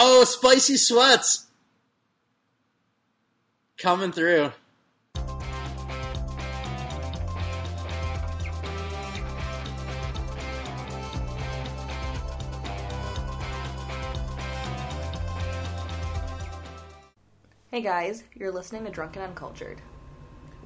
Oh, 0.00 0.22
spicy 0.22 0.76
sweats 0.76 1.46
coming 3.78 4.12
through. 4.12 4.52
Hey 17.72 17.80
guys, 17.80 18.22
you're 18.36 18.52
listening 18.52 18.84
to 18.84 18.92
Drunken 18.92 19.22
Uncultured. 19.22 19.80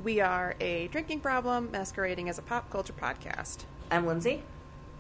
We 0.05 0.21
are 0.21 0.55
a 0.61 0.89
drinking 0.89 1.21
problem 1.21 1.71
masquerading 1.71 2.29
as 2.29 2.37
a 2.37 2.43
pop 2.43 2.69
culture 2.69 2.93
podcast. 2.93 3.65
I'm 3.91 4.07
Lindsay, 4.07 4.43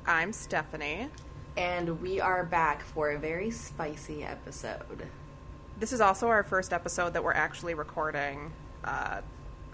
I'm 0.07 0.33
Stephanie. 0.33 1.11
And 1.57 2.01
we 2.01 2.21
are 2.21 2.45
back 2.45 2.83
for 2.83 3.11
a 3.11 3.19
very 3.19 3.51
spicy 3.51 4.25
episode. 4.25 5.07
This 5.79 5.93
is 5.93 6.01
also 6.01 6.29
our 6.29 6.43
first 6.43 6.73
episode 6.73 7.15
that 7.15 7.25
we're 7.25 7.33
actually 7.33 7.75
recording 7.75 8.53
uh, 8.85 9.21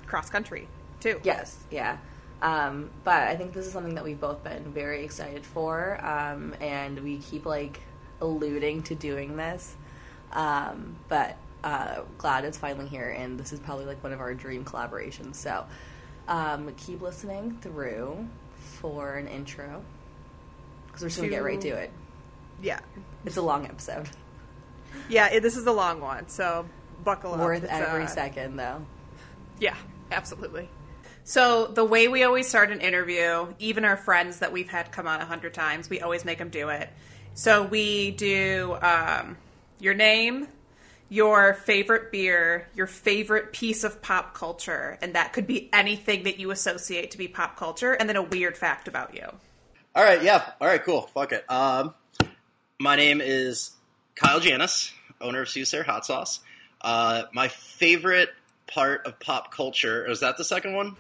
cross 0.07 0.31
country, 0.31 0.69
too. 1.01 1.21
Yes, 1.23 1.57
yeah. 1.71 1.99
Um, 2.41 2.91
but 3.05 3.25
I 3.25 3.37
think 3.37 3.53
this 3.53 3.67
is 3.67 3.73
something 3.73 3.95
that 3.95 4.05
we've 4.05 4.21
both 4.21 4.43
been 4.45 4.73
very 4.73 5.05
excited 5.05 5.45
for, 5.45 6.05
um, 6.05 6.55
and 6.61 7.01
we 7.01 7.19
keep 7.19 7.47
like 7.47 7.81
alluding 8.21 8.83
to 8.85 8.95
doing 8.95 9.37
this. 9.37 9.77
Um, 10.33 10.97
but 11.09 11.37
uh, 11.65 12.03
glad 12.17 12.45
it's 12.45 12.59
finally 12.59 12.87
here, 12.87 13.11
and 13.11 13.39
this 13.39 13.53
is 13.53 13.61
probably 13.61 13.87
like 13.87 14.03
one 14.03 14.13
of 14.13 14.21
our 14.21 14.35
dream 14.35 14.65
collaborations. 14.65 15.37
So 15.37 15.65
um, 16.29 16.73
keep 16.77 17.03
listening 17.03 17.59
through 17.61 18.27
for 18.81 19.15
an 19.15 19.27
intro 19.27 19.83
because 20.99 21.03
we're 21.03 21.09
just 21.09 21.19
gonna 21.19 21.29
get 21.31 21.45
right 21.45 21.61
to 21.61 21.69
it. 21.69 21.91
Yeah. 22.63 22.81
It's 23.25 23.37
a 23.37 23.43
long 23.43 23.67
episode, 23.67 24.09
Yeah, 25.09 25.29
it, 25.29 25.43
this 25.43 25.57
is 25.57 25.67
a 25.67 25.73
long 25.73 26.01
one, 26.01 26.29
so 26.29 26.67
buckle 27.05 27.35
up. 27.35 27.41
worth 27.41 27.65
every 27.65 28.05
uh, 28.05 28.07
second 28.07 28.57
though. 28.57 28.85
Yeah, 29.61 29.77
absolutely. 30.11 30.69
So 31.25 31.67
the 31.67 31.85
way 31.85 32.09
we 32.09 32.23
always 32.23 32.49
start 32.49 32.71
an 32.71 32.81
interview, 32.81 33.53
even 33.59 33.85
our 33.85 33.97
friends 33.97 34.39
that 34.39 34.53
we've 34.53 34.69
had 34.69 34.91
come 34.91 35.07
on 35.07 35.21
a 35.21 35.25
hundred 35.25 35.53
times, 35.55 35.91
we 35.91 36.01
always 36.01 36.25
make 36.25 36.39
them 36.39 36.49
do 36.49 36.71
it. 36.71 36.89
So 37.35 37.65
we 37.65 38.13
do 38.13 38.77
um, 38.81 39.37
your 39.79 39.95
name, 39.95 40.49
your 41.11 41.55
favorite 41.55 42.11
beer, 42.11 42.69
your 42.75 42.87
favorite 42.87 43.53
piece 43.53 43.85
of 43.85 44.01
pop 44.01 44.35
culture, 44.35 44.99
and 45.03 45.15
that 45.15 45.33
could 45.33 45.47
be 45.47 45.69
anything 45.73 46.25
that 46.25 46.39
you 46.41 46.51
associate 46.51 47.11
to 47.13 47.19
be 47.19 47.29
pop 47.29 47.57
culture, 47.57 47.93
and 47.93 48.09
then 48.09 48.17
a 48.17 48.23
weird 48.23 48.57
fact 48.57 48.89
about 48.89 49.15
you. 49.15 49.29
All 49.99 50.05
right, 50.05 50.23
yeah. 50.23 50.53
All 50.61 50.69
right, 50.69 50.81
cool. 50.81 51.03
Fuck 51.13 51.33
it. 51.33 51.45
Um, 51.51 51.93
my 52.79 52.95
name 52.95 53.21
is 53.21 53.73
Kyle 54.15 54.39
Janis, 54.39 54.93
owner 55.21 55.43
of 55.43 55.49
Soothsayer 55.49 55.83
Hot 55.83 56.07
Sauce. 56.07 56.39
Uh, 56.81 57.25
my 57.33 57.49
favorite 57.49 58.29
part 58.69 59.05
of 59.09 59.19
pop 59.19 59.53
culture 59.53 60.09
is 60.09 60.21
that 60.21 60.37
the 60.37 60.45
second 60.45 60.75
one? 60.75 60.95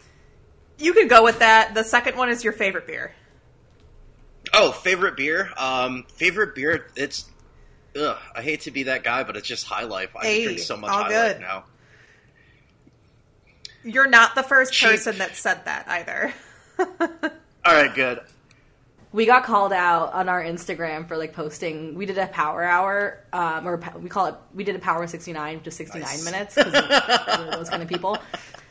You 0.78 0.94
can 0.94 1.06
go 1.06 1.22
with 1.22 1.38
that. 1.38 1.74
The 1.74 1.84
second 1.84 2.16
one 2.16 2.28
is 2.28 2.42
your 2.42 2.52
favorite 2.52 2.88
beer. 2.88 3.14
Oh, 4.52 4.72
favorite 4.72 5.16
beer. 5.16 5.52
Um, 5.56 6.04
favorite 6.14 6.56
beer. 6.56 6.88
It's. 6.96 7.30
Ugh, 7.94 8.18
I 8.34 8.42
hate 8.42 8.62
to 8.62 8.72
be 8.72 8.82
that 8.82 9.04
guy, 9.04 9.22
but 9.22 9.36
it's 9.36 9.46
just 9.46 9.64
High 9.64 9.84
Life. 9.84 10.16
I 10.16 10.24
Hey, 10.24 10.42
drink 10.42 10.58
so 10.58 10.76
much 10.76 10.90
High 10.90 11.08
good. 11.08 11.36
Life 11.36 11.40
now. 11.40 11.64
You're 13.84 14.08
not 14.08 14.34
the 14.34 14.42
first 14.42 14.72
Cheap. 14.72 14.90
person 14.90 15.18
that 15.18 15.36
said 15.36 15.66
that 15.66 15.86
either. 15.86 16.34
All 17.64 17.74
right, 17.74 17.94
good. 17.94 18.22
We 19.12 19.26
got 19.26 19.44
called 19.44 19.72
out 19.72 20.12
on 20.12 20.28
our 20.28 20.42
Instagram 20.42 21.06
for 21.08 21.16
like 21.16 21.32
posting. 21.32 21.94
We 21.94 22.06
did 22.06 22.18
a 22.18 22.26
power 22.26 22.62
hour, 22.62 23.20
um, 23.32 23.66
or 23.66 23.76
we 24.00 24.08
call 24.08 24.26
it. 24.26 24.34
We 24.54 24.64
did 24.64 24.76
a 24.76 24.80
power 24.80 25.06
sixty 25.06 25.32
nine, 25.32 25.60
just 25.62 25.76
sixty 25.76 25.98
nine 25.98 26.08
Nice. 26.08 26.24
minutes. 26.24 26.54
'cause 26.54 26.72
we're 26.72 27.50
those 27.52 27.70
kind 27.70 27.82
of 27.82 27.88
people. 27.88 28.18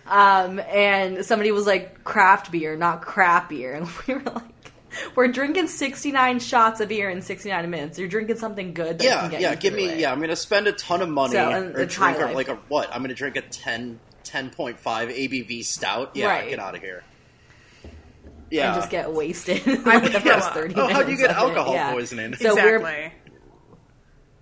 Um, 0.05 0.59
and 0.59 1.25
somebody 1.25 1.52
was 1.52 1.65
like, 1.67 2.03
"Craft 2.03 2.52
beer, 2.52 2.75
not 2.77 3.02
crap 3.02 3.49
beer," 3.49 3.73
and 3.75 3.87
we 4.08 4.14
were 4.15 4.21
like. 4.21 4.43
We're 5.15 5.27
drinking 5.27 5.67
69 5.67 6.39
shots 6.39 6.80
of 6.80 6.89
beer 6.89 7.08
in 7.09 7.21
69 7.21 7.69
minutes. 7.69 7.99
You're 7.99 8.08
drinking 8.08 8.37
something 8.37 8.73
good 8.73 8.98
that 8.98 9.04
Yeah, 9.04 9.19
can 9.21 9.30
get 9.31 9.42
yeah. 9.42 9.54
Give 9.54 9.73
me. 9.75 9.86
it. 9.86 9.99
Yeah, 9.99 10.11
I'm 10.11 10.19
gonna 10.19 10.36
spend 10.36 10.65
a 10.65 10.71
ton 10.71 11.02
of 11.04 11.09
money 11.09 11.33
So, 11.33 11.52
or 11.75 11.86
drink 11.86 12.17
a, 12.17 12.27
like 12.31 12.48
a 12.48 12.55
what? 12.67 12.89
I'm 12.92 13.04
gonna 13.04 13.14
drink 13.14 13.36
a 13.36 13.42
10, 13.42 13.99
10.5 14.23 14.77
ABV 14.81 15.64
stout. 15.64 16.15
Yeah, 16.15 16.27
Right. 16.27 16.49
get 16.49 16.58
out 16.58 16.73
of 16.73 16.81
here. 16.81 17.04
Yeah. 18.49 18.67
And 18.73 18.75
just 18.81 18.89
get 18.89 19.11
wasted 19.11 19.65
like 19.85 20.03
the 20.03 20.19
first 20.19 20.47
up. 20.47 20.53
30 20.53 20.73
Oh, 20.75 20.77
minutes. 20.77 20.93
how 20.93 21.03
do 21.03 21.11
you 21.11 21.17
get 21.17 21.31
alcohol 21.31 21.73
yeah. 21.73 21.91
poisoning? 21.91 22.35
So 22.35 22.55
we're 22.55 22.77
exactly. 22.77 23.13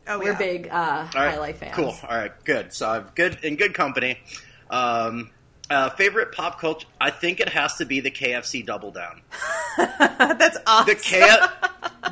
oh, 0.08 0.20
we're 0.20 0.32
yeah. 0.32 0.38
big 0.38 0.68
uh, 0.70 0.74
All 0.74 1.22
right, 1.22 1.32
High 1.34 1.40
Life 1.40 1.58
fans. 1.58 1.76
Cool. 1.76 1.96
All 2.08 2.18
right, 2.18 2.32
good. 2.44 2.74
So 2.74 2.90
I'm 2.90 3.08
good 3.16 3.40
in 3.44 3.56
good 3.56 3.74
company. 3.74 4.20
Um, 4.70 5.32
uh, 5.70 5.90
favorite 5.92 6.32
pop 6.32 6.60
culture? 6.60 6.88
I 7.02 7.10
think 7.10 7.40
it 7.40 7.50
has 7.50 7.76
to 7.78 7.86
be 7.86 8.00
the 8.00 8.12
KFC 8.12 8.64
Double 8.66 8.92
Down. 8.92 9.22
That's 9.78 10.58
awesome. 10.68 10.94
The 10.94 10.96
K- 11.02 11.38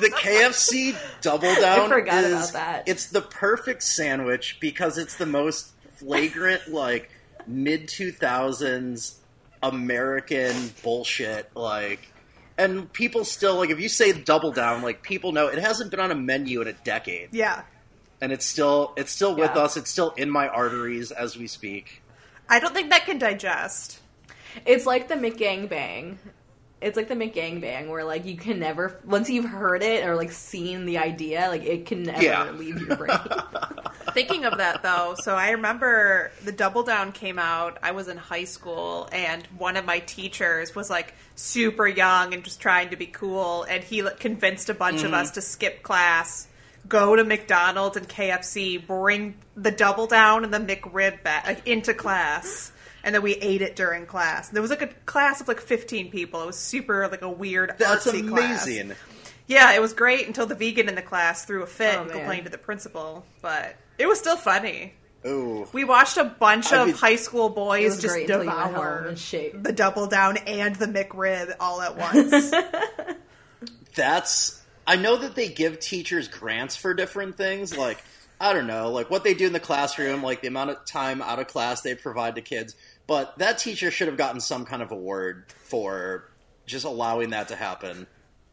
the 0.00 0.10
KFC 0.10 0.94
Double 1.22 1.54
Down. 1.54 1.88
forgot 1.88 2.24
is, 2.24 2.32
about 2.32 2.52
that. 2.52 2.88
It's 2.88 3.06
the 3.06 3.22
perfect 3.22 3.82
sandwich 3.82 4.58
because 4.60 4.98
it's 4.98 5.16
the 5.16 5.24
most 5.26 5.72
flagrant, 5.96 6.68
like 6.68 7.10
mid 7.46 7.88
two 7.88 8.12
thousands 8.12 9.18
American 9.68 10.72
bullshit. 10.82 11.50
Like, 11.54 12.00
and 12.58 12.92
people 12.92 13.24
still 13.24 13.56
like 13.56 13.70
if 13.70 13.80
you 13.80 13.88
say 13.88 14.12
Double 14.12 14.52
Down, 14.52 14.82
like 14.82 15.02
people 15.02 15.32
know 15.32 15.48
it 15.48 15.58
hasn't 15.58 15.90
been 15.90 16.00
on 16.00 16.10
a 16.10 16.14
menu 16.14 16.60
in 16.60 16.68
a 16.68 16.72
decade. 16.72 17.30
yeah. 17.32 17.62
and 18.20 18.32
it's 18.32 18.46
still 18.46 18.92
it's 18.96 19.10
still 19.12 19.34
with 19.34 19.50
Yeah. 19.54 19.62
us. 19.62 19.76
It's 19.76 19.90
still 19.90 20.10
in 20.16 20.30
my 20.30 20.48
arteries 20.48 21.10
as 21.10 21.36
we 21.36 21.46
speak. 21.46 22.02
I 22.48 22.60
don't 22.60 22.74
think 22.74 22.90
that 22.90 23.06
can 23.06 23.18
digest. 23.18 24.00
It's 24.66 24.86
like 24.86 25.08
the 25.08 25.14
McGangbang. 25.16 26.16
It's 26.84 26.98
like 26.98 27.08
the 27.08 27.14
McGangbang 27.14 27.88
where 27.88 28.04
like 28.04 28.26
you 28.26 28.36
can 28.36 28.58
never 28.58 29.00
once 29.06 29.30
you've 29.30 29.46
heard 29.46 29.82
it 29.82 30.04
or 30.06 30.16
like 30.16 30.32
seen 30.32 30.84
the 30.84 30.98
idea, 30.98 31.48
like 31.48 31.64
it 31.64 31.86
can 31.86 32.02
never 32.02 32.22
Yeah. 32.22 32.50
leave 32.50 32.78
your 32.78 32.94
brain. 32.94 33.18
Thinking 34.12 34.44
of 34.44 34.58
that 34.58 34.82
though, 34.82 35.14
so 35.18 35.34
I 35.34 35.52
remember 35.52 36.30
the 36.44 36.52
Double 36.52 36.82
Down 36.82 37.12
came 37.12 37.38
out. 37.38 37.78
I 37.82 37.92
was 37.92 38.08
in 38.08 38.18
high 38.18 38.44
school, 38.44 39.08
and 39.12 39.44
one 39.56 39.78
of 39.78 39.86
my 39.86 40.00
teachers 40.00 40.74
was 40.74 40.90
like 40.90 41.14
super 41.36 41.88
young 41.88 42.34
and 42.34 42.44
just 42.44 42.60
trying 42.60 42.90
to 42.90 42.96
be 42.96 43.06
cool, 43.06 43.62
and 43.64 43.82
he 43.82 44.02
like, 44.02 44.20
convinced 44.20 44.68
a 44.68 44.74
bunch 44.74 45.00
of 45.00 45.06
mm-hmm. 45.06 45.14
us 45.14 45.30
to 45.32 45.40
skip 45.40 45.82
class, 45.82 46.48
go 46.86 47.16
to 47.16 47.24
McDonald's 47.24 47.96
and 47.96 48.06
KFC, 48.06 48.86
bring 48.86 49.36
the 49.56 49.70
Double 49.70 50.06
Down 50.06 50.44
and 50.44 50.52
the 50.52 50.60
McRib 50.60 51.22
back 51.22 51.46
like, 51.46 51.58
uh, 51.58 51.62
into 51.64 51.94
class. 51.94 52.72
And 53.04 53.14
then 53.14 53.22
we 53.22 53.34
ate 53.34 53.62
it 53.62 53.76
during 53.76 54.06
class. 54.06 54.48
There 54.48 54.62
was 54.62 54.70
like 54.70 54.82
a 54.82 54.88
class 55.06 55.40
of 55.40 55.46
like 55.46 55.60
fifteen 55.60 56.10
people. 56.10 56.42
It 56.42 56.46
was 56.46 56.58
super 56.58 57.06
like 57.08 57.22
a 57.22 57.28
weird 57.30 57.74
That's 57.78 58.06
artsy 58.06 58.26
class. 58.28 58.66
amazing. 58.66 58.96
Yeah, 59.46 59.72
it 59.74 59.80
was 59.82 59.92
great 59.92 60.26
until 60.26 60.46
the 60.46 60.54
vegan 60.54 60.88
in 60.88 60.94
the 60.94 61.02
class 61.02 61.44
threw 61.44 61.62
a 61.62 61.66
fit 61.66 61.94
Oh, 61.96 62.00
and 62.00 62.08
man. 62.08 62.16
complained 62.18 62.44
to 62.46 62.50
the 62.50 62.58
principal. 62.58 63.26
But 63.42 63.76
it 63.98 64.06
was 64.08 64.18
still 64.18 64.38
funny. 64.38 64.94
Ooh, 65.26 65.66
We 65.72 65.84
watched 65.84 66.16
a 66.18 66.24
bunch 66.24 66.72
I 66.72 66.80
of 66.80 66.86
mean- 66.88 66.96
high 66.96 67.16
school 67.16 67.48
boys 67.50 68.00
just 68.00 68.14
great 68.14 68.22
until 68.28 68.42
you 68.44 68.48
went 68.50 68.58
home 68.60 68.72
devour 68.74 69.06
and 69.08 69.64
the 69.64 69.72
double 69.72 70.06
down 70.06 70.36
and 70.38 70.74
the 70.76 70.86
McRib 70.86 71.54
all 71.60 71.80
at 71.82 71.96
once. 71.96 72.50
that's. 73.94 74.60
I 74.86 74.96
know 74.96 75.16
that 75.16 75.34
they 75.34 75.48
give 75.48 75.80
teachers 75.80 76.28
grants 76.28 76.76
for 76.76 76.92
different 76.92 77.36
things, 77.38 77.74
like 77.76 78.02
I 78.38 78.52
don't 78.52 78.66
know, 78.66 78.90
like 78.90 79.10
what 79.10 79.24
they 79.24 79.32
do 79.32 79.46
in 79.46 79.52
the 79.54 79.60
classroom, 79.60 80.22
like 80.22 80.42
the 80.42 80.48
amount 80.48 80.70
of 80.70 80.84
time 80.84 81.22
out 81.22 81.38
of 81.38 81.46
class 81.46 81.80
they 81.80 81.94
provide 81.94 82.34
to 82.34 82.42
kids. 82.42 82.76
But 83.06 83.38
that 83.38 83.58
teacher 83.58 83.90
should 83.90 84.08
have 84.08 84.16
gotten 84.16 84.40
some 84.40 84.64
kind 84.64 84.82
of 84.82 84.90
award 84.90 85.44
for 85.64 86.30
just 86.66 86.84
allowing 86.84 87.30
that 87.30 87.48
to 87.48 87.56
happen. 87.56 88.06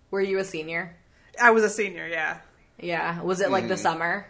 Were 0.10 0.22
you 0.22 0.40
a 0.40 0.44
senior? 0.44 0.96
I 1.42 1.52
was 1.52 1.64
a 1.64 1.70
senior, 1.70 2.06
yeah. 2.08 2.40
Yeah. 2.80 3.22
Was 3.22 3.40
it 3.42 3.50
like 3.52 3.66
Mm. 3.66 3.70
the 3.70 3.78
summer? 3.78 4.28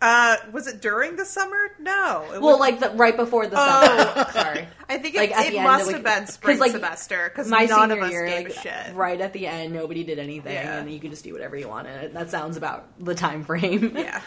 Uh, 0.00 0.36
was 0.52 0.66
it 0.66 0.80
during 0.82 1.16
the 1.16 1.24
summer? 1.24 1.56
No. 1.78 2.24
It 2.34 2.40
Well, 2.40 2.52
was, 2.58 2.60
like 2.60 2.80
the, 2.80 2.90
right 2.90 3.16
before 3.16 3.46
the 3.46 3.56
Oh. 3.58 3.86
summer. 4.14 4.30
Sorry. 4.32 4.68
I 4.88 4.98
think 4.98 5.14
it, 5.14 5.18
like, 5.18 5.30
it 5.30 5.50
the 5.52 5.58
end, 5.58 5.64
must 5.64 5.86
like- 5.86 5.94
have 5.96 6.04
been 6.04 6.24
'cause, 6.24 6.34
spring 6.34 6.58
like, 6.58 6.72
semester 6.72 7.28
because 7.28 7.48
My 7.48 7.64
none 7.66 7.90
senior 7.90 8.02
of 8.02 8.08
us 8.08 8.12
year, 8.12 8.26
gave 8.26 8.48
like 8.48 8.56
a 8.56 8.60
shit. 8.60 8.94
right 8.94 9.20
at 9.20 9.32
the 9.32 9.46
end, 9.46 9.72
nobody 9.72 10.04
did 10.04 10.18
anything, 10.18 10.52
Yeah. 10.54 10.78
and 10.78 10.90
you 10.90 11.00
could 11.00 11.10
just 11.10 11.24
do 11.24 11.32
whatever 11.32 11.56
you 11.56 11.68
wanted. 11.68 12.14
That 12.14 12.30
sounds 12.30 12.56
about 12.56 12.86
the 13.02 13.14
time 13.14 13.44
frame. 13.44 13.94
Yeah. 13.96 14.20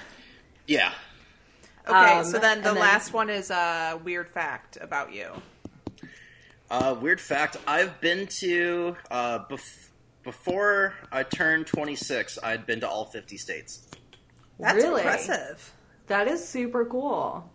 Yeah. 0.67 0.91
Okay, 1.87 2.13
Um, 2.19 2.25
so 2.25 2.39
then 2.39 2.57
the 2.61 2.71
then- 2.73 2.79
last 2.79 3.13
one 3.13 3.29
is 3.29 3.49
a 3.49 3.99
weird 4.03 4.29
fact 4.29 4.77
about 4.81 5.13
you. 5.13 5.31
Uh, 6.69 6.95
weird 6.99 7.21
fact: 7.21 7.55
I've 7.65 7.99
been 8.01 8.27
to 8.41 8.97
uh, 9.09 9.39
bef- 9.45 9.87
before 10.23 10.93
I 11.11 11.23
turned 11.23 11.65
26. 11.67 12.39
I'd 12.43 12.65
been 12.65 12.81
to 12.81 12.89
all 12.89 13.05
50 13.05 13.37
states. 13.37 13.87
That's 14.59 14.75
Really? 14.75 15.01
impressive. 15.01 15.71
That 16.07 16.27
is 16.27 16.45
super 16.45 16.83
cool. 16.85 17.49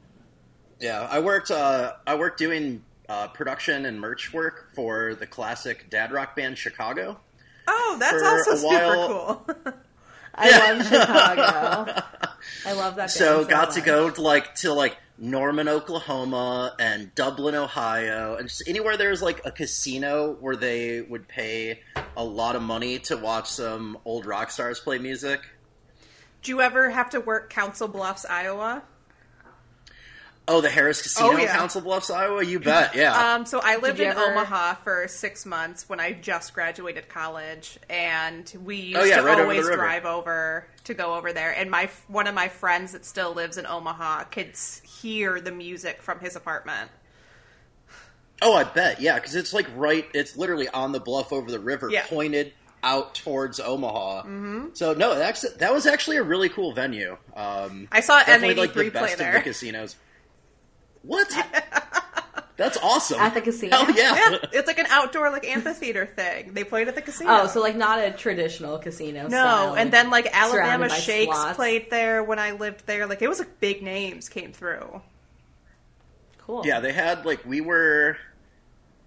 Yeah, 0.81 1.07
I 1.11 1.19
worked. 1.21 1.51
Uh, 1.51 1.93
I 2.07 2.15
worked 2.15 2.39
doing 2.39 2.83
uh, 3.09 3.29
production 3.29 3.85
and 3.85 4.01
merch 4.01 4.33
work 4.33 4.71
for 4.75 5.15
the 5.15 5.27
classic 5.27 5.91
dad 5.91 6.11
rock 6.11 6.35
band 6.35 6.57
Chicago. 6.57 7.21
Oh, 7.69 7.97
that's 8.01 8.19
For 8.23 8.25
also 8.27 8.57
super 8.57 8.97
while- 8.97 9.45
cool. 9.47 9.75
I 10.35 10.73
love 10.73 10.87
Chicago. 10.87 12.03
I 12.67 12.73
love 12.73 12.97
that. 12.97 13.11
so 13.11 13.39
band 13.39 13.51
got 13.51 13.71
to 13.73 13.81
go 13.81 14.11
to 14.11 14.21
like 14.23 14.55
to 14.57 14.73
like 14.73 14.97
Norman, 15.19 15.69
Oklahoma, 15.69 16.75
and 16.81 17.15
Dublin, 17.15 17.55
Ohio, 17.55 18.37
and 18.37 18.49
just 18.49 18.65
anywhere 18.67 18.97
there's 18.97 19.23
like 19.23 19.43
a 19.45 19.53
casino 19.53 20.37
where 20.41 20.57
they 20.57 21.03
would 21.03 21.29
pay 21.29 21.81
a 22.17 22.25
lot 22.25 22.57
of 22.57 22.63
money 22.63 22.99
to 23.01 23.17
watch 23.17 23.49
some 23.49 23.99
old 24.05 24.27
rock 24.27 24.51
stars 24.51 24.81
play 24.81 24.99
music. 24.99 25.49
Do 26.43 26.51
you 26.51 26.61
ever 26.61 26.91
have 26.91 27.11
to 27.11 27.21
work 27.21 27.51
Council 27.51 27.87
Bluffs, 27.87 28.25
Iowa? 28.25 28.83
Oh, 30.49 30.61
the 30.61 30.69
Harrah's 30.69 31.01
Casino, 31.01 31.29
Oh, 31.29 31.37
yeah. 31.37 31.57
Council 31.57 31.81
Bluffs, 31.81 32.11
Iowa. 32.11 32.45
You 32.45 32.59
bet, 32.59 32.97
yeah. 32.97 33.35
Um, 33.37 33.47
so 33.47 33.61
I 33.63 33.77
lived 33.77 34.01
in 34.01 34.09
ever- 34.09 34.21
Omaha 34.21 34.75
for 34.83 35.07
six 35.07 35.47
months 35.47 35.89
when 35.89 36.01
I 36.01 36.13
just 36.15 36.53
graduated 36.53 37.09
college, 37.09 37.79
and 37.89 38.53
we 38.65 38.77
used 38.77 38.99
Oh, 39.01 39.05
yeah, 39.05 39.19
to 39.19 39.23
right 39.23 39.41
always 39.41 39.65
river. 39.65 39.77
drive 39.77 40.05
over 40.05 40.67
to 40.85 40.95
go 40.95 41.15
over 41.15 41.33
there. 41.33 41.53
And 41.53 41.71
my 41.71 41.89
one 42.09 42.27
of 42.27 42.35
my 42.35 42.49
friends 42.49 42.91
that 42.91 43.05
still 43.05 43.33
lives 43.33 43.57
in 43.57 43.67
Omaha 43.67 44.25
could 44.25 44.57
hear 44.83 45.41
the 45.41 45.53
music 45.53 46.03
from 46.03 46.19
his 46.19 46.35
apartment. 46.35 46.91
oh, 48.43 48.55
I 48.55 48.65
bet, 48.65 49.01
yeah, 49.01 49.15
because 49.17 49.37
it's 49.37 49.53
like 49.55 49.67
right. 49.77 50.07
It's 50.13 50.37
literally 50.37 50.69
on 50.69 50.91
the 50.91 50.99
bluff 51.01 51.33
over 51.33 51.51
the 51.51 51.61
river, 51.61 51.89
Yeah. 51.91 52.05
pointed 52.09 52.53
out 52.83 53.15
towards 53.15 53.61
Omaha. 53.61 54.23
Mm-hmm. 54.23 54.67
So 54.75 54.93
no, 54.95 55.15
that's 55.15 55.49
that 55.59 55.73
was 55.73 55.87
actually 55.87 56.17
a 56.17 56.25
really 56.25 56.49
cool 56.49 56.73
venue. 56.73 57.17
Um, 57.37 57.87
I 57.93 58.01
saw 58.01 58.19
definitely 58.19 58.57
like 58.57 58.71
N83 58.73 58.75
the 58.75 58.91
play 58.91 58.91
best 58.91 59.21
of 59.21 59.33
the 59.33 59.41
casinos. 59.41 59.95
What? 61.03 61.29
That's 62.57 62.77
awesome. 62.77 63.19
At 63.19 63.35
the 63.35 63.41
casino? 63.41 63.77
Hell 63.77 63.91
yeah. 63.97 64.15
Yeah, 64.15 64.39
it's 64.53 64.67
like 64.67 64.79
an 64.79 64.87
outdoor 64.89 65.31
like 65.31 65.47
amphitheater 65.47 66.07
thing. 66.07 66.53
They 66.53 66.65
played 66.65 66.87
at 66.89 66.95
the 66.95 67.03
casino. 67.03 67.31
Oh, 67.43 67.47
so 67.47 67.61
like 67.61 67.77
not 67.77 67.99
a 67.99 68.13
traditional 68.13 68.79
casino. 68.79 69.23
no, 69.23 69.29
style, 69.29 69.75
and 69.75 69.93
then 69.93 70.11
like 70.11 70.29
Alabama 70.33 70.89
Shakes 70.89 71.35
slots. 71.35 71.57
played 71.57 71.91
there 71.91 72.23
when 72.23 72.39
I 72.39 72.53
lived 72.53 72.87
there. 72.87 73.07
Like 73.07 73.23
it 73.23 73.29
was 73.29 73.39
like 73.39 73.59
big 73.59 73.83
names 73.83 74.29
came 74.29 74.53
through. 74.53 75.01
cool. 76.39 76.63
Yeah, 76.65 76.81
they 76.81 76.93
had 76.93 77.25
like 77.25 77.45
we 77.45 77.61
were 77.61 78.17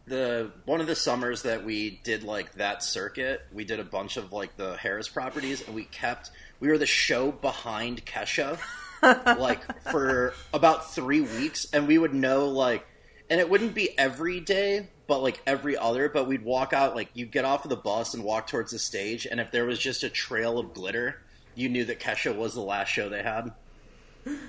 the 0.07 0.51
one 0.65 0.81
of 0.81 0.87
the 0.87 0.95
summers 0.95 1.43
that 1.43 1.63
we 1.63 1.99
did 2.03 2.23
like 2.23 2.53
that 2.55 2.83
circuit. 2.83 3.41
We 3.53 3.63
did 3.63 3.79
a 3.79 3.83
bunch 3.83 4.17
of 4.17 4.33
like 4.33 4.57
the 4.57 4.75
Harrah's 4.75 5.07
properties, 5.07 5.65
and 5.65 5.75
we 5.75 5.83
kept 5.85 6.31
we 6.59 6.67
were 6.67 6.77
the 6.77 6.85
show 6.85 7.31
behind 7.31 8.05
Kesha, 8.05 8.59
like 9.05 9.81
for 9.91 10.33
about 10.53 10.91
three 10.93 11.21
weeks, 11.21 11.67
and 11.73 11.87
we 11.87 11.97
would 11.97 12.13
know 12.13 12.47
like, 12.49 12.85
and 13.29 13.39
it 13.39 13.49
wouldn't 13.49 13.73
be 13.73 13.97
every 13.97 14.39
day. 14.39 14.87
But 15.07 15.21
like 15.21 15.39
every 15.45 15.77
other, 15.77 16.09
but 16.09 16.27
we'd 16.27 16.43
walk 16.43 16.73
out 16.73 16.95
like 16.95 17.09
you'd 17.13 17.31
get 17.31 17.45
off 17.45 17.63
of 17.63 17.69
the 17.69 17.75
bus 17.75 18.15
and 18.15 18.23
walk 18.23 18.47
towards 18.47 18.71
the 18.71 18.79
stage, 18.79 19.27
and 19.29 19.39
if 19.39 19.51
there 19.51 19.65
was 19.65 19.77
just 19.77 20.03
a 20.03 20.09
trail 20.09 20.57
of 20.57 20.73
glitter, 20.73 21.21
you 21.53 21.69
knew 21.69 21.85
that 21.85 21.99
Kesha 21.99 22.35
was 22.35 22.55
the 22.55 22.61
last 22.61 22.89
show 22.89 23.07
they 23.07 23.21
had. 23.21 23.51
And 24.25 24.39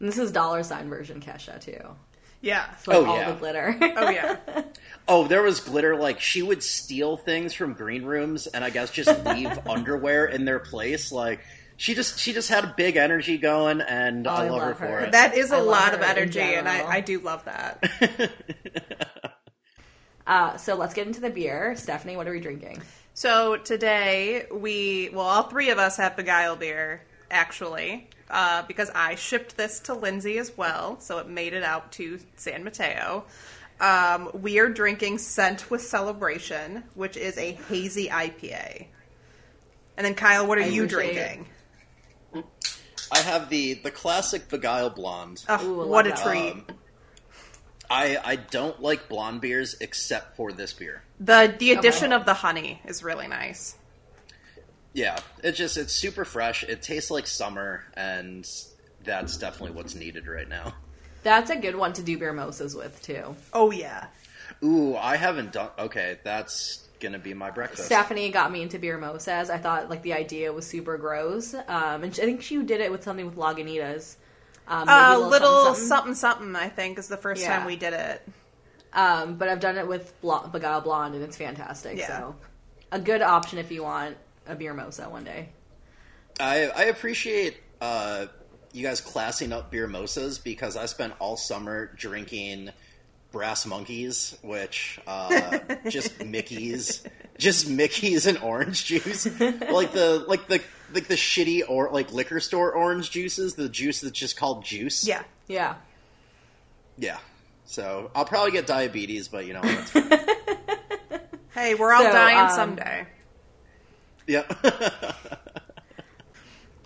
this 0.00 0.18
is 0.18 0.32
dollar 0.32 0.62
sign 0.62 0.88
version 0.88 1.20
Kesha 1.20 1.60
too. 1.60 1.78
Yeah. 2.40 2.66
It's 2.72 2.86
like 2.88 2.96
Oh, 2.98 3.04
all 3.06 3.16
yeah. 3.18 3.30
the 3.32 3.38
glitter. 3.38 3.76
Oh 3.80 4.10
yeah. 4.10 4.36
Oh, 5.10 5.26
there 5.26 5.42
was 5.42 5.60
glitter. 5.60 5.96
Like 5.96 6.20
she 6.20 6.42
would 6.42 6.62
steal 6.62 7.16
things 7.16 7.54
from 7.54 7.72
green 7.72 8.04
rooms, 8.04 8.46
and 8.46 8.62
I 8.62 8.68
guess 8.70 8.90
just 8.90 9.24
leave 9.24 9.58
underwear 9.66 10.26
in 10.26 10.44
their 10.44 10.58
place. 10.58 11.10
Like 11.10 11.40
she 11.78 11.94
just 11.94 12.18
she 12.18 12.32
just 12.32 12.48
had 12.48 12.64
a 12.64 12.74
big 12.76 12.96
energy 12.96 13.38
going, 13.38 13.80
and 13.80 14.26
Oh, 14.26 14.30
I 14.30 14.46
I 14.46 14.48
love, 14.48 14.58
love 14.58 14.62
her 14.62 14.74
for 14.74 15.00
it. 15.00 15.12
That 15.12 15.36
is 15.36 15.52
a 15.52 15.56
I 15.56 15.60
lot 15.60 15.94
of 15.94 16.02
energy, 16.02 16.40
and 16.40 16.68
I. 16.68 16.82
I 16.84 17.00
do 17.00 17.20
love 17.20 17.44
that. 17.44 18.32
uh, 20.26 20.56
so 20.56 20.74
let's 20.74 20.92
get 20.92 21.06
into 21.06 21.20
the 21.20 21.30
beer. 21.30 21.74
Stephanie, 21.76 22.16
what 22.16 22.26
are 22.26 22.32
we 22.32 22.40
drinking? 22.40 22.82
So 23.14 23.56
today 23.56 24.46
we, 24.52 25.10
well, 25.12 25.26
all 25.26 25.44
three 25.44 25.70
of 25.70 25.78
us 25.78 25.96
have 25.98 26.16
Begyle 26.16 26.58
beer, 26.58 27.02
actually, 27.30 28.08
uh, 28.28 28.62
because 28.62 28.90
I 28.94 29.14
shipped 29.14 29.56
this 29.56 29.78
to 29.80 29.94
Lindsay 29.94 30.38
as 30.38 30.56
well, 30.56 30.98
so 31.00 31.18
it 31.18 31.28
made 31.28 31.52
it 31.52 31.62
out 31.62 31.92
to 31.92 32.18
San 32.36 32.64
Mateo. 32.64 33.24
Um, 33.80 34.30
we 34.34 34.58
are 34.58 34.68
drinking 34.68 35.18
Scent 35.18 35.70
with 35.70 35.82
Celebration, 35.82 36.82
which 36.94 37.16
is 37.16 37.38
a 37.38 37.52
hazy 37.52 38.08
IPA. 38.08 38.86
And 39.96 40.04
then 40.04 40.14
Kyle, 40.14 40.46
what 40.46 40.58
are 40.58 40.62
I 40.62 40.66
you 40.66 40.84
appreciate 40.84 41.14
drinking? 41.14 41.46
I 43.12 43.18
have 43.20 43.48
the 43.50 43.74
the 43.74 43.90
classic 43.90 44.48
Begyle 44.48 44.94
blonde. 44.94 45.44
Oh, 45.48 45.64
Ooh, 45.84 45.88
what 45.88 46.06
a 46.06 46.10
that. 46.10 46.22
treat! 46.22 46.52
Um, 46.52 46.66
I 47.90 48.18
I 48.22 48.36
don't 48.36 48.80
like 48.82 49.08
blonde 49.08 49.40
beers 49.40 49.76
except 49.80 50.36
for 50.36 50.52
this 50.52 50.72
beer. 50.72 51.02
the 51.20 51.54
the 51.58 51.72
addition 51.72 52.12
Okay. 52.12 52.20
of 52.20 52.26
the 52.26 52.34
honey 52.34 52.80
is 52.84 53.02
really 53.02 53.28
nice. 53.28 53.76
Yeah, 54.92 55.18
it 55.42 55.52
just 55.52 55.76
it's 55.76 55.94
super 55.94 56.24
fresh. 56.24 56.64
It 56.64 56.82
tastes 56.82 57.10
like 57.10 57.26
summer, 57.26 57.84
and 57.94 58.46
that's 59.04 59.36
definitely 59.38 59.76
what's 59.76 59.94
needed 59.94 60.26
right 60.26 60.48
now. 60.48 60.74
That's 61.22 61.50
a 61.50 61.56
good 61.56 61.76
one 61.76 61.92
to 61.94 62.02
do 62.02 62.18
beer 62.18 62.32
mimosas 62.32 62.74
with 62.74 63.00
too. 63.02 63.36
Oh 63.52 63.70
yeah, 63.70 64.06
Ooh, 64.62 64.96
I 64.96 65.16
haven't 65.16 65.52
done. 65.52 65.70
Okay, 65.78 66.18
that's 66.24 66.87
gonna 67.00 67.18
be 67.18 67.34
my 67.34 67.50
breakfast. 67.50 67.86
Stephanie 67.86 68.30
got 68.30 68.50
me 68.52 68.62
into 68.62 68.78
beer 68.78 68.96
mimosas. 68.98 69.50
I 69.50 69.58
thought 69.58 69.88
like 69.90 70.02
the 70.02 70.12
idea 70.14 70.52
was 70.52 70.66
super 70.66 70.96
gross, 70.98 71.54
um, 71.54 72.02
and 72.04 72.12
I 72.12 72.24
think 72.24 72.42
she 72.42 72.62
did 72.62 72.80
it 72.80 72.90
with 72.90 73.02
something 73.04 73.26
with 73.26 73.36
Lagunitas. 73.36 74.16
Um, 74.66 74.86
maybe 74.86 74.90
a 74.98 75.16
a 75.16 75.18
little 75.18 75.74
something, 75.74 76.14
something 76.14 76.14
something. 76.14 76.56
I 76.56 76.68
think 76.68 76.98
is 76.98 77.08
the 77.08 77.16
first 77.16 77.42
Yeah. 77.42 77.56
time 77.56 77.66
we 77.66 77.76
did 77.76 77.94
it. 77.94 78.28
Um, 78.92 79.36
but 79.36 79.48
I've 79.48 79.60
done 79.60 79.76
it 79.76 79.86
with 79.86 80.18
Bla- 80.20 80.50
Begyle 80.52 80.82
Blonde, 80.82 81.14
and 81.14 81.22
it's 81.22 81.36
fantastic. 81.36 81.98
Yeah. 81.98 82.06
So, 82.06 82.36
a 82.90 82.98
good 82.98 83.20
option 83.22 83.58
if 83.58 83.70
you 83.70 83.82
want 83.82 84.16
a 84.46 84.54
beer 84.54 84.72
mimosa 84.72 85.08
one 85.08 85.24
day. 85.24 85.50
I, 86.40 86.68
I 86.68 86.82
appreciate 86.84 87.56
uh, 87.80 88.26
you 88.72 88.82
guys 88.82 89.00
classing 89.00 89.52
up 89.52 89.70
beer 89.70 89.86
mimosas 89.86 90.38
because 90.38 90.76
I 90.76 90.86
spent 90.86 91.12
all 91.18 91.36
summer 91.36 91.92
drinking 91.96 92.70
brass 93.32 93.66
monkeys, 93.66 94.36
which 94.42 94.98
uh, 95.06 95.58
just 95.88 96.24
Mickey's, 96.24 97.02
just 97.38 97.68
Mickey's 97.68 98.26
and 98.26 98.38
orange 98.38 98.84
juice, 98.84 99.26
like 99.40 99.92
the 99.92 100.24
like 100.26 100.46
the 100.48 100.60
like 100.94 101.06
the 101.08 101.14
shitty 101.14 101.62
or 101.68 101.90
like 101.92 102.12
liquor 102.12 102.40
store 102.40 102.72
orange 102.72 103.10
juices, 103.10 103.54
the 103.54 103.68
juice 103.68 104.00
that's 104.00 104.18
just 104.18 104.36
called 104.36 104.64
juice. 104.64 105.06
Yeah. 105.06 105.22
Yeah. 105.46 105.74
yeah. 106.96 107.18
So 107.66 108.10
I'll 108.14 108.24
probably 108.24 108.52
get 108.52 108.66
diabetes, 108.66 109.28
but 109.28 109.46
you 109.46 109.52
know, 109.54 109.62
that's 109.62 109.90
fine. 109.90 110.10
Hey, 111.54 111.74
we're 111.74 111.92
all 111.92 112.04
So, 112.04 112.12
dying 112.12 112.38
um, 112.38 112.50
someday. 112.50 113.06
yep. 114.26 114.50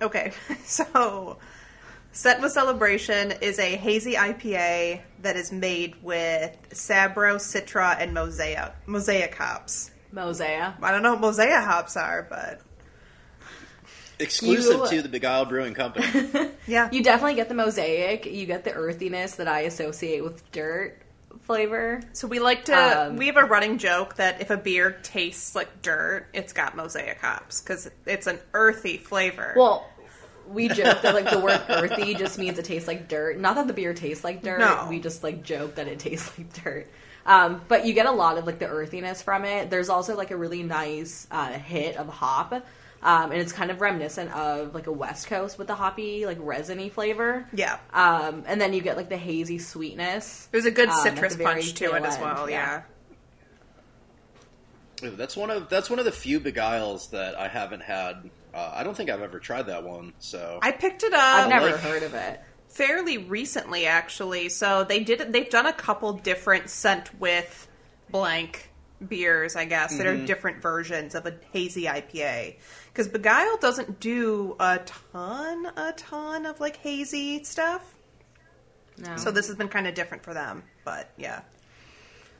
Okay, 0.00 0.32
so 0.64 1.36
Set 2.12 2.40
with 2.42 2.52
Celebration 2.52 3.32
is 3.40 3.58
a 3.58 3.76
hazy 3.76 4.14
IPA 4.14 5.00
that 5.22 5.36
is 5.36 5.50
made 5.50 5.94
with 6.02 6.56
Sabro, 6.70 7.36
Citra, 7.36 7.96
and 7.98 8.12
Mosaic 8.12 8.72
Mosaic 8.86 9.34
hops. 9.34 9.90
Mosea. 10.12 10.76
I 10.82 10.90
don't 10.92 11.02
know 11.02 11.12
what 11.12 11.22
Mosaic 11.22 11.64
hops 11.64 11.96
are, 11.96 12.26
but 12.28 12.60
Exclusive 14.18 14.92
You- 14.92 15.02
to 15.02 15.08
the 15.08 15.20
Begyle 15.20 15.48
Brewing 15.48 15.72
Company. 15.74 16.50
yeah, 16.66 16.90
You 16.92 17.02
definitely 17.02 17.34
get 17.34 17.48
the 17.48 17.54
mosaic. 17.54 18.26
You 18.26 18.44
get 18.46 18.64
the 18.64 18.72
earthiness 18.72 19.36
that 19.36 19.48
I 19.48 19.60
associate 19.60 20.22
with 20.22 20.48
dirt 20.52 20.98
flavor. 21.40 22.02
So 22.12 22.28
we 22.28 22.38
like 22.38 22.66
to. 22.66 22.74
Um, 23.06 23.16
we 23.16 23.26
have 23.26 23.36
a 23.38 23.44
running 23.44 23.78
joke 23.78 24.16
that 24.16 24.40
if 24.42 24.50
a 24.50 24.56
beer 24.58 24.92
tastes 25.02 25.54
like 25.56 25.80
dirt, 25.82 26.28
it's 26.34 26.52
got 26.52 26.76
Mosaic 26.76 27.20
hops 27.20 27.62
because 27.62 27.90
it's 28.06 28.26
an 28.26 28.38
earthy 28.52 28.98
flavor. 28.98 29.54
Well, 29.56 29.88
we 30.48 30.68
joke 30.68 31.02
that 31.02 31.14
like 31.14 31.30
the 31.30 31.38
word 31.40 31.60
earthy 31.68 32.14
just 32.14 32.38
means 32.38 32.58
it 32.58 32.64
tastes 32.64 32.88
like 32.88 33.08
dirt. 33.08 33.38
Not 33.38 33.56
that 33.56 33.66
the 33.66 33.72
beer 33.72 33.94
tastes 33.94 34.24
like 34.24 34.42
dirt. 34.42 34.58
No. 34.60 34.86
We 34.88 35.00
just 35.00 35.22
like 35.22 35.42
joke 35.42 35.76
that 35.76 35.88
it 35.88 35.98
tastes 35.98 36.36
like 36.38 36.52
dirt. 36.62 36.88
Um, 37.24 37.60
but 37.68 37.86
you 37.86 37.92
get 37.92 38.06
a 38.06 38.10
lot 38.12 38.38
of 38.38 38.46
like 38.46 38.58
the 38.58 38.66
earthiness 38.68 39.22
from 39.22 39.44
it. 39.44 39.70
There's 39.70 39.88
also 39.88 40.16
like 40.16 40.30
a 40.30 40.36
really 40.36 40.62
nice 40.62 41.26
uh, 41.30 41.52
hit 41.52 41.96
of 41.96 42.08
hop. 42.08 42.52
Um, 43.04 43.32
and 43.32 43.40
it's 43.40 43.52
kind 43.52 43.72
of 43.72 43.80
reminiscent 43.80 44.30
of 44.32 44.74
like 44.74 44.86
a 44.86 44.92
West 44.92 45.26
Coast 45.26 45.58
with 45.58 45.66
the 45.66 45.74
hoppy, 45.74 46.24
like 46.24 46.38
resiny 46.40 46.88
flavor. 46.88 47.46
yeah, 47.52 47.78
Um, 47.92 48.44
and 48.46 48.60
then 48.60 48.72
you 48.72 48.80
get 48.80 48.96
like 48.96 49.08
the 49.08 49.16
hazy 49.16 49.58
sweetness. 49.58 50.48
there's 50.52 50.66
a 50.66 50.70
good 50.70 50.88
um, 50.88 51.00
citrus 51.02 51.36
punch 51.36 51.66
to 51.68 51.74
tail 51.74 51.94
it 51.94 52.04
as 52.04 52.16
well. 52.20 52.48
yeah. 52.48 52.82
Yeah. 55.02 55.08
Ooh, 55.08 55.16
that's 55.16 55.36
one 55.36 55.50
of 55.50 55.68
that's 55.68 55.90
one 55.90 55.98
of 55.98 56.04
the 56.04 56.12
few 56.12 56.38
Begyles 56.38 57.10
that 57.10 57.34
I 57.36 57.48
haven't 57.48 57.82
had. 57.82 58.30
Uh, 58.54 58.72
I 58.74 58.82
don't 58.84 58.96
think 58.96 59.08
I've 59.10 59.22
ever 59.22 59.38
tried 59.38 59.62
that 59.68 59.84
one. 59.84 60.12
So 60.18 60.58
I 60.62 60.72
picked 60.72 61.02
it 61.02 61.12
up. 61.12 61.20
I've 61.22 61.48
never 61.48 61.70
like- 61.72 61.80
heard 61.80 62.02
of 62.02 62.14
it. 62.14 62.40
fairly 62.68 63.18
recently 63.18 63.84
actually 63.86 64.48
so 64.48 64.82
they 64.84 65.00
did 65.04 65.30
they've 65.32 65.50
done 65.50 65.66
a 65.66 65.72
couple 65.74 66.14
different 66.14 66.70
scent 66.70 67.10
with 67.20 67.68
blank 68.08 68.70
beers 69.08 69.56
i 69.56 69.64
guess 69.66 69.98
that 69.98 70.06
are 70.06 70.16
different 70.24 70.62
versions 70.62 71.14
of 71.14 71.26
a 71.26 71.34
hazy 71.52 71.82
ipa 71.84 72.54
because 72.86 73.08
Begyle 73.08 73.60
doesn't 73.60 74.00
do 74.00 74.56
a 74.58 74.78
ton 74.86 75.66
a 75.76 75.92
ton 75.98 76.46
of 76.46 76.60
like 76.60 76.76
hazy 76.76 77.44
stuff 77.44 77.94
No. 78.96 79.16
so 79.16 79.30
this 79.30 79.48
has 79.48 79.56
been 79.56 79.68
kind 79.68 79.86
of 79.86 79.94
different 79.94 80.22
for 80.22 80.32
them 80.32 80.62
but 80.84 81.10
yeah 81.18 81.42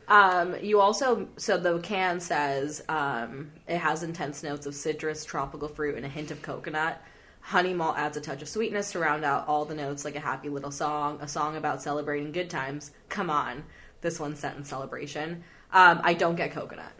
Um, 0.08 0.56
you 0.60 0.80
also 0.80 1.28
so 1.36 1.56
the 1.56 1.78
can 1.78 2.20
says 2.20 2.82
um, 2.88 3.52
it 3.68 3.78
has 3.78 4.02
intense 4.02 4.42
notes 4.42 4.66
of 4.66 4.74
citrus, 4.74 5.24
tropical 5.24 5.68
fruit, 5.68 5.96
and 5.96 6.04
a 6.04 6.08
hint 6.08 6.30
of 6.30 6.42
coconut. 6.42 7.00
Honey 7.40 7.74
malt 7.74 7.96
adds 7.98 8.16
a 8.16 8.20
touch 8.20 8.42
of 8.42 8.48
sweetness 8.48 8.92
to 8.92 8.98
round 9.00 9.24
out 9.24 9.48
all 9.48 9.64
the 9.64 9.74
notes 9.74 10.04
like 10.04 10.16
a 10.16 10.20
happy 10.20 10.48
little 10.48 10.70
song, 10.70 11.18
a 11.20 11.28
song 11.28 11.56
about 11.56 11.82
celebrating 11.82 12.32
good 12.32 12.50
times. 12.50 12.92
Come 13.08 13.30
on, 13.30 13.64
this 14.00 14.20
one's 14.20 14.40
set 14.40 14.56
in 14.56 14.64
celebration. 14.64 15.44
Um, 15.72 16.00
I 16.04 16.14
don't 16.14 16.36
get 16.36 16.52
coconut. 16.52 16.92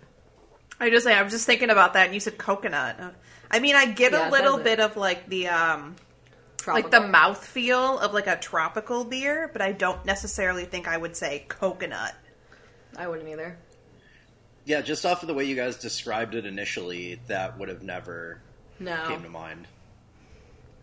I 0.80 0.90
just 0.90 1.04
say 1.04 1.14
I 1.14 1.22
was 1.22 1.32
just 1.32 1.46
thinking 1.46 1.70
about 1.70 1.92
that, 1.94 2.06
and 2.06 2.14
you 2.14 2.20
said 2.20 2.38
coconut. 2.38 2.98
I 3.50 3.60
mean, 3.60 3.76
I 3.76 3.86
get 3.86 4.12
Yeah, 4.12 4.28
a 4.28 4.30
little 4.30 4.58
bit 4.58 4.80
of 4.80 4.96
like 4.96 5.28
the 5.28 5.48
um, 5.48 5.96
like 6.66 6.90
the 6.90 7.00
mouth 7.00 7.44
feel 7.44 7.98
of 7.98 8.12
like 8.14 8.26
a 8.26 8.36
tropical 8.36 9.04
beer, 9.04 9.50
but 9.52 9.62
I 9.62 9.72
don't 9.72 10.04
necessarily 10.04 10.64
think 10.64 10.88
I 10.88 10.96
would 10.96 11.16
say 11.16 11.44
coconut. 11.48 12.14
I 12.96 13.08
wouldn't 13.08 13.28
either. 13.28 13.56
Yeah, 14.64 14.80
just 14.80 15.04
off 15.04 15.22
of 15.22 15.28
the 15.28 15.34
way 15.34 15.44
you 15.44 15.56
guys 15.56 15.76
described 15.76 16.34
it 16.34 16.46
initially, 16.46 17.20
that 17.26 17.58
would 17.58 17.68
have 17.68 17.82
never 17.82 18.40
No. 18.78 19.04
came 19.08 19.22
to 19.22 19.28
mind. 19.28 19.66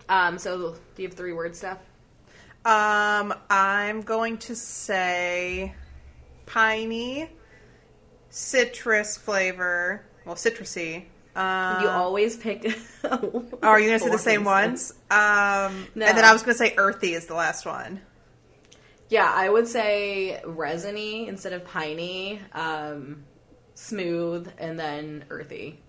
Um, 0.10 0.38
so 0.40 0.76
do 0.96 1.02
you 1.02 1.08
have 1.08 1.16
three 1.18 1.34
words, 1.34 1.60
Steph? 1.60 1.78
Um, 2.66 3.34
I'm 3.50 4.02
going 4.02 4.38
to 4.40 4.56
say 4.56 5.74
piney, 6.46 7.30
citrus 8.30 9.18
flavor. 9.18 10.04
Well, 10.26 10.36
citrusy. 10.36 11.06
Um, 11.36 11.82
you 11.82 11.88
always 11.88 12.36
pick. 12.36 12.66
oh, 13.06 13.46
are 13.64 13.80
you 13.80 13.88
going 13.88 14.00
to 14.00 14.06
say 14.06 14.12
the 14.12 14.18
same 14.18 14.44
ones? 14.44 14.92
Um, 15.10 15.88
No. 15.96 16.06
and 16.06 16.18
then 16.18 16.26
I 16.26 16.34
was 16.34 16.42
going 16.44 16.54
to 16.54 16.58
say 16.58 16.74
earthy 16.78 17.14
is 17.14 17.28
the 17.28 17.36
last 17.36 17.66
one. 17.66 18.02
Yeah, 19.10 19.32
I 19.34 19.50
would 19.50 19.68
say 19.68 20.40
resiny 20.46 21.28
instead 21.28 21.54
of 21.54 21.66
piney, 21.66 22.40
um, 22.54 23.24
smooth, 23.74 24.52
and 24.60 24.78
then 24.80 25.26
earthy. 25.30 25.82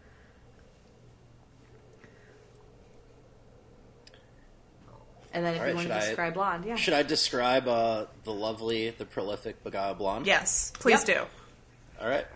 And 5.33 5.45
then 5.47 5.55
if 5.55 5.61
All 5.61 5.67
you 5.69 5.75
right, 5.75 5.75
want 5.77 5.87
should 5.87 5.95
to 5.95 5.97
I- 6.05 6.07
describe 6.09 6.35
blonde, 6.35 6.65
yeah. 6.65 6.75
Should 6.77 6.95
I 6.95 7.03
describe 7.03 7.69
uh, 7.69 8.07
the 8.25 8.33
lovely, 8.33 8.91
the 8.91 9.05
prolific 9.05 9.63
Begyle 9.63 9.97
Blonde? 9.97 10.27
Yes, 10.27 10.73
please 10.79 11.07
Yep. 11.09 11.19
do. 11.19 12.03
All 12.03 12.09
right. 12.09 12.27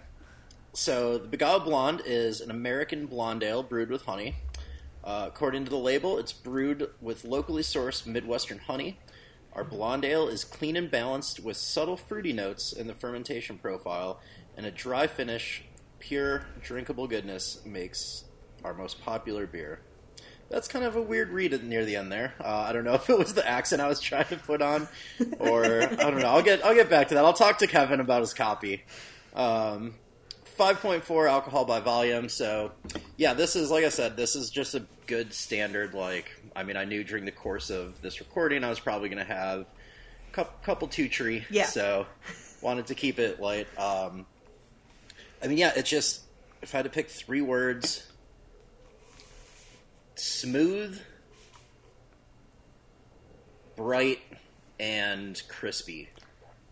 So 0.74 1.18
the 1.18 1.36
Begyle 1.36 1.64
Blonde 1.64 2.02
is 2.04 2.40
an 2.40 2.50
American 2.50 3.06
blonde 3.06 3.42
ale 3.42 3.62
brewed 3.62 3.90
with 3.90 4.02
honey. 4.02 4.36
Uh, 5.02 5.24
according 5.28 5.64
to 5.64 5.70
the 5.70 5.76
label, 5.78 6.18
it's 6.18 6.32
brewed 6.32 6.88
with 7.00 7.24
locally 7.24 7.62
sourced 7.62 8.06
Midwestern 8.06 8.58
honey. 8.58 8.98
Our 9.54 9.64
blonde 9.64 10.04
ale 10.04 10.28
is 10.28 10.44
clean 10.44 10.76
and 10.76 10.90
balanced 10.90 11.40
with 11.40 11.56
subtle 11.56 11.96
fruity 11.96 12.32
notes 12.32 12.73
in 12.73 12.87
the 12.87 12.94
fermentation 12.94 13.58
profile, 13.58 14.20
and 14.56 14.66
a 14.66 14.70
dry 14.70 15.06
finish, 15.06 15.64
pure, 16.00 16.46
drinkable 16.61 17.06
goodness 17.06 17.61
makes 17.64 18.25
our 18.64 18.75
most 18.75 19.00
popular 19.00 19.46
beer. 19.46 19.80
That's 20.50 20.68
kind 20.68 20.84
of 20.84 20.96
a 20.96 21.02
weird 21.02 21.30
read 21.30 21.64
near 21.64 21.84
the 21.84 21.96
end 21.96 22.12
there. 22.12 22.34
Uh, 22.40 22.66
I 22.68 22.73
don't 22.73 22.84
know 22.84 22.94
if 22.94 23.08
it 23.08 23.18
was 23.18 23.34
the 23.34 23.46
accent 23.49 23.80
I 23.80 23.88
was 23.88 24.00
trying 24.00 24.26
to 24.26 24.37
put 24.37 24.61
on, 24.61 24.88
or 25.38 25.82
I 25.82 25.87
don't 25.87 26.18
know. 26.18 26.28
I'll 26.28 26.42
get 26.42 26.64
I'll 26.64 26.75
get 26.75 26.90
back 26.90 27.08
to 27.08 27.14
that. 27.14 27.25
I'll 27.25 27.32
talk 27.32 27.58
to 27.58 27.66
Kevin 27.66 28.00
about 28.00 28.20
his 28.20 28.34
copy. 28.34 28.82
Um, 29.34 29.94
5.4 30.58 31.28
alcohol 31.28 31.64
by 31.64 31.80
volume. 31.80 32.28
So, 32.28 32.73
yeah, 33.16 33.34
this 33.34 33.56
is 33.56 33.70
like 33.70 33.84
I 33.84 33.88
said, 33.88 34.16
this 34.16 34.37
is 34.37 34.50
just 34.50 34.75
a 34.75 34.84
good 35.06 35.32
standard. 35.32 35.94
Like, 35.94 36.30
I 36.56 36.62
mean, 36.62 36.76
I 36.76 36.84
knew 36.84 37.04
during 37.04 37.25
the 37.25 37.32
course 37.32 37.70
of 37.70 38.00
this 38.00 38.20
recording, 38.20 38.64
I 38.64 38.68
was 38.68 38.80
probably 38.80 39.08
going 39.08 39.25
to 39.25 39.32
have 39.32 39.61
a 39.61 40.32
couple, 40.32 40.58
couple 40.62 40.88
two 40.88 41.08
tree. 41.08 41.44
Yeah. 41.50 41.66
So, 41.66 42.06
wanted 42.61 42.87
to 42.87 42.94
keep 42.94 43.18
it 43.18 43.40
light. 43.40 43.66
Um, 43.78 44.26
I 45.42 45.49
mean, 45.49 45.58
yeah, 45.58 45.73
it's 45.76 45.90
just 45.90 46.23
if 46.62 46.75
I 46.75 46.78
had 46.78 46.84
to 46.84 46.90
pick 46.90 47.11
three 47.11 47.42
words, 47.42 48.11
smooth, 50.14 51.00
bright, 53.76 54.20
and 54.80 55.40
crispy. 55.49 56.08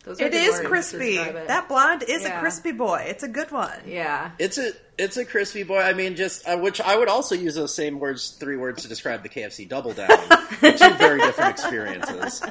Those 0.04 0.20
are 0.20 0.24
It 0.26 0.32
good 0.32 0.38
is 0.42 0.48
words 0.50 0.60
to 0.62 0.68
crispy. 0.68 1.16
it. 1.16 1.46
That 1.46 1.68
blonde 1.68 2.02
is 2.08 2.22
Yeah. 2.22 2.36
a 2.36 2.40
crispy 2.40 2.72
boy. 2.72 3.04
It's 3.08 3.22
a 3.22 3.28
good 3.28 3.50
one. 3.52 3.78
yeah. 3.86 4.32
It's 4.38 4.58
a 4.58 4.72
it's 4.98 5.16
a 5.16 5.24
crispy 5.24 5.62
boy. 5.62 5.78
I 5.80 5.92
mean, 5.92 6.16
just 6.16 6.46
uh, 6.48 6.56
which 6.58 6.80
I 6.80 6.96
would 6.96 7.08
also 7.08 7.34
use 7.34 7.54
those 7.54 7.74
same 7.74 7.98
words, 8.00 8.30
three 8.30 8.56
words 8.56 8.82
to 8.82 8.88
describe 8.88 9.22
the 9.22 9.28
KFC 9.28 9.68
Double 9.68 9.92
Down. 9.92 10.08
Two 10.60 10.94
very 10.94 11.20
different 11.20 11.50
experiences. 11.50 12.42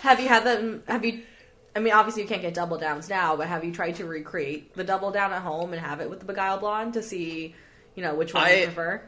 Have 0.00 0.18
you 0.20 0.28
had 0.28 0.44
them? 0.44 0.82
Have 0.88 1.04
you? 1.04 1.22
I 1.76 1.80
mean, 1.80 1.92
obviously 1.92 2.22
you 2.22 2.28
can't 2.28 2.42
get 2.42 2.54
double 2.54 2.78
downs 2.78 3.08
now, 3.08 3.36
but 3.36 3.46
have 3.48 3.62
you 3.64 3.72
tried 3.72 3.96
to 3.96 4.04
recreate 4.06 4.74
the 4.74 4.82
double 4.84 5.10
down 5.12 5.32
at 5.32 5.42
home 5.42 5.72
and 5.72 5.80
have 5.80 6.00
it 6.00 6.10
with 6.10 6.26
the 6.26 6.32
Begyle 6.32 6.58
Blonde 6.58 6.94
to 6.94 7.02
see, 7.02 7.54
you 7.94 8.02
know, 8.02 8.14
which 8.14 8.32
one 8.34 8.44
I- 8.44 8.52
you 8.60 8.64
prefer? 8.66 9.02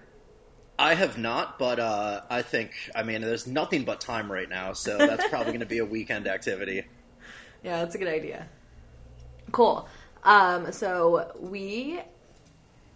I 0.79 0.95
have 0.95 1.19
not, 1.19 1.59
but 1.59 1.79
uh, 1.81 2.23
I 2.31 2.41
think 2.43 2.73
I 2.95 3.03
mean, 3.03 3.21
there's 3.23 3.47
nothing 3.47 3.85
but 3.85 4.01
time 4.01 4.31
right 4.33 4.49
now, 4.49 4.73
so 4.75 4.97
that's 4.97 5.27
probably 5.29 5.53
going 5.53 5.61
to 5.61 5.67
be 5.67 5.79
a 5.79 5.85
weekend 5.85 6.27
activity. 6.27 6.85
Yeah, 7.63 7.79
that's 7.81 7.95
a 7.95 7.99
good 7.99 8.09
idea. 8.09 8.47
Cool. 9.53 9.89
Um, 10.23 10.73
so 10.73 11.33
we 11.41 11.99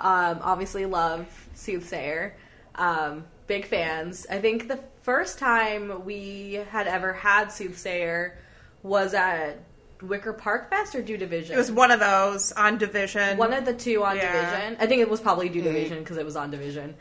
um, 0.01 0.39
obviously 0.43 0.87
love 0.87 1.27
Soothsayer. 1.55 2.37
Um, 2.75 3.25
big 3.47 3.67
fans. 3.67 4.27
I 4.31 4.41
think 4.41 4.69
the 4.69 4.81
first 5.03 5.39
time 5.39 6.05
we 6.05 6.55
had 6.71 6.87
ever 6.87 7.13
had 7.13 7.49
Soothsayer 7.49 8.39
was 8.83 9.15
at 9.15 9.59
Wicker 10.03 10.33
Park 10.33 10.71
Fest 10.71 10.95
or 10.95 11.03
Do 11.03 11.17
Division. 11.17 11.55
It 11.55 11.59
was 11.59 11.71
one 11.73 11.91
of 11.91 12.01
those 12.01 12.53
on 12.53 12.79
Division. 12.79 13.37
one 13.39 13.53
of 13.53 13.65
the 13.65 13.75
two 13.75 14.05
on 14.05 14.17
Yeah. 14.17 14.33
Division. 14.51 14.77
I 14.81 14.87
think 14.87 15.03
it 15.03 15.09
was 15.09 15.21
probably 15.21 15.49
Do 15.49 15.63
Division 15.63 15.99
because 16.01 16.17
it 16.17 16.25
was 16.25 16.37
on 16.37 16.51
Division. 16.51 16.95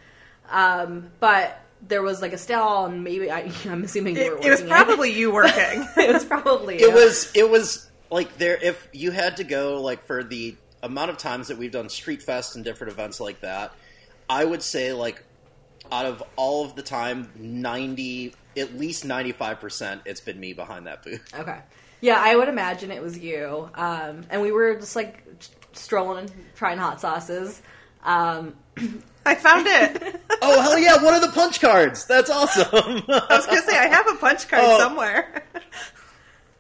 Um, 0.50 1.10
but 1.20 1.60
there 1.88 2.02
was 2.02 2.22
like 2.22 2.34
a 2.34 2.38
stall, 2.38 2.86
and 2.86 3.04
maybe 3.04 3.30
I, 3.32 3.52
I'm 3.66 3.84
assuming 3.84 4.16
you 4.18 4.32
were 4.32 4.38
it, 4.38 4.46
it 4.46 4.50
was 4.50 4.62
working 4.62 4.68
probably 4.70 5.12
you 5.14 5.32
working. 5.34 5.88
it 5.98 6.14
was 6.14 6.26
probably 6.26 6.76
It 6.76 6.82
you. 6.82 6.92
was 6.92 7.32
it 7.36 7.50
was 7.50 7.90
like 8.12 8.38
there 8.38 8.58
if 8.62 8.88
you 8.94 9.12
had 9.12 9.38
to 9.38 9.44
go 9.44 9.82
like 9.82 10.04
for 10.06 10.24
the 10.24 10.56
amount 10.82 11.10
of 11.12 11.18
times 11.18 11.48
that 11.48 11.58
we've 11.58 11.72
done 11.72 11.90
Street 11.90 12.22
Fest 12.22 12.56
and 12.56 12.64
different 12.66 12.94
events 12.94 13.20
like 13.20 13.42
that, 13.42 13.74
I 14.30 14.44
would 14.46 14.62
say 14.62 14.94
like 14.94 15.24
out 15.92 16.06
of 16.06 16.24
all 16.36 16.66
of 16.66 16.76
the 16.76 16.82
time, 16.84 17.30
ninety 17.36 18.34
at 18.56 18.78
least 18.78 19.04
ninety 19.06 19.32
five 19.32 19.60
percent, 19.60 20.02
it's 20.06 20.22
been 20.22 20.40
me 20.40 20.54
behind 20.54 20.88
that 20.88 21.04
booth. 21.04 21.28
Okay. 21.40 21.60
Yeah, 22.02 22.18
I 22.20 22.36
would 22.36 22.50
imagine 22.50 22.92
it 22.92 23.02
was 23.02 23.18
you. 23.18 23.70
Um, 23.76 24.26
and 24.30 24.42
we 24.42 24.52
were 24.52 24.76
just 24.76 24.96
like 24.96 25.24
strolling, 25.72 26.26
and 26.26 26.32
trying 26.54 26.78
hot 26.78 27.00
sauces. 27.00 27.62
Um, 28.04 28.56
I 29.26 29.36
found 29.36 29.68
it. 29.68 30.20
Oh 30.46 30.60
hell 30.62 30.78
yeah! 30.78 31.02
One 31.02 31.14
of 31.14 31.22
the 31.22 31.30
punch 31.30 31.62
cards. 31.62 32.06
That's 32.06 32.30
awesome. 32.30 32.66
I 33.08 33.26
was 33.30 33.46
gonna 33.46 33.62
say 33.62 33.78
I 33.78 33.88
have 33.88 34.08
a 34.12 34.16
punch 34.16 34.50
card 34.50 34.62
Oh. 34.66 34.78
somewhere. 34.78 35.44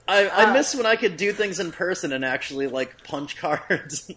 I, 0.07 0.27
I 0.27 0.43
Uh, 0.45 0.53
miss 0.53 0.73
when 0.73 0.85
I 0.85 0.95
could 0.95 1.17
do 1.17 1.33
things 1.33 1.59
in 1.59 1.71
person 1.73 2.13
and 2.13 2.23
actually 2.23 2.67
like 2.67 3.03
punch 3.03 3.35
cards. 3.35 4.09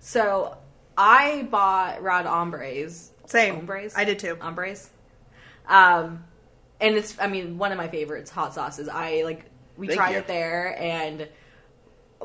so 0.00 0.56
I 0.96 1.46
bought 1.50 2.02
Rod 2.02 2.26
Hombres. 2.26 3.12
Same. 3.26 3.54
Hombres? 3.54 3.94
I 3.96 4.04
did 4.04 4.18
too. 4.18 4.36
Hombres. 4.40 4.90
Um, 5.68 6.24
and 6.80 6.96
it's, 6.96 7.16
I 7.20 7.28
mean, 7.28 7.56
one 7.58 7.70
of 7.72 7.78
my 7.78 7.88
favorites, 7.88 8.30
hot 8.30 8.52
sauces. 8.54 8.88
I 8.88 9.22
like, 9.22 9.44
we 9.76 9.86
Thank 9.88 9.98
tried 9.98 10.10
you. 10.12 10.18
it 10.18 10.26
there 10.26 10.76
and 10.80 11.28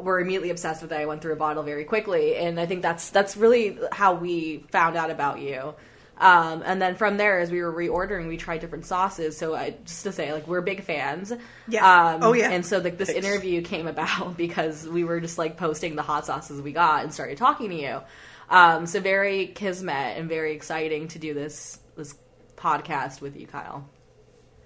were 0.01 0.19
immediately 0.19 0.49
obsessed 0.49 0.81
with 0.81 0.91
it. 0.91 0.95
I 0.95 1.05
went 1.05 1.21
through 1.21 1.33
a 1.33 1.37
bottle 1.37 1.63
very 1.63 1.85
quickly. 1.85 2.35
And 2.35 2.59
I 2.59 2.65
think 2.65 2.81
that's, 2.81 3.09
that's 3.09 3.37
really 3.37 3.77
how 3.91 4.13
we 4.15 4.65
found 4.71 4.95
out 4.95 5.11
about 5.11 5.39
you. 5.39 5.73
Um, 6.17 6.63
and 6.65 6.81
then 6.81 6.95
from 6.95 7.15
there, 7.15 7.39
as 7.39 7.49
we 7.49 7.61
were 7.61 7.71
reordering, 7.71 8.27
we 8.27 8.35
tried 8.35 8.59
different 8.59 8.85
sauces. 8.85 9.37
So 9.37 9.55
I, 9.55 9.75
just 9.85 10.03
to 10.03 10.11
say, 10.11 10.33
like, 10.33 10.47
we're 10.47 10.61
big 10.61 10.83
fans. 10.83 11.31
Yeah. 11.67 12.09
Um, 12.11 12.23
Oh, 12.23 12.33
yeah. 12.33 12.49
And 12.49 12.65
so 12.65 12.79
like 12.79 12.97
this 12.97 13.09
Thanks. 13.09 13.25
interview 13.25 13.61
came 13.61 13.87
about 13.87 14.35
because 14.45 14.85
we 14.87 15.05
were 15.05 15.21
just 15.21 15.37
like 15.37 15.55
posting 15.55 15.95
the 15.95 16.01
hot 16.01 16.25
sauces 16.25 16.61
we 16.61 16.73
got 16.73 17.03
and 17.03 17.13
started 17.13 17.37
talking 17.37 17.69
to 17.69 17.75
you. 17.75 18.01
Um, 18.49 18.85
so 18.85 18.99
very 18.99 19.47
kismet 19.47 20.17
and 20.17 20.27
very 20.27 20.53
exciting 20.53 21.07
to 21.09 21.19
do 21.19 21.33
this 21.33 21.79
this 21.95 22.15
podcast 22.57 23.21
with 23.21 23.37
you, 23.37 23.45
Kyle. 23.47 23.87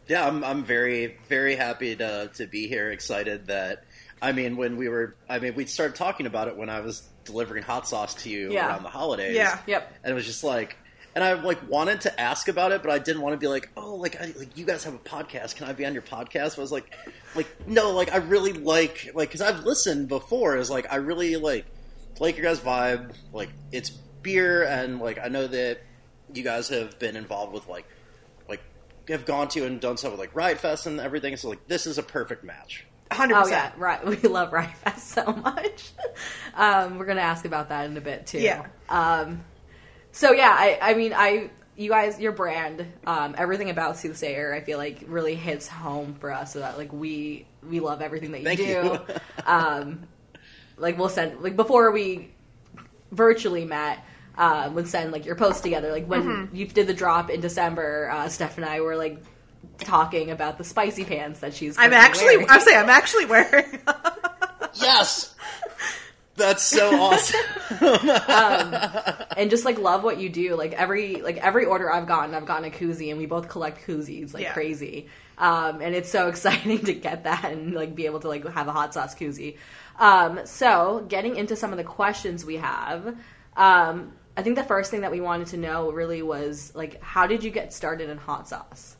Yeah, 0.08 0.28
I'm 0.28 0.44
I'm 0.44 0.63
very 0.63 1.18
very 1.28 1.56
happy 1.56 1.96
to 1.98 2.32
to 2.36 2.48
be 2.48 2.68
here. 2.68 2.92
Excited 2.92 3.48
that 3.48 3.84
I 4.24 4.32
mean 4.32 4.58
when 4.58 4.77
we 4.77 4.88
were 4.89 5.15
I 5.30 5.38
mean 5.39 5.53
we 5.56 5.65
started 5.65 5.96
talking 5.96 6.25
about 6.25 6.48
it 6.48 6.56
when 6.58 6.70
I 6.70 6.80
was 6.80 7.03
delivering 7.25 7.62
hot 7.63 7.88
sauce 7.88 8.15
to 8.24 8.30
you 8.30 8.51
Yeah. 8.51 8.68
around 8.70 8.84
the 8.84 8.89
holidays. 8.89 9.36
Yeah. 9.36 9.60
Yep. 9.68 9.94
and 10.03 10.12
it 10.12 10.15
was 10.15 10.25
just 10.25 10.44
like. 10.44 10.77
And 11.15 11.24
I 11.24 11.34
like 11.34 11.70
wanted 11.70 12.01
to 12.01 12.20
ask 12.20 12.48
about 12.48 12.72
it, 12.72 12.82
but 12.82 12.89
I 12.92 12.98
didn't 12.98 13.22
want 13.22 13.34
to 13.34 13.38
be 13.38 13.48
like, 13.48 13.70
"Oh, 13.77 13.94
like, 13.98 14.20
I, 14.20 14.34
like 14.36 14.58
you 14.58 14.65
guys 14.65 14.84
have 14.86 14.96
a 14.96 14.98
podcast. 14.98 15.56
Can 15.56 15.68
I 15.68 15.74
be 15.74 15.86
on 15.86 15.94
your 15.94 16.01
podcast?" 16.01 16.56
But 16.56 16.58
I 16.58 16.62
was 16.62 16.72
like, 16.72 16.92
"Like, 17.36 17.68
no, 17.68 17.92
like 17.92 18.12
I 18.12 18.18
really 18.18 18.51
like 18.53 19.12
like 19.13 19.30
because 19.30 19.42
I've 19.42 19.63
listened 19.63 20.08
before. 20.08 20.58
Is 20.58 20.72
like 20.72 20.92
I 20.92 20.96
really 20.96 21.36
like 21.36 21.65
like 22.20 22.36
your 22.36 22.46
guys' 22.48 22.60
vibe. 22.62 23.13
Like 23.32 23.50
it's 23.72 23.92
beer, 23.92 24.63
and 24.63 24.98
like 25.00 25.20
I 25.24 25.27
know 25.27 25.46
that 25.46 25.82
you 26.34 26.42
guys 26.42 26.70
have 26.70 26.98
been 26.98 27.15
involved 27.15 27.53
with 27.53 27.68
like 27.68 27.86
like 28.50 28.62
have 29.08 29.27
gone 29.27 29.50
to 29.50 29.68
and 29.68 29.80
done 29.80 29.98
stuff 29.98 30.13
with 30.13 30.20
like 30.20 30.34
Riot 30.36 30.58
Fest 30.58 30.88
and 30.88 31.00
everything. 31.00 31.38
So 31.38 31.48
like 31.48 31.68
this 31.68 31.86
is 31.86 32.00
a 32.00 32.03
perfect 32.03 32.44
match. 32.44 32.86
Hundred 33.13 33.38
Oh 33.38 33.48
yeah, 33.48 33.72
right. 33.77 34.05
We 34.05 34.17
love 34.17 34.51
Riot 34.53 34.75
Fest 34.77 35.10
so 35.10 35.25
much. 35.32 35.91
um, 36.55 36.98
we're 36.98 37.05
gonna 37.05 37.22
ask 37.22 37.46
about 37.46 37.70
that 37.70 37.86
in 37.89 37.98
a 37.98 38.01
bit 38.01 38.27
too. 38.27 38.39
Yeah. 38.39 38.65
Um, 38.89 39.43
so 40.12 40.32
yeah, 40.32 40.55
I, 40.58 40.77
I 40.82 40.93
mean, 40.93 41.13
I 41.15 41.50
you 41.75 41.89
guys, 41.89 42.20
your 42.20 42.32
brand, 42.34 42.86
um, 43.08 43.34
everything 43.38 43.70
about 43.72 43.96
Soothsayer, 43.98 44.53
I 44.53 44.62
feel 44.62 44.77
like 44.77 45.03
really 45.08 45.34
hits 45.36 45.67
home 45.67 46.15
for 46.20 46.32
us. 46.32 46.53
So 46.53 46.60
that 46.60 46.77
like 46.77 46.93
we 46.93 47.48
we 47.67 47.79
love 47.79 48.01
everything 48.01 48.32
that 48.34 48.41
you 48.41 48.46
Thank 48.46 48.60
do. 48.60 48.65
you. 48.65 49.00
um, 49.46 50.08
like 50.77 50.98
we'll 50.98 51.10
send 51.10 51.41
like 51.41 51.55
before 51.55 51.91
we 51.91 52.32
virtually 53.12 53.65
met. 53.65 54.00
Uh, 54.36 54.67
would 54.74 54.88
send 54.88 55.12
like 55.12 55.25
your 55.27 55.36
posts 55.36 55.62
together. 55.62 55.91
Like 55.91 56.08
when 56.08 56.24
Mm-hmm. 56.24 56.55
you 56.55 56.65
did 56.65 56.88
the 56.88 56.93
drop 56.96 57.29
in 57.29 57.39
December, 57.39 58.10
uh, 58.12 58.29
Steph 58.29 58.58
and 58.58 58.65
I 58.65 58.82
were 58.82 58.96
like 58.96 59.24
talking 59.79 60.32
about 60.32 60.58
the 60.58 60.63
spicy 60.63 61.03
pants 61.05 61.39
that 61.41 61.53
she's. 61.53 61.77
I'm 61.77 61.93
actually, 61.93 62.38
wearing. 62.38 62.50
I'm 62.50 62.62
saying, 62.62 62.77
I'm 62.77 62.89
actually 62.89 63.25
wearing. 63.25 63.79
Yes, 64.75 65.36
that's 66.36 66.63
so 66.63 66.89
awesome. 67.00 67.39
and 69.38 69.50
just 69.51 69.65
like 69.65 69.77
love 69.77 70.03
what 70.03 70.17
you 70.20 70.29
do. 70.29 70.55
Like 70.55 70.74
every 70.74 71.22
like 71.22 71.38
every 71.38 71.65
order 71.65 71.91
I've 71.91 72.08
gotten, 72.08 72.34
I've 72.34 72.48
gotten 72.48 72.65
a 72.65 72.72
koozie, 72.72 73.10
and 73.12 73.20
we 73.20 73.27
both 73.27 73.50
collect 73.50 73.86
koozies 73.86 74.34
like 74.34 74.43
Yeah. 74.43 74.53
crazy. 74.53 75.10
Um, 75.38 75.82
and 75.82 75.93
it's 75.93 76.10
so 76.10 76.27
exciting 76.29 76.79
to 76.86 76.93
get 76.93 77.25
that 77.25 77.46
and 77.46 77.74
like 77.74 77.93
be 77.93 78.05
able 78.08 78.20
to 78.22 78.27
like 78.29 78.48
have 78.48 78.67
a 78.67 78.72
hot 78.72 78.93
sauce 78.96 79.13
koozie. 79.13 79.58
Um, 80.00 80.39
so 80.46 81.05
getting 81.08 81.36
into 81.36 81.55
some 81.55 81.72
of 81.72 81.77
the 81.77 81.84
questions 81.84 82.43
we 82.43 82.58
have, 82.58 83.15
um, 83.55 84.13
I 84.36 84.41
think 84.41 84.55
the 84.55 84.63
first 84.63 84.89
thing 84.89 85.01
that 85.01 85.12
we 85.12 85.22
wanted 85.22 85.48
to 85.48 85.58
know 85.58 85.91
really 85.91 86.24
was 86.24 86.72
like, 86.74 87.00
how 87.03 87.27
did 87.27 87.43
you 87.43 87.51
get 87.51 87.74
started 87.74 88.10
in 88.10 88.17
hot 88.17 88.48
sauce? 88.50 88.96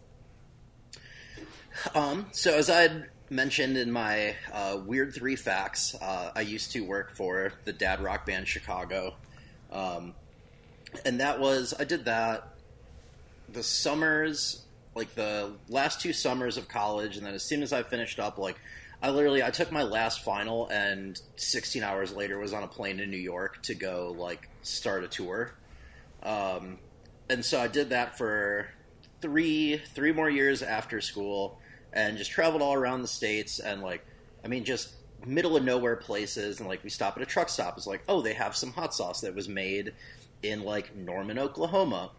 Um, 1.96 2.28
so 2.32 2.54
as 2.56 2.70
I 2.70 3.04
mentioned 3.30 3.78
in 3.78 3.92
my 3.92 4.36
uh, 4.52 4.80
weird 4.86 5.13
three 5.13 5.36
facts, 5.36 5.96
uh, 6.02 6.32
I 6.36 6.42
used 6.42 6.72
to 6.74 6.82
work 6.82 7.16
for 7.16 7.54
the 7.66 7.74
dad 7.74 8.02
rock 8.02 8.25
band 8.25 8.48
Chicago, 8.48 9.16
um, 9.72 10.13
and 11.06 11.20
that 11.20 11.40
was 11.40 11.74
I 11.78 11.84
did 11.84 12.06
that 12.06 12.54
the 13.50 13.63
summers, 13.63 14.63
like 14.96 15.13
the 15.16 15.54
last 15.70 16.02
two 16.02 16.13
summers 16.13 16.58
of 16.58 16.68
college, 16.68 17.18
and 17.18 17.25
then 17.25 17.34
as 17.34 17.44
soon 17.44 17.63
as 17.63 17.74
I 17.74 17.84
finished 17.84 18.20
up, 18.20 18.38
like 18.38 18.60
I 19.02 19.10
literally 19.10 19.44
I 19.44 19.52
took 19.52 19.72
my 19.72 19.84
last 19.84 20.24
final, 20.24 20.68
and 20.70 21.20
16 21.36 21.84
hours 21.84 22.13
later 22.13 22.40
was 22.40 22.54
on 22.54 22.63
a 22.63 22.68
plane 22.68 22.98
to 22.98 23.06
New 23.06 23.18
York 23.18 23.62
to 23.63 23.75
go 23.75 24.16
like 24.18 24.50
start 24.62 25.04
a 25.04 25.08
tour. 25.08 25.54
Um, 26.24 26.80
and 27.30 27.44
so 27.44 27.60
I 27.60 27.68
did 27.68 27.90
that 27.90 28.18
for 28.18 28.68
three 29.22 29.82
three 29.94 30.12
more 30.12 30.30
years 30.30 30.62
after 30.62 31.00
school 31.00 31.60
and 31.93 32.17
just 32.17 32.31
traveled 32.31 32.62
all 32.62 32.73
around 32.73 33.01
the 33.01 33.07
states 33.07 33.59
and 33.59 33.81
like 33.81 34.05
I 34.43 34.47
mean 34.47 34.65
just 34.65 34.93
middle 35.25 35.55
of 35.55 35.63
nowhere 35.63 35.95
places 35.95 36.59
and 36.59 36.67
like 36.67 36.83
we 36.83 36.89
stop 36.89 37.15
at 37.15 37.23
a 37.23 37.25
truck 37.25 37.47
stop 37.47 37.77
it's 37.77 37.88
like 37.88 38.03
oh 38.09 38.21
they 38.21 38.33
have 38.33 38.55
some 38.55 38.73
hot 38.73 38.93
sauce 38.93 39.21
that 39.21 39.33
was 39.33 39.47
made 39.47 39.93
in 40.41 40.63
like 40.63 40.95
Norman 40.95 41.39
Oklahoma 41.39 42.12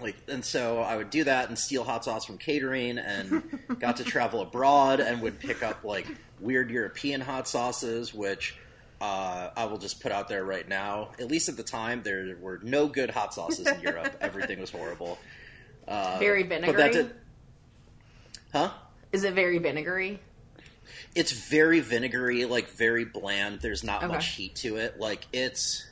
like 0.00 0.16
and 0.28 0.44
so 0.44 0.80
I 0.80 0.96
would 0.96 1.08
do 1.08 1.24
that 1.24 1.48
and 1.48 1.58
steal 1.58 1.84
hot 1.84 2.04
sauce 2.04 2.26
from 2.26 2.36
catering 2.36 2.98
and 2.98 3.58
got 3.78 3.96
to 3.98 4.04
travel 4.04 4.42
abroad 4.42 5.00
and 5.00 5.22
would 5.22 5.40
pick 5.40 5.62
up 5.62 5.84
like 5.84 6.06
weird 6.40 6.70
European 6.70 7.20
hot 7.22 7.48
sauces 7.48 8.12
which 8.12 8.56
uh, 9.00 9.50
I 9.54 9.66
will 9.66 9.76
just 9.76 10.00
put 10.00 10.10
out 10.10 10.26
there 10.26 10.42
right 10.46 10.66
now. 10.66 11.10
At 11.20 11.28
least 11.28 11.50
at 11.50 11.58
the 11.58 11.62
time, 11.62 12.02
there 12.02 12.34
were 12.40 12.60
no 12.62 12.86
good 12.86 13.10
hot 13.10 13.34
sauces 13.34 13.66
in 13.66 13.80
Europe. 13.82 14.16
Everything 14.22 14.58
was 14.60 14.70
horrible. 14.70 15.18
Uh, 15.88 16.16
Very 16.18 16.42
vinegary. 16.42 16.90
did- 16.90 17.14
huh? 18.52 18.70
Is 19.16 19.24
it 19.24 19.32
very 19.32 19.56
vinegary? 19.56 20.20
It's 21.14 21.32
very 21.32 21.80
vinegary, 21.80 22.44
like 22.44 22.68
very 22.68 23.06
bland. 23.06 23.60
There's 23.62 23.82
not 23.82 24.02
Okay. 24.04 24.12
much 24.12 24.26
heat 24.28 24.54
to 24.56 24.76
it. 24.76 25.00
Like 25.00 25.26
it's 25.32 25.86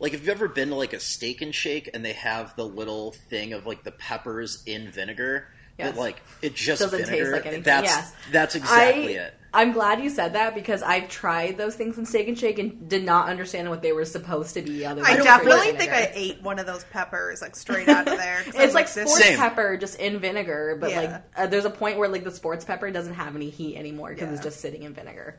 like 0.00 0.12
if 0.12 0.20
you've 0.22 0.28
ever 0.30 0.48
been 0.48 0.70
to 0.70 0.74
like 0.74 0.92
a 0.92 0.98
steak 0.98 1.40
and 1.40 1.54
shake 1.54 1.88
and 1.94 2.04
they 2.04 2.14
have 2.14 2.56
the 2.56 2.66
little 2.66 3.12
thing 3.12 3.52
of 3.52 3.64
like 3.64 3.84
the 3.84 3.92
peppers 3.92 4.64
in 4.66 4.90
vinegar. 4.90 5.46
Yes. 5.78 5.94
That, 5.94 6.00
like 6.00 6.20
it 6.42 6.56
just 6.56 6.82
Doesn't 6.82 7.06
taste 7.06 7.30
like 7.30 7.46
anything, 7.46 7.62
That's 7.62 7.86
yes. 7.86 8.12
that's 8.32 8.54
exactly 8.56 9.20
I, 9.20 9.22
it. 9.22 9.34
I'm 9.54 9.72
glad 9.72 10.00
you 10.02 10.08
said 10.08 10.32
that 10.32 10.54
because 10.54 10.82
I've 10.82 11.08
tried 11.08 11.58
those 11.58 11.74
things 11.74 11.98
in 11.98 12.06
Steak 12.06 12.26
and 12.28 12.38
Shake 12.38 12.58
and 12.58 12.88
did 12.88 13.04
not 13.04 13.28
understand 13.28 13.68
what 13.68 13.82
they 13.82 13.92
were 13.92 14.06
supposed 14.06 14.54
to 14.54 14.62
be. 14.62 14.86
Other 14.86 15.02
than 15.02 15.04
I 15.10 15.12
straight 15.12 15.24
definitely 15.24 15.72
think. 15.72 15.92
I 15.92 16.10
ate 16.14 16.40
one 16.42 16.58
of 16.58 16.64
those 16.66 16.84
peppers 16.84 17.42
like 17.42 17.54
straight 17.54 17.88
out 17.88 18.08
of 18.08 18.16
there. 18.16 18.42
'cause 18.44 18.54
I 18.56 18.58
It's 18.60 18.66
was 18.68 18.74
like 18.74 18.88
sports 18.88 19.18
Same. 19.18 19.38
pepper 19.38 19.76
just 19.76 19.98
in 19.98 20.18
vinegar, 20.20 20.78
but 20.80 20.90
Yeah. 20.90 21.00
like 21.00 21.22
uh, 21.36 21.46
there's 21.48 21.66
a 21.66 21.70
point 21.70 21.98
where 21.98 22.08
like 22.08 22.24
the 22.24 22.30
sports 22.30 22.64
pepper 22.64 22.90
doesn't 22.90 23.14
have 23.14 23.36
any 23.36 23.50
heat 23.50 23.76
anymore 23.76 24.10
because 24.14 24.32
it's 24.32 24.42
just 24.42 24.60
sitting 24.60 24.84
in 24.84 24.94
vinegar. 24.94 25.36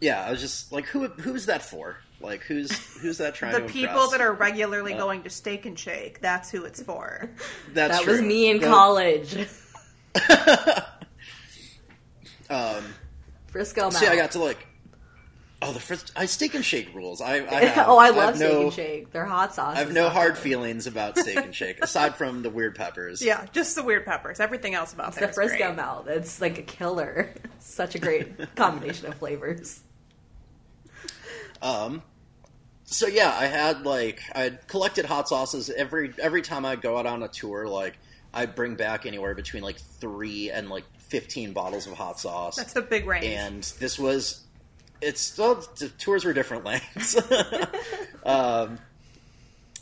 Yeah, 0.00 0.24
I 0.24 0.30
was 0.32 0.40
just 0.40 0.72
like, 0.72 0.86
who 0.86 1.06
who's 1.06 1.46
that 1.46 1.62
for? 1.62 1.96
Like, 2.20 2.42
who's 2.42 2.72
who's 3.00 3.18
that 3.18 3.36
trying 3.36 3.52
the 3.52 3.60
to 3.60 3.66
people 3.66 3.90
impress? 3.94 4.10
that 4.10 4.20
are 4.20 4.32
regularly 4.32 4.94
going 4.94 5.22
to 5.22 5.30
Steak 5.30 5.64
and 5.64 5.78
Shake. 5.78 6.20
That's 6.20 6.50
who 6.50 6.64
it's 6.64 6.82
for. 6.82 7.30
That's 7.72 7.98
that 7.98 8.06
was 8.06 8.20
me 8.20 8.50
in 8.50 8.58
That- 8.58 8.68
college. 8.68 9.46
Um, 12.50 12.84
Frisco 13.52 13.82
Melt. 13.82 13.94
see, 13.94 14.06
I 14.06 14.16
got 14.16 14.32
to 14.32 14.38
like, 14.38 14.66
oh, 15.60 15.72
the 15.72 15.78
first 15.80 16.10
I 16.16 16.26
steak 16.26 16.54
and 16.54 16.64
shake 16.64 16.94
rules. 16.94 17.20
I, 17.20 17.34
I 17.36 17.64
have, 17.66 17.88
oh, 17.88 17.98
I 17.98 18.06
have 18.06 18.16
love 18.16 18.36
Steak 18.36 18.50
no, 18.50 18.62
and 18.62 18.72
Shake. 18.72 19.12
They're 19.12 19.24
hot 19.26 19.54
sauce. 19.54 19.76
I 19.76 19.80
have 19.80 19.92
no 19.92 20.08
hard 20.08 20.36
feelings 20.46 20.86
about 20.86 21.18
steak 21.18 21.36
and 21.36 21.54
shake 21.54 21.78
aside 21.84 22.16
from 22.16 22.42
the 22.42 22.50
weird 22.50 22.74
peppers. 22.74 23.22
Yeah, 23.22 23.46
just 23.52 23.76
the 23.76 23.82
weird 23.82 24.04
peppers. 24.06 24.40
Everything 24.40 24.74
else 24.74 24.92
about 24.92 25.08
It's 25.08 25.16
there 25.18 25.26
the 25.26 25.30
is 25.30 25.34
Frisco 25.36 25.66
great. 25.66 25.76
melt. 25.76 26.08
It's 26.08 26.40
like 26.40 26.58
a 26.58 26.62
killer. 26.62 27.30
Such 27.60 27.94
a 27.94 27.98
great 27.98 28.54
combination 28.56 29.06
of 29.06 29.14
flavors. 29.14 29.80
Um, 31.60 32.02
so 32.84 33.06
yeah, 33.06 33.34
I 33.38 33.46
had 33.46 33.82
like 33.82 34.20
I 34.34 34.50
collected 34.66 35.04
hot 35.04 35.28
sauces 35.28 35.70
every 35.70 36.12
every 36.18 36.42
time 36.42 36.64
I'd 36.64 36.80
go 36.82 36.96
out 36.98 37.06
on 37.06 37.22
a 37.22 37.28
tour. 37.28 37.68
Like 37.68 37.98
I'd 38.34 38.54
bring 38.54 38.74
back 38.74 39.06
anywhere 39.06 39.34
between 39.34 39.62
like 39.62 39.78
three 39.78 40.50
and 40.50 40.68
like 40.68 40.84
fifteen 41.12 41.52
bottles 41.52 41.86
of 41.86 41.92
hot 41.92 42.18
sauce. 42.18 42.56
That's 42.56 42.74
a 42.74 42.82
big 42.82 43.06
range. 43.06 43.26
and 43.26 43.62
this 43.78 43.98
was 43.98 44.42
it's 45.02 45.36
well, 45.36 45.56
the 45.78 45.88
tours 45.90 46.24
were 46.24 46.32
different 46.32 46.64
lengths 46.64 47.16
um, 48.24 48.78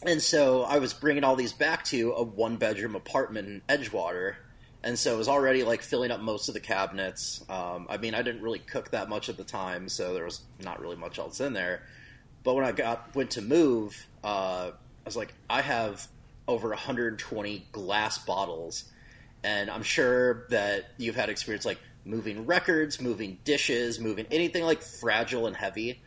and 0.02 0.20
so 0.22 0.62
i 0.62 0.78
was 0.78 0.94
bringing 0.94 1.24
all 1.24 1.36
these 1.36 1.52
back 1.52 1.84
to 1.84 2.12
a 2.12 2.22
one 2.22 2.56
bedroom 2.56 2.96
apartment 2.96 3.46
in 3.46 3.60
edgewater 3.68 4.34
and 4.82 4.98
so 4.98 5.14
it 5.14 5.18
was 5.18 5.28
already 5.28 5.62
like 5.62 5.82
filling 5.82 6.10
up 6.10 6.20
most 6.20 6.48
of 6.48 6.54
the 6.54 6.60
cabinets 6.60 7.44
um, 7.50 7.86
i 7.90 7.98
mean 7.98 8.14
i 8.14 8.22
didn't 8.22 8.40
really 8.40 8.58
cook 8.58 8.90
that 8.92 9.10
much 9.10 9.28
at 9.28 9.36
the 9.36 9.44
time 9.44 9.88
so 9.90 10.14
there 10.14 10.24
was 10.24 10.40
not 10.64 10.80
really 10.80 10.96
much 10.96 11.18
else 11.18 11.38
in 11.40 11.52
there 11.52 11.82
but 12.42 12.54
when 12.54 12.64
i 12.64 12.72
got 12.72 13.14
went 13.14 13.30
to 13.30 13.42
move 13.42 14.06
uh, 14.24 14.70
i 14.70 15.04
was 15.04 15.16
like 15.16 15.34
i 15.50 15.60
have 15.60 16.08
over 16.48 16.70
120 16.70 17.66
glass 17.72 18.16
bottles 18.18 18.84
and 19.42 19.70
I'm 19.70 19.82
sure 19.82 20.46
that 20.50 20.90
you've 20.98 21.16
had 21.16 21.28
experience 21.28 21.64
like 21.64 21.78
moving 22.04 22.46
records, 22.46 23.00
moving 23.00 23.38
dishes, 23.44 24.00
moving 24.00 24.26
anything 24.30 24.64
like 24.64 24.82
fragile 24.82 25.46
and 25.46 25.56
heavy. 25.56 26.00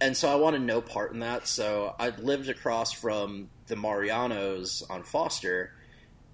And 0.00 0.16
so 0.16 0.28
I 0.28 0.36
wanted 0.36 0.62
no 0.62 0.80
part 0.80 1.12
in 1.12 1.20
that. 1.20 1.46
So 1.46 1.94
I 1.98 2.10
lived 2.10 2.48
across 2.48 2.92
from 2.92 3.48
the 3.66 3.76
Mariano's 3.76 4.82
on 4.88 5.02
Foster 5.02 5.72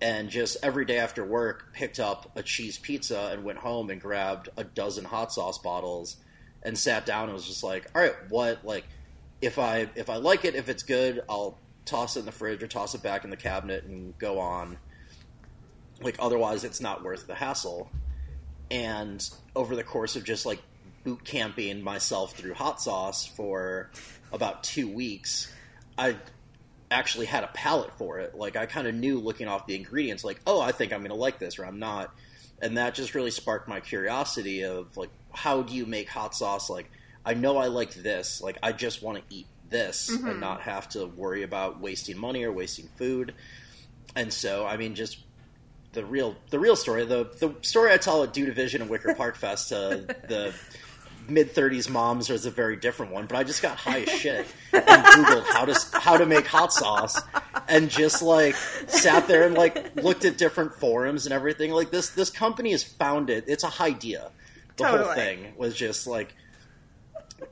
and 0.00 0.30
just 0.30 0.56
every 0.64 0.84
day 0.84 0.98
after 0.98 1.24
work 1.24 1.72
picked 1.72 2.00
up 2.00 2.32
a 2.34 2.42
cheese 2.42 2.76
pizza 2.76 3.30
and 3.32 3.44
went 3.44 3.58
home 3.58 3.88
and 3.88 4.00
grabbed 4.00 4.48
a 4.56 4.64
dozen 4.64 5.04
hot 5.04 5.32
sauce 5.32 5.58
bottles 5.58 6.16
and 6.64 6.76
sat 6.76 7.06
down 7.06 7.24
and 7.24 7.34
was 7.34 7.46
just 7.46 7.62
like, 7.62 7.86
all 7.94 8.02
right, 8.02 8.14
what 8.28 8.64
like 8.64 8.84
if 9.40 9.58
I 9.58 9.88
if 9.94 10.10
I 10.10 10.16
like 10.16 10.44
it, 10.44 10.56
if 10.56 10.68
it's 10.68 10.82
good, 10.82 11.22
I'll 11.28 11.56
toss 11.84 12.16
it 12.16 12.20
in 12.20 12.26
the 12.26 12.32
fridge 12.32 12.62
or 12.62 12.66
toss 12.66 12.96
it 12.96 13.02
back 13.02 13.22
in 13.24 13.30
the 13.30 13.36
cabinet 13.36 13.84
and 13.84 14.16
go 14.18 14.40
on 14.40 14.76
like 16.02 16.16
otherwise 16.18 16.64
it's 16.64 16.80
not 16.80 17.02
worth 17.02 17.26
the 17.26 17.34
hassle. 17.34 17.90
And 18.70 19.28
over 19.54 19.76
the 19.76 19.84
course 19.84 20.16
of 20.16 20.24
just 20.24 20.46
like 20.46 20.60
boot 21.04 21.24
camping 21.24 21.82
myself 21.82 22.34
through 22.34 22.54
hot 22.54 22.80
sauce 22.80 23.26
for 23.26 23.90
about 24.32 24.62
two 24.62 24.88
weeks 24.88 25.52
i 25.98 26.16
actually 26.92 27.26
had 27.26 27.42
a 27.42 27.48
palate 27.48 27.92
for 27.96 28.18
it. 28.18 28.34
Like 28.34 28.56
i 28.56 28.66
kind 28.66 28.86
of 28.86 28.94
knew 28.94 29.18
looking 29.18 29.48
off 29.48 29.66
the 29.66 29.74
ingredients 29.74 30.24
like 30.24 30.40
oh 30.46 30.60
i 30.60 30.72
think 30.72 30.92
i'm 30.92 31.02
gonna 31.02 31.14
like 31.14 31.38
this 31.38 31.58
or 31.58 31.64
i'm 31.64 31.78
not. 31.78 32.14
And 32.60 32.76
that 32.76 32.94
just 32.94 33.14
really 33.14 33.32
sparked 33.32 33.66
my 33.66 33.80
curiosity 33.80 34.64
of 34.64 34.96
like 34.96 35.10
how 35.32 35.62
do 35.62 35.74
you 35.74 35.86
make 35.86 36.08
hot 36.08 36.34
sauce? 36.34 36.68
Like 36.68 36.90
i 37.24 37.34
know 37.34 37.56
i 37.56 37.66
like 37.66 37.94
this. 37.94 38.40
Like 38.40 38.58
i 38.62 38.72
just 38.72 39.02
want 39.02 39.18
to 39.18 39.34
eat 39.34 39.46
this 39.70 40.10
and 40.10 40.20
mm-hmm. 40.20 40.40
not 40.40 40.60
have 40.62 40.88
to 40.90 41.06
worry 41.06 41.42
about 41.42 41.80
wasting 41.80 42.18
money 42.18 42.44
or 42.44 42.52
wasting 42.52 42.88
food. 42.96 43.34
And 44.14 44.32
so 44.32 44.66
i 44.66 44.76
mean 44.76 44.94
just 44.94 45.18
the 45.92 46.04
real 46.04 46.34
the 46.50 46.58
real 46.58 46.76
story 46.76 47.04
the 47.04 47.30
the 47.38 47.54
story 47.62 47.92
I 47.92 47.96
tell 47.96 48.22
at 48.22 48.32
Do 48.32 48.46
Division 48.46 48.80
and 48.80 48.90
Wicker 48.90 49.14
Park 49.16 49.36
Fest 49.36 49.68
to 49.68 50.06
the 50.28 50.54
mid 51.28 51.50
thirties 51.52 51.88
moms 51.88 52.28
was 52.28 52.46
a 52.46 52.50
very 52.50 52.76
different 52.76 53.12
one. 53.12 53.26
But 53.26 53.36
I 53.36 53.44
just 53.44 53.62
got 53.62 53.76
high 53.76 54.00
as 54.00 54.08
shit 54.08 54.46
and 54.72 54.84
googled 54.84 55.44
how 55.44 55.64
to 55.64 55.98
how 55.98 56.16
to 56.16 56.26
make 56.26 56.46
hot 56.46 56.72
sauce 56.72 57.20
and 57.68 57.90
just 57.90 58.22
like 58.22 58.54
sat 58.54 59.28
there 59.28 59.46
and 59.46 59.54
like 59.54 59.94
looked 59.96 60.24
at 60.24 60.38
different 60.38 60.74
forums 60.74 61.26
and 61.26 61.32
everything. 61.32 61.70
Like 61.70 61.90
this 61.90 62.10
this 62.10 62.30
company 62.30 62.72
is 62.72 62.82
founded. 62.82 63.44
It's 63.46 63.64
a 63.64 63.72
idea. 63.80 64.30
The 64.76 64.86
whole 64.86 65.14
thing 65.14 65.52
was 65.56 65.74
just 65.74 66.06
like 66.06 66.34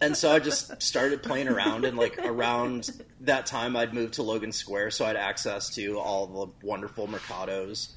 and 0.00 0.16
so 0.16 0.32
I 0.32 0.38
just 0.38 0.80
started 0.80 1.22
playing 1.22 1.48
around, 1.48 1.84
and 1.84 1.96
like 1.96 2.16
around 2.24 2.90
that 3.22 3.46
time, 3.46 3.76
I'd 3.76 3.92
moved 3.92 4.14
to 4.14 4.22
Logan 4.22 4.52
Square, 4.52 4.92
so 4.92 5.04
I 5.04 5.08
had 5.08 5.16
access 5.16 5.74
to 5.74 5.98
all 5.98 6.26
the 6.26 6.66
wonderful 6.66 7.08
mercados 7.08 7.88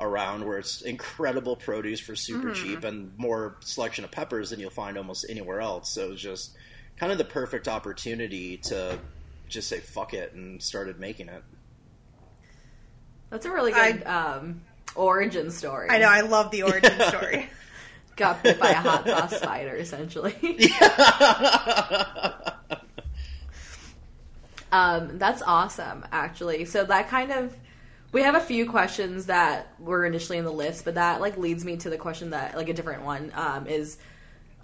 around 0.00 0.44
where 0.44 0.58
it's 0.58 0.80
incredible 0.80 1.54
produce 1.54 2.00
for 2.00 2.16
super 2.16 2.52
cheap 2.52 2.84
and 2.84 3.12
more 3.18 3.56
selection 3.60 4.04
of 4.04 4.10
peppers 4.10 4.50
than 4.50 4.58
you'll 4.58 4.70
find 4.70 4.96
almost 4.96 5.26
anywhere 5.28 5.60
else. 5.60 5.90
So 5.90 6.04
it 6.06 6.10
was 6.10 6.22
just 6.22 6.56
kind 6.96 7.12
of 7.12 7.18
the 7.18 7.24
perfect 7.24 7.68
opportunity 7.68 8.56
to 8.56 8.98
just 9.48 9.68
say 9.68 9.80
fuck 9.80 10.14
it 10.14 10.32
and 10.32 10.62
started 10.62 10.98
making 10.98 11.28
it. 11.28 11.42
That's 13.28 13.46
a 13.46 13.50
really 13.50 13.72
good 13.72 14.04
um, 14.06 14.62
origin 14.94 15.50
story. 15.50 15.88
I 15.90 15.98
know. 15.98 16.08
I 16.08 16.22
love 16.22 16.50
the 16.50 16.62
origin 16.64 16.98
story. 17.08 17.48
Got 18.16 18.42
bit 18.42 18.58
by 18.58 18.70
a 18.70 18.74
hot 18.74 19.06
sauce 19.06 19.36
spider, 19.36 19.76
essentially. 19.76 20.34
um, 24.72 25.18
that's 25.18 25.42
awesome, 25.42 26.04
actually. 26.10 26.64
So 26.64 26.84
that 26.84 27.08
kind 27.08 27.30
of 27.32 27.56
we 28.12 28.22
have 28.22 28.34
a 28.34 28.40
few 28.40 28.68
questions 28.68 29.26
that 29.26 29.72
were 29.78 30.04
initially 30.04 30.38
in 30.38 30.44
the 30.44 30.52
list, 30.52 30.84
but 30.84 30.94
that 30.94 31.20
like 31.20 31.36
leads 31.36 31.64
me 31.64 31.76
to 31.78 31.90
the 31.90 31.98
question 31.98 32.30
that 32.30 32.56
like 32.56 32.68
a 32.68 32.74
different 32.74 33.02
one 33.02 33.32
um, 33.34 33.66
is 33.66 33.98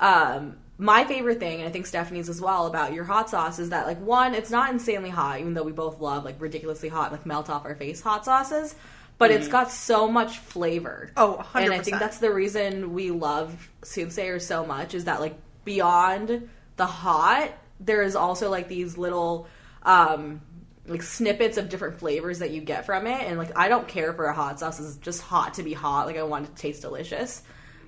um, 0.01 0.57
my 0.79 1.05
favorite 1.05 1.39
thing, 1.39 1.61
and 1.61 1.69
I 1.69 1.73
think 1.73 1.87
Stephanie's 1.87 2.29
as 2.29 2.41
well 2.41 2.67
about 2.67 2.93
your 2.93 3.05
hot 3.05 3.31
sauce 3.31 3.59
is 3.59 3.71
that 3.71 3.87
like 3.87 4.01
one, 4.01 4.35
it's 4.35 4.51
not 4.51 4.71
insanely 4.71 5.11
hot, 5.11 5.41
even 5.41 5.55
though 5.55 5.63
we 5.63 5.73
both 5.73 6.01
love 6.01 6.25
like 6.25 6.41
ridiculously 6.41 6.89
hot, 6.89 7.13
like 7.13 7.25
melt 7.25 7.49
off 7.49 7.65
our 7.65 7.75
face 7.75 8.01
hot 8.01 8.25
sauces. 8.25 8.75
But 9.19 9.31
it's 9.31 9.49
got 9.49 9.71
so 9.71 10.11
much 10.11 10.41
flavor. 10.41 11.11
Oh, 11.17 11.43
100%. 11.55 11.65
And 11.65 11.73
I 11.73 11.79
think 11.79 11.99
that's 11.99 12.19
the 12.19 12.31
reason 12.31 12.93
we 12.93 13.11
love 13.11 13.71
Soothsayer 13.83 14.39
so 14.39 14.67
much 14.67 14.93
is 14.93 15.07
that 15.07 15.21
like 15.21 15.39
beyond 15.65 16.51
the 16.77 16.85
hot, 16.85 17.51
there 17.81 18.03
is 18.03 18.15
also 18.15 18.51
like 18.51 18.69
these 18.69 18.99
little 18.99 19.49
um 19.85 20.43
like 20.89 21.03
snippets 21.03 21.57
of 21.57 21.69
different 21.69 21.99
flavors 21.99 22.39
that 22.39 22.51
you 22.51 22.61
get 22.61 22.87
from 22.87 23.07
it. 23.07 23.23
And 23.27 23.39
like 23.39 23.57
I 23.57 23.69
don't 23.69 23.89
care 23.89 24.13
for 24.13 24.27
a 24.27 24.35
hot 24.35 24.61
sauce 24.61 24.81
is 24.81 24.97
just 24.99 25.21
hot 25.23 25.55
to 25.55 25.63
be 25.63 25.73
hot. 25.73 26.07
Like 26.07 26.17
I 26.17 26.23
want 26.23 26.47
it 26.47 26.57
to 26.57 26.63
taste 26.63 26.83
delicious. 26.83 27.43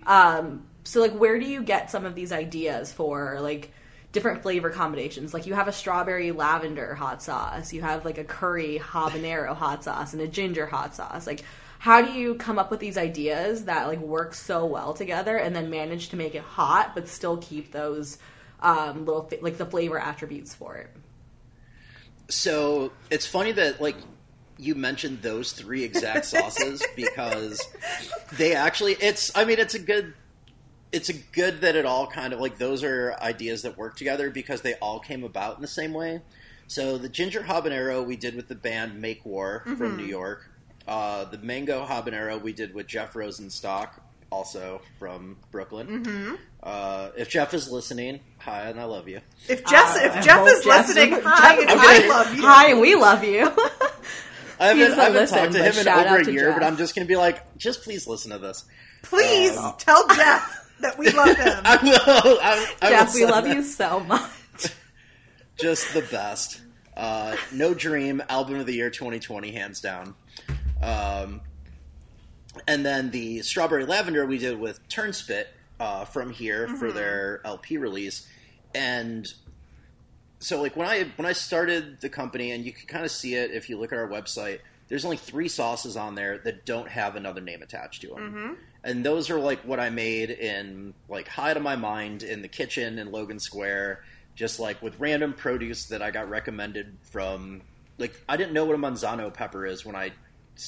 Um 0.06 0.66
so 0.84 1.00
like 1.00 1.12
where 1.12 1.38
do 1.38 1.46
you 1.46 1.62
get 1.62 1.90
some 1.90 2.04
of 2.04 2.14
these 2.14 2.32
ideas 2.32 2.92
for 2.92 3.38
like 3.40 3.72
different 4.12 4.42
flavor 4.42 4.70
combinations? 4.70 5.34
Like 5.34 5.46
you 5.46 5.54
have 5.54 5.68
a 5.68 5.72
strawberry 5.72 6.32
lavender 6.32 6.94
hot 6.94 7.22
sauce, 7.22 7.72
you 7.72 7.82
have 7.82 8.04
like 8.04 8.18
a 8.18 8.24
curry 8.24 8.80
habanero 8.82 9.54
hot 9.54 9.84
sauce 9.84 10.12
and 10.12 10.22
a 10.22 10.28
ginger 10.28 10.66
hot 10.66 10.94
sauce. 10.94 11.26
Like 11.26 11.44
how 11.78 12.02
do 12.02 12.12
you 12.12 12.34
come 12.34 12.58
up 12.58 12.70
with 12.70 12.80
these 12.80 12.98
ideas 12.98 13.66
that 13.66 13.86
like 13.86 14.00
work 14.00 14.34
so 14.34 14.66
well 14.66 14.94
together 14.94 15.36
and 15.36 15.54
then 15.54 15.70
manage 15.70 16.08
to 16.08 16.16
make 16.16 16.34
it 16.34 16.42
hot 16.42 16.92
but 16.94 17.06
still 17.06 17.36
keep 17.36 17.70
those 17.70 18.18
um, 18.60 19.04
little 19.04 19.30
like 19.40 19.58
the 19.58 19.66
flavor 19.66 19.98
attributes 19.98 20.54
for 20.54 20.76
it? 20.76 20.90
So 22.28 22.92
it's 23.10 23.26
funny 23.26 23.52
that 23.52 23.80
like 23.80 23.96
you 24.58 24.74
mentioned 24.74 25.22
those 25.22 25.52
three 25.52 25.84
exact 25.84 26.26
sauces 26.26 26.82
because 26.96 27.60
they 28.36 28.54
actually 28.54 28.92
it's 28.94 29.34
I 29.36 29.44
mean 29.44 29.58
it's 29.58 29.74
a 29.74 29.78
good 29.78 30.14
it's 30.92 31.08
a 31.08 31.12
good 31.12 31.60
that 31.62 31.76
it 31.76 31.86
all 31.86 32.06
kind 32.06 32.32
of 32.32 32.40
like 32.40 32.58
those 32.58 32.82
are 32.82 33.14
ideas 33.20 33.62
that 33.62 33.76
work 33.76 33.96
together 33.96 34.30
because 34.30 34.62
they 34.62 34.74
all 34.74 34.98
came 35.00 35.24
about 35.24 35.56
in 35.56 35.62
the 35.62 35.68
same 35.68 35.92
way. 35.92 36.22
So 36.66 36.98
the 36.98 37.08
ginger 37.08 37.40
habanero 37.40 38.04
we 38.04 38.16
did 38.16 38.34
with 38.36 38.48
the 38.48 38.54
band 38.54 39.00
Make 39.00 39.24
War 39.24 39.62
from 39.76 39.96
New 39.96 40.04
York. 40.04 40.50
Uh, 40.86 41.24
the 41.24 41.38
mango 41.38 41.84
habanero 41.84 42.40
we 42.40 42.52
did 42.52 42.74
with 42.74 42.86
Jeff 42.86 43.12
Rosenstock, 43.12 44.00
also 44.30 44.80
from 44.98 45.36
Brooklyn. 45.50 46.38
Uh, 46.62 47.10
if 47.16 47.28
Jeff 47.28 47.54
is 47.54 47.70
listening, 47.70 48.20
hi 48.38 48.62
and 48.70 48.80
I 48.80 48.84
love 48.84 49.08
you. 49.08 49.20
If 49.48 49.64
Jess, 49.64 49.96
Uh, 49.96 50.00
if 50.18 50.24
Jeff 50.24 50.46
is 50.46 50.64
Jeff's- 50.64 50.88
listening, 50.88 51.20
hi, 51.24 51.60
and 51.60 51.70
I'm 51.70 51.76
gonna- 51.78 52.08
love 52.08 52.34
you. 52.34 52.42
Hi, 52.42 52.70
and 52.70 52.80
we 52.80 52.94
love 52.94 53.24
you. 53.24 53.50
I 54.60 54.66
haven't, 54.68 54.88
doesn't 54.88 54.98
I 54.98 55.04
haven't 55.04 55.20
listen, 55.20 55.38
talked 55.38 55.52
to 55.52 55.58
but 55.58 55.74
him 55.74 55.88
in 55.88 55.88
over 56.12 56.16
a 56.30 56.32
year, 56.32 56.44
Jeff. 56.50 56.58
but 56.58 56.66
I'm 56.66 56.76
just 56.76 56.94
going 56.96 57.06
to 57.06 57.08
be 57.08 57.16
like, 57.16 57.56
just 57.58 57.84
please 57.84 58.08
listen 58.08 58.32
to 58.32 58.38
this. 58.38 58.64
Please 59.02 59.56
Um, 59.56 59.74
tell 59.78 60.04
Jeff 60.08 60.72
that 60.80 60.98
we 60.98 61.10
love 61.10 61.36
him. 61.36 61.60
I 61.64 61.76
will. 61.80 62.38
I, 62.42 62.74
I 62.82 62.90
Jeff, 62.90 63.14
will 63.14 63.20
we 63.20 63.26
love 63.26 63.44
that. 63.44 63.54
you 63.54 63.62
so 63.62 64.00
much. 64.00 64.28
Just 65.60 65.92
the 65.94 66.02
best. 66.02 66.60
Uh, 66.96 67.36
no 67.52 67.72
Dream 67.74 68.20
album 68.28 68.56
of 68.60 68.66
the 68.66 68.74
year 68.74 68.90
2020, 68.90 69.52
hands 69.52 69.80
down. 69.80 70.14
Um, 70.82 71.40
and 72.66 72.84
then 72.84 73.10
the 73.10 73.42
Strawberry 73.42 73.84
Lavender 73.84 74.26
we 74.26 74.38
did 74.38 74.58
with 74.58 74.86
Turnspit 74.88 75.46
uh, 75.80 76.04
from 76.04 76.30
here 76.30 76.68
for 76.68 76.90
their 76.92 77.40
LP 77.44 77.76
release, 77.78 78.26
and 78.74 79.32
so 80.40 80.60
like 80.60 80.76
when 80.76 80.86
I 80.86 81.04
when 81.16 81.26
I 81.26 81.32
started 81.32 82.00
the 82.00 82.08
company, 82.08 82.50
and 82.52 82.64
you 82.64 82.72
can 82.72 82.86
kind 82.86 83.04
of 83.04 83.10
see 83.10 83.34
it 83.34 83.50
if 83.50 83.68
you 83.68 83.78
look 83.78 83.92
at 83.92 83.98
our 83.98 84.08
website. 84.08 84.60
There's 84.88 85.04
only 85.04 85.18
three 85.18 85.48
sauces 85.48 85.98
on 85.98 86.14
there 86.14 86.38
that 86.38 86.64
don't 86.64 86.88
have 86.88 87.14
another 87.14 87.42
name 87.42 87.60
attached 87.60 88.00
to 88.02 88.08
them, 88.08 88.22
and 88.82 89.04
those 89.04 89.28
are 89.28 89.38
like 89.38 89.60
what 89.60 89.78
I 89.78 89.90
made 89.90 90.30
in 90.30 90.94
like 91.10 91.28
high 91.28 91.52
to 91.52 91.60
my 91.60 91.76
mind 91.76 92.22
in 92.22 92.40
the 92.40 92.48
kitchen 92.48 92.98
in 92.98 93.12
Logan 93.12 93.38
Square, 93.38 94.02
just 94.34 94.58
like 94.58 94.80
with 94.80 94.98
random 94.98 95.34
produce 95.34 95.86
that 95.86 96.00
I 96.00 96.10
got 96.10 96.30
recommended 96.30 96.96
from. 97.02 97.60
Like 97.98 98.18
I 98.28 98.38
didn't 98.38 98.54
know 98.54 98.64
what 98.64 98.76
a 98.76 98.78
Manzano 98.78 99.32
pepper 99.32 99.66
is 99.66 99.84
when 99.84 99.94
I 99.94 100.12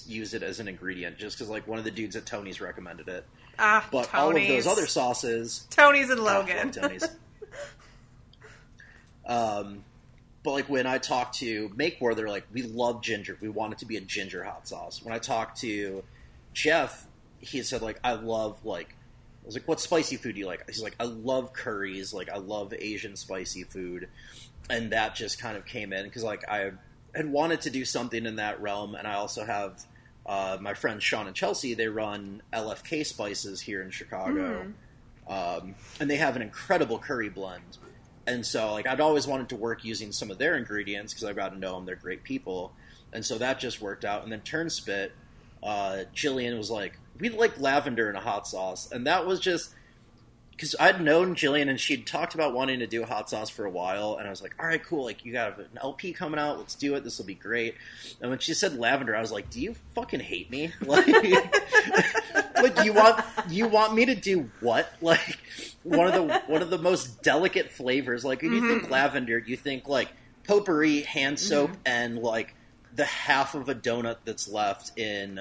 used 0.07 0.35
it 0.35 0.43
as 0.43 0.61
an 0.61 0.69
ingredient, 0.69 1.19
just 1.19 1.37
because 1.39 1.51
like 1.51 1.67
one 1.67 1.79
of 1.79 1.85
the 1.85 1.91
dudes 1.91 2.17
at 2.17 2.27
Tony's 2.27 2.61
recommended 2.61 3.09
it. 3.09 3.25
Ah, 3.59 3.87
But 3.93 4.09
Tony's. 4.09 4.15
all 4.15 4.37
of 4.37 4.49
those 4.65 4.67
other 4.67 4.87
sauces, 4.87 5.67
Tony's 5.71 6.11
and 6.11 6.21
Ah, 6.21 6.25
Logan. 6.39 6.71
Tony's. 6.71 7.05
um, 9.27 9.85
but 10.43 10.53
like 10.53 10.69
when 10.69 10.87
I 10.87 10.99
talk 10.99 11.33
to 11.35 11.71
Make 11.77 12.01
War, 12.01 12.15
they're 12.15 12.29
like, 12.29 12.47
we 12.53 12.63
love 12.63 13.03
ginger. 13.03 13.37
We 13.41 13.49
want 13.49 13.75
it 13.75 13.79
to 13.81 13.87
be 13.87 13.97
a 13.97 14.01
ginger 14.01 14.43
hot 14.45 14.67
sauce. 14.67 15.03
When 15.03 15.15
I 15.15 15.19
talk 15.19 15.55
to 15.57 16.03
Jeff, 16.55 17.07
he 17.41 17.63
said 17.63 17.83
like, 17.83 18.01
I 18.03 18.15
love 18.15 18.65
like, 18.65 18.95
I 19.43 19.47
was 19.47 19.55
like, 19.55 19.69
what 19.69 19.81
spicy 19.81 20.17
food 20.17 20.35
do 20.35 20.41
you 20.41 20.47
like? 20.47 20.65
He's 20.69 20.83
like, 20.83 20.97
I 21.01 21.05
love 21.05 21.53
curries. 21.53 22.13
Like, 22.15 22.31
I 22.31 22.37
love 22.39 22.73
Asian 22.79 23.17
spicy 23.17 23.65
food, 23.65 24.09
and 24.69 24.93
that 24.93 25.15
just 25.15 25.41
kind 25.41 25.57
of 25.57 25.65
came 25.67 25.93
in 25.93 26.05
because 26.05 26.23
like 26.23 26.49
I 26.49 26.73
had 27.15 27.31
wanted 27.31 27.63
to 27.63 27.71
do 27.71 27.85
something 27.85 28.27
in 28.27 28.37
that 28.37 28.61
realm, 28.61 28.95
and 28.95 29.07
I 29.07 29.15
also 29.15 29.45
have. 29.45 29.85
Uh, 30.27 30.59
my 30.61 30.75
friends 30.75 31.03
Sean 31.03 31.27
and 31.27 31.35
Chelsea, 31.35 31.73
they 31.73 31.89
run 31.89 32.43
LFK 32.53 33.05
Spices 33.07 33.59
here 33.59 33.83
in 33.83 33.91
Chicago 33.91 34.67
um, 35.31 35.77
and 36.01 36.11
they 36.11 36.17
have 36.17 36.37
an 36.37 36.43
incredible 36.43 36.99
curry 36.99 37.29
blend. 37.29 37.79
And 38.27 38.45
so, 38.45 38.73
like, 38.73 38.87
I'd 38.87 39.01
always 39.01 39.27
wanted 39.27 39.49
to 39.51 39.57
work 39.57 39.85
using 39.85 40.13
some 40.13 40.31
of 40.31 40.39
their 40.39 40.57
ingredients 40.57 41.15
because 41.15 41.25
I've 41.25 41.37
got 41.37 41.51
to 41.51 41.59
know 41.59 41.77
them; 41.77 41.87
they're 41.87 41.97
great 41.97 42.25
people. 42.25 42.73
And 43.13 43.25
so 43.25 43.39
that 43.39 43.59
just 43.59 43.81
worked 43.81 44.05
out. 44.05 44.25
And 44.25 44.31
then 44.31 44.41
Turnspit, 44.41 45.11
uh, 45.63 46.05
Jillian 46.15 46.59
was 46.59 46.71
like, 46.71 46.99
"We 47.19 47.31
like 47.31 47.59
lavender 47.59 48.11
in 48.11 48.17
a 48.17 48.21
hot 48.21 48.47
sauce," 48.47 48.91
and 48.91 49.07
that 49.07 49.27
was 49.27 49.41
just 49.41 49.71
because 50.61 50.77
I'd 50.79 51.01
known 51.01 51.35
Jillian 51.35 51.71
and 51.71 51.81
she'd 51.81 52.07
talked 52.07 52.35
about 52.35 52.53
wanting 52.53 52.81
to 52.81 52.87
do 52.87 53.03
a 53.03 53.07
hot 53.07 53.31
sauce 53.31 53.49
for 53.49 53.65
a 53.65 53.71
while, 53.71 54.17
and 54.19 54.27
I 54.27 54.31
was 54.31 54.43
like, 54.43 54.55
"All 54.61 54.67
right, 54.67 54.83
cool. 54.85 55.05
Like, 55.05 55.25
you 55.25 55.33
got 55.33 55.59
an 55.59 55.79
LP 55.81 56.13
coming 56.13 56.39
out. 56.39 56.59
Let's 56.59 56.75
do 56.75 56.95
it. 56.97 57.03
This 57.03 57.17
will 57.17 57.25
be 57.25 57.35
great." 57.35 57.77
And 58.21 58.29
when 58.29 58.41
she 58.41 58.53
said 58.53 58.79
lavender, 58.79 59.17
I 59.17 59.23
was 59.23 59.33
like, 59.33 59.49
"Do 59.49 59.59
you 59.59 59.75
fucking 59.95 60.21
hate 60.21 60.51
me? 60.51 60.73
Like, 60.91 61.07
like 62.57 62.85
you 62.85 62.93
want 62.93 63.25
you 63.49 63.69
want 63.69 63.95
me 63.95 64.05
to 64.07 64.15
do 64.15 64.51
what? 64.61 64.93
Like 65.01 65.39
one 65.83 66.09
of 66.09 66.15
the 66.15 66.43
one 66.47 66.61
of 66.61 66.69
the 66.69 66.79
most 66.79 67.23
delicate 67.23 67.71
flavors. 67.71 68.23
Like 68.23 68.43
when 68.43 68.53
you 68.53 68.61
think 68.69 68.83
mm-hmm. 68.83 68.93
lavender, 68.93 69.39
you 69.39 69.57
think 69.57 69.89
like 69.89 70.09
potpourri, 70.45 71.03
hand 71.03 71.37
mm-hmm. 71.37 71.47
soap, 71.47 71.71
and 71.87 72.19
like 72.19 72.55
the 72.95 73.07
half 73.07 73.55
of 73.55 73.71
a 73.71 73.75
donut 73.75 74.17
that's 74.27 74.47
left 74.47 74.99
in 74.99 75.41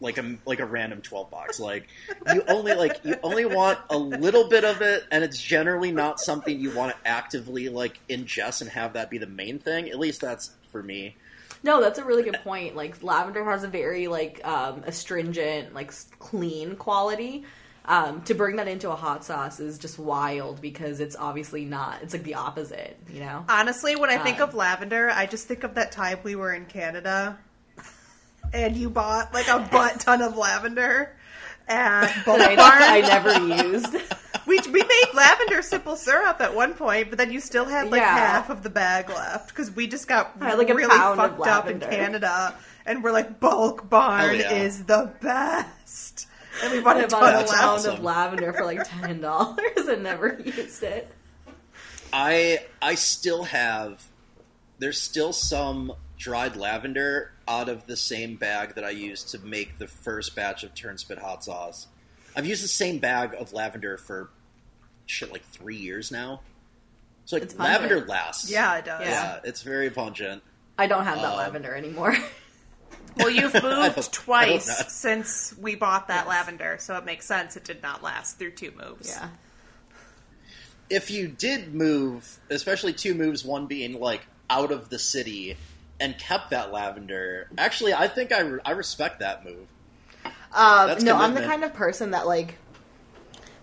like 0.00 0.18
a 0.18 0.36
like 0.44 0.60
a 0.60 0.66
random 0.66 1.00
12 1.00 1.30
box 1.30 1.58
like 1.58 1.86
you 2.32 2.42
only 2.48 2.74
like 2.74 3.00
you 3.04 3.16
only 3.22 3.44
want 3.46 3.78
a 3.90 3.96
little 3.96 4.48
bit 4.48 4.64
of 4.64 4.82
it 4.82 5.04
and 5.10 5.24
it's 5.24 5.40
generally 5.40 5.90
not 5.90 6.20
something 6.20 6.60
you 6.60 6.70
want 6.74 6.94
to 6.94 7.08
actively 7.08 7.68
like 7.68 7.98
ingest 8.10 8.60
and 8.60 8.70
have 8.70 8.92
that 8.92 9.08
be 9.10 9.18
the 9.18 9.26
main 9.26 9.58
thing 9.58 9.88
at 9.88 9.98
least 9.98 10.20
that's 10.20 10.50
for 10.70 10.82
me 10.82 11.16
No, 11.62 11.80
that's 11.80 11.98
a 11.98 12.04
really 12.04 12.22
good 12.22 12.38
point. 12.44 12.76
Like 12.76 13.02
lavender 13.02 13.42
has 13.44 13.64
a 13.64 13.68
very 13.68 14.06
like 14.06 14.46
um, 14.46 14.84
astringent, 14.86 15.74
like 15.74 15.92
clean 16.18 16.76
quality. 16.76 17.44
Um, 17.88 18.22
to 18.22 18.34
bring 18.34 18.56
that 18.56 18.66
into 18.68 18.90
a 18.90 18.96
hot 18.96 19.24
sauce 19.24 19.60
is 19.60 19.78
just 19.78 19.96
wild 19.98 20.60
because 20.60 20.98
it's 21.00 21.14
obviously 21.16 21.64
not. 21.64 22.02
It's 22.02 22.12
like 22.12 22.24
the 22.24 22.34
opposite, 22.34 22.98
you 23.12 23.20
know. 23.20 23.44
Honestly, 23.48 23.94
when 23.96 24.10
I 24.10 24.18
think 24.18 24.40
Uh, 24.40 24.44
of 24.44 24.54
lavender, 24.54 25.08
I 25.10 25.26
just 25.26 25.46
think 25.46 25.62
of 25.64 25.74
that 25.76 25.92
time 25.92 26.18
we 26.24 26.34
were 26.36 26.52
in 26.52 26.66
Canada 26.66 27.38
and 28.52 28.76
you 28.76 28.90
bought 28.90 29.32
like 29.34 29.48
a 29.48 29.60
butt 29.70 30.00
ton 30.00 30.22
of 30.22 30.36
lavender 30.36 31.14
at 31.68 32.24
Bulk 32.24 32.38
That 32.38 32.50
I, 32.52 32.56
Barn. 32.56 32.82
I 32.82 33.00
never 33.00 33.68
used. 33.68 33.96
We, 34.46 34.60
we 34.70 34.80
made 34.80 35.04
lavender 35.12 35.60
simple 35.60 35.96
syrup 35.96 36.40
at 36.40 36.54
one 36.54 36.74
point, 36.74 37.08
but 37.08 37.18
then 37.18 37.32
you 37.32 37.40
still 37.40 37.64
had 37.64 37.90
like 37.90 38.00
Yeah. 38.00 38.16
half 38.16 38.48
of 38.48 38.62
the 38.62 38.70
bag 38.70 39.08
left 39.08 39.48
because 39.48 39.72
we 39.74 39.88
just 39.88 40.06
got 40.06 40.38
like, 40.38 40.68
really 40.68 40.86
fucked 40.86 41.44
up 41.48 41.66
in. 41.68 41.80
Canada, 41.80 42.54
and 42.84 43.02
we're 43.02 43.10
like 43.10 43.40
Bulk 43.40 43.90
Barn 43.90 44.30
Oh, 44.30 44.32
yeah. 44.32 44.52
is 44.52 44.84
the 44.84 45.12
best, 45.20 46.28
and 46.62 46.72
we 46.72 46.80
bought 46.80 46.96
I 46.96 47.00
a 47.00 47.06
ton 47.08 47.20
bought 47.22 47.34
a 47.34 47.38
of 47.40 47.46
pound 47.48 47.60
awesome. 47.78 47.94
of 47.96 48.04
lavender 48.04 48.52
for 48.52 48.64
like 48.64 48.78
ten 48.84 49.20
dollars 49.20 49.88
and 49.88 50.04
never 50.04 50.40
used 50.44 50.84
it. 50.84 51.10
I 52.12 52.60
I 52.80 52.94
still 52.94 53.42
have 53.44 54.04
there's 54.78 55.00
still 55.00 55.32
some 55.32 55.92
dried 56.18 56.54
lavender 56.54 57.32
out 57.48 57.68
of 57.68 57.86
the 57.86 57.96
same 57.96 58.36
bag 58.36 58.74
that 58.74 58.84
I 58.84 58.90
used 58.90 59.30
to 59.30 59.38
make 59.38 59.78
the 59.78 59.86
first 59.86 60.34
batch 60.34 60.64
of 60.64 60.74
Turnspit 60.74 61.18
hot 61.18 61.44
sauce. 61.44 61.86
I've 62.34 62.46
used 62.46 62.62
the 62.64 62.68
same 62.68 62.98
bag 62.98 63.34
of 63.38 63.52
lavender 63.52 63.96
for 63.96 64.30
shit 65.06 65.32
like 65.32 65.44
three 65.44 65.76
years 65.76 66.10
now. 66.10 66.40
So 67.24 67.36
like 67.36 67.44
It's 67.44 67.56
lavender 67.58 68.04
lasts. 68.06 68.50
Yeah, 68.50 68.76
it 68.76 68.84
does. 68.84 69.00
Yeah. 69.02 69.10
yeah, 69.10 69.40
it's 69.44 69.62
very 69.62 69.90
pungent. 69.90 70.42
I 70.78 70.86
don't 70.86 71.04
have 71.04 71.16
that 71.18 71.32
Um, 71.32 71.38
lavender 71.38 71.74
anymore. 71.74 72.16
Well, 73.16 73.30
you've 73.30 73.54
I 73.56 73.60
hope- 73.60 73.92
I 73.92 73.96
moved 73.96 74.12
twice 74.12 74.92
since 74.92 75.56
we 75.58 75.74
bought 75.74 76.08
that 76.08 76.26
Yes. 76.26 76.28
lavender, 76.28 76.76
so 76.78 76.96
it 76.98 77.04
makes 77.06 77.24
sense 77.24 77.56
it 77.56 77.64
did 77.64 77.82
not 77.82 78.02
last 78.02 78.38
through 78.38 78.50
two 78.50 78.72
moves. 78.76 79.08
yeah. 79.08 79.30
If 80.90 81.10
you 81.10 81.26
did 81.28 81.74
move, 81.74 82.38
especially 82.50 82.92
two 82.92 83.14
moves, 83.14 83.42
one 83.44 83.66
being 83.66 83.98
like 83.98 84.20
out 84.50 84.70
of 84.70 84.88
the 84.90 84.98
city, 84.98 85.56
and 86.00 86.18
kept 86.18 86.50
that 86.50 86.72
lavender, 86.72 87.48
actually, 87.56 87.94
I 87.94 88.08
think 88.08 88.32
I, 88.32 88.40
re- 88.40 88.60
I 88.64 88.72
respect 88.72 89.20
that 89.20 89.44
move. 89.44 89.66
That's 90.86 91.04
no, 91.04 91.16
I'm 91.16 91.34
the 91.34 91.42
kind 91.42 91.64
of 91.64 91.74
person 91.74 92.12
that 92.12 92.26
like 92.26 92.56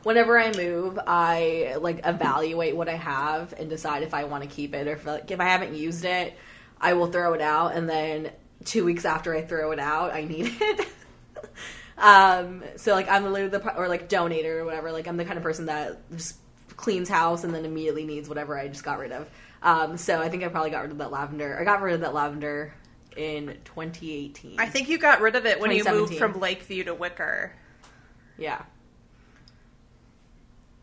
whenever 0.03 0.37
I 0.37 0.51
move, 0.51 0.99
I 1.05 1.75
like 1.79 2.01
evaluate 2.05 2.75
what 2.75 2.89
I 2.89 2.95
have 2.95 3.53
and 3.57 3.69
decide 3.69 4.03
if 4.03 4.13
I 4.13 4.25
want 4.25 4.43
to 4.43 4.49
keep 4.49 4.73
it 4.73 4.87
or 4.87 4.93
if 4.93 5.05
like 5.05 5.31
if 5.31 5.39
I 5.39 5.45
haven't 5.45 5.75
used 5.75 6.05
it, 6.05 6.35
I 6.79 6.93
will 6.93 7.07
throw 7.07 7.33
it 7.33 7.41
out 7.41 7.75
and 7.75 7.89
then 7.89 8.31
2 8.65 8.85
weeks 8.85 9.05
after 9.05 9.33
I 9.33 9.41
throw 9.41 9.71
it 9.71 9.79
out, 9.79 10.13
I 10.13 10.25
need 10.25 10.55
it. 10.61 10.87
um 11.97 12.63
so 12.75 12.93
like 12.93 13.09
I'm 13.09 13.23
literally 13.31 13.49
the 13.49 13.75
or 13.77 13.87
like 13.87 14.09
donate 14.09 14.45
it 14.45 14.49
or 14.49 14.65
whatever, 14.65 14.91
like 14.91 15.07
I'm 15.07 15.17
the 15.17 15.25
kind 15.25 15.37
of 15.37 15.43
person 15.43 15.65
that 15.67 15.97
just 16.15 16.37
cleans 16.75 17.09
house 17.09 17.43
and 17.43 17.53
then 17.53 17.65
immediately 17.65 18.05
needs 18.05 18.27
whatever 18.27 18.57
I 18.57 18.67
just 18.67 18.83
got 18.83 18.99
rid 18.99 19.11
of. 19.11 19.29
Um 19.63 19.97
so 19.97 20.21
I 20.21 20.29
think 20.29 20.43
I 20.43 20.49
probably 20.49 20.69
got 20.69 20.81
rid 20.83 20.91
of 20.91 20.97
that 20.99 21.11
lavender. 21.11 21.57
I 21.59 21.63
got 21.63 21.81
rid 21.81 21.95
of 21.95 22.01
that 22.01 22.13
lavender 22.13 22.73
in 23.17 23.57
2018. 23.65 24.59
I 24.59 24.67
think 24.67 24.89
you 24.89 24.97
got 24.97 25.21
rid 25.21 25.35
of 25.35 25.45
it 25.45 25.59
when 25.59 25.71
you 25.71 25.83
moved 25.83 26.15
from 26.17 26.39
Lakeview 26.39 26.83
to 26.85 26.93
Wicker. 26.93 27.53
Yeah. 28.37 28.61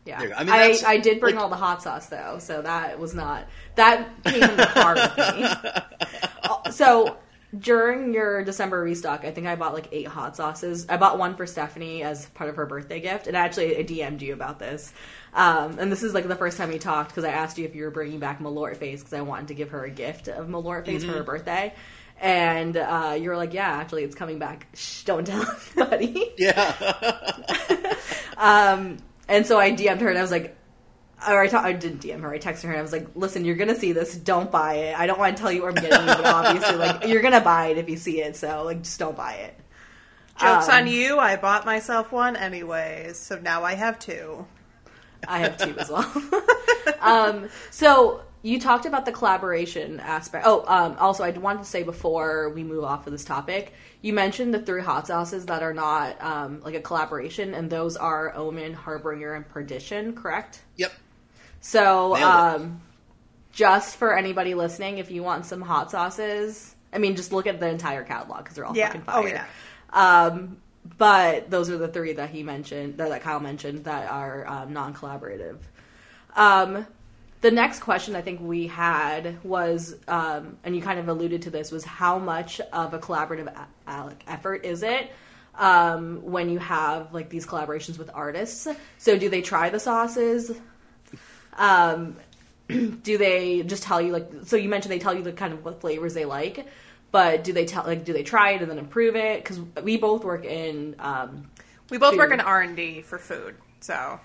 Yeah. 0.05 0.17
There 0.19 0.27
you 0.29 0.33
go. 0.33 0.37
I 0.37 0.41
I, 0.41 0.43
mean, 0.43 0.53
that's- 0.53 0.83
I, 0.83 0.97
did 0.97 1.19
bring 1.19 1.35
like- 1.35 1.43
all 1.43 1.49
the 1.49 1.55
hot 1.57 1.83
sauce 1.83 2.07
though, 2.07 2.37
so 2.39 2.61
that 2.61 2.99
was 2.99 3.13
not 3.13 3.47
that 3.75 4.09
came 4.23 4.41
in 4.43 4.57
the 4.57 4.65
car 4.65 4.95
with 4.95 5.17
me. 5.17 5.77
Uh, 6.43 6.71
So 6.71 7.17
during 7.57 8.13
your 8.13 8.43
December 8.43 8.81
restock, 8.81 9.25
I 9.25 9.31
think 9.31 9.47
I 9.47 9.55
bought 9.55 9.73
like 9.73 9.89
eight 9.91 10.07
hot 10.07 10.35
sauces. 10.35 10.85
I 10.89 10.97
bought 10.97 11.17
one 11.19 11.35
for 11.35 11.45
Stephanie 11.45 12.03
as 12.03 12.25
part 12.27 12.49
of 12.49 12.55
her 12.55 12.65
birthday 12.65 12.99
gift, 12.99 13.27
and 13.27 13.35
actually 13.35 13.77
I 13.77 13.83
DM'd 13.83 14.21
you 14.21 14.33
about 14.33 14.59
this. 14.59 14.93
Um, 15.33 15.77
and 15.79 15.91
this 15.91 16.03
is 16.03 16.13
like 16.13 16.27
the 16.27 16.35
first 16.35 16.57
time 16.57 16.69
we 16.69 16.79
talked 16.79 17.09
because 17.09 17.23
I 17.23 17.29
asked 17.31 17.57
you 17.57 17.65
if 17.65 17.75
you 17.75 17.83
were 17.83 17.91
bringing 17.91 18.19
back 18.19 18.39
Malort 18.39 18.77
face 18.77 18.99
because 19.01 19.13
I 19.13 19.21
wanted 19.21 19.49
to 19.49 19.53
give 19.53 19.69
her 19.71 19.83
a 19.85 19.89
gift 19.89 20.27
of 20.27 20.47
Malort 20.47 20.85
face 20.85 21.01
Mm-hmm. 21.03 21.11
for 21.11 21.17
her 21.19 21.23
birthday. 21.23 21.73
And 22.19 22.77
uh, 22.77 23.17
you 23.19 23.29
were 23.29 23.37
like, 23.37 23.53
"Yeah, 23.53 23.67
actually, 23.67 24.03
it's 24.03 24.13
coming 24.15 24.37
back. 24.37 24.67
Shh, 24.75 25.03
don't 25.03 25.25
tell 25.25 25.45
anybody." 25.77 26.31
Yeah. 26.37 27.93
Um, 28.37 28.97
and 29.27 29.45
so 29.45 29.59
I 29.59 29.71
DM'd 29.71 30.01
her 30.01 30.09
and 30.09 30.17
I 30.17 30.21
was 30.21 30.31
like, 30.31 30.57
or 31.27 31.41
I, 31.41 31.47
ta- 31.47 31.63
I 31.63 31.73
didn't 31.73 32.01
DM 32.01 32.21
her. 32.21 32.31
I 32.33 32.39
texted 32.39 32.63
her 32.63 32.69
and 32.71 32.79
I 32.79 32.81
was 32.81 32.91
like, 32.91 33.07
listen, 33.15 33.45
you're 33.45 33.55
gonna 33.55 33.75
see 33.75 33.91
this. 33.93 34.15
Don't 34.15 34.51
buy 34.51 34.75
it. 34.75 34.99
I 34.99 35.07
don't 35.07 35.19
want 35.19 35.35
to 35.37 35.41
tell 35.41 35.51
you 35.51 35.61
where 35.61 35.69
I'm 35.69 35.75
getting 35.75 35.99
you, 36.07 36.15
but 36.15 36.25
obviously, 36.25 36.75
like, 36.77 37.05
you're 37.07 37.21
gonna 37.21 37.41
buy 37.41 37.67
it 37.67 37.77
if 37.77 37.89
you 37.89 37.97
see 37.97 38.21
it. 38.21 38.35
So, 38.35 38.63
like, 38.63 38.83
just 38.83 38.99
don't 38.99 39.15
buy 39.17 39.33
it. 39.35 39.55
Joke's 40.39 40.69
Um, 40.69 40.75
on 40.75 40.87
you, 40.87 41.19
I 41.19 41.35
bought 41.35 41.65
myself 41.65 42.11
one 42.11 42.35
anyways, 42.35 43.17
so 43.17 43.37
now 43.39 43.63
I 43.63 43.75
have 43.75 43.99
two. 43.99 44.45
I 45.27 45.39
have 45.39 45.57
two 45.57 45.77
as 45.77 45.89
well. 45.89 46.11
um, 47.01 47.49
so 47.69 48.21
you 48.41 48.59
talked 48.59 48.85
about 48.87 49.05
the 49.05 49.11
collaboration 49.11 49.99
aspect. 49.99 50.45
Oh, 50.47 50.63
um, 50.67 50.95
also, 50.99 51.23
I 51.23 51.29
wanted 51.31 51.59
to 51.59 51.69
say 51.69 51.83
before 51.83 52.49
we 52.49 52.63
move 52.63 52.83
off 52.83 53.05
of 53.05 53.11
this 53.13 53.23
topic, 53.23 53.73
you 54.01 54.13
mentioned 54.13 54.53
the 54.53 54.59
three 54.59 54.81
hot 54.81 55.05
sauces 55.07 55.45
that 55.45 55.61
are 55.61 55.73
not 55.75 56.19
um, 56.23 56.61
like 56.61 56.73
a 56.75 56.81
collaboration, 56.81 57.53
and 57.53 57.69
those 57.69 57.95
are 57.97 58.35
Omen, 58.35 58.73
Harbinger, 58.73 59.35
and 59.35 59.47
Perdition, 59.47 60.13
correct? 60.15 60.63
yep. 60.77 60.91
So, 61.61 62.15
um, 62.17 62.81
just 63.51 63.95
for 63.95 64.17
anybody 64.17 64.53
listening, 64.55 64.97
if 64.97 65.11
you 65.11 65.23
want 65.23 65.45
some 65.45 65.61
hot 65.61 65.91
sauces, 65.91 66.75
I 66.91 66.97
mean, 66.97 67.15
just 67.15 67.31
look 67.31 67.47
at 67.47 67.59
the 67.59 67.67
entire 67.69 68.03
catalog 68.03 68.39
because 68.39 68.55
they're 68.55 68.65
all 68.65 68.75
Yeah. 68.75 68.87
fucking 68.87 69.01
fire. 69.03 69.23
Oh, 69.23 69.25
yeah. 69.27 69.45
Um, 69.93 70.57
but 70.97 71.49
those 71.51 71.69
are 71.69 71.77
the 71.77 71.87
three 71.87 72.13
that 72.13 72.29
he 72.31 72.43
mentioned, 72.43 72.97
that, 72.97 73.09
that 73.09 73.21
Kyle 73.21 73.39
mentioned, 73.39 73.83
that 73.85 74.09
are 74.09 74.47
um, 74.47 74.73
non-collaborative. 74.73 75.57
Um, 76.35 76.87
the 77.41 77.51
next 77.51 77.79
question 77.79 78.15
I 78.15 78.21
think 78.21 78.39
we 78.41 78.67
had 78.67 79.43
was, 79.43 79.95
um, 80.07 80.57
and 80.63 80.75
you 80.75 80.81
kind 80.81 80.99
of 80.99 81.07
alluded 81.07 81.43
to 81.43 81.49
this, 81.49 81.71
was 81.71 81.83
how 81.83 82.17
much 82.19 82.59
of 82.71 82.93
a 82.93 82.99
collaborative 82.99 83.47
a- 83.47 83.91
a- 83.91 84.13
effort 84.27 84.65
is 84.65 84.81
it 84.83 85.11
um, 85.55 86.21
when 86.23 86.49
you 86.49 86.59
have 86.59 87.13
like 87.13 87.29
these 87.29 87.45
collaborations 87.45 87.97
with 87.97 88.09
artists? 88.13 88.67
So 88.97 89.17
do 89.17 89.29
they 89.29 89.41
try 89.41 89.69
the 89.69 89.79
sauces? 89.79 90.51
Um, 91.57 92.15
do 92.67 93.17
they 93.17 93.63
just 93.63 93.83
tell 93.83 94.01
you 94.01 94.13
like? 94.13 94.29
So 94.45 94.55
you 94.55 94.69
mentioned 94.69 94.91
they 94.91 94.99
tell 94.99 95.13
you 95.13 95.23
the 95.23 95.33
kind 95.33 95.53
of 95.53 95.63
what 95.65 95.81
flavors 95.81 96.13
they 96.13 96.25
like, 96.25 96.65
but 97.11 97.43
do 97.43 97.53
they 97.53 97.65
tell 97.65 97.83
like 97.83 98.05
do 98.05 98.13
they 98.13 98.23
try 98.23 98.51
it 98.51 98.61
and 98.61 98.71
then 98.71 98.77
improve 98.77 99.15
it? 99.15 99.43
Because 99.43 99.59
we 99.83 99.97
both 99.97 100.23
work 100.23 100.45
in 100.45 100.95
um, 100.99 101.49
We 101.89 101.97
both 101.97 102.17
work 102.17 102.31
in 102.31 102.39
R 102.39 102.61
and 102.61 102.75
D 102.75 103.01
for 103.01 103.17
food, 103.17 103.55
so 103.81 104.19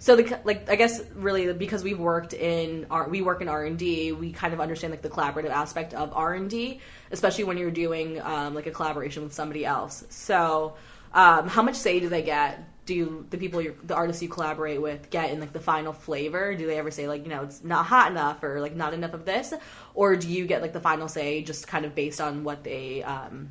so 0.00 0.16
the 0.16 0.40
like 0.44 0.70
I 0.70 0.76
guess 0.76 1.02
really 1.14 1.52
because 1.52 1.84
we've 1.84 1.98
worked 1.98 2.32
in 2.32 2.86
our 2.90 3.06
we 3.06 3.20
work 3.20 3.42
in 3.42 3.48
R 3.48 3.66
and 3.66 3.78
D, 3.78 4.12
we 4.12 4.32
kind 4.32 4.54
of 4.54 4.60
understand 4.60 4.92
like 4.92 5.02
the 5.02 5.10
collaborative 5.10 5.50
aspect 5.50 5.92
of 5.92 6.10
R 6.14 6.32
and 6.32 6.48
D, 6.48 6.80
especially 7.10 7.44
when 7.44 7.58
you're 7.58 7.70
doing 7.70 8.18
um, 8.22 8.54
like 8.54 8.66
a 8.66 8.70
collaboration 8.70 9.22
with 9.22 9.34
somebody 9.34 9.66
else. 9.66 10.02
So, 10.08 10.76
um, 11.12 11.48
how 11.48 11.60
much 11.60 11.74
say 11.74 12.00
do 12.00 12.08
they 12.08 12.22
get? 12.22 12.66
Do 12.86 12.94
you, 12.94 13.26
the 13.30 13.38
people 13.38 13.60
you 13.60 13.76
the 13.84 13.94
artists 13.94 14.22
you 14.22 14.28
collaborate 14.28 14.80
with 14.82 15.10
get 15.10 15.30
in 15.30 15.38
like 15.38 15.52
the 15.52 15.60
final 15.60 15.92
flavor? 15.92 16.54
Do 16.54 16.66
they 16.66 16.78
ever 16.78 16.90
say 16.90 17.06
like 17.06 17.22
you 17.24 17.30
know 17.30 17.44
it's 17.44 17.62
not 17.62 17.86
hot 17.86 18.10
enough 18.10 18.42
or 18.42 18.60
like 18.60 18.74
not 18.74 18.94
enough 18.94 19.14
of 19.14 19.24
this, 19.24 19.52
or 19.94 20.16
do 20.16 20.28
you 20.28 20.46
get 20.46 20.62
like 20.62 20.72
the 20.72 20.80
final 20.80 21.06
say 21.06 21.42
just 21.42 21.68
kind 21.68 21.84
of 21.84 21.94
based 21.94 22.20
on 22.20 22.42
what 22.42 22.64
they 22.64 23.02
um, 23.02 23.50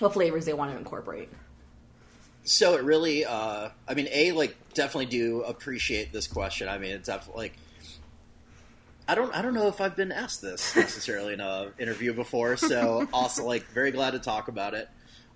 what 0.00 0.12
flavors 0.12 0.44
they 0.44 0.52
want 0.52 0.72
to 0.72 0.76
incorporate? 0.76 1.30
So 2.46 2.74
it 2.74 2.82
really, 2.82 3.24
uh, 3.24 3.70
I 3.88 3.94
mean, 3.94 4.08
a 4.12 4.32
like 4.32 4.56
definitely 4.74 5.06
do 5.06 5.42
appreciate 5.42 6.12
this 6.12 6.26
question. 6.26 6.68
I 6.68 6.76
mean, 6.76 6.90
it's 6.90 7.06
definitely 7.06 7.44
like 7.44 7.52
I 9.06 9.14
don't, 9.14 9.34
I 9.34 9.42
don't 9.42 9.54
know 9.54 9.68
if 9.68 9.80
I've 9.80 9.96
been 9.96 10.12
asked 10.12 10.40
this 10.42 10.74
necessarily 10.76 11.34
in 11.34 11.40
a 11.40 11.70
interview 11.78 12.12
before. 12.12 12.56
So 12.56 13.06
also 13.12 13.44
like 13.44 13.64
very 13.68 13.90
glad 13.90 14.12
to 14.12 14.18
talk 14.18 14.48
about 14.48 14.74
it. 14.74 14.88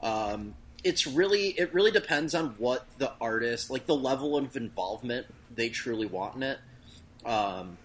Um, 0.02 0.54
it's 0.84 1.06
really, 1.06 1.48
it 1.48 1.74
really 1.74 1.90
depends 1.90 2.34
on 2.34 2.54
what 2.58 2.86
the 2.98 3.12
artist, 3.20 3.70
like 3.70 3.86
the 3.86 3.96
level 3.96 4.36
of 4.36 4.56
involvement 4.56 5.26
they 5.54 5.68
truly 5.68 6.06
want 6.06 6.36
in 6.36 6.42
it. 6.42 6.58
Um, 7.24 7.76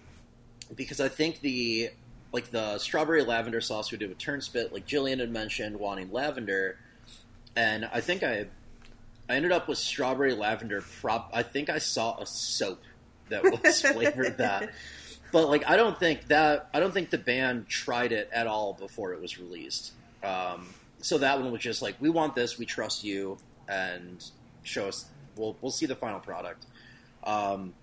because 0.74 1.00
I 1.00 1.08
think 1.08 1.40
the 1.40 1.90
like 2.32 2.50
the 2.50 2.78
strawberry 2.78 3.22
lavender 3.22 3.60
sauce 3.60 3.92
we 3.92 3.98
did 3.98 4.08
with 4.08 4.18
Turnspit, 4.18 4.72
like 4.72 4.86
Jillian 4.86 5.20
had 5.20 5.30
mentioned, 5.30 5.78
wanting 5.78 6.10
lavender, 6.10 6.76
and 7.54 7.88
I 7.92 8.00
think 8.00 8.22
I 8.22 8.46
I 9.28 9.36
ended 9.36 9.52
up 9.52 9.68
with 9.68 9.78
strawberry 9.78 10.34
lavender. 10.34 10.82
Prop. 11.00 11.30
I 11.32 11.42
think 11.42 11.70
I 11.70 11.78
saw 11.78 12.18
a 12.18 12.26
soap 12.26 12.82
that 13.28 13.42
was 13.64 13.82
flavored 13.82 14.38
that, 14.38 14.70
but 15.32 15.48
like 15.48 15.68
I 15.68 15.76
don't 15.76 15.98
think 15.98 16.26
that 16.28 16.70
I 16.74 16.80
don't 16.80 16.92
think 16.92 17.10
the 17.10 17.18
band 17.18 17.68
tried 17.68 18.12
it 18.12 18.28
at 18.32 18.46
all 18.46 18.72
before 18.72 19.12
it 19.12 19.20
was 19.20 19.38
released. 19.38 19.92
Um, 20.22 20.66
so 21.04 21.18
that 21.18 21.38
one 21.38 21.52
was 21.52 21.60
just 21.60 21.82
like, 21.82 21.96
we 22.00 22.08
want 22.08 22.34
this, 22.34 22.58
we 22.58 22.64
trust 22.64 23.04
you, 23.04 23.36
and 23.68 24.24
show 24.62 24.88
us. 24.88 25.04
We'll 25.36 25.54
we'll 25.60 25.70
see 25.70 25.84
the 25.84 25.96
final 25.96 26.18
product. 26.18 26.64
Um, 27.24 27.74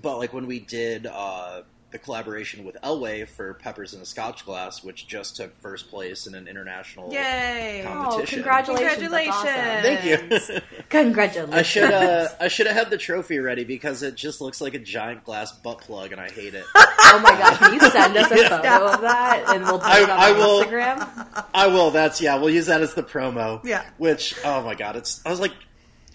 but 0.00 0.18
like 0.18 0.32
when 0.32 0.46
we 0.46 0.60
did 0.60 1.06
uh, 1.06 1.62
the 1.90 1.98
collaboration 1.98 2.64
with 2.64 2.76
Elway 2.82 3.26
for 3.26 3.54
Peppers 3.54 3.94
in 3.94 4.00
a 4.00 4.04
Scotch 4.04 4.44
Glass, 4.44 4.84
which 4.84 5.06
just 5.06 5.36
took 5.36 5.58
first 5.60 5.88
place 5.88 6.26
in 6.26 6.34
an 6.34 6.46
international 6.46 7.12
yay! 7.12 7.82
Com- 7.84 7.98
Oh, 7.98 8.02
Competition. 8.10 8.36
congratulations! 8.42 9.34
Awesome. 9.34 9.82
Thank 9.82 10.04
you. 10.04 10.60
Congratulations! 10.90 11.54
I 11.54 11.62
should 11.62 11.90
uh, 11.90 12.28
I 12.40 12.48
should 12.48 12.66
have 12.66 12.76
had 12.76 12.90
the 12.90 12.98
trophy 12.98 13.38
ready 13.38 13.64
because 13.64 14.02
it 14.02 14.14
just 14.16 14.40
looks 14.40 14.60
like 14.60 14.74
a 14.74 14.78
giant 14.78 15.24
glass 15.24 15.52
butt 15.52 15.78
plug, 15.80 16.12
and 16.12 16.20
I 16.20 16.28
hate 16.30 16.54
it. 16.54 16.64
Oh 17.10 17.20
my 17.20 17.30
god, 17.30 17.56
can 17.56 17.72
you 17.72 17.80
send 17.80 18.14
us 18.18 18.30
a 18.30 18.36
Yeah. 18.36 18.48
photo 18.50 18.86
of 18.92 19.00
that 19.00 19.44
and 19.54 19.64
we'll 19.64 19.78
put 19.78 19.86
I, 19.88 20.02
it 20.02 20.10
on 20.10 20.18
I 20.20 20.32
will, 20.32 20.62
Instagram? 20.62 21.44
I 21.54 21.66
will. 21.68 21.90
That's 21.90 22.20
yeah. 22.20 22.36
We'll 22.36 22.50
use 22.50 22.66
that 22.66 22.82
as 22.82 22.92
the 22.92 23.02
promo. 23.02 23.64
Yeah. 23.64 23.86
Which 23.96 24.34
oh 24.44 24.62
my 24.62 24.74
god, 24.74 24.96
it's 24.96 25.24
I 25.24 25.30
was 25.30 25.40
like 25.40 25.52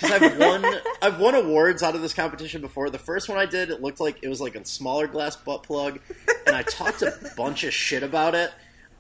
because 0.04 0.22
I've 0.22 0.38
won 0.40 0.66
I've 1.02 1.20
won 1.20 1.36
awards 1.36 1.82
out 1.84 1.96
of 1.96 2.02
this 2.02 2.14
competition 2.14 2.62
before. 2.62 2.90
The 2.90 3.00
first 3.00 3.30
one 3.30 3.38
I 3.38 3.46
did, 3.46 3.70
it 3.70 3.82
looked 3.82 4.00
like 4.00 4.20
it 4.22 4.28
was 4.28 4.42
like 4.42 4.56
a 4.56 4.66
smaller 4.66 5.08
glass 5.08 5.36
butt 5.36 5.64
plug, 5.64 6.00
and 6.46 6.56
I 6.56 6.64
talked 6.64 7.02
a 7.02 7.14
bunch 7.36 7.64
of 7.64 7.74
shit 7.74 8.04
about 8.04 8.36
it. 8.36 8.52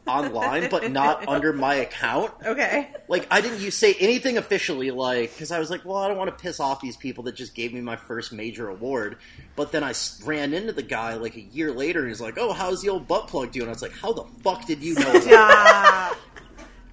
online, 0.05 0.69
but 0.69 0.91
not 0.91 1.27
under 1.29 1.53
my 1.53 1.75
account. 1.75 2.33
Okay. 2.45 2.89
Like 3.07 3.25
I 3.31 3.39
didn't 3.41 3.61
you 3.61 3.71
say 3.71 3.93
anything 3.99 4.37
officially, 4.37 4.91
like 4.91 5.31
because 5.31 5.51
I 5.51 5.59
was 5.59 5.69
like, 5.69 5.85
well, 5.85 5.97
I 5.97 6.07
don't 6.07 6.17
want 6.17 6.29
to 6.35 6.41
piss 6.41 6.59
off 6.59 6.81
these 6.81 6.97
people 6.97 7.23
that 7.25 7.35
just 7.35 7.55
gave 7.55 7.73
me 7.73 7.79
my 7.81 7.95
first 7.95 8.33
major 8.33 8.67
award. 8.69 9.17
But 9.55 9.71
then 9.71 9.83
I 9.83 9.93
ran 10.25 10.53
into 10.53 10.73
the 10.73 10.83
guy 10.83 11.13
like 11.15 11.35
a 11.35 11.41
year 11.41 11.71
later, 11.71 11.99
and 11.99 12.09
he's 12.09 12.19
like, 12.21 12.37
oh, 12.37 12.51
how's 12.53 12.81
the 12.81 12.89
old 12.89 13.07
butt 13.07 13.27
plug 13.27 13.51
doing? 13.51 13.67
I 13.67 13.71
was 13.71 13.81
like, 13.81 13.93
how 13.93 14.11
the 14.11 14.25
fuck 14.43 14.65
did 14.65 14.83
you 14.83 14.95
know? 14.95 15.01
that? 15.19 16.15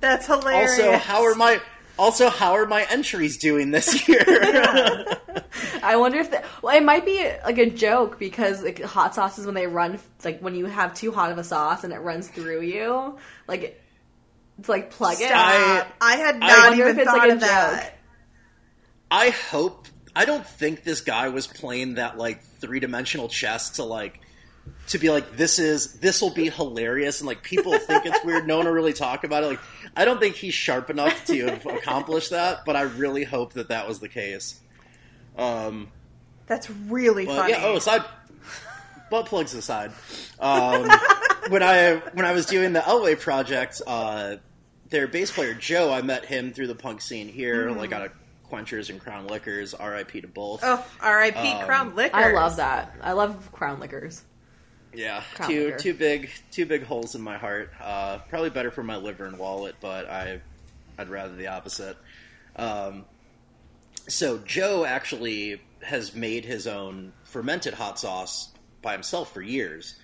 That's 0.01 0.27
hilarious. 0.27 0.79
also, 0.79 0.97
how 0.97 1.25
are 1.25 1.35
my 1.35 1.61
also 2.01 2.31
how 2.31 2.53
are 2.55 2.67
my 2.67 2.87
entries 2.91 3.37
doing 3.37 3.71
this 3.71 4.09
year? 4.09 4.25
I 5.83 5.97
wonder 5.97 6.19
if 6.19 6.31
the, 6.31 6.43
well, 6.63 6.77
it 6.77 6.83
might 6.83 7.05
be 7.05 7.23
like 7.45 7.59
a 7.59 7.69
joke 7.69 8.19
because 8.19 8.63
like 8.63 8.83
hot 8.83 9.15
sauces 9.15 9.45
when 9.47 9.55
they 9.55 9.67
run 9.67 9.99
like 10.25 10.41
when 10.41 10.55
you 10.55 10.67
have 10.67 10.95
too 10.95 11.13
hot 11.13 11.31
of 11.31 11.39
a 11.39 11.45
sauce 11.45 11.85
and 11.85 11.93
it 11.93 11.99
runs 11.99 12.29
through 12.29 12.63
you, 12.63 13.19
like 13.47 13.81
it's 14.59 14.69
like 14.69 14.91
plug 14.91 15.21
it. 15.21 15.29
Stop. 15.29 15.89
I, 16.01 16.17
had 16.17 16.37
I 16.37 16.39
not 16.39 16.69
wonder 16.71 16.85
even 16.85 16.93
if 16.93 16.99
it's 16.99 17.11
thought 17.11 17.19
like 17.19 17.31
a 17.31 17.35
of 17.35 17.41
that. 17.41 17.83
joke. 17.85 17.93
I 19.11 19.31
hope. 19.31 19.87
I 20.15 20.25
don't 20.25 20.47
think 20.47 20.83
this 20.83 21.03
guy 21.03 21.29
was 21.29 21.47
playing 21.47 21.95
that 21.95 22.19
like 22.19 22.43
three 22.43 22.81
dimensional 22.81 23.29
chess 23.29 23.71
to 23.71 23.85
like 23.85 24.21
to 24.89 24.99
be 24.99 25.09
like 25.11 25.37
this 25.37 25.59
is 25.59 25.95
this 26.01 26.21
will 26.21 26.31
be 26.31 26.51
hilarious 26.51 27.21
and 27.21 27.27
like 27.27 27.43
people 27.43 27.79
think 27.79 28.07
it's 28.07 28.25
weird. 28.25 28.47
No 28.47 28.57
one 28.57 28.67
will 28.67 28.73
really 28.73 28.93
talk 28.93 29.25
about 29.25 29.45
it. 29.45 29.47
Like 29.47 29.61
I 29.97 30.05
don't 30.05 30.21
think 30.21 30.37
he's 30.37 30.55
sharp 30.55 30.91
enough 30.91 31.25
to 31.27 31.47
have 31.47 31.67
accomplished 31.67 32.31
that, 32.31 32.65
but 32.65 32.77
I 32.77 32.83
really 32.83 33.25
hope 33.25 33.55
that 33.55 33.69
that 33.69 33.87
was 33.87 34.01
the 34.01 34.09
case. 34.09 34.61
Um, 35.37 35.91
That's 36.47 36.69
really 36.71 37.27
but 37.27 37.37
funny. 37.37 37.53
yeah. 37.53 37.63
Oh, 37.65 37.77
aside 37.77 38.05
butt 39.11 39.27
plugs 39.27 39.55
aside, 39.55 39.93
um, 40.39 40.89
when 41.49 41.63
I 41.63 41.97
when 42.13 42.25
I 42.25 42.33
was 42.33 42.47
doing 42.47 42.73
the 42.73 42.81
Elway 42.81 43.19
project, 43.19 43.83
uh, 43.87 44.37
their 44.89 45.07
bass 45.07 45.31
player 45.31 45.55
Joe, 45.55 45.93
I 45.93 46.03
met 46.03 46.25
him 46.25 46.53
through 46.53 46.69
the 46.69 46.75
punk 46.75 47.01
scene 47.01 47.29
here, 47.29 47.71
like 47.71 47.93
out 47.93 48.07
of 48.07 48.13
Quenchers 48.51 48.91
and 48.91 49.01
Crown 49.01 49.27
Liquors. 49.29 49.75
R.I.P. 49.75 50.23
to 50.23 50.29
both. 50.29 50.61
Oh, 50.63 50.85
R.I.P. 51.01 51.39
Um, 51.39 51.65
Crown 51.65 51.95
Liquor. 51.95 52.17
I 52.17 52.33
love 52.33 52.57
that. 52.57 52.95
I 53.01 53.13
love 53.13 53.51
Crown 53.53 53.81
Liquors. 53.81 54.23
Yeah, 54.93 55.23
two 55.47 55.75
two 55.79 55.95
big 55.95 56.31
two 56.51 56.67
big 56.67 56.83
holes 56.83 57.15
in 57.15 57.23
my 57.23 57.39
heart. 57.39 57.71
Uh, 57.81 58.19
probably 58.29 58.51
better 58.51 58.71
for 58.71 58.83
my 58.83 58.97
liver 58.97 59.25
and 59.25 59.39
wallet, 59.39 59.77
but 59.81 60.09
I 60.09 60.41
I'd 60.99 61.09
rather 61.09 61.35
the 61.35 61.49
opposite. 61.49 61.97
Um, 62.57 63.05
so 64.09 64.39
Joe 64.39 64.85
actually 64.85 65.61
has 65.83 66.15
made 66.15 66.45
his 66.45 66.67
own 66.67 67.13
fermented 67.25 67.75
hot 67.75 67.99
sauce 67.99 68.51
by 68.83 68.93
himself 68.93 69.33
for 69.33 69.41
years, 69.41 69.95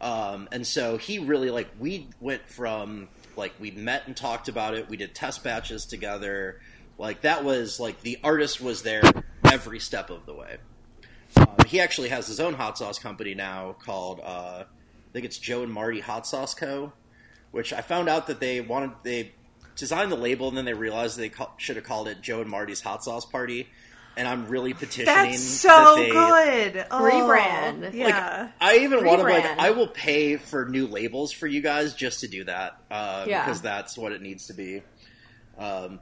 um, 0.00 0.48
and 0.52 0.66
so 0.66 0.98
he 0.98 1.18
really 1.18 1.50
like 1.50 1.68
we 1.80 2.08
went 2.20 2.48
from 2.48 3.08
like 3.36 3.54
we 3.58 3.72
met 3.72 4.06
and 4.06 4.16
talked 4.16 4.48
about 4.48 4.74
it. 4.74 4.88
We 4.88 4.96
did 4.96 5.14
test 5.14 5.42
batches 5.42 5.84
together. 5.86 6.60
Like 6.96 7.22
that 7.22 7.44
was 7.44 7.80
like 7.80 8.02
the 8.02 8.18
artist 8.22 8.60
was 8.60 8.82
there 8.82 9.02
every 9.44 9.80
step 9.80 10.10
of 10.10 10.26
the 10.26 10.34
way. 10.34 10.58
Um, 11.36 11.46
he 11.66 11.80
actually 11.80 12.08
has 12.08 12.26
his 12.26 12.40
own 12.40 12.54
hot 12.54 12.78
sauce 12.78 12.98
company 12.98 13.34
now 13.34 13.76
called 13.84 14.20
uh, 14.20 14.64
I 14.64 15.12
think 15.12 15.24
it's 15.24 15.38
Joe 15.38 15.62
and 15.62 15.72
Marty 15.72 16.00
Hot 16.00 16.26
Sauce 16.26 16.54
Co. 16.54 16.92
Which 17.50 17.72
I 17.72 17.80
found 17.80 18.08
out 18.10 18.26
that 18.26 18.40
they 18.40 18.60
wanted 18.60 18.90
they 19.02 19.32
designed 19.76 20.12
the 20.12 20.16
label 20.16 20.48
and 20.48 20.56
then 20.56 20.64
they 20.66 20.74
realized 20.74 21.16
they 21.16 21.30
ca- 21.30 21.50
should 21.56 21.76
have 21.76 21.84
called 21.84 22.08
it 22.08 22.20
Joe 22.20 22.40
and 22.42 22.50
Marty's 22.50 22.80
Hot 22.82 23.02
Sauce 23.02 23.24
Party. 23.24 23.68
And 24.18 24.26
I'm 24.26 24.48
really 24.48 24.74
petitioning. 24.74 25.06
That's 25.06 25.40
so 25.40 25.68
that 25.68 25.96
they, 25.96 26.10
good. 26.74 26.86
Oh, 26.90 27.02
Rebrand. 27.02 27.82
Like, 27.84 27.94
Yeah. 27.94 28.48
I 28.60 28.78
even 28.78 29.04
want 29.06 29.20
to 29.20 29.24
like 29.24 29.44
I 29.44 29.70
will 29.70 29.86
pay 29.86 30.36
for 30.36 30.68
new 30.68 30.88
labels 30.88 31.30
for 31.30 31.46
you 31.46 31.60
guys 31.62 31.94
just 31.94 32.20
to 32.20 32.28
do 32.28 32.42
that 32.44 32.80
uh, 32.90 33.24
Yeah. 33.28 33.44
because 33.44 33.62
that's 33.62 33.96
what 33.96 34.10
it 34.12 34.20
needs 34.20 34.48
to 34.48 34.54
be. 34.54 34.82
Um, 35.56 36.00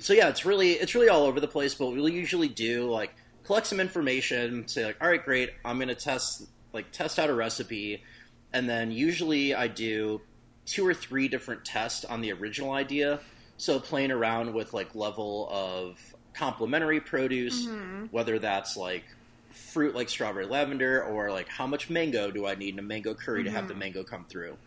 so 0.00 0.12
yeah, 0.12 0.28
it's 0.28 0.44
really 0.44 0.72
it's 0.72 0.94
really 0.94 1.08
all 1.08 1.22
over 1.24 1.38
the 1.40 1.48
place. 1.48 1.74
But 1.74 1.86
we'll 1.92 2.08
usually 2.08 2.48
do 2.48 2.90
like 2.90 3.14
collect 3.48 3.66
some 3.66 3.80
information, 3.80 4.68
say 4.68 4.84
like, 4.84 4.98
all 5.00 5.08
right, 5.08 5.24
great, 5.24 5.54
I'm 5.64 5.78
gonna 5.78 5.94
test 5.94 6.46
like 6.74 6.92
test 6.92 7.18
out 7.18 7.30
a 7.30 7.34
recipe, 7.34 8.04
and 8.52 8.68
then 8.68 8.90
usually 8.90 9.54
I 9.54 9.68
do 9.68 10.20
two 10.66 10.86
or 10.86 10.92
three 10.92 11.28
different 11.28 11.64
tests 11.64 12.04
on 12.04 12.20
the 12.20 12.30
original 12.32 12.72
idea. 12.72 13.20
So 13.56 13.80
playing 13.80 14.10
around 14.10 14.52
with 14.52 14.74
like 14.74 14.94
level 14.94 15.48
of 15.50 15.98
complementary 16.34 17.00
produce, 17.00 17.64
mm-hmm. 17.64 18.08
whether 18.10 18.38
that's 18.38 18.76
like 18.76 19.04
fruit 19.48 19.94
like 19.94 20.10
strawberry 20.10 20.44
lavender 20.44 21.02
or 21.02 21.32
like 21.32 21.48
how 21.48 21.66
much 21.66 21.88
mango 21.88 22.30
do 22.30 22.46
I 22.46 22.54
need 22.54 22.74
in 22.74 22.78
a 22.78 22.82
mango 22.82 23.14
curry 23.14 23.44
to 23.44 23.50
have 23.50 23.66
the 23.66 23.72
mm-hmm. 23.72 23.80
mango 23.80 24.04
come 24.04 24.26
through. 24.26 24.58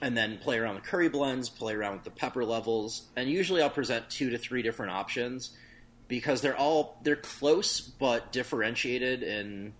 And 0.00 0.16
then 0.16 0.38
play 0.38 0.58
around 0.58 0.76
with 0.76 0.84
curry 0.84 1.10
blends, 1.10 1.50
play 1.50 1.74
around 1.74 1.96
with 1.96 2.04
the 2.04 2.10
pepper 2.10 2.46
levels, 2.46 3.02
and 3.14 3.28
usually 3.28 3.60
I'll 3.60 3.68
present 3.68 4.08
two 4.08 4.30
to 4.30 4.38
three 4.38 4.62
different 4.62 4.92
options 4.92 5.50
because 6.08 6.40
they're 6.40 6.56
all 6.56 6.98
they're 7.02 7.16
close 7.16 7.80
but 7.80 8.32
differentiated 8.32 9.22
in 9.22 9.72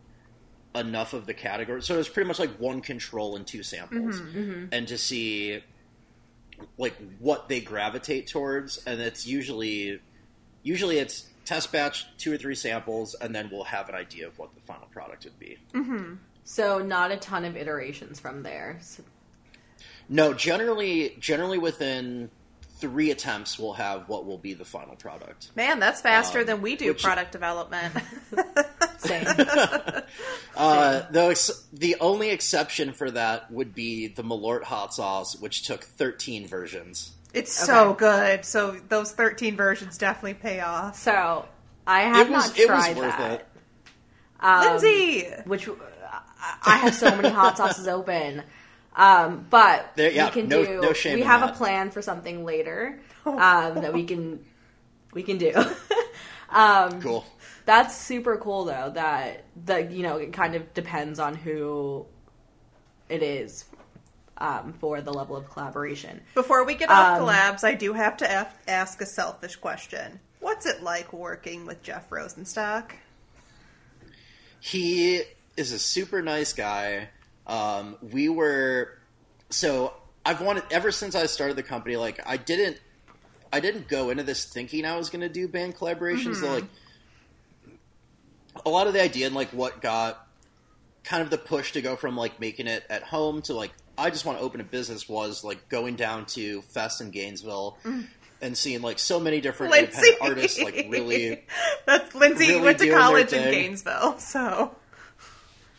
enough 0.75 1.13
of 1.13 1.27
the 1.27 1.35
category. 1.35 1.83
So 1.83 1.99
it's 1.99 2.09
pretty 2.09 2.29
much 2.29 2.39
like 2.39 2.59
one 2.59 2.81
control 2.81 3.37
and 3.37 3.47
two 3.47 3.63
samples, 3.63 4.21
mm-hmm, 4.21 4.39
mm-hmm. 4.39 4.65
and 4.73 4.89
to 4.89 4.99
see 4.99 5.63
like 6.79 6.95
what 7.19 7.49
they 7.49 7.61
gravitate 7.61 8.27
towards, 8.27 8.85
and 8.87 9.01
it's 9.01 9.27
usually 9.27 10.01
usually 10.63 10.99
it's 10.99 11.27
test 11.45 11.71
batch 11.73 12.07
two 12.19 12.33
or 12.33 12.37
three 12.37 12.55
samples, 12.55 13.15
and 13.15 13.35
then 13.35 13.49
we'll 13.53 13.65
have 13.65 13.89
an 13.89 13.95
idea 13.95 14.27
of 14.27 14.39
what 14.39 14.55
the 14.55 14.61
final 14.63 14.87
product 14.89 15.25
would 15.25 15.39
be. 15.39 15.57
Mm-hmm. 15.73 16.15
So 16.45 16.79
not 16.79 17.11
a 17.11 17.17
ton 17.17 17.45
of 17.45 17.57
iterations 17.57 18.21
from 18.21 18.43
there. 18.43 18.79
So- 18.81 19.03
No, 20.09 20.35
generally 20.35 21.17
generally 21.19 21.59
within 21.59 22.31
three 22.79 23.11
attempts, 23.11 23.59
we'll 23.59 23.73
have 23.75 24.09
what 24.09 24.27
will 24.27 24.39
be 24.39 24.55
the 24.55 24.65
final 24.65 24.97
product. 24.97 25.51
Man, 25.57 25.79
that's 25.81 26.01
faster 26.01 26.41
Um, 26.41 26.47
than 26.47 26.63
we 26.63 26.77
do 26.77 26.89
which- 26.89 27.03
product 27.03 27.33
development. 27.33 27.95
same. 28.99 29.27
Uh, 30.57 31.05
though 31.11 31.29
ex- 31.29 31.65
the 31.75 31.97
only 32.01 32.31
exception 32.31 32.93
for 32.95 33.11
that 33.11 33.51
would 33.51 33.75
be 33.75 34.07
the 34.09 34.23
Malort 34.23 34.63
hot 34.63 34.95
sauce, 34.95 35.37
which 35.39 35.65
took 35.67 35.85
13 35.85 36.47
versions. 36.47 37.13
it's 37.35 37.53
so 37.53 37.93
good. 37.93 38.43
So 38.47 38.79
those 38.89 39.13
13 39.13 39.55
versions 39.57 39.99
definitely 39.99 40.35
pay 40.35 40.61
off. 40.61 40.97
so 40.97 41.47
I 41.87 42.01
have 42.03 42.31
was 42.31 42.47
not 42.49 42.59
it 42.59 42.71
was 42.71 42.85
tried 42.85 42.97
worth 42.97 43.19
that. 43.19 43.41
it. 43.41 43.47
Um, 44.41 44.67
Lindsay! 44.67 45.25
which 45.45 45.69
I 46.65 46.77
have 46.79 46.95
so 46.95 47.15
many 47.15 47.29
hot 47.29 47.59
sauces 47.59 47.87
open. 47.87 48.43
Um, 48.97 49.47
but 49.51 49.93
There- 49.95 50.11
yeah, 50.11 50.27
we 50.27 50.31
can 50.33 50.49
no- 50.49 50.65
do. 50.65 50.81
no 50.81 50.93
shame 50.95 51.15
we 51.17 51.21
in 51.23 51.27
have 51.27 51.43
that. 51.43 51.51
a 51.51 51.57
plan 51.57 51.91
for 51.91 52.01
something 52.03 52.45
later 52.45 52.99
um, 53.27 53.75
that 53.75 53.93
we 53.93 54.05
can 54.05 54.45
we 55.13 55.23
can 55.23 55.37
do. 55.39 55.53
um, 56.51 57.01
Cool. 57.03 57.25
That's 57.67 57.97
super 57.97 58.37
cool 58.39 58.65
though. 58.65 58.91
That 58.95 59.45
that 59.67 59.91
you 59.91 60.03
know 60.03 60.17
it 60.17 60.33
kind 60.33 60.55
of 60.55 60.73
depends 60.73 61.19
on 61.19 61.35
who 61.35 62.07
it 63.09 63.23
is 63.23 63.65
um, 64.39 64.73
for 64.81 65.01
the 65.01 65.13
level 65.13 65.37
of 65.37 65.51
collaboration. 65.51 66.21
Before 66.35 66.65
we 66.65 66.75
get 66.75 66.89
off 66.91 67.21
Um, 67.21 67.27
collabs, 67.27 67.65
I 67.65 67.75
do 67.75 67.93
have 67.93 68.17
to 68.19 68.41
af- 68.43 68.57
ask 68.69 69.01
a 69.01 69.07
selfish 69.07 69.57
question. 69.57 70.21
What's 70.41 70.65
it 70.67 70.83
like 70.83 71.13
working 71.13 71.67
with 71.67 71.83
Jeff 71.83 72.09
Rosenstock? 72.09 72.93
He 74.61 75.23
is 75.57 75.73
a 75.73 75.79
super 75.79 76.23
nice 76.23 76.53
guy. 76.53 77.09
Um, 77.47 77.97
we 78.01 78.29
were 78.29 78.99
so 79.51 79.95
I've 80.25 80.41
wanted 80.41 80.65
ever 80.71 80.91
since 80.91 81.15
I 81.15 81.27
started 81.27 81.57
the 81.57 81.63
company. 81.63 81.97
Like 81.97 82.21
I 82.27 82.37
didn't, 82.37 82.81
I 83.53 83.61
didn't 83.61 83.89
go 83.89 84.11
into 84.11 84.25
this 84.25 84.45
thinking 84.45 84.85
I 84.85 84.97
was 84.97 85.09
going 85.09 85.21
to 85.21 85.29
do 85.29 85.47
band 85.47 85.77
collaborations. 85.77 86.37
So 86.37 86.53
like 86.53 86.65
a 88.65 88.71
lot 88.71 88.89
of 88.89 88.93
the 88.93 89.03
idea 89.03 89.27
and 89.27 89.35
like 89.35 89.51
what 89.51 89.81
got 89.81 90.27
kind 91.05 91.23
of 91.23 91.31
the 91.31 91.39
push 91.39 91.73
to 91.73 91.81
go 91.81 91.95
from 91.95 92.17
like 92.17 92.41
making 92.41 92.67
it 92.67 92.85
at 92.91 93.05
home 93.05 93.41
to 93.43 93.55
like 93.55 93.71
I 93.97 94.11
just 94.11 94.25
want 94.25 94.39
to 94.39 94.45
open 94.45 94.61
a 94.61 94.65
business 94.65 95.09
was 95.09 95.45
like 95.45 95.69
going 95.69 95.95
down 95.95 96.27
to 96.27 96.63
Fest 96.63 97.01
in 97.01 97.11
Gainesville. 97.11 97.79
And 98.43 98.55
seeing 98.55 98.83
like 98.83 98.99
so 98.99 99.19
many 99.19 99.41
different 99.41 99.73
Lindsay! 99.73 99.97
independent 99.97 100.23
artists, 100.23 100.61
like 100.61 100.87
really 100.91 101.47
That's 101.87 102.15
Lindsay 102.15 102.49
really 102.49 102.61
went 102.61 102.79
to 102.81 102.91
college 102.91 103.33
in. 103.33 103.51
Gainesville, 103.51 104.19
so 104.19 104.75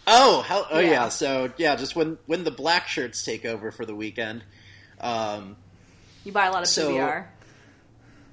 Oh, 0.08 0.42
how, 0.42 0.66
oh 0.72 0.80
yeah. 0.80 0.90
Yeah. 0.92 1.10
So 1.10 1.52
yeah, 1.58 1.76
just 1.76 1.96
when 1.96 2.18
when 2.26 2.44
the 2.46 2.52
black 2.52 2.88
shirts 2.88 3.24
take 3.24 3.46
over 3.46 3.72
for 3.72 3.86
the 3.86 3.94
weekend, 3.96 4.44
um, 5.02 5.58
You 6.24 6.32
buy 6.32 6.46
a 6.48 6.52
lot 6.52 6.62
of 6.64 6.70
So- 6.70 6.92
PBR. 6.92 7.26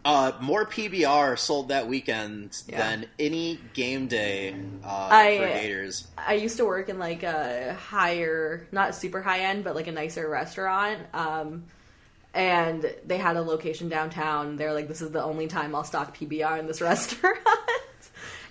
uh, 0.05 0.33
more 0.41 0.65
PBR 0.67 1.37
sold 1.39 1.69
that 1.69 1.89
weekend 1.89 2.57
Yeah. 2.69 2.77
than 2.79 3.07
any 3.19 3.59
game 3.73 4.07
day 4.07 4.55
uh, 4.85 5.09
I- 5.11 5.39
for 5.39 5.47
Gators. 5.47 6.07
I 6.17 6.35
used 6.35 6.57
to 6.59 6.65
work 6.65 6.89
in 6.89 6.99
like 6.99 7.23
a 7.23 7.75
higher, 7.75 8.67
not 8.71 8.95
super 8.95 9.21
high 9.23 9.41
end, 9.41 9.65
but 9.65 9.75
like 9.75 9.87
a 9.89 9.93
nicer 9.93 10.29
restaurant. 10.29 11.01
Um, 11.15 11.65
and 12.35 12.85
they 13.07 13.17
had 13.19 13.37
a 13.37 13.43
location 13.43 13.89
downtown. 13.89 14.57
They're 14.57 14.73
like, 14.75 14.89
this 14.89 15.01
is 15.01 15.11
the 15.13 15.23
only 15.23 15.47
time 15.47 15.75
I'll 15.75 15.85
stock 15.85 16.17
PBR 16.17 16.59
in 16.59 16.67
this 16.67 16.81
restaurant. 16.91 17.39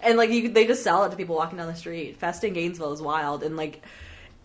And 0.03 0.17
like, 0.17 0.29
you, 0.29 0.49
they 0.49 0.65
just 0.67 0.83
sell 0.83 1.03
it 1.05 1.09
to 1.11 1.15
people 1.15 1.35
walking 1.35 1.57
down 1.57 1.67
the 1.67 1.75
street. 1.75 2.17
Fest 2.17 2.43
in 2.43 2.53
Gainesville 2.53 2.93
is 2.93 3.01
wild. 3.01 3.43
And 3.43 3.55
like, 3.57 3.83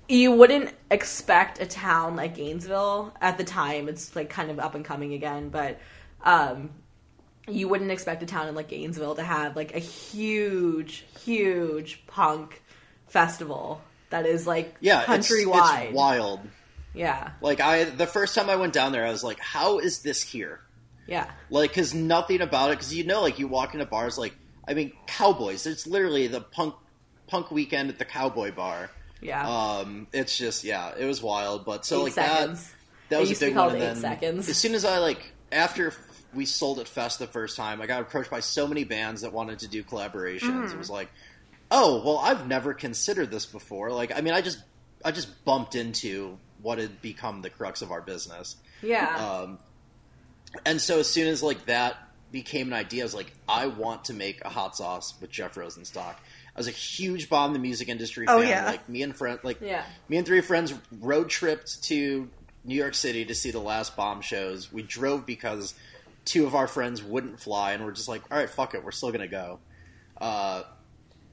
you 0.08 0.32
wouldn't 0.32 0.72
expect 0.90 1.60
a 1.60 1.66
town 1.66 2.16
like 2.16 2.34
Gainesville 2.36 3.14
at 3.20 3.36
the 3.38 3.44
time. 3.44 3.88
It's 3.88 4.16
like 4.16 4.30
kind 4.30 4.50
of 4.50 4.58
up 4.58 4.74
and 4.74 4.84
coming 4.84 5.12
again, 5.14 5.50
but 5.50 5.78
um, 6.22 6.70
you 7.46 7.68
wouldn't 7.68 7.90
expect 7.90 8.22
a 8.22 8.26
town 8.26 8.48
in 8.48 8.54
like 8.54 8.68
Gainesville 8.68 9.16
to 9.16 9.22
have 9.22 9.54
like 9.56 9.74
a 9.74 9.78
huge, 9.78 11.04
huge 11.24 12.06
punk 12.06 12.62
festival 13.06 13.80
that 14.10 14.24
is 14.26 14.46
like 14.46 14.74
Yeah, 14.80 15.00
it's, 15.12 15.30
countrywide. 15.30 15.86
it's 15.86 15.94
wild. 15.94 16.40
Yeah, 16.94 17.30
Like 17.42 17.60
I, 17.60 17.84
the 17.84 18.06
first 18.06 18.34
time 18.34 18.48
I 18.50 18.56
went 18.56 18.72
down 18.72 18.92
there, 18.92 19.06
I 19.06 19.10
was 19.10 19.22
like, 19.22 19.38
"How 19.38 19.78
is 19.78 20.00
this 20.00 20.22
here?" 20.22 20.60
yeah, 21.06 21.30
Like, 21.48 21.70
because 21.70 21.94
nothing 21.94 22.40
about 22.40 22.70
it. 22.70 22.78
Because 22.78 22.92
you 22.94 23.04
know, 23.04 23.20
like 23.22 23.38
you 23.38 23.46
walk 23.46 23.74
into 23.74 23.86
bars, 23.86 24.18
like 24.18 24.34
I 24.68 24.74
mean, 24.74 24.92
cowboys. 25.06 25.66
It's 25.66 25.86
literally 25.86 26.26
the 26.26 26.40
punk 26.42 26.74
punk 27.26 27.50
weekend 27.50 27.88
at 27.90 27.98
the 27.98 28.04
cowboy 28.04 28.52
bar. 28.52 28.90
yeah. 29.20 29.48
Um, 29.48 30.06
it's 30.12 30.36
just 30.36 30.64
yeah, 30.64 30.92
it 30.96 31.04
was 31.06 31.22
wild. 31.22 31.64
But 31.64 31.84
so 31.86 32.00
Eight 32.00 32.02
like 32.04 32.12
seconds. 32.12 32.68
that, 32.68 32.74
that 33.08 33.16
It 33.16 33.20
was 33.20 33.28
a 33.28 33.30
used 33.30 33.40
to 33.40 33.46
be 33.46 33.50
big 33.50 33.56
one. 33.56 33.72
And 33.72 33.80
then 33.80 33.96
Seconds. 33.96 34.48
as 34.48 34.56
soon 34.56 34.74
as 34.74 34.84
I 34.84 34.98
like 34.98 35.32
after 35.50 35.92
we 36.34 36.44
sold 36.44 36.78
at 36.78 36.86
Fest 36.88 37.18
the 37.18 37.26
first 37.26 37.56
time, 37.56 37.80
I 37.80 37.86
got 37.86 38.02
approached 38.02 38.30
by 38.30 38.40
so 38.40 38.66
many 38.66 38.84
bands 38.84 39.22
that 39.22 39.32
wanted 39.32 39.60
to 39.60 39.68
do 39.68 39.82
collaborations. 39.82 40.40
Mm-hmm. 40.42 40.72
It 40.72 40.78
was 40.78 40.90
like, 40.90 41.08
oh 41.70 42.02
well, 42.04 42.18
I've 42.18 42.46
never 42.46 42.74
considered 42.74 43.30
this 43.30 43.46
before. 43.46 43.90
Like, 43.92 44.12
I 44.16 44.20
mean, 44.20 44.34
I 44.34 44.42
just 44.42 44.62
I 45.04 45.10
just 45.12 45.44
bumped 45.44 45.74
into 45.74 46.38
what 46.60 46.78
had 46.78 47.00
become 47.00 47.40
the 47.40 47.50
crux 47.50 47.82
of 47.82 47.90
our 47.92 48.02
business. 48.02 48.56
yeah. 48.82 49.16
Um, 49.16 49.58
and 50.64 50.80
so 50.80 50.98
as 51.00 51.08
soon 51.08 51.28
as 51.28 51.42
like 51.42 51.66
that 51.66 51.96
became 52.32 52.68
an 52.68 52.72
idea, 52.74 53.02
I 53.02 53.04
was 53.04 53.14
like, 53.14 53.32
I 53.48 53.66
want 53.66 54.04
to 54.06 54.14
make 54.14 54.44
a 54.44 54.48
hot 54.48 54.76
sauce 54.76 55.14
with 55.20 55.30
Jeff 55.30 55.54
Rosenstock. 55.54 56.14
I 56.14 56.58
was 56.58 56.68
a 56.68 56.72
huge 56.72 57.28
bomb 57.28 57.52
the 57.52 57.58
music 57.58 57.88
industry 57.88 58.26
Oh, 58.28 58.40
fan. 58.40 58.48
yeah. 58.48 58.66
Like 58.66 58.88
me 58.88 59.02
and 59.02 59.16
friend, 59.16 59.38
like 59.42 59.60
Yeah. 59.60 59.84
me 60.08 60.16
and 60.16 60.26
three 60.26 60.40
friends 60.40 60.74
road 61.00 61.28
tripped 61.30 61.82
to 61.84 62.28
New 62.64 62.74
York 62.74 62.94
City 62.94 63.24
to 63.26 63.34
see 63.34 63.50
the 63.52 63.60
last 63.60 63.96
bomb 63.96 64.20
shows. 64.20 64.72
We 64.72 64.82
drove 64.82 65.24
because 65.24 65.74
two 66.24 66.46
of 66.46 66.54
our 66.54 66.66
friends 66.66 67.02
wouldn't 67.02 67.38
fly, 67.40 67.72
and 67.72 67.84
we're 67.84 67.92
just 67.92 68.08
like, 68.08 68.22
all 68.30 68.36
right, 68.36 68.50
fuck 68.50 68.74
it, 68.74 68.84
we're 68.84 68.90
still 68.90 69.12
gonna 69.12 69.28
go. 69.28 69.60
Uh, 70.20 70.64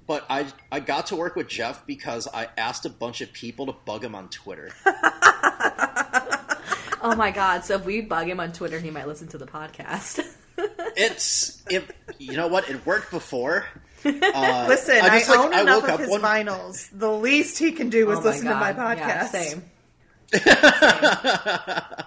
but 0.07 0.23
I 0.29 0.45
I 0.71 0.79
got 0.79 1.07
to 1.07 1.15
work 1.15 1.35
with 1.35 1.47
Jeff 1.47 1.85
because 1.87 2.27
I 2.31 2.47
asked 2.57 2.85
a 2.85 2.89
bunch 2.89 3.21
of 3.21 3.33
people 3.33 3.65
to 3.65 3.71
bug 3.85 4.03
him 4.03 4.13
on 4.13 4.29
Twitter. 4.29 4.69
oh 7.01 7.15
my 7.17 7.31
god! 7.31 7.65
So 7.65 7.75
if 7.75 7.85
we 7.85 8.01
bug 8.01 8.29
him 8.29 8.39
on 8.39 8.51
Twitter, 8.53 8.79
he 8.79 8.91
might 8.91 9.07
listen 9.07 9.27
to 9.29 9.37
the 9.39 9.47
podcast. 9.47 10.23
it's 10.57 11.61
it, 11.69 11.83
you 12.19 12.37
know 12.37 12.47
what 12.47 12.69
it 12.69 12.85
worked 12.85 13.11
before. 13.11 13.65
Uh, 14.05 14.65
Listen, 14.69 14.97
I, 15.01 15.17
just, 15.17 15.31
like, 15.31 15.39
own 15.39 15.51
enough 15.51 15.81
woke 15.81 15.83
of 15.85 15.89
up 15.95 15.99
his 16.01 16.09
one- 16.11 16.21
vinyls. 16.21 16.87
The 16.93 17.09
least 17.11 17.57
he 17.57 17.71
can 17.71 17.89
do 17.89 18.11
is 18.11 18.19
Oh 18.19 18.21
my 18.21 18.27
listen 18.29 18.45
to 18.49 18.53
my 18.53 18.71
God. 18.71 18.97
Yeah, 18.99 19.27
podcast. 19.27 19.31
same. 19.31 19.63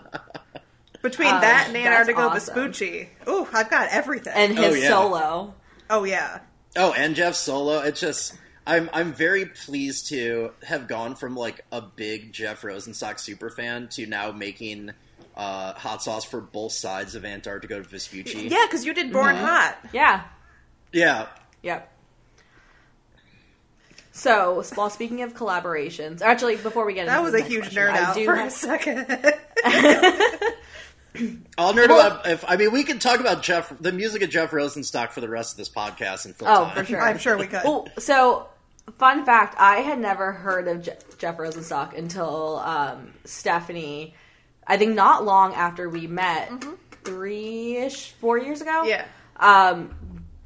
Between 1.03 1.28
Um, 1.28 1.40
that 1.40 1.64
and 1.68 1.76
that's 1.76 2.09
Antarctigo 2.09 2.30
awesome. 2.30 2.55
Vespucci, 2.55 3.09
ooh, 3.28 3.46
I've 3.53 3.70
got 3.70 3.88
everything. 3.90 4.32
And 4.36 4.59
Oh, 4.59 4.62
his 4.62 4.82
yeah. 4.82 4.88
solo. 4.90 5.55
oh 5.90 6.05
yeah, 6.05 6.40
Oh, 6.76 6.92
and 6.92 7.14
Jeff 7.16 7.34
Solo. 7.34 7.80
It's 7.80 8.01
just 8.01 8.34
I'm 8.66 8.88
I'm 8.92 9.12
very 9.12 9.46
pleased 9.46 10.09
to 10.11 10.51
have 10.62 10.86
gone 10.86 11.16
from 11.16 11.34
like 11.36 11.64
a 11.72 11.80
big 11.80 12.32
Jeff 12.32 12.62
Rosenstock 12.62 13.18
super 13.18 13.51
fan 13.51 13.88
to 13.92 14.07
now 14.07 14.30
making 14.32 14.90
uh, 15.39 15.72
hot 15.72 16.03
sauce 16.03 16.24
for 16.24 16.43
both 16.43 16.72
sides 16.72 17.14
of 17.14 17.22
Antarctigo 17.22 17.86
Vespucci. 17.86 18.49
yeah, 18.49 18.66
because 18.66 18.84
you 18.84 18.93
did 18.93 19.11
Born 19.12 19.36
Mm-hmm. 19.36 19.45
Hot. 19.47 19.78
Yeah. 19.95 20.24
Yeah. 20.93 21.28
Yep. 21.62 21.91
So, 24.12 24.62
well, 24.76 24.91
speaking 24.91 25.22
of 25.22 25.32
collaborations, 25.34 26.20
actually, 26.22 26.57
before 26.57 26.84
we 26.84 26.93
get 26.95 27.03
into 27.07 27.12
That 27.12 27.20
into 27.20 27.24
was 27.24 27.32
the 27.32 27.39
a 27.39 27.43
next 27.43 27.53
huge 27.53 27.62
question, 27.62 27.82
nerd 27.84 27.91
I 27.91 27.99
out 28.01 28.16
for 28.16 28.34
have- 28.34 28.49
a 28.49 28.51
second. 28.51 29.07
I'll 31.59 31.72
nerd 31.72 31.89
Well- 31.89 32.07
about 32.12 32.26
if 32.28 32.45
I 32.47 32.57
mean 32.57 32.70
we 32.72 32.84
can 32.84 32.99
talk 32.99 33.20
about 33.20 33.43
Jeff 33.43 33.72
the 33.80 33.93
music 33.93 34.22
of 34.22 34.30
Jeff 34.30 34.51
Rosenstock 34.51 35.11
for 35.11 35.20
the 35.20 35.28
rest 35.28 35.53
of 35.53 35.57
this 35.59 35.68
podcast 35.68 36.24
and 36.26 36.34
fill 36.34 36.49
Oh, 36.49 36.64
time. 36.64 36.76
for 36.76 36.84
sure. 36.84 37.01
I'm 37.01 37.18
sure 37.18 37.36
we 37.39 37.47
could. 37.47 37.62
Well, 37.64 37.89
so 37.99 38.49
fun 38.99 39.24
fact: 39.24 39.55
I 39.59 39.76
had 39.78 39.99
never 39.99 40.32
heard 40.32 40.68
of 40.68 40.82
Je- 40.82 40.93
Jeff 41.18 41.36
Rosenstock 41.39 41.97
until 41.97 42.59
um, 42.59 43.12
Stephanie. 43.24 44.14
I 44.68 44.76
think 44.76 44.94
not 44.94 45.24
long 45.24 45.54
after 45.54 45.88
we 45.88 46.06
met, 46.06 46.52
three-ish, 47.04 48.12
four 48.12 48.38
years 48.38 48.60
ago. 48.60 48.84
Yeah. 48.84 49.04
Um, 49.38 49.94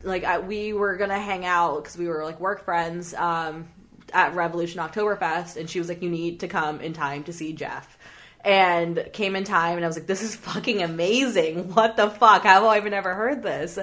like 0.02 0.24
I, 0.24 0.38
we 0.38 0.72
were 0.72 0.96
gonna 0.96 1.18
hang 1.18 1.44
out 1.44 1.82
because 1.82 1.96
we 1.96 2.06
were 2.08 2.24
like 2.24 2.40
work 2.40 2.64
friends 2.64 3.14
um, 3.14 3.68
at 4.12 4.34
Revolution 4.34 4.80
Oktoberfest, 4.80 5.56
and 5.56 5.68
she 5.68 5.78
was 5.78 5.88
like, 5.88 6.02
"You 6.02 6.10
need 6.10 6.40
to 6.40 6.48
come 6.48 6.80
in 6.80 6.92
time 6.92 7.24
to 7.24 7.32
see 7.32 7.52
Jeff." 7.52 7.98
And 8.44 9.08
came 9.12 9.36
in 9.36 9.44
time, 9.44 9.76
and 9.76 9.84
I 9.84 9.88
was 9.88 9.96
like, 9.96 10.06
"This 10.08 10.22
is 10.22 10.34
fucking 10.36 10.82
amazing! 10.82 11.72
What 11.74 11.96
the 11.96 12.10
fuck? 12.10 12.42
How 12.42 12.54
have 12.54 12.64
I 12.64 12.76
even 12.78 12.92
ever 12.92 13.14
heard 13.14 13.42
this?" 13.42 13.78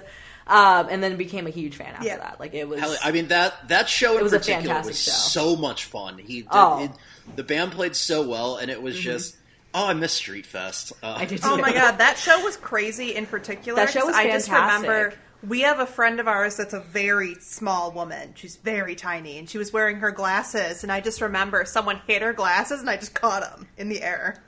Um, 0.48 0.88
and 0.90 1.02
then 1.04 1.16
became 1.16 1.46
a 1.48 1.52
huge 1.52 1.76
fan 1.76 1.94
after 1.94 2.08
Yeah. 2.08 2.18
that. 2.18 2.40
Like 2.40 2.54
it 2.54 2.68
was. 2.68 2.98
I 3.04 3.12
mean 3.12 3.28
that 3.30 3.68
that 3.70 3.88
show 3.88 4.14
in 4.14 4.20
It 4.20 4.24
was 4.24 4.34
a 4.34 4.40
particular 4.40 4.68
fantastic 4.76 4.92
was 4.92 5.04
show. 5.04 5.12
so 5.12 5.56
much 5.56 5.86
fun. 5.86 6.18
He 6.18 6.42
did, 6.42 6.48
Oh. 6.52 6.80
Mm-hmm. 6.82 6.86
it, 7.32 7.36
the 7.38 7.44
band 7.44 7.72
played 7.72 7.96
so 7.96 8.28
well, 8.28 8.58
and 8.58 8.70
it 8.72 8.82
was 8.82 8.98
just 9.00 9.36
oh, 9.74 9.88
I 9.88 9.94
miss 9.94 10.14
Street 10.14 10.46
Fest. 10.46 10.94
Uh, 11.04 11.16
I 11.18 11.26
did 11.26 11.42
Oh 11.44 11.58
my 11.58 11.74
god, 11.74 11.98
that 12.00 12.18
show 12.18 12.44
was 12.44 12.58
crazy 12.72 13.16
in 13.16 13.26
particular. 13.26 13.76
That 13.86 13.92
show 13.92 14.02
'cause 14.02 14.08
was 14.08 14.16
I 14.16 14.28
just 14.30 14.50
remember 14.50 15.14
we 15.42 15.62
have 15.62 15.80
a 15.80 15.86
friend 15.86 16.20
of 16.20 16.28
ours 16.28 16.58
that's 16.58 16.74
a 16.74 16.82
very 16.82 17.36
small 17.36 17.92
woman. 17.92 18.34
She's 18.36 18.58
very 18.58 18.96
tiny, 18.96 19.38
and 19.38 19.50
she 19.50 19.58
was 19.58 19.72
wearing 19.72 19.98
her 19.98 20.12
glasses. 20.12 20.84
And 20.84 20.92
I 20.92 21.00
just 21.00 21.22
remember 21.22 21.64
someone 21.66 22.02
hit 22.08 22.22
her 22.22 22.34
glasses, 22.34 22.82
and 22.82 22.90
I 22.90 22.98
just 22.98 23.14
caught 23.14 23.42
them 23.42 23.68
in 23.78 23.88
the 23.90 24.02
air. 24.02 24.44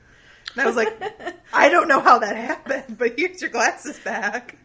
And 0.52 0.60
I 0.62 0.66
was 0.66 0.76
like, 0.76 0.94
I 1.52 1.70
don't 1.70 1.88
know 1.88 2.00
how 2.00 2.18
that 2.18 2.36
happened, 2.36 2.98
but 2.98 3.14
here's 3.18 3.40
your 3.40 3.48
glasses 3.50 3.98
back. 4.00 4.56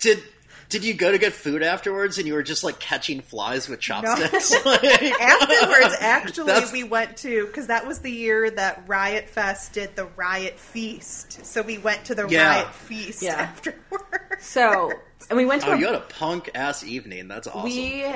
Did 0.00 0.22
did 0.70 0.84
you 0.84 0.94
go 0.94 1.12
to 1.12 1.18
get 1.18 1.34
food 1.34 1.62
afterwards 1.62 2.16
and 2.16 2.26
you 2.26 2.32
were 2.32 2.42
just 2.42 2.64
like 2.64 2.78
catching 2.80 3.20
flies 3.20 3.68
with 3.68 3.80
chopsticks? 3.80 4.54
Like- 4.64 4.82
Afterwards, 4.84 5.96
actually, 6.00 6.46
That's- 6.46 6.72
we 6.72 6.84
went 6.84 7.18
to 7.18 7.46
because 7.46 7.66
that 7.66 7.86
was 7.86 7.98
the 7.98 8.10
year 8.10 8.50
that 8.52 8.84
Riot 8.86 9.28
Fest 9.28 9.74
did 9.74 9.94
the 9.96 10.06
Riot 10.16 10.58
Feast. 10.58 11.44
So 11.44 11.60
we 11.60 11.76
went 11.76 12.06
to 12.06 12.14
the 12.14 12.26
Yeah. 12.28 12.48
Riot 12.62 12.74
Feast 12.74 13.20
Yeah. 13.22 13.34
afterwards. 13.34 14.14
So, 14.40 14.90
and 15.28 15.36
we 15.36 15.44
went 15.44 15.62
to 15.62 15.70
Oh, 15.70 15.74
a 15.74 15.78
you 15.78 15.84
had 15.86 15.96
a 15.96 16.00
punk 16.00 16.50
ass 16.54 16.82
evening. 16.84 17.28
That's 17.28 17.46
awesome. 17.46 17.64
we 17.64 18.06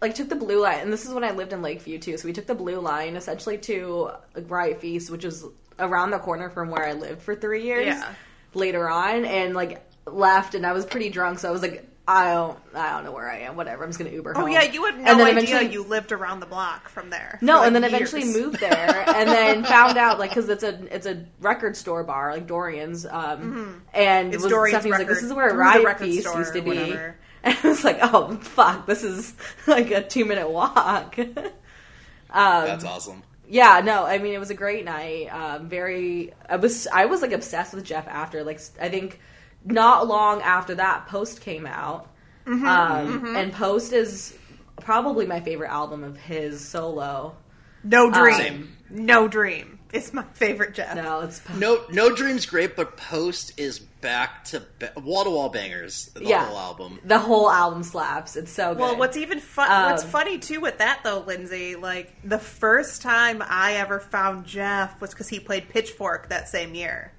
like 0.00 0.14
took 0.14 0.28
the 0.28 0.36
blue 0.36 0.60
line 0.62 0.78
and 0.80 0.90
this 0.92 1.04
is 1.04 1.12
when 1.12 1.24
i 1.24 1.30
lived 1.30 1.52
in 1.52 1.60
lakeview 1.60 1.98
too 1.98 2.16
so 2.16 2.26
we 2.26 2.32
took 2.32 2.46
the 2.46 2.54
blue 2.54 2.80
line 2.80 3.16
essentially 3.16 3.58
to 3.58 4.08
riot 4.48 4.80
feast 4.80 5.10
which 5.10 5.26
is 5.26 5.44
around 5.78 6.10
the 6.10 6.18
corner 6.18 6.48
from 6.48 6.70
where 6.70 6.86
i 6.86 6.94
lived 6.94 7.20
for 7.20 7.34
three 7.34 7.64
years 7.64 7.84
Yeah. 7.88 8.14
later 8.54 8.88
on 8.88 9.26
and 9.26 9.52
like 9.54 9.82
left 10.12 10.54
and 10.54 10.66
i 10.66 10.72
was 10.72 10.84
pretty 10.86 11.08
drunk 11.10 11.38
so 11.38 11.48
i 11.48 11.52
was 11.52 11.62
like 11.62 11.86
i 12.08 12.32
don't 12.32 12.58
i 12.74 12.90
don't 12.90 13.04
know 13.04 13.12
where 13.12 13.30
i 13.30 13.38
am 13.40 13.56
whatever 13.56 13.84
i'm 13.84 13.90
just 13.90 13.98
gonna 13.98 14.10
uber 14.10 14.32
Oh 14.36 14.40
home. 14.40 14.50
yeah, 14.50 14.62
you 14.62 14.84
had 14.84 14.94
And 14.94 15.04
no 15.04 15.16
then 15.18 15.26
idea 15.36 15.42
eventually- 15.42 15.72
you 15.72 15.82
lived 15.84 16.12
around 16.12 16.40
the 16.40 16.46
block 16.46 16.88
from 16.88 17.10
there. 17.10 17.38
no, 17.40 17.58
like, 17.58 17.66
and 17.68 17.76
then 17.76 17.82
years. 17.82 17.92
eventually 18.12 18.24
moved 18.42 18.58
there, 18.60 19.04
and 19.16 19.28
then 19.28 19.64
found 19.64 19.96
out 19.98 20.18
like 20.18 20.30
because 20.30 20.48
it's 20.48 20.64
a 20.64 20.94
it's 20.94 21.06
a 21.06 21.24
record 21.40 21.76
store 21.76 22.02
bar 22.04 22.32
like 22.32 22.46
Dorian's, 22.46 23.06
um, 23.06 23.82
and 23.94 24.28
Mm-hmm. 24.28 24.34
It's 24.34 24.42
was, 24.42 24.50
Dorian's 24.50 24.74
Stephanie 24.82 24.90
was 24.92 24.98
like, 24.98 25.08
"This 25.08 25.22
is 25.22 25.32
where 25.32 25.50
through 25.50 25.58
the 25.58 25.62
Riot 25.62 25.84
record 25.84 26.12
store 26.14 26.38
used 26.38 26.54
to 26.54 26.62
be," 26.62 26.78
and 26.78 27.14
I 27.64 27.68
was 27.68 27.84
like, 27.84 27.98
"Oh 28.02 28.34
fuck, 28.36 28.86
this 28.86 29.04
is 29.04 29.34
like 29.68 29.90
a 29.92 30.02
two 30.02 30.24
minute 30.24 30.50
walk." 30.50 31.16
um, 31.18 31.34
That's 32.30 32.84
awesome. 32.84 33.22
yeah, 33.48 33.80
no, 33.84 34.04
I 34.04 34.18
mean 34.18 34.32
it 34.34 34.38
was 34.40 34.50
a 34.50 34.54
great 34.54 34.84
night. 34.84 35.28
Um, 35.32 35.68
very, 35.68 36.32
I 36.48 36.56
was 36.56 36.86
I 36.92 37.06
was 37.06 37.22
like 37.22 37.32
obsessed 37.32 37.74
with 37.74 37.84
Jeff 37.84 38.08
after 38.08 38.42
like 38.44 38.60
I 38.80 38.88
think 38.88 39.20
not 39.64 40.06
long 40.08 40.42
after 40.42 40.74
that 40.76 41.06
Post 41.06 41.40
came 41.40 41.66
out, 41.66 42.06
Mm-hmm, 42.46 42.66
um, 42.66 43.36
and 43.36 43.52
Post 43.52 43.92
is 43.92 44.36
probably 44.80 45.26
my 45.26 45.40
favorite 45.40 45.70
album 45.70 46.02
of 46.02 46.16
his 46.16 46.66
solo. 46.66 47.36
no 47.84 48.10
dream, 48.10 48.34
Same. 48.36 48.76
no 48.90 49.28
dream. 49.28 49.76
It's 49.92 50.12
my 50.12 50.22
favorite 50.34 50.74
Jeff. 50.74 50.94
No, 50.96 51.20
it's 51.22 51.42
No, 51.56 51.82
no 51.90 52.14
dreams 52.14 52.46
great, 52.46 52.76
but 52.76 52.96
Post 52.96 53.58
is 53.58 53.80
back 53.80 54.44
to 54.46 54.62
wall 54.96 55.24
to 55.24 55.30
wall 55.30 55.48
bangers. 55.48 56.06
The 56.14 56.24
Yeah. 56.24 56.44
whole 56.46 56.58
album. 56.58 57.00
the 57.04 57.18
whole 57.18 57.50
album 57.50 57.82
slaps. 57.82 58.36
It's 58.36 58.52
so 58.52 58.72
good. 58.74 58.80
Well, 58.80 58.96
what's 58.96 59.16
even 59.16 59.40
fun? 59.40 59.68
what's 59.90 60.04
Um, 60.04 60.08
funny 60.10 60.38
too 60.38 60.60
with 60.60 60.78
that 60.78 61.00
though, 61.04 61.24
Lindsay? 61.26 61.74
Like 61.76 62.14
the 62.24 62.38
first 62.38 63.02
time 63.02 63.42
I 63.46 63.74
ever 63.74 63.98
found 64.00 64.46
Jeff 64.46 65.00
was 65.00 65.10
because 65.10 65.28
he 65.28 65.40
played 65.40 65.68
Pitchfork 65.68 66.28
that 66.30 66.48
same 66.48 66.74
year, 66.74 67.12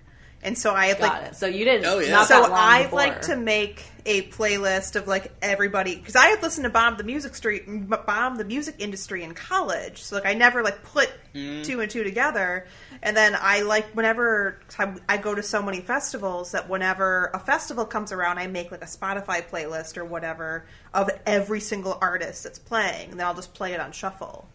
and 0.44 0.58
so 0.58 0.74
I 0.74 0.88
had 0.88 1.00
got 1.00 1.22
like 1.22 1.32
it. 1.32 1.36
So 1.36 1.48
you 1.48 1.66
didn't. 1.66 1.86
Oh, 1.86 2.00
yeah. 2.00 2.12
Not 2.12 2.28
so 2.28 2.42
that 2.42 2.50
long 2.50 2.60
I 2.60 2.84
before. 2.84 3.00
like 3.00 3.22
to 3.24 3.36
make 3.36 3.84
a 4.06 4.24
playlist 4.24 4.96
of 4.96 5.08
like 5.08 5.32
everybody 5.44 5.96
because 5.96 6.16
I 6.16 6.28
had 6.28 6.42
listened 6.42 6.64
to 6.64 6.72
Bomb 6.72 6.98
the 6.98 7.04
Music 7.04 7.36
Street, 7.36 7.66
Bomb 7.68 8.38
the 8.38 8.46
Music 8.46 8.76
Industry 8.80 9.24
in 9.24 9.34
college. 9.34 10.02
So 10.02 10.16
like 10.16 10.26
I 10.26 10.34
never 10.34 10.64
like 10.64 10.82
put 10.84 11.12
mm. 11.36 11.64
two 11.64 11.82
and 11.82 11.92
two 11.92 12.04
together. 12.04 12.66
And 13.04 13.16
then 13.16 13.36
I 13.40 13.62
like 13.62 13.92
whenever 13.92 14.60
I, 14.80 14.96
I 15.08 15.18
go 15.18 15.36
to 15.36 15.44
so 15.44 15.62
many 15.62 15.82
festivals 15.82 16.52
that 16.52 16.70
whenever 16.70 17.30
a 17.34 17.40
festival 17.40 17.86
comes 17.86 18.12
around, 18.12 18.40
I 18.40 18.48
make 18.48 18.72
like 18.72 18.82
a 18.82 18.88
Spotify 18.88 19.48
playlist 19.48 19.98
or 19.98 20.06
whatever 20.06 20.66
of 20.94 21.10
every 21.26 21.60
single 21.60 21.98
artist 22.02 22.44
that's 22.44 22.60
playing, 22.60 23.12
and 23.12 23.20
then 23.20 23.28
I'll 23.28 23.36
just 23.36 23.54
play 23.54 23.74
it 23.74 23.80
on 23.80 23.92
shuffle 23.92 24.48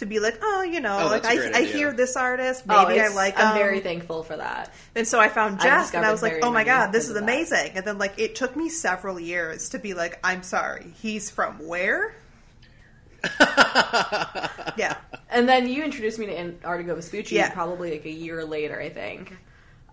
to 0.00 0.06
be 0.06 0.18
like, 0.20 0.38
oh, 0.42 0.62
you 0.62 0.80
know, 0.80 0.98
Oh, 1.02 1.06
like 1.06 1.22
that's 1.22 1.34
a 1.34 1.38
great 1.38 1.54
I, 1.54 1.58
I 1.60 1.62
hear 1.64 1.92
this 1.92 2.16
artist, 2.16 2.64
Oh, 2.68 2.86
maybe 2.88 3.00
I 3.00 3.04
it's- 3.04 3.14
like. 3.14 3.38
I'm 3.38 3.54
them. 3.54 3.54
very 3.56 3.80
thankful 3.80 4.22
for 4.22 4.36
that. 4.36 4.74
And 4.94 5.06
so 5.08 5.18
I 5.20 5.28
found 5.30 5.60
I 5.60 5.86
and 5.94 6.04
I 6.04 6.10
was 6.10 6.22
like, 6.22 6.40
"Oh 6.42 6.50
my 6.50 6.64
god, 6.64 6.90
this 6.92 7.04
is 7.04 7.10
of 7.10 7.14
that. 7.16 7.22
amazing!" 7.22 7.72
And 7.76 7.84
then 7.86 7.96
like 7.98 8.18
it 8.18 8.34
took 8.34 8.56
me 8.56 8.68
several 8.68 9.18
years 9.20 9.70
to 9.70 9.78
be 9.78 9.94
like, 9.94 10.18
"I'm 10.24 10.42
sorry, 10.42 10.92
he's 11.00 11.30
from 11.30 11.66
where?" 11.66 12.14
yeah, 14.76 14.96
And 15.28 15.48
then 15.48 15.68
you 15.68 15.82
introduced 15.84 16.18
me 16.18 16.26
to 16.26 16.34
Antarctigo 16.34 16.94
Vespucci 16.96 17.34
Yeah. 17.34 17.50
probably 17.50 17.90
like 17.90 18.04
a 18.06 18.10
year 18.10 18.44
later, 18.44 18.80
I 18.80 18.88
think. 18.88 19.36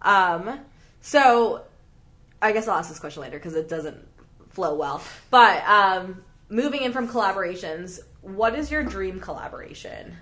Um, 0.02 0.60
so 1.02 1.64
I 2.42 2.52
guess 2.54 2.68
I'll 2.68 2.78
ask 2.78 2.90
this 2.90 3.00
question 3.00 3.22
later 3.24 3.38
because 3.38 3.56
it 3.56 3.68
doesn't 3.68 3.98
flow 4.50 4.76
well. 4.76 5.02
But 5.30 5.64
um, 5.68 6.24
moving 6.50 6.84
in 6.84 6.94
from 6.94 7.08
collaborations, 7.08 8.00
what 8.36 8.56
is 8.56 8.72
your 8.72 8.84
dream 8.84 9.20
collaboration? 9.20 10.16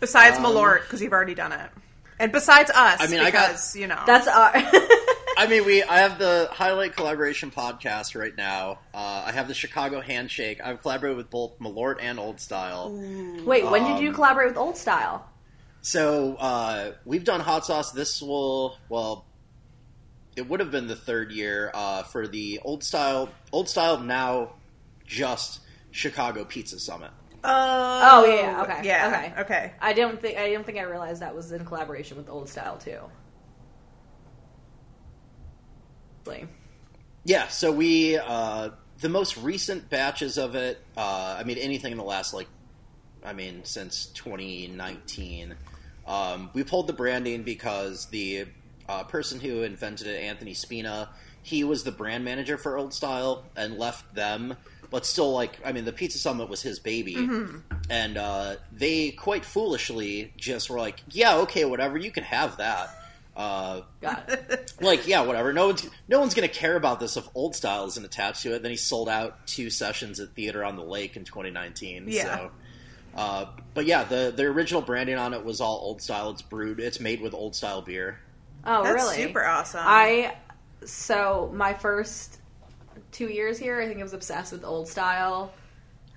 besides 0.00 0.36
Um, 0.38 0.44
Malort 0.44 0.82
because 0.82 1.00
you've 1.00 1.12
already 1.12 1.34
done 1.34 1.52
it, 1.52 1.70
and 2.18 2.30
besides 2.32 2.70
us, 2.70 3.00
I 3.00 3.06
mean, 3.08 3.20
I 3.20 3.30
got- 3.30 3.48
because 3.48 3.76
you 3.76 3.86
know 3.86 4.00
That's 4.06 4.28
our. 4.28 4.52
I 5.38 5.46
mean, 5.48 5.66
we. 5.66 5.82
I 5.82 5.98
have 5.98 6.18
the 6.18 6.48
Highlight 6.50 6.96
Collaboration 6.96 7.50
podcast 7.50 8.18
right 8.18 8.34
now. 8.34 8.78
Uh, 8.94 9.24
I 9.26 9.32
have 9.32 9.48
the 9.48 9.54
Chicago 9.54 10.00
Handshake. 10.00 10.60
I've 10.64 10.80
collaborated 10.80 11.18
with 11.18 11.28
both 11.28 11.58
Malort 11.58 11.96
and 12.00 12.18
Old 12.18 12.40
Style. 12.40 12.90
Wait, 13.44 13.64
when 13.70 13.84
did 13.84 14.00
you 14.02 14.08
Um, 14.08 14.14
collaborate 14.14 14.48
with 14.48 14.56
Old 14.56 14.78
Style? 14.78 15.28
So 15.82 16.36
uh, 16.36 16.92
we've 17.04 17.24
done 17.24 17.40
hot 17.40 17.66
sauce. 17.66 17.92
This 17.92 18.22
will 18.22 18.78
well, 18.88 19.26
it 20.36 20.48
would 20.48 20.60
have 20.60 20.70
been 20.70 20.86
the 20.86 20.96
third 20.96 21.32
year 21.32 21.70
uh, 21.74 22.02
for 22.04 22.26
the 22.26 22.60
Old 22.64 22.82
Style. 22.82 23.28
Old 23.52 23.68
Style 23.68 23.98
now 24.00 24.52
just 25.06 25.60
Chicago 25.96 26.44
Pizza 26.44 26.78
Summit. 26.78 27.10
Oh, 27.42 28.00
Oh, 28.12 28.24
yeah, 28.26 28.34
yeah, 28.34 28.62
okay, 28.62 28.80
yeah, 28.84 29.08
okay. 29.32 29.40
okay. 29.40 29.72
I 29.80 29.92
don't 29.94 30.20
think 30.20 30.36
I 30.36 30.52
don't 30.52 30.64
think 30.66 30.78
I 30.78 30.82
realized 30.82 31.22
that 31.22 31.34
was 31.34 31.52
in 31.52 31.64
collaboration 31.64 32.16
with 32.18 32.28
Old 32.28 32.48
Style 32.48 32.76
too. 32.76 32.98
Like, 36.26 36.48
Yeah, 37.24 37.48
so 37.48 37.72
we 37.72 38.18
uh, 38.18 38.70
the 39.00 39.08
most 39.08 39.36
recent 39.38 39.88
batches 39.88 40.36
of 40.38 40.54
it. 40.54 40.84
Uh, 40.96 41.36
I 41.38 41.44
mean, 41.44 41.56
anything 41.58 41.92
in 41.92 41.98
the 41.98 42.04
last 42.04 42.34
like, 42.34 42.48
I 43.24 43.32
mean, 43.32 43.64
since 43.64 44.06
2019, 44.06 45.54
um, 46.06 46.50
we 46.52 46.62
pulled 46.62 46.88
the 46.88 46.92
branding 46.92 47.42
because 47.42 48.06
the 48.06 48.46
uh, 48.88 49.04
person 49.04 49.40
who 49.40 49.62
invented 49.62 50.08
it, 50.08 50.20
Anthony 50.22 50.52
Spina, 50.52 51.08
he 51.42 51.64
was 51.64 51.84
the 51.84 51.92
brand 51.92 52.24
manager 52.24 52.58
for 52.58 52.76
Old 52.76 52.92
Style 52.92 53.44
and 53.56 53.78
left 53.78 54.14
them. 54.14 54.56
But 54.90 55.04
still, 55.06 55.32
like, 55.32 55.58
I 55.64 55.72
mean, 55.72 55.84
the 55.84 55.92
Pizza 55.92 56.18
Summit 56.18 56.48
was 56.48 56.62
his 56.62 56.78
baby, 56.78 57.16
and 57.90 58.16
uh, 58.16 58.56
they 58.72 59.10
quite 59.10 59.44
foolishly 59.44 60.32
just 60.36 60.70
were 60.70 60.78
like, 60.78 61.02
"Yeah, 61.10 61.36
okay, 61.38 61.64
whatever, 61.64 61.98
you 61.98 62.10
can 62.10 62.24
have 62.24 62.56
that." 62.58 62.90
Uh, 63.36 63.82
got 64.00 64.26
it. 64.30 64.72
like 64.80 65.06
yeah 65.06 65.20
whatever 65.20 65.52
no 65.52 65.66
one's 65.66 65.86
no 66.08 66.18
one's 66.20 66.32
gonna 66.32 66.48
care 66.48 66.74
about 66.74 67.00
this 67.00 67.18
if 67.18 67.28
old 67.34 67.54
style 67.54 67.84
isn't 67.86 68.06
attached 68.06 68.42
to 68.42 68.54
it 68.54 68.62
then 68.62 68.70
he 68.70 68.78
sold 68.78 69.10
out 69.10 69.46
two 69.46 69.68
sessions 69.68 70.20
at 70.20 70.30
theater 70.30 70.64
on 70.64 70.74
the 70.74 70.82
lake 70.82 71.18
in 71.18 71.24
2019 71.24 72.06
Yeah. 72.08 72.22
so 72.34 72.50
uh, 73.14 73.44
but 73.74 73.84
yeah 73.84 74.04
the 74.04 74.32
the 74.34 74.44
original 74.44 74.80
branding 74.80 75.18
on 75.18 75.34
it 75.34 75.44
was 75.44 75.60
all 75.60 75.76
old 75.82 76.00
style 76.00 76.30
it's 76.30 76.40
brewed 76.40 76.80
it's 76.80 76.98
made 76.98 77.20
with 77.20 77.34
old 77.34 77.54
style 77.54 77.82
beer 77.82 78.18
Oh, 78.64 78.82
That's 78.82 78.94
really? 78.94 79.16
super 79.16 79.44
awesome. 79.44 79.82
I 79.84 80.34
so 80.86 81.50
my 81.54 81.74
first 81.74 82.38
two 83.16 83.28
years 83.28 83.58
here, 83.58 83.80
I 83.80 83.86
think 83.86 84.00
I 84.00 84.02
was 84.02 84.12
obsessed 84.12 84.52
with 84.52 84.64
old 84.64 84.88
style, 84.88 85.52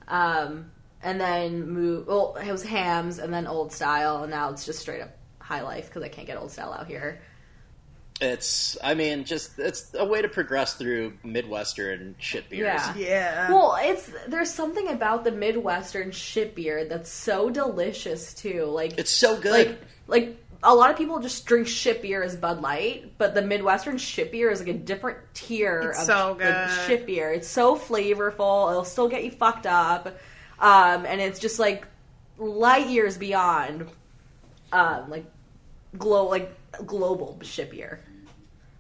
um, 0.08 0.72
and 1.02 1.20
then 1.20 1.70
move. 1.70 2.08
Well, 2.08 2.36
it 2.36 2.52
was 2.52 2.64
Hamm's, 2.64 3.20
and 3.20 3.34
then 3.34 3.47
old 3.47 3.72
style, 3.72 4.24
and 4.24 4.32
now 4.32 4.50
it's 4.52 4.66
just 4.66 4.80
straight 4.80 5.02
up 5.02 5.12
high 5.39 5.62
life 5.62 5.86
because 5.88 6.04
I 6.04 6.10
can't 6.10 6.28
get 6.28 6.38
old 6.38 6.52
style 6.52 6.72
out 6.74 6.88
here. 6.88 7.22
it's 8.22 8.78
i 8.84 8.93
mean 8.93 9.24
just 9.24 9.58
it's 9.60 9.95
a 9.97 10.04
way 10.04 10.22
to 10.22 10.28
progress 10.28 10.74
through 10.74 11.14
midwestern 11.24 12.14
shit 12.20 12.50
beers 12.50 12.66
Yeah. 12.66 12.93
yeah. 12.97 13.50
Well, 13.50 13.78
it's 13.80 14.12
there's 14.28 14.50
something 14.54 14.89
about 14.89 15.24
the 15.24 15.32
Midwestern 15.32 16.12
shit 16.12 16.54
beer 16.54 16.84
that's 16.84 17.10
so 17.10 17.50
delicious 17.50 18.34
too. 18.34 18.66
Like 18.66 18.97
it's 19.00 19.10
so 19.10 19.39
good 19.39 19.52
like 19.70 19.82
like 20.08 20.38
a 20.64 20.74
lot 20.76 20.91
of 20.91 20.97
people 20.97 21.20
just 21.20 21.45
drink 21.45 21.68
shit 21.68 22.01
beer 22.01 22.22
as 22.22 22.36
Bud 22.36 22.62
Light, 22.62 23.14
but 23.18 23.34
the 23.34 23.41
Midwestern 23.41 23.97
shit 23.97 24.32
beer 24.32 24.49
is 24.51 24.60
like 24.60 24.70
a 24.70 24.74
different 24.74 25.18
tier 25.34 25.89
It's 25.91 25.99
of 25.99 26.05
so 26.05 26.30
like, 26.32 26.39
good. 26.39 26.70
shit 26.88 27.05
beer. 27.05 27.32
It's 27.32 27.47
so 27.47 27.76
flavorful. 27.78 28.70
It'll 28.72 28.84
still 28.86 29.07
get 29.07 29.24
you 29.24 29.32
fucked 29.32 29.66
up, 29.66 30.07
um, 30.60 31.05
and 31.05 31.22
it's 31.22 31.39
just 31.39 31.60
like 31.60 31.88
light 32.38 32.88
years 32.89 33.18
beyond, 33.18 33.88
um, 34.74 35.10
like 35.10 35.26
glow 35.97 36.28
like 36.28 36.53
global 36.86 37.39
shit 37.41 37.72
beer. 37.72 37.99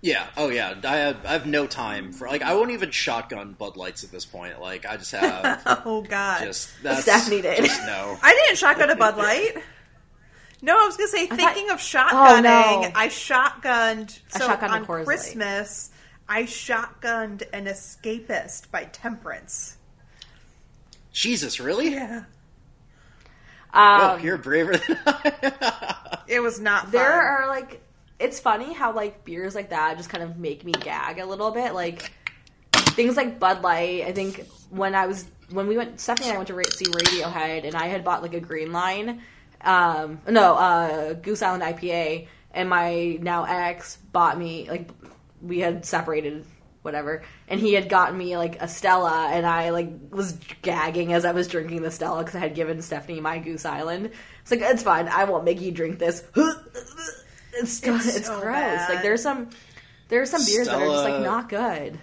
yeah 0.01 0.27
oh 0.37 0.49
yeah 0.49 0.75
i 0.83 0.95
have 0.97 1.25
i 1.25 1.31
have 1.33 1.47
no 1.47 1.65
time 1.65 2.11
for 2.13 2.27
like 2.27 2.43
i 2.43 2.53
won't 2.53 2.69
even 2.69 2.91
shotgun 2.91 3.53
bud 3.53 3.75
lights 3.75 4.03
at 4.03 4.11
this 4.11 4.25
point 4.25 4.61
like 4.61 4.85
i 4.85 4.95
just 4.95 5.11
have 5.11 5.61
oh 5.85 6.01
god, 6.07 6.43
just 6.43 6.69
that's 6.83 7.01
Stephanie 7.01 7.41
did. 7.41 7.57
just 7.65 7.81
no 7.87 8.15
I 8.21 8.31
didn't 8.33 8.57
shotgun 8.59 8.91
a 8.91 8.95
Bud 8.95 9.17
Light. 9.17 9.55
No, 10.61 10.73
I 10.81 10.85
was 10.85 10.97
gonna 10.97 11.07
say, 11.09 11.27
thought- 11.27 11.37
thinking 11.37 11.69
of 11.69 11.77
Oh, 11.77 11.79
shotgunning, 11.79 12.43
no. 12.43 12.91
I 12.95 13.07
shotgunned. 13.07 14.19
I 14.33 14.39
So 14.39 14.49
shotgunned 14.49 14.69
on 14.71 14.85
Coors 14.85 14.97
Light. 14.99 15.05
Christmas, 15.05 15.91
I 16.27 16.43
shotgunned 16.43 17.43
an 17.53 17.65
Escapist 17.65 18.69
by 18.71 18.83
Temperance. 18.85 19.77
jesus 21.11 21.59
really 21.59 21.93
Yeah, 21.93 22.23
oh 23.73 24.11
Um, 24.15 24.21
you're 24.23 24.37
braver 24.37 24.77
than 24.77 24.97
i 25.05 26.19
it 26.27 26.39
was 26.41 26.59
not. 26.59 26.83
Fun. 26.83 26.91
there 26.91 27.11
are 27.11 27.47
like 27.47 27.81
it's 28.19 28.39
funny 28.39 28.73
how 28.73 28.93
like 28.93 29.23
beers 29.25 29.55
like 29.55 29.69
that 29.71 29.97
just 29.97 30.09
kind 30.09 30.23
of 30.23 30.37
make 30.37 30.63
me 30.63 30.71
gag 30.73 31.17
a 31.19 31.25
little 31.25 31.49
bit 31.51 31.73
like 31.73 32.11
things 32.73 33.15
like 33.17 33.39
bud 33.39 33.61
light 33.63 34.03
i 34.05 34.11
think 34.11 34.45
when 34.69 34.93
i 34.93 35.07
was 35.07 35.25
when 35.51 35.67
we 35.67 35.77
went 35.77 35.99
stephanie 35.99 36.27
and 36.29 36.35
i 36.35 36.37
went 36.37 36.47
to 36.47 36.71
see 36.77 36.85
radiohead 36.85 37.65
and 37.65 37.75
i 37.75 37.87
had 37.87 38.03
bought 38.03 38.21
like 38.21 38.33
a 38.35 38.39
green 38.39 38.71
line 38.71 39.21
um 39.61 40.21
no 40.27 40.55
uh 40.55 41.13
goose 41.13 41.41
island 41.41 41.63
ipa 41.63 42.27
and 42.51 42.69
my 42.69 43.17
now 43.21 43.43
ex 43.43 43.97
bought 44.11 44.37
me 44.37 44.69
like 44.69 44.89
we 45.41 45.59
had 45.59 45.85
separated 45.85 46.45
whatever 46.81 47.23
and 47.49 47.59
he 47.59 47.73
had 47.73 47.89
gotten 47.89 48.17
me 48.17 48.37
like 48.37 48.61
a 48.61 48.67
stella 48.67 49.29
and 49.31 49.45
i 49.45 49.69
like 49.69 49.89
was 50.11 50.33
gagging 50.61 51.11
as 51.11 51.25
i 51.25 51.31
was 51.31 51.47
drinking 51.47 51.81
the 51.81 51.91
stella 51.91 52.19
because 52.19 52.35
i 52.35 52.39
had 52.39 52.55
given 52.55 52.81
stephanie 52.81 53.19
my 53.19 53.37
goose 53.37 53.65
island. 53.65 54.11
It's 54.41 54.51
like 54.51 54.61
it's 54.61 54.83
fine 54.83 55.07
i 55.09 55.25
won't 55.25 55.43
make 55.43 55.61
you 55.61 55.71
drink 55.71 55.99
this. 55.99 56.23
It's 57.51 57.81
it's, 57.83 58.15
It's 58.15 58.27
so 58.27 58.39
gross. 58.39 58.53
Bad. 58.53 58.89
like 58.93 59.01
there's 59.03 59.21
some 59.21 59.49
there's 60.07 60.29
some 60.29 60.45
beers 60.45 60.67
that 60.67 60.81
are 60.81 60.85
just 60.85 61.03
like 61.03 61.23
not 61.23 61.49
good 61.49 61.99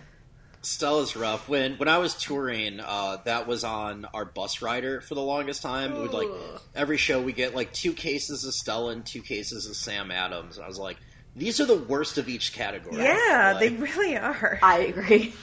Stella's 0.66 1.14
rough. 1.16 1.48
When 1.48 1.76
when 1.76 1.88
I 1.88 1.98
was 1.98 2.14
touring, 2.14 2.80
uh, 2.80 3.18
that 3.24 3.46
was 3.46 3.62
on 3.64 4.06
our 4.12 4.24
bus 4.24 4.62
rider 4.62 5.00
for 5.00 5.14
the 5.14 5.22
longest 5.22 5.62
time. 5.62 6.00
We'd 6.02 6.10
like 6.12 6.28
every 6.74 6.96
show 6.96 7.22
we 7.22 7.32
get 7.32 7.54
like 7.54 7.72
two 7.72 7.92
cases 7.92 8.44
of 8.44 8.52
Stella 8.52 8.90
and 8.92 9.06
two 9.06 9.22
cases 9.22 9.66
of 9.66 9.76
Sam 9.76 10.10
Adams. 10.10 10.56
And 10.56 10.64
I 10.64 10.68
was 10.68 10.78
like, 10.78 10.96
these 11.36 11.60
are 11.60 11.66
the 11.66 11.76
worst 11.76 12.18
of 12.18 12.28
each 12.28 12.52
category. 12.52 12.96
Yeah, 13.02 13.52
Like, 13.54 13.60
they 13.70 13.76
really 13.76 14.16
are. 14.16 14.58
i 14.62 14.78
agree 14.80 15.34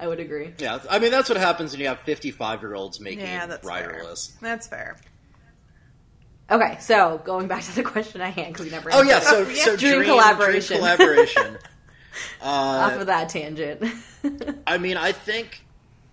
i 0.00 0.08
would 0.08 0.18
agree 0.18 0.52
yeah. 0.58 0.80
I 0.90 0.98
mean, 0.98 1.12
that's 1.12 1.28
what 1.28 1.38
happens 1.38 1.70
when 1.72 1.80
you 1.80 1.86
have 1.88 2.00
fifty 2.00 2.30
five 2.32 2.60
year 2.62 2.74
olds 2.74 3.00
making 3.00 3.20
Yeah, 3.26 3.46
that's 3.46 3.64
rider 3.64 3.90
fair. 3.90 4.04
lists. 4.04 4.36
That's 4.40 4.66
fair. 4.66 4.96
okay 6.50 6.76
so 6.80 7.20
going 7.24 7.46
back 7.46 7.62
to 7.62 7.74
the 7.76 7.82
question 7.84 8.20
i 8.20 8.28
had 8.30 8.48
because 8.48 8.64
we 8.66 8.70
never 8.72 8.90
Oh 8.92 9.02
yeah, 9.02 9.16
answered 9.16 9.54
so 9.56 9.70
so 9.72 9.76
Dream 9.76 9.94
dream, 9.98 10.08
collaboration. 10.10 10.78
dream 10.78 10.80
collaboration. 10.80 11.58
uh, 12.42 12.44
off 12.46 12.92
of 13.00 13.06
that 13.06 13.28
tangent 13.28 13.82
I 14.66 14.78
mean, 14.78 14.96
I 14.96 15.12
think 15.12 15.64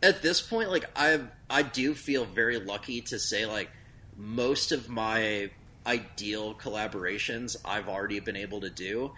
at 0.04 0.22
this 0.22 0.42
point, 0.42 0.70
like 0.70 0.86
I 0.96 1.22
I 1.50 1.62
do 1.64 1.94
feel 1.94 2.26
very 2.26 2.60
lucky 2.60 3.02
to 3.02 3.20
say 3.20 3.46
like 3.46 3.70
most 4.18 4.72
of 4.72 4.90
my 4.90 5.50
ideal 5.86 6.54
collaborations 6.56 7.56
I've 7.66 7.88
already 7.90 8.20
been 8.20 8.36
able 8.36 8.62
to 8.62 8.70
do. 8.70 9.12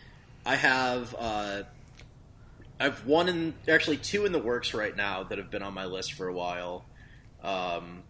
I 0.46 0.56
have 0.56 1.16
uh, 1.18 1.64
I've 2.80 3.06
one 3.06 3.30
in 3.30 3.54
actually 3.68 3.98
two 3.98 4.26
in 4.26 4.32
the 4.32 4.40
works 4.40 4.74
right 4.74 4.96
now 4.96 5.24
that 5.24 5.38
have 5.38 5.50
been 5.50 5.64
on 5.64 5.74
my 5.74 5.86
list 5.86 6.14
for 6.14 6.28
a 6.28 6.34
while. 6.34 6.86
Um, 7.44 8.04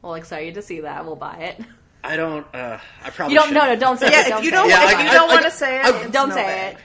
well 0.00 0.14
excited 0.14 0.54
to 0.54 0.62
see 0.62 0.80
that 0.80 1.04
we'll 1.04 1.16
buy 1.16 1.36
it 1.36 1.60
I 2.04 2.16
don't. 2.16 2.44
Uh, 2.52 2.80
I 3.04 3.10
probably 3.10 3.34
you 3.34 3.40
don't 3.40 3.52
no 3.54 3.60
shouldn't. 3.60 3.80
no 3.80 3.86
don't 3.86 3.98
say 4.00 4.10
Yeah, 4.10 4.20
it 4.20 4.22
if 4.22 4.28
don't 4.30 4.42
you 4.44 4.50
say 4.50 4.56
don't, 4.56 4.66
it. 4.66 4.70
Yeah, 4.70 4.90
if 4.90 4.96
I- 4.96 5.04
you 5.04 5.10
don't 5.12 5.30
I- 5.30 5.34
want 5.34 5.46
I- 5.46 5.48
to 5.48 5.54
say 5.54 5.78
it, 5.80 5.84
I- 5.86 6.06
don't 6.08 6.28
no 6.30 6.34
say 6.34 6.70
big. 6.70 6.76
it 6.76 6.82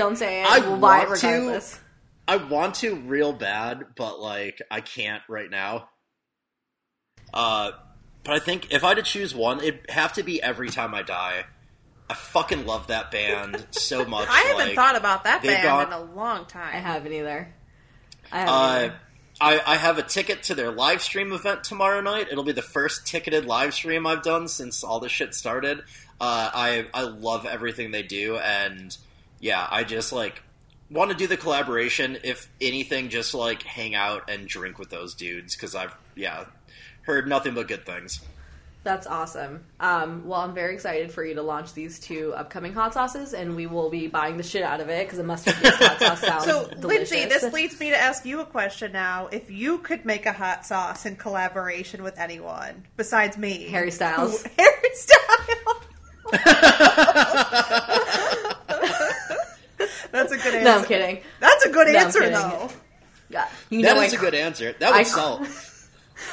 don't 0.00 0.16
say 0.16 0.40
it 0.42 0.46
I 0.46 0.58
we'll 0.60 0.78
buy 0.78 1.02
it 1.02 1.08
want 1.08 1.20
to- 1.20 1.62
I 2.26 2.36
want 2.36 2.74
to 2.76 2.94
real 2.94 3.32
bad, 3.32 3.84
but 3.96 4.20
like 4.20 4.62
I 4.70 4.80
can't 4.80 5.22
right 5.28 5.50
now. 5.50 5.88
Uh, 7.34 7.72
but 8.24 8.34
I 8.34 8.38
think 8.38 8.72
if 8.72 8.84
I 8.84 8.88
had 8.88 8.96
to 8.98 9.02
choose 9.02 9.34
one, 9.34 9.60
it'd 9.60 9.90
have 9.90 10.12
to 10.14 10.22
be 10.22 10.42
Every 10.42 10.68
Time 10.68 10.94
I 10.94 11.02
Die. 11.02 11.44
I 12.08 12.14
fucking 12.14 12.66
love 12.66 12.86
that 12.88 13.10
band 13.10 13.66
so 13.72 14.04
much. 14.16 14.28
I 14.28 14.40
haven't 14.42 14.66
like, 14.68 14.74
thought 14.74 14.96
about 14.96 15.24
that 15.24 15.42
band 15.42 15.62
got- 15.62 15.86
in 15.88 15.92
a 15.92 16.12
long 16.14 16.46
time. 16.46 16.70
i 16.74 16.78
haven't 16.78 17.12
either 17.12 17.52
i 18.32 18.38
haven't 18.38 18.54
Uh, 18.54 18.58
either. 18.84 18.94
I, 19.42 19.72
I 19.74 19.76
have 19.76 19.96
a 19.98 20.02
ticket 20.02 20.42
to 20.44 20.54
their 20.54 20.70
live 20.70 21.00
stream 21.02 21.32
event 21.32 21.64
tomorrow 21.64 22.00
night. 22.00 22.28
It'll 22.30 22.44
be 22.44 22.52
the 22.52 22.62
first 22.62 23.06
ticketed 23.06 23.44
live 23.46 23.72
stream 23.74 24.06
I've 24.06 24.22
done 24.22 24.48
since 24.48 24.84
all 24.84 25.00
this 25.00 25.12
shit 25.12 25.34
started. 25.34 25.78
Uh, 26.20 26.50
I 26.52 26.86
I 26.92 27.02
love 27.02 27.46
everything 27.46 27.90
they 27.90 28.02
do, 28.02 28.36
and 28.36 28.96
yeah, 29.40 29.66
I 29.70 29.84
just 29.84 30.12
like 30.12 30.42
want 30.90 31.10
to 31.10 31.16
do 31.16 31.26
the 31.26 31.36
collaboration. 31.36 32.18
If 32.22 32.48
anything, 32.60 33.08
just 33.08 33.34
like 33.34 33.62
hang 33.62 33.94
out 33.94 34.30
and 34.30 34.46
drink 34.46 34.78
with 34.78 34.90
those 34.90 35.14
dudes 35.14 35.56
because 35.56 35.74
I've 35.74 35.94
yeah 36.14 36.44
heard 37.02 37.26
nothing 37.28 37.54
but 37.54 37.68
good 37.68 37.86
things. 37.86 38.20
That's 38.82 39.06
awesome. 39.06 39.64
Um, 39.78 40.26
well, 40.26 40.40
I'm 40.40 40.54
very 40.54 40.72
excited 40.72 41.12
for 41.12 41.22
you 41.22 41.34
to 41.34 41.42
launch 41.42 41.74
these 41.74 42.00
two 42.00 42.32
upcoming 42.34 42.72
hot 42.72 42.94
sauces, 42.94 43.34
and 43.34 43.54
we 43.54 43.66
will 43.66 43.90
be 43.90 44.06
buying 44.06 44.38
the 44.38 44.42
shit 44.42 44.62
out 44.62 44.80
of 44.80 44.88
it 44.88 45.06
because 45.06 45.18
a 45.18 45.22
mustard 45.22 45.54
based 45.62 45.82
hot 45.82 45.98
sauce 45.98 46.20
sounds 46.22 46.44
So, 46.44 46.66
delicious. 46.66 47.10
Lindsay, 47.10 47.26
this 47.28 47.52
leads 47.52 47.78
me 47.78 47.90
to 47.90 47.98
ask 47.98 48.24
you 48.24 48.40
a 48.40 48.46
question 48.46 48.92
now. 48.92 49.26
If 49.26 49.50
you 49.50 49.80
could 49.80 50.06
make 50.06 50.24
a 50.24 50.32
hot 50.32 50.64
sauce 50.64 51.04
in 51.04 51.16
collaboration 51.16 52.02
with 52.02 52.18
anyone 52.18 52.86
besides 52.96 53.36
me, 53.36 53.68
Harry 53.68 53.90
Styles. 53.90 54.46
Harry 54.58 54.94
Styles. 54.94 55.76
That's 60.12 60.32
a 60.32 60.36
good 60.36 60.54
answer. 60.54 60.64
no, 60.64 60.78
I'm 60.78 60.84
kidding. 60.84 61.20
That's 61.40 61.64
a 61.64 61.68
good 61.70 61.88
No, 61.88 61.98
answer, 61.98 62.30
though. 62.30 62.70
Yeah, 63.28 63.48
you 63.70 63.82
That 63.82 63.96
know 63.96 64.02
is 64.02 64.12
I 64.12 64.16
a 64.16 64.20
good 64.20 64.34
answer. 64.34 64.74
That 64.78 64.90
would 64.92 65.00
I- 65.00 65.02
sell. 65.04 65.46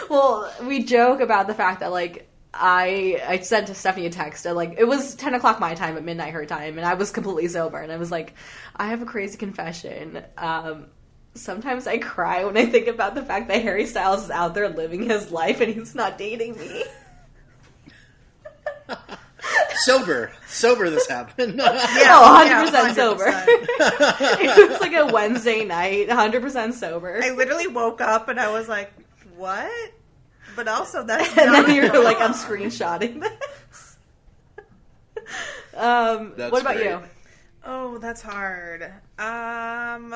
Well, 0.09 0.51
we 0.63 0.83
joke 0.83 1.21
about 1.21 1.47
the 1.47 1.53
fact 1.53 1.79
that 1.79 1.91
like 1.93 2.27
I 2.53 3.21
I 3.25 3.39
sent 3.39 3.67
to 3.67 3.73
Stephanie 3.73 4.07
a 4.07 4.09
text 4.09 4.45
at 4.45 4.53
like 4.55 4.75
it 4.77 4.83
was 4.83 5.15
ten 5.15 5.33
o'clock 5.33 5.61
my 5.61 5.75
time 5.75 5.95
at 5.95 6.03
midnight 6.03 6.33
her 6.33 6.45
time, 6.45 6.77
and 6.77 6.85
I 6.85 6.95
was 6.95 7.09
completely 7.11 7.47
sober, 7.47 7.77
and 7.77 7.89
I 7.89 7.95
was 7.97 8.11
like, 8.11 8.33
I 8.75 8.87
have 8.87 9.01
a 9.01 9.05
crazy 9.05 9.37
confession. 9.37 10.21
Um, 10.37 10.87
sometimes 11.35 11.87
I 11.87 11.99
cry 11.99 12.43
when 12.43 12.57
I 12.57 12.65
think 12.65 12.87
about 12.87 13.15
the 13.15 13.23
fact 13.23 13.47
that 13.47 13.61
Harry 13.61 13.85
Styles 13.85 14.25
is 14.25 14.29
out 14.31 14.55
there 14.55 14.67
living 14.67 15.03
his 15.03 15.31
life 15.31 15.61
and 15.61 15.73
he's 15.73 15.95
not 15.95 16.17
dating 16.17 16.57
me. 16.57 16.83
sober, 19.75 20.31
sober. 20.47 20.89
This 20.89 21.07
happened. 21.07 21.55
Yeah, 21.61 22.19
oh, 22.19 22.45
100% 22.45 22.71
yeah, 22.71 22.93
sober. 22.93 23.25
100%. 23.25 23.45
it 24.39 24.69
was 24.69 24.79
like 24.79 24.93
a 24.93 25.07
Wednesday 25.07 25.65
night, 25.65 26.07
100% 26.09 26.73
sober. 26.73 27.21
I 27.23 27.31
literally 27.31 27.67
woke 27.67 28.01
up 28.01 28.29
and 28.29 28.39
I 28.39 28.51
was 28.51 28.67
like, 28.67 28.91
"What?" 29.35 29.71
But 30.55 30.67
also 30.67 31.03
that's 31.03 31.29
and 31.37 31.51
not 31.51 31.67
then 31.67 31.75
you're 31.75 32.03
like. 32.03 32.19
I'm 32.19 32.33
screenshotting 32.33 33.21
this. 33.21 33.97
Um, 35.75 36.33
That's 36.35 36.51
what 36.51 36.61
about 36.61 36.75
great. 36.75 36.89
you? 36.89 37.01
Oh, 37.63 37.97
that's 37.99 38.21
hard. 38.21 38.83
Um, 39.19 40.15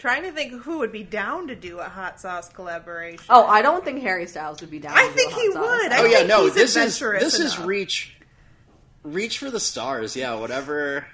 trying 0.00 0.22
to 0.24 0.32
think 0.32 0.52
who 0.62 0.78
would 0.78 0.90
be 0.90 1.04
down 1.04 1.46
to 1.48 1.54
do 1.54 1.78
a 1.78 1.84
hot 1.88 2.20
sauce 2.20 2.48
collaboration. 2.48 3.22
Oh, 3.28 3.46
I 3.46 3.62
don't 3.62 3.84
think 3.84 4.02
Harry 4.02 4.26
Styles 4.26 4.60
would 4.62 4.70
be 4.70 4.80
down. 4.80 4.96
I 4.96 5.02
to 5.06 5.08
do 5.10 5.14
think 5.14 5.30
a 5.30 5.34
hot 5.34 5.40
he 5.42 5.52
sauce. 5.52 5.62
would. 5.82 5.92
I 5.92 5.98
oh 6.00 6.04
yeah, 6.06 6.16
think 6.18 6.28
no. 6.28 6.44
he's 6.46 6.54
This 6.54 6.70
is 6.70 6.76
adventurous 6.96 7.22
this 7.22 7.38
is 7.38 7.54
enough. 7.54 7.66
reach, 7.68 8.16
reach 9.04 9.38
for 9.38 9.50
the 9.50 9.60
stars. 9.60 10.16
Yeah, 10.16 10.34
whatever. 10.34 11.06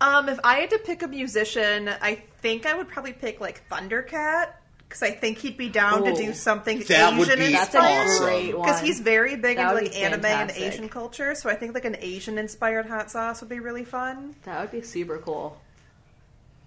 Um, 0.00 0.28
if 0.28 0.38
I 0.44 0.56
had 0.56 0.70
to 0.70 0.78
pick 0.78 1.02
a 1.02 1.08
musician, 1.08 1.88
I 1.88 2.16
think 2.42 2.66
I 2.66 2.74
would 2.76 2.88
probably 2.88 3.12
pick 3.12 3.40
like 3.40 3.62
Thundercat 3.70 4.48
because 4.88 5.02
I 5.02 5.12
think 5.12 5.38
he'd 5.38 5.56
be 5.56 5.68
down 5.68 6.04
to 6.04 6.10
Ooh. 6.10 6.16
do 6.16 6.34
something 6.34 6.80
That 6.88 7.16
would 7.16 7.28
Asian 7.28 7.38
be 7.46 7.52
That's 7.52 7.74
a 7.74 7.78
awesome. 7.78 8.24
great 8.26 8.58
one. 8.58 8.66
because 8.66 8.80
he's 8.80 9.00
very 9.00 9.36
big 9.36 9.56
That 9.56 9.62
into 9.70 9.74
would 9.74 9.82
like 9.84 9.92
be 9.92 9.98
anime 9.98 10.24
and. 10.26 10.50
Asian 10.50 10.88
culture. 10.88 11.34
So 11.34 11.48
I 11.48 11.54
think 11.54 11.74
like 11.74 11.84
an 11.84 11.96
Asian 12.00 12.38
inspired 12.38 12.86
hot 12.86 13.10
sauce 13.10 13.40
would 13.40 13.48
be 13.48 13.60
really 13.60 13.84
fun. 13.84 14.34
That 14.44 14.60
would 14.60 14.70
be 14.72 14.82
super 14.82 15.18
cool. 15.18 15.58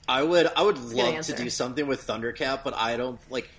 I 0.08 0.24
would 0.24 0.47
I 0.55 0.62
would 0.64 0.80
love 0.80 1.26
to 1.26 1.36
do 1.36 1.49
something 1.49 1.86
with 1.88 2.05
Thundercat, 2.08 2.64
but 2.64 2.74
I 2.76 2.97
don't 2.97 3.20
like 3.30 3.49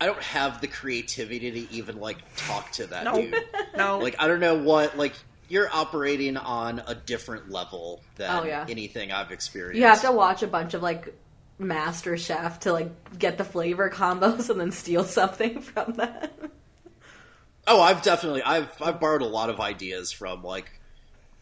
I 0.00 0.06
don't 0.06 0.22
have 0.22 0.60
the 0.60 0.68
creativity 0.68 1.50
to 1.50 1.72
even 1.72 1.98
like 1.98 2.18
talk 2.36 2.70
to 2.72 2.86
that 2.88 3.04
No, 3.04 3.14
dude. 3.20 3.34
no. 3.76 3.98
Like 3.98 4.16
I 4.18 4.28
don't 4.28 4.40
know 4.40 4.54
what 4.56 4.96
like 4.98 5.14
you're 5.48 5.68
operating 5.72 6.36
on 6.36 6.82
a 6.86 6.94
different 6.94 7.50
level 7.50 8.02
than 8.16 8.30
Oh, 8.30 8.44
yeah. 8.44 8.66
anything 8.68 9.10
I've 9.12 9.32
experienced. 9.32 9.78
You 9.78 9.86
have 9.86 10.02
to 10.02 10.12
watch 10.12 10.42
a 10.42 10.46
bunch 10.46 10.74
of 10.74 10.82
like 10.82 11.14
Master 11.58 12.16
Chef 12.18 12.60
to 12.60 12.72
like 12.72 13.18
get 13.18 13.38
the 13.38 13.44
flavor 13.44 13.88
combos 13.90 14.50
and 14.50 14.60
then 14.60 14.70
steal 14.72 15.04
something 15.04 15.60
from 15.62 15.94
them. 15.94 16.28
Oh, 17.66 17.80
I've 17.80 18.02
definitely 18.02 18.42
I've 18.42 18.70
I've 18.80 19.00
borrowed 19.00 19.22
a 19.22 19.26
lot 19.26 19.50
of 19.50 19.58
ideas 19.60 20.12
from 20.12 20.42
like 20.42 20.70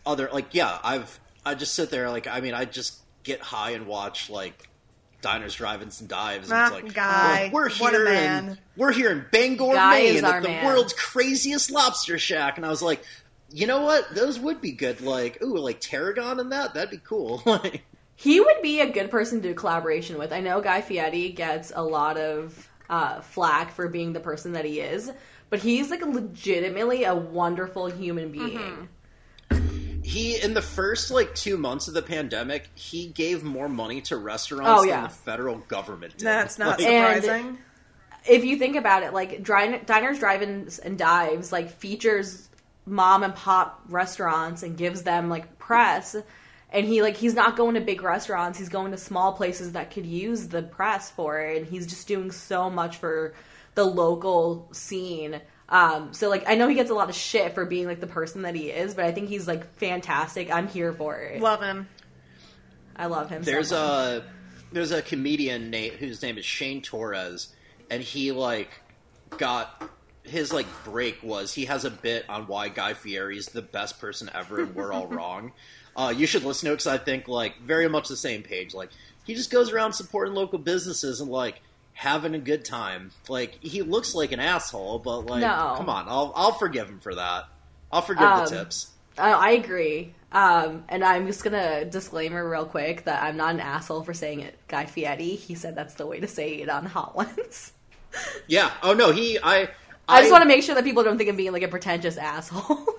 other 0.06 0.30
like 0.32 0.54
yeah, 0.54 0.78
I've 0.82 1.18
I 1.44 1.54
just 1.54 1.74
sit 1.74 1.90
there 1.90 2.08
like 2.10 2.26
I 2.26 2.40
mean 2.40 2.54
I 2.54 2.64
just 2.64 2.96
get 3.26 3.40
high 3.40 3.70
and 3.72 3.86
watch 3.86 4.30
like 4.30 4.68
diners, 5.20 5.54
drive-ins, 5.54 6.00
and 6.00 6.08
dives. 6.08 6.50
And 6.50 6.58
Ah, 6.58 6.66
it's 6.66 6.72
like 6.84 6.94
Guy. 6.94 7.50
we're, 7.52 7.64
we're 7.68 7.70
What 7.76 7.94
a 7.94 7.96
here 7.98 8.04
man. 8.04 8.48
in 8.50 8.58
we're 8.76 8.92
here 8.92 9.10
in 9.10 9.24
Bangor, 9.32 9.74
Guy 9.74 9.98
Maine, 10.00 10.24
at 10.24 10.42
the 10.42 10.48
man. 10.48 10.64
world's 10.66 10.92
craziest 10.92 11.70
lobster 11.70 12.18
shack, 12.18 12.56
and 12.56 12.64
I 12.64 12.68
was 12.68 12.82
like, 12.82 13.02
you 13.50 13.66
know 13.66 13.82
what? 13.82 14.14
Those 14.14 14.38
would 14.40 14.60
be 14.60 14.72
good. 14.72 15.00
Like 15.00 15.42
ooh, 15.42 15.58
like 15.58 15.80
tarragon 15.80 16.40
and 16.40 16.52
that 16.52 16.74
that'd 16.74 16.90
be 16.90 17.00
cool. 17.04 17.42
Like 17.46 17.84
He 18.14 18.40
would 18.40 18.62
be 18.62 18.80
a 18.80 18.90
good 18.90 19.10
person 19.10 19.42
to 19.42 19.48
do 19.48 19.54
collaboration 19.54 20.16
with. 20.18 20.32
I 20.32 20.40
know 20.40 20.60
Guy 20.62 20.80
Fieri 20.80 21.28
gets 21.30 21.70
a 21.74 21.82
lot 21.82 22.16
of 22.16 22.68
uh, 22.88 23.20
flack 23.20 23.72
for 23.72 23.88
being 23.88 24.12
the 24.12 24.20
person 24.20 24.52
that 24.52 24.64
he 24.64 24.80
is, 24.80 25.10
but 25.50 25.58
he's 25.58 25.90
like 25.90 26.02
legitimately 26.06 27.04
a 27.04 27.14
wonderful 27.14 27.88
human 27.90 28.30
being. 28.32 28.88
He 30.06 30.40
in 30.40 30.54
the 30.54 30.62
first 30.62 31.10
like 31.10 31.34
two 31.34 31.56
months 31.56 31.88
of 31.88 31.94
the 31.94 32.02
pandemic, 32.02 32.68
he 32.76 33.08
gave 33.08 33.42
more 33.42 33.68
money 33.68 34.00
to 34.02 34.16
restaurants 34.16 34.82
Oh, 34.82 34.84
yeah. 34.84 35.00
than 35.00 35.04
the 35.04 35.16
federal 35.16 35.56
government 35.58 36.16
did. 36.18 36.24
That's 36.26 36.58
not 36.58 36.78
Like, 36.80 37.22
surprising. 37.22 37.58
if 38.28 38.44
you 38.44 38.56
think 38.56 38.76
about 38.76 39.02
it, 39.02 39.12
like 39.12 39.42
diners, 39.42 40.18
drive-ins, 40.20 40.78
and 40.78 40.96
dives, 40.96 41.50
like 41.50 41.70
features 41.70 42.48
mom 42.86 43.24
and 43.24 43.34
pop 43.34 43.82
restaurants 43.88 44.62
and 44.62 44.76
gives 44.76 45.02
them 45.02 45.28
like 45.28 45.58
press. 45.58 46.14
And 46.70 46.86
he 46.86 47.02
like 47.02 47.16
he's 47.16 47.34
not 47.34 47.56
going 47.56 47.74
to 47.74 47.80
big 47.80 48.02
restaurants. 48.02 48.58
He's 48.60 48.68
going 48.68 48.92
to 48.92 48.98
small 48.98 49.32
places 49.32 49.72
that 49.72 49.90
could 49.90 50.06
use 50.06 50.46
the 50.48 50.62
press 50.62 51.10
for 51.10 51.40
it. 51.40 51.58
And 51.58 51.66
he's 51.66 51.86
just 51.86 52.06
doing 52.06 52.30
so 52.30 52.70
much 52.70 52.96
for 52.98 53.34
the 53.74 53.84
local 53.84 54.68
scene. 54.72 55.40
Um, 55.68 56.12
so 56.12 56.28
like 56.28 56.44
I 56.46 56.54
know 56.54 56.68
he 56.68 56.74
gets 56.74 56.90
a 56.90 56.94
lot 56.94 57.08
of 57.08 57.16
shit 57.16 57.54
for 57.54 57.64
being 57.64 57.86
like 57.86 58.00
the 58.00 58.06
person 58.06 58.42
that 58.42 58.54
he 58.54 58.70
is, 58.70 58.94
but 58.94 59.04
I 59.04 59.12
think 59.12 59.28
he's 59.28 59.48
like 59.48 59.66
fantastic. 59.76 60.50
I'm 60.50 60.68
here 60.68 60.92
for 60.92 61.16
it. 61.18 61.40
Love 61.40 61.60
him. 61.60 61.88
I 62.94 63.06
love 63.06 63.28
him. 63.28 63.42
so 63.44 63.50
There's 63.50 63.70
much. 63.72 63.80
a 63.80 64.24
there's 64.72 64.92
a 64.92 65.02
comedian 65.02 65.70
Nate 65.70 65.94
whose 65.94 66.22
name 66.22 66.38
is 66.38 66.44
Shane 66.44 66.82
Torres, 66.82 67.52
and 67.90 68.02
he 68.02 68.32
like 68.32 68.70
got 69.38 69.90
his 70.22 70.52
like 70.52 70.66
break 70.84 71.22
was 71.22 71.52
he 71.52 71.64
has 71.66 71.84
a 71.84 71.90
bit 71.90 72.24
on 72.28 72.46
why 72.46 72.68
Guy 72.68 72.94
Fieri 72.94 73.36
is 73.38 73.46
the 73.46 73.62
best 73.62 74.00
person 74.00 74.30
ever 74.34 74.60
and 74.62 74.74
we're 74.74 74.92
all 74.92 75.06
wrong. 75.08 75.52
Uh, 75.96 76.12
you 76.16 76.26
should 76.26 76.44
listen 76.44 76.66
to 76.66 76.72
it 76.72 76.76
because 76.76 76.86
I 76.86 76.98
think 76.98 77.26
like 77.26 77.60
very 77.60 77.88
much 77.88 78.08
the 78.08 78.16
same 78.16 78.42
page. 78.42 78.74
Like 78.74 78.90
he 79.24 79.34
just 79.34 79.50
goes 79.50 79.72
around 79.72 79.94
supporting 79.94 80.34
local 80.34 80.58
businesses 80.58 81.20
and 81.20 81.30
like 81.30 81.60
having 81.98 82.34
a 82.34 82.38
good 82.38 82.62
time. 82.64 83.10
Like 83.28 83.58
he 83.62 83.80
looks 83.82 84.14
like 84.14 84.32
an 84.32 84.38
asshole, 84.40 84.98
but 84.98 85.20
like 85.26 85.40
No. 85.40 85.74
come 85.78 85.88
on, 85.88 86.06
I'll 86.08 86.32
I'll 86.36 86.52
forgive 86.52 86.88
him 86.88 87.00
for 87.00 87.14
that. 87.14 87.44
I'll 87.90 88.02
forgive 88.02 88.22
Um, 88.28 88.44
the 88.44 88.50
tips. 88.50 88.90
I, 89.18 89.30
I 89.32 89.50
agree. 89.52 90.12
Um, 90.30 90.84
and 90.90 91.02
I'm 91.02 91.26
just 91.26 91.42
gonna 91.42 91.86
disclaimer 91.86 92.46
real 92.48 92.66
quick 92.66 93.04
that 93.04 93.22
I'm 93.22 93.38
not 93.38 93.54
an 93.54 93.60
asshole 93.60 94.02
for 94.02 94.12
saying 94.12 94.40
it. 94.40 94.58
Guy 94.68 94.84
Fieri, 94.84 95.36
he 95.36 95.54
said 95.54 95.74
that's 95.74 95.94
the 95.94 96.06
way 96.06 96.20
to 96.20 96.28
say 96.28 96.56
it 96.56 96.68
on 96.68 96.84
Hot 96.96 97.16
Ones. 97.16 97.72
Yeah. 98.46 98.70
Oh 98.82 98.92
no, 98.92 99.12
he 99.12 99.38
I. 99.42 99.68
I 100.08 100.20
just 100.20 100.30
want 100.30 100.42
to 100.42 100.48
make 100.48 100.62
sure 100.62 100.74
that 100.76 100.84
people 100.84 101.02
don't 101.02 101.18
think 101.18 101.28
I'm 101.30 101.34
being 101.36 101.50
like 101.52 101.62
a 101.64 101.68
pretentious 101.68 102.16
asshole. 102.16 102.86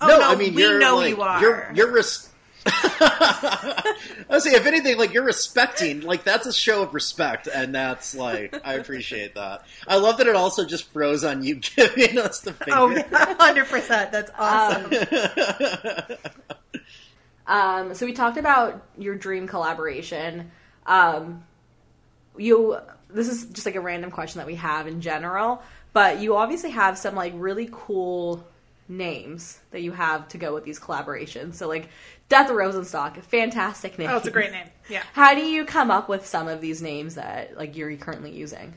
Oh, 0.00 0.08
no, 0.08 0.18
no, 0.18 0.28
I 0.28 0.34
mean 0.34 0.54
we 0.54 0.62
you're, 0.62 0.80
know 0.80 0.96
like, 0.96 1.10
you 1.10 1.22
are. 1.22 1.40
You're 1.40 1.70
you're 1.72 1.92
res- 1.92 2.28
I 2.66 4.38
say 4.38 4.52
if 4.52 4.64
anything, 4.66 4.96
like 4.96 5.12
you're 5.12 5.24
respecting, 5.24 6.00
like 6.00 6.24
that's 6.24 6.46
a 6.46 6.52
show 6.52 6.82
of 6.82 6.94
respect, 6.94 7.46
and 7.46 7.74
that's 7.74 8.14
like 8.14 8.58
I 8.64 8.74
appreciate 8.74 9.34
that. 9.34 9.66
I 9.86 9.96
love 9.96 10.16
that 10.18 10.26
it 10.26 10.34
also 10.34 10.64
just 10.64 10.90
froze 10.92 11.24
on 11.24 11.44
you 11.44 11.56
giving 11.76 12.18
us 12.18 12.40
the 12.40 12.52
finger. 12.54 12.78
Oh, 12.78 12.88
100%. 12.88 13.88
That's 14.12 14.30
awesome. 14.38 16.16
um, 17.46 17.94
so 17.94 18.06
we 18.06 18.12
talked 18.12 18.38
about 18.38 18.82
your 18.96 19.14
dream 19.14 19.46
collaboration. 19.46 20.50
Um, 20.86 21.44
you, 22.36 22.78
this 23.10 23.28
is 23.28 23.46
just 23.46 23.66
like 23.66 23.74
a 23.74 23.80
random 23.80 24.10
question 24.10 24.38
that 24.38 24.46
we 24.46 24.54
have 24.56 24.86
in 24.86 25.00
general, 25.00 25.62
but 25.92 26.20
you 26.20 26.36
obviously 26.36 26.70
have 26.70 26.96
some 26.96 27.14
like 27.14 27.32
really 27.36 27.68
cool 27.70 28.46
names 28.88 29.58
that 29.70 29.80
you 29.82 29.92
have 29.92 30.28
to 30.28 30.38
go 30.38 30.52
with 30.52 30.64
these 30.64 30.78
collaborations. 30.78 31.54
So 31.54 31.68
like 31.68 31.88
Death 32.28 32.48
Rosenstock, 32.50 33.22
fantastic 33.22 33.98
name. 33.98 34.08
oh, 34.10 34.16
it's 34.16 34.26
a 34.26 34.30
great 34.30 34.50
name. 34.50 34.66
Yeah. 34.88 35.02
How 35.12 35.34
do 35.34 35.40
you 35.42 35.64
come 35.64 35.90
up 35.90 36.08
with 36.08 36.26
some 36.26 36.48
of 36.48 36.60
these 36.60 36.80
names 36.82 37.14
that 37.16 37.56
like 37.56 37.76
you're 37.76 37.94
currently 37.96 38.32
using? 38.32 38.74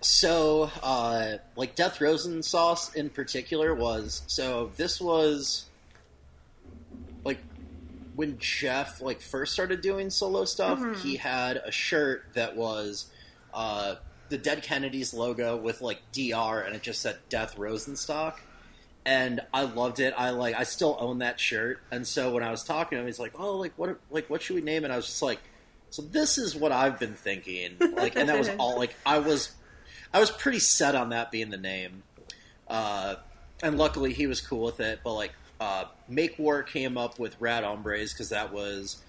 So, 0.00 0.70
uh, 0.82 1.36
like 1.56 1.74
Death 1.74 2.00
Rosen 2.00 2.42
sauce 2.42 2.94
in 2.94 3.08
particular 3.10 3.74
was 3.74 4.22
so 4.26 4.70
this 4.76 5.00
was 5.00 5.64
like 7.24 7.38
when 8.14 8.38
Jeff 8.38 9.00
like 9.00 9.20
first 9.20 9.52
started 9.52 9.80
doing 9.80 10.10
solo 10.10 10.44
stuff, 10.44 10.78
Mm-hmm. 10.78 11.00
he 11.00 11.16
had 11.16 11.56
a 11.58 11.70
shirt 11.72 12.24
that 12.34 12.56
was 12.56 13.06
uh, 13.54 13.96
the 14.28 14.38
Dead 14.38 14.62
Kennedys 14.62 15.12
logo 15.14 15.56
with 15.56 15.80
like 15.82 16.00
DR, 16.12 16.60
and 16.66 16.74
it 16.74 16.82
just 16.82 17.00
said 17.00 17.18
Death 17.28 17.56
Rosenstock. 17.56 18.34
And 19.06 19.40
I 19.54 19.62
loved 19.62 20.00
it. 20.00 20.14
I 20.18 20.30
like. 20.30 20.56
I 20.56 20.64
still 20.64 20.96
own 20.98 21.20
that 21.20 21.38
shirt. 21.38 21.80
And 21.92 22.04
so 22.04 22.32
when 22.32 22.42
I 22.42 22.50
was 22.50 22.64
talking 22.64 22.96
to 22.96 23.00
him, 23.00 23.06
he's 23.06 23.20
like, 23.20 23.34
"Oh, 23.38 23.56
like 23.56 23.72
what? 23.76 24.00
Like 24.10 24.28
what 24.28 24.42
should 24.42 24.56
we 24.56 24.62
name 24.62 24.84
it?" 24.84 24.90
I 24.90 24.96
was 24.96 25.06
just 25.06 25.22
like, 25.22 25.38
"So 25.90 26.02
this 26.02 26.38
is 26.38 26.56
what 26.56 26.72
I've 26.72 26.98
been 26.98 27.14
thinking." 27.14 27.76
Like, 27.78 28.16
and 28.16 28.28
that 28.28 28.36
was 28.36 28.50
all. 28.58 28.76
Like 28.76 28.96
I 29.06 29.20
was, 29.20 29.52
I 30.12 30.18
was 30.18 30.32
pretty 30.32 30.58
set 30.58 30.96
on 30.96 31.10
that 31.10 31.30
being 31.30 31.50
the 31.50 31.56
name. 31.56 32.02
Uh, 32.66 33.14
and 33.62 33.78
luckily 33.78 34.12
he 34.12 34.26
was 34.26 34.40
cool 34.40 34.64
with 34.64 34.80
it. 34.80 35.00
But 35.04 35.14
like, 35.14 35.32
uh, 35.60 35.84
Make 36.08 36.36
War 36.36 36.64
came 36.64 36.98
up 36.98 37.20
with 37.20 37.36
Rad 37.40 37.62
Hombres 37.62 38.12
because 38.12 38.30
that 38.30 38.52
was 38.52 39.02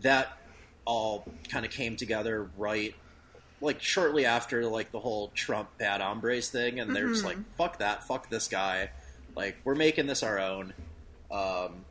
that 0.00 0.38
all 0.86 1.26
kind 1.50 1.66
of 1.66 1.70
came 1.70 1.96
together 1.96 2.48
right, 2.56 2.94
like 3.60 3.82
shortly 3.82 4.24
after 4.24 4.64
like 4.64 4.90
the 4.90 5.00
whole 5.00 5.28
Trump 5.34 5.76
Bad 5.76 6.00
Hombres 6.00 6.48
thing, 6.48 6.80
and 6.80 6.96
they're 6.96 7.08
just 7.08 7.24
like, 7.24 7.36
"Fuck 7.58 7.78
that, 7.78 8.04
fuck 8.04 8.30
this 8.30 8.48
guy." 8.48 8.88
Like 9.34 9.56
we're 9.64 9.74
making 9.74 10.06
this 10.06 10.22
our 10.22 10.38
own. 10.38 10.72
Um, 11.30 11.84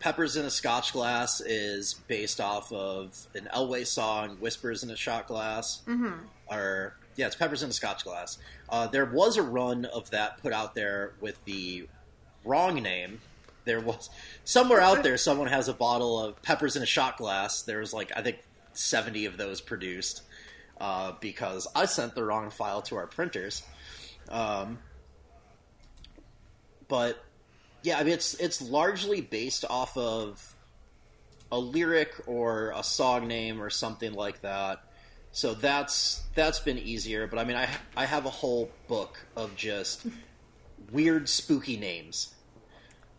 Peppers 0.00 0.36
in 0.36 0.46
a 0.46 0.50
Scotch 0.50 0.94
Glass 0.94 1.42
is 1.42 1.94
based 2.08 2.40
off 2.40 2.72
of 2.72 3.26
an 3.34 3.48
Elway 3.54 3.86
song, 3.86 4.38
Whispers 4.40 4.82
in 4.82 4.90
a 4.90 4.96
Shot 4.96 5.28
Glass. 5.28 5.82
Mm-hmm. 5.86 6.24
Or, 6.50 6.96
yeah, 7.16 7.26
it's 7.26 7.36
Peppers 7.36 7.62
in 7.62 7.68
a 7.68 7.72
Scotch 7.72 8.04
Glass. 8.04 8.38
Uh, 8.70 8.86
there 8.86 9.04
was 9.04 9.36
a 9.36 9.42
run 9.42 9.84
of 9.84 10.10
that 10.10 10.38
put 10.38 10.54
out 10.54 10.74
there 10.74 11.12
with 11.20 11.44
the 11.44 11.86
wrong 12.46 12.82
name. 12.82 13.20
There 13.66 13.80
was 13.80 14.08
somewhere 14.44 14.80
out 14.80 15.02
there, 15.02 15.18
someone 15.18 15.48
has 15.48 15.68
a 15.68 15.74
bottle 15.74 16.18
of 16.18 16.40
Peppers 16.40 16.76
in 16.76 16.82
a 16.82 16.86
Shot 16.86 17.18
Glass. 17.18 17.60
There 17.62 17.80
was 17.80 17.92
like, 17.92 18.10
I 18.16 18.22
think, 18.22 18.38
70 18.72 19.26
of 19.26 19.36
those 19.36 19.60
produced 19.60 20.22
uh, 20.80 21.12
because 21.20 21.68
I 21.74 21.84
sent 21.84 22.14
the 22.14 22.24
wrong 22.24 22.48
file 22.48 22.80
to 22.82 22.96
our 22.96 23.06
printers. 23.06 23.62
Um, 24.30 24.78
but 26.90 27.24
yeah, 27.82 27.98
I 27.98 28.04
mean 28.04 28.12
it's 28.12 28.34
it's 28.34 28.60
largely 28.60 29.22
based 29.22 29.64
off 29.70 29.96
of 29.96 30.54
a 31.50 31.58
lyric 31.58 32.12
or 32.26 32.72
a 32.76 32.82
song 32.82 33.26
name 33.28 33.62
or 33.62 33.70
something 33.70 34.12
like 34.12 34.42
that. 34.42 34.84
So 35.32 35.54
that's 35.54 36.22
that's 36.34 36.60
been 36.60 36.78
easier. 36.78 37.26
But 37.26 37.38
I 37.38 37.44
mean, 37.44 37.56
I 37.56 37.68
I 37.96 38.04
have 38.04 38.26
a 38.26 38.30
whole 38.30 38.70
book 38.88 39.24
of 39.36 39.56
just 39.56 40.06
weird, 40.92 41.28
spooky 41.28 41.76
names. 41.76 42.34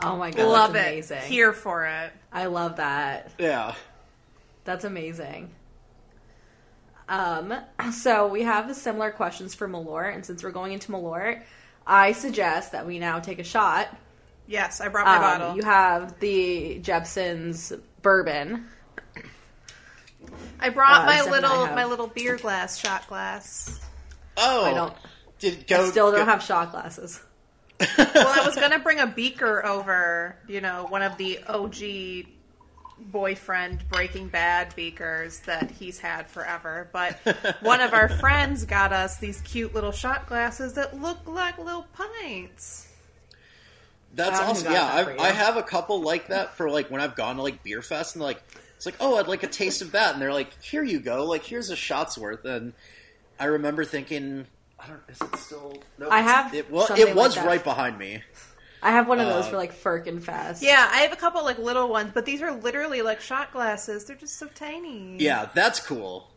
Oh 0.04 0.18
my 0.18 0.32
god, 0.32 0.48
Love 0.48 0.74
that's 0.74 1.12
it. 1.12 1.24
Here 1.24 1.54
for 1.54 1.86
it. 1.86 2.12
I 2.32 2.48
love 2.48 2.78
that. 2.78 3.32
Yeah. 3.40 3.76
That's 4.64 4.84
amazing. 4.84 5.52
Um, 7.08 7.54
so 7.92 8.28
we 8.28 8.44
have 8.44 8.76
similar 8.76 9.12
questions 9.12 9.56
for 9.56 9.68
Malort, 9.68 10.14
and 10.14 10.26
since 10.26 10.44
we're 10.44 10.52
going 10.52 10.74
into 10.74 10.92
Malort, 10.92 11.42
I 11.86 12.12
suggest 12.14 12.72
that 12.74 12.86
we 12.86 13.00
now 13.00 13.20
take 13.20 13.40
a 13.40 13.44
shot. 13.44 13.88
Yes, 14.48 14.82
I 14.82 14.88
brought 14.90 15.06
my 15.06 15.16
Um, 15.16 15.22
bottle. 15.22 15.56
You 15.56 15.64
have 15.64 16.20
the 16.20 16.80
Jeppson's 16.80 17.74
bourbon. 18.02 18.68
I 20.60 20.70
brought 20.70 21.04
Uh, 21.04 21.06
my 21.06 21.22
little 21.24 21.66
my 21.68 21.86
little 21.86 22.08
beer 22.08 22.38
glass, 22.38 22.78
shot 22.78 23.08
glass. 23.08 23.80
Oh, 24.38 24.66
I 24.66 24.74
don't. 24.74 24.94
Did 25.40 25.68
go, 25.68 25.86
I 25.86 25.90
still 25.90 26.12
don't 26.12 26.22
go- 26.22 26.32
have 26.32 26.44
shot 26.44 26.72
glasses. 26.72 27.20
Well, 27.98 28.28
I 28.28 28.46
was 28.46 28.56
gonna 28.56 28.78
bring 28.80 29.00
a 29.00 29.08
beaker 29.08 29.66
over, 29.66 30.38
you 30.48 30.62
know, 30.62 30.86
one 30.90 31.02
of 31.02 31.18
the 31.18 31.40
OG 31.48 32.28
boyfriend 33.02 33.88
Breaking 33.90 34.28
Bad 34.28 34.76
beakers 34.76 35.40
that 35.42 35.72
he's 35.72 36.00
had 36.00 36.30
forever. 36.30 36.90
But 36.92 37.18
one 37.62 37.82
of 37.82 37.94
our 37.94 38.10
friends 38.20 38.66
got 38.66 38.94
us 38.94 39.18
these 39.18 39.42
cute 39.42 39.74
little 39.74 39.92
shot 39.92 40.28
glasses 40.28 40.74
that 40.74 41.02
look 41.02 41.20
like 41.26 41.58
little 41.58 41.88
pints. 41.94 42.88
That's 44.14 44.40
I 44.40 44.46
awesome. 44.46 44.74
Yeah, 44.74 45.04
that 45.04 45.20
I, 45.20 45.28
I 45.28 45.30
have 45.30 45.58
a 45.58 45.64
couple 45.64 46.02
like 46.02 46.28
that 46.28 46.56
for 46.56 46.70
like 46.70 46.92
when 46.92 47.02
I've 47.02 47.16
gone 47.16 47.38
to 47.38 47.42
like 47.42 47.64
beer 47.64 47.82
fest 47.82 48.16
and 48.16 48.24
like 48.24 48.42
it's 48.82 48.86
like 48.88 48.96
oh 49.00 49.18
I'd 49.18 49.28
like 49.28 49.44
a 49.44 49.48
taste 49.48 49.84
of 49.84 49.92
that 49.92 50.14
and 50.14 50.22
they're 50.22 50.34
like 50.34 50.60
here 50.62 50.84
you 50.84 51.00
go 51.00 51.26
like 51.26 51.44
here's 51.44 51.70
a 51.70 51.76
shot's 51.76 52.18
worth 52.18 52.46
and 52.46 52.74
I 53.40 53.46
remember 53.46 53.86
thinking 53.86 54.48
I 54.80 54.88
don't 54.88 55.02
is 55.08 55.22
it 55.22 55.36
still 55.38 55.78
no 56.00 56.10
I 56.10 56.22
have 56.22 56.52
it 56.56 56.72
well 56.72 56.88
it 56.98 57.16
was 57.16 57.38
like 57.38 57.46
right 57.46 57.64
behind 57.64 58.00
me 58.00 58.24
I 58.84 58.92
have 58.92 59.08
one 59.08 59.20
of 59.20 59.28
those 59.28 59.46
Uh, 59.46 59.50
for 59.52 59.58
like 59.58 59.74
Firkin 59.74 60.20
Fast. 60.20 60.64
Yeah, 60.64 60.90
I 60.92 61.02
have 61.02 61.14
a 61.14 61.16
couple 61.16 61.44
like 61.44 61.60
little 61.60 61.88
ones, 61.88 62.12
but 62.14 62.26
these 62.26 62.42
are 62.42 62.52
literally 62.52 63.02
like 63.02 63.22
shot 63.22 63.52
glasses. 63.54 64.06
They're 64.06 64.16
just 64.16 64.38
so 64.38 64.48
tiny. 64.48 65.18
yeah 65.20 65.50
that's 65.54 65.80
cool 65.80 66.28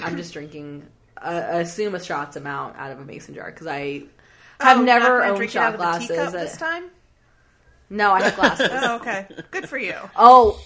I'm 0.00 0.16
just 0.16 0.32
drinking. 0.32 0.86
Uh, 1.20 1.42
I 1.50 1.58
assume 1.60 1.94
a 1.96 2.02
shots 2.02 2.36
amount 2.36 2.76
out 2.76 2.92
of 2.92 3.00
a 3.00 3.04
mason 3.04 3.34
jar 3.34 3.50
because 3.50 3.66
I 3.66 4.04
have 4.60 4.78
Oh, 4.78 4.82
never 4.82 5.18
not 5.20 5.30
owned 5.40 5.50
shot 5.50 5.62
out 5.64 5.74
of 5.74 5.80
glasses. 5.80 6.08
that- 6.16 6.32
this 6.32 6.56
time. 6.56 6.84
No, 7.90 8.12
I 8.12 8.22
have 8.22 8.36
glasses. 8.36 8.68
Oh, 8.72 8.96
okay. 8.96 9.26
Good 9.50 9.68
for 9.68 9.78
you. 9.78 9.94
Oh, 10.14 10.60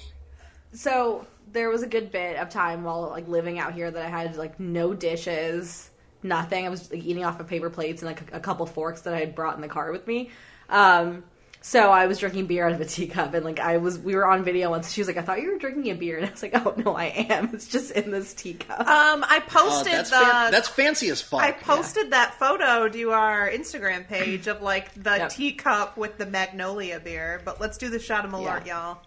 so 0.73 1.27
there 1.53 1.71
was 1.71 1.83
a 1.83 1.87
good 1.87 2.11
bit 2.13 2.37
of 2.37 2.51
time 2.51 2.85
while 2.85 3.09
like 3.09 3.27
living 3.29 3.59
out 3.59 3.73
here 3.75 3.91
that 3.91 4.05
I 4.05 4.09
had 4.09 4.37
like 4.37 4.61
no 4.61 4.93
dishes, 4.93 5.89
nothing. 6.23 6.67
I 6.67 6.69
was 6.69 6.91
like 6.91 7.05
eating 7.05 7.25
off 7.25 7.41
of 7.41 7.47
paper 7.49 7.71
plates 7.71 8.03
and 8.03 8.09
like 8.11 8.33
a, 8.33 8.37
a 8.37 8.41
couple 8.41 8.67
forks 8.67 9.03
that 9.03 9.15
I 9.15 9.21
had 9.21 9.35
brought 9.35 9.57
in 9.57 9.61
the 9.63 9.69
car 9.69 9.91
with 9.93 10.07
me. 10.07 10.31
Um, 10.69 11.25
so 11.65 11.93
I 11.93 12.07
was 12.07 12.19
drinking 12.19 12.47
beer 12.47 12.67
out 12.67 12.73
of 12.73 12.81
a 12.81 12.85
teacup, 12.97 13.35
and 13.35 13.45
like 13.45 13.61
I 13.61 13.77
was, 13.77 13.97
we 13.97 14.17
were 14.17 14.27
on 14.27 14.43
video 14.43 14.71
once. 14.71 14.91
She 14.93 15.01
was 15.01 15.07
like, 15.07 15.17
"I 15.17 15.23
thought 15.23 15.41
you 15.43 15.53
were 15.53 15.59
drinking 15.59 15.93
a 15.93 15.95
beer," 15.95 16.17
and 16.19 16.27
I 16.27 16.31
was 16.33 16.43
like, 16.43 16.55
"Oh 16.57 16.75
no, 16.77 16.97
I 16.97 17.05
am. 17.05 17.51
It's 17.53 17.69
just 17.69 17.93
in 17.93 18.11
this 18.11 18.35
teacup." 18.35 18.81
Um, 18.81 19.25
I 19.29 19.37
Uh, 19.39 19.41
posted 19.49 19.93
that's 19.93 20.11
the. 20.11 20.17
fan- 20.17 20.51
that's 20.51 20.69
fancy 20.69 21.09
as 21.11 21.23
fuck 21.23 21.41
I 21.41 21.53
posted 21.53 22.11
that 22.11 22.35
photo 22.35 22.89
to 22.89 23.11
our 23.13 23.49
Instagram 23.49 24.09
page 24.09 24.49
of 24.49 24.61
like 24.61 24.93
the 24.95 25.17
Yep. 25.19 25.29
teacup 25.31 25.97
with 25.97 26.19
the 26.19 26.27
magnolia 26.27 26.99
beer. 26.99 27.41
But 27.45 27.61
let's 27.61 27.79
do 27.79 27.91
the 27.91 28.01
shot 28.01 28.25
of 28.25 28.33
Malort, 28.33 28.67
Yeah. 28.67 28.91
y'all. 28.91 28.99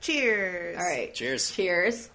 Cheers. 0.00 0.76
All 0.78 0.84
right, 0.84 1.12
cheers 1.14 1.50
cheers. 1.50 2.10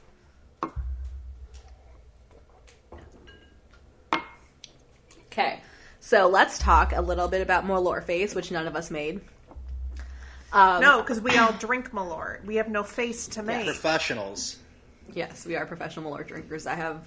Okay, 5.34 5.60
so 6.00 6.28
let's 6.28 6.60
talk 6.60 6.94
a 6.94 7.02
little 7.02 7.28
bit 7.28 7.42
about 7.42 7.66
Malort 7.66 8.04
Face, 8.04 8.36
which 8.36 8.52
none 8.52 8.68
of 8.68 8.76
us 8.76 8.92
made. 8.92 9.20
Um, 10.52 10.80
No, 10.80 11.02
because 11.02 11.20
we 11.20 11.36
all 11.38 11.52
drink 11.54 11.92
Malort. 11.92 12.46
We 12.46 12.58
have 12.58 12.70
no 12.70 12.84
face 12.84 13.28
to 13.30 13.42
make. 13.42 13.66
professionals 13.66 14.58
Yes, 15.12 15.46
we 15.46 15.56
are 15.56 15.66
professional 15.66 16.10
Malort 16.12 16.28
drinkers. 16.28 16.68
I 16.68 16.76
have 16.76 17.06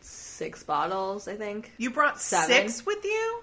six 0.00 0.62
bottles, 0.62 1.28
I 1.28 1.36
think. 1.36 1.72
you 1.78 1.90
brought 1.90 2.20
Seven. 2.20 2.68
six 2.68 2.84
with 2.84 3.02
you? 3.04 3.42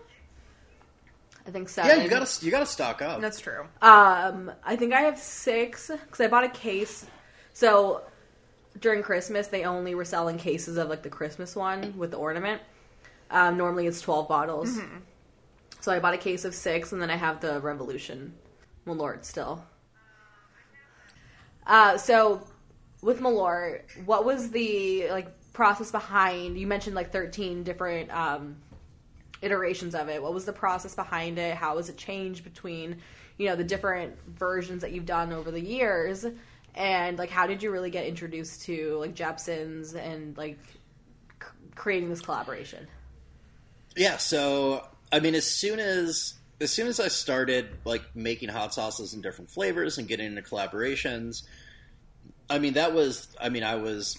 I 1.45 1.51
think 1.51 1.70
yeah 1.76 1.95
you 2.01 2.09
gotta 2.09 2.45
you 2.45 2.51
gotta 2.51 2.66
stock 2.66 3.01
up 3.01 3.20
That's 3.20 3.39
true. 3.39 3.66
Um, 3.82 4.49
I 4.64 4.78
think 4.78 4.93
I 4.93 5.01
have 5.01 5.18
six 5.18 5.88
because 5.88 6.22
I 6.22 6.28
bought 6.28 6.45
a 6.45 6.49
case. 6.49 7.05
So 7.51 8.03
during 8.80 9.03
Christmas, 9.03 9.47
they 9.47 9.66
only 9.66 9.93
were 9.93 10.05
selling 10.05 10.38
cases 10.38 10.78
of 10.78 10.88
like 10.88 11.03
the 11.03 11.09
Christmas 11.09 11.55
one 11.55 11.97
with 11.97 12.11
the 12.11 12.18
ornament. 12.18 12.61
Um, 13.34 13.57
normally 13.57 13.88
it's 13.88 13.99
twelve 13.99 14.29
bottles. 14.29 14.79
So 15.81 15.91
I 15.91 15.99
bought 15.99 16.13
a 16.13 16.17
case 16.17 16.45
of 16.45 16.55
six, 16.55 16.93
and 16.93 17.01
then 17.01 17.09
I 17.09 17.17
have 17.17 17.41
the 17.41 17.59
Revolution 17.59 18.34
Malort 18.88 19.25
still. 19.25 19.65
Uh, 21.67 21.97
so 21.97 22.47
with 23.01 23.19
Malort, 23.19 23.81
what 24.05 24.23
was 24.23 24.51
the 24.51 25.09
like 25.09 25.27
process 25.51 25.91
behind? 25.91 26.57
You 26.57 26.67
mentioned 26.67 26.95
like 26.95 27.11
thirteen 27.11 27.63
different 27.63 28.11
um, 28.11 28.55
iterations 29.41 29.95
of 29.95 30.07
it. 30.09 30.21
What 30.21 30.34
was 30.34 30.45
the 30.45 30.53
process 30.53 30.95
behind 30.95 31.38
it? 31.39 31.55
How 31.55 31.75
has 31.77 31.89
it 31.89 31.97
changed 31.97 32.43
between, 32.43 33.01
you 33.38 33.49
know, 33.49 33.55
the 33.55 33.63
different 33.63 34.15
versions 34.27 34.84
that 34.84 34.91
you've 34.93 35.05
done 35.05 35.34
over 35.34 35.51
the 35.51 35.59
years? 35.59 36.25
And 36.75 37.17
like, 37.17 37.29
how 37.29 37.45
did 37.45 37.61
you 37.61 37.71
really 37.71 37.89
get 37.89 38.05
introduced 38.05 38.61
to 38.63 38.97
like 38.99 39.15
Jeppsons 39.15 39.95
and 39.95 40.38
like 40.38 40.59
c- 41.41 41.47
creating 41.75 42.09
this 42.09 42.21
collaboration? 42.21 42.88
Yeah, 43.95 44.17
so 44.17 44.87
I 45.11 45.19
mean, 45.19 45.35
as 45.35 45.45
soon 45.45 45.79
as 45.79 46.33
as 46.59 46.71
soon 46.71 46.87
as 46.87 46.99
I 46.99 47.07
started 47.09 47.67
like 47.85 48.15
making 48.15 48.49
hot 48.49 48.73
sauces 48.73 49.13
in 49.13 49.21
different 49.21 49.51
flavors 49.51 49.97
and 49.97 50.07
getting 50.07 50.27
into 50.27 50.41
collaborations, 50.41 51.43
I 52.49 52.59
mean 52.59 52.73
that 52.73 52.93
was 52.93 53.27
I 53.39 53.49
mean 53.49 53.63
I 53.63 53.75
was 53.75 54.17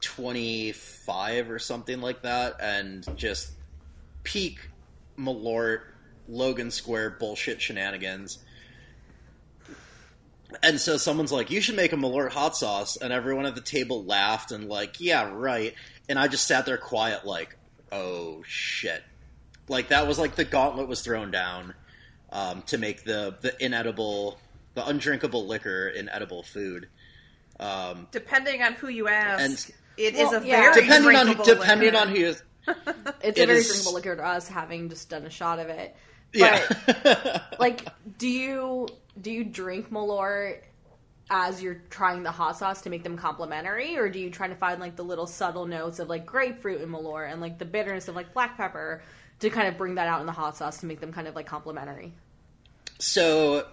twenty 0.00 0.72
five 0.72 1.50
or 1.50 1.58
something 1.58 2.00
like 2.00 2.22
that, 2.22 2.56
and 2.60 3.04
just 3.16 3.52
peak 4.22 4.68
Malort 5.18 5.80
Logan 6.28 6.70
Square 6.70 7.16
bullshit 7.18 7.60
shenanigans. 7.60 8.38
And 10.62 10.78
so 10.78 10.96
someone's 10.98 11.32
like, 11.32 11.50
"You 11.50 11.60
should 11.60 11.76
make 11.76 11.92
a 11.92 11.96
Malort 11.96 12.30
hot 12.30 12.56
sauce," 12.56 12.96
and 12.96 13.12
everyone 13.12 13.46
at 13.46 13.54
the 13.54 13.60
table 13.62 14.04
laughed 14.04 14.52
and 14.52 14.68
like, 14.68 15.00
"Yeah, 15.00 15.30
right." 15.32 15.74
And 16.08 16.18
I 16.18 16.28
just 16.28 16.46
sat 16.46 16.66
there 16.66 16.76
quiet, 16.76 17.24
like, 17.24 17.56
"Oh 17.92 18.42
shit!" 18.46 19.02
Like 19.68 19.88
that 19.88 20.06
was 20.08 20.18
like 20.18 20.34
the 20.34 20.44
gauntlet 20.44 20.88
was 20.88 21.02
thrown 21.02 21.30
down 21.30 21.74
um, 22.30 22.62
to 22.62 22.78
make 22.78 23.04
the 23.04 23.36
the 23.40 23.54
inedible 23.64 24.38
the 24.74 24.86
undrinkable 24.86 25.46
liquor 25.46 25.88
in 25.88 26.08
edible 26.08 26.42
food. 26.42 26.88
Um, 27.60 28.08
Depending 28.10 28.62
on 28.62 28.72
who 28.72 28.88
you 28.88 29.06
ask, 29.08 29.44
And- 29.44 29.74
it 29.98 30.14
is 30.14 30.30
Well, 30.30 30.42
a 30.42 30.46
yeah. 30.46 30.72
very 30.72 30.82
depending 30.86 31.16
on 31.16 31.26
depending 31.44 31.92
liquor. 31.92 31.98
on 31.98 32.08
who 32.08 32.16
is 32.24 32.42
It's 33.22 33.38
It 33.38 33.42
a 33.42 33.46
very 33.46 33.58
is- 33.58 33.68
drinkable 33.68 33.92
liquor 33.94 34.16
to 34.16 34.24
us, 34.26 34.48
having 34.48 34.88
just 34.88 35.10
done 35.10 35.26
a 35.26 35.30
shot 35.30 35.58
of 35.58 35.68
it. 35.68 35.94
But 36.32 36.40
yeah. 36.96 37.42
like, 37.60 37.86
do 38.18 38.26
you 38.26 38.88
do 39.20 39.30
you 39.30 39.44
drink 39.44 39.90
Malort 39.90 40.62
as 41.32 41.62
you're 41.62 41.80
trying 41.88 42.22
the 42.22 42.30
hot 42.30 42.58
sauce 42.58 42.82
to 42.82 42.90
make 42.90 43.02
them 43.02 43.16
complementary, 43.16 43.96
or 43.96 44.10
do 44.10 44.20
you 44.20 44.30
try 44.30 44.46
to 44.46 44.54
find 44.54 44.78
like 44.80 44.96
the 44.96 45.02
little 45.02 45.26
subtle 45.26 45.66
notes 45.66 45.98
of 45.98 46.10
like 46.10 46.26
grapefruit 46.26 46.82
and 46.82 46.92
Malort 46.92 47.32
and 47.32 47.40
like 47.40 47.58
the 47.58 47.64
bitterness 47.64 48.06
of 48.06 48.14
like 48.14 48.34
black 48.34 48.58
pepper 48.58 49.02
to 49.40 49.48
kind 49.48 49.66
of 49.66 49.78
bring 49.78 49.94
that 49.94 50.06
out 50.06 50.20
in 50.20 50.26
the 50.26 50.32
hot 50.32 50.58
sauce 50.58 50.78
to 50.80 50.86
make 50.86 51.00
them 51.00 51.10
kind 51.10 51.26
of 51.26 51.34
like 51.34 51.46
complementary? 51.46 52.12
So, 52.98 53.66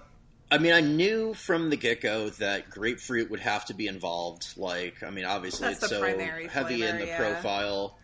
I 0.49 0.57
mean, 0.57 0.71
I 0.71 0.79
knew 0.79 1.33
from 1.33 1.69
the 1.69 1.75
get 1.75 1.99
go 1.99 2.29
that 2.29 2.69
grapefruit 2.69 3.29
would 3.29 3.41
have 3.41 3.65
to 3.65 3.73
be 3.73 3.87
involved. 3.87 4.53
Like, 4.55 5.03
I 5.03 5.09
mean, 5.09 5.25
obviously 5.25 5.67
That's 5.67 5.83
it's 5.83 5.91
so 5.91 5.99
primary 5.99 6.47
heavy 6.47 6.83
in 6.85 6.97
the 6.97 7.07
yeah. 7.07 7.17
profile. 7.17 7.97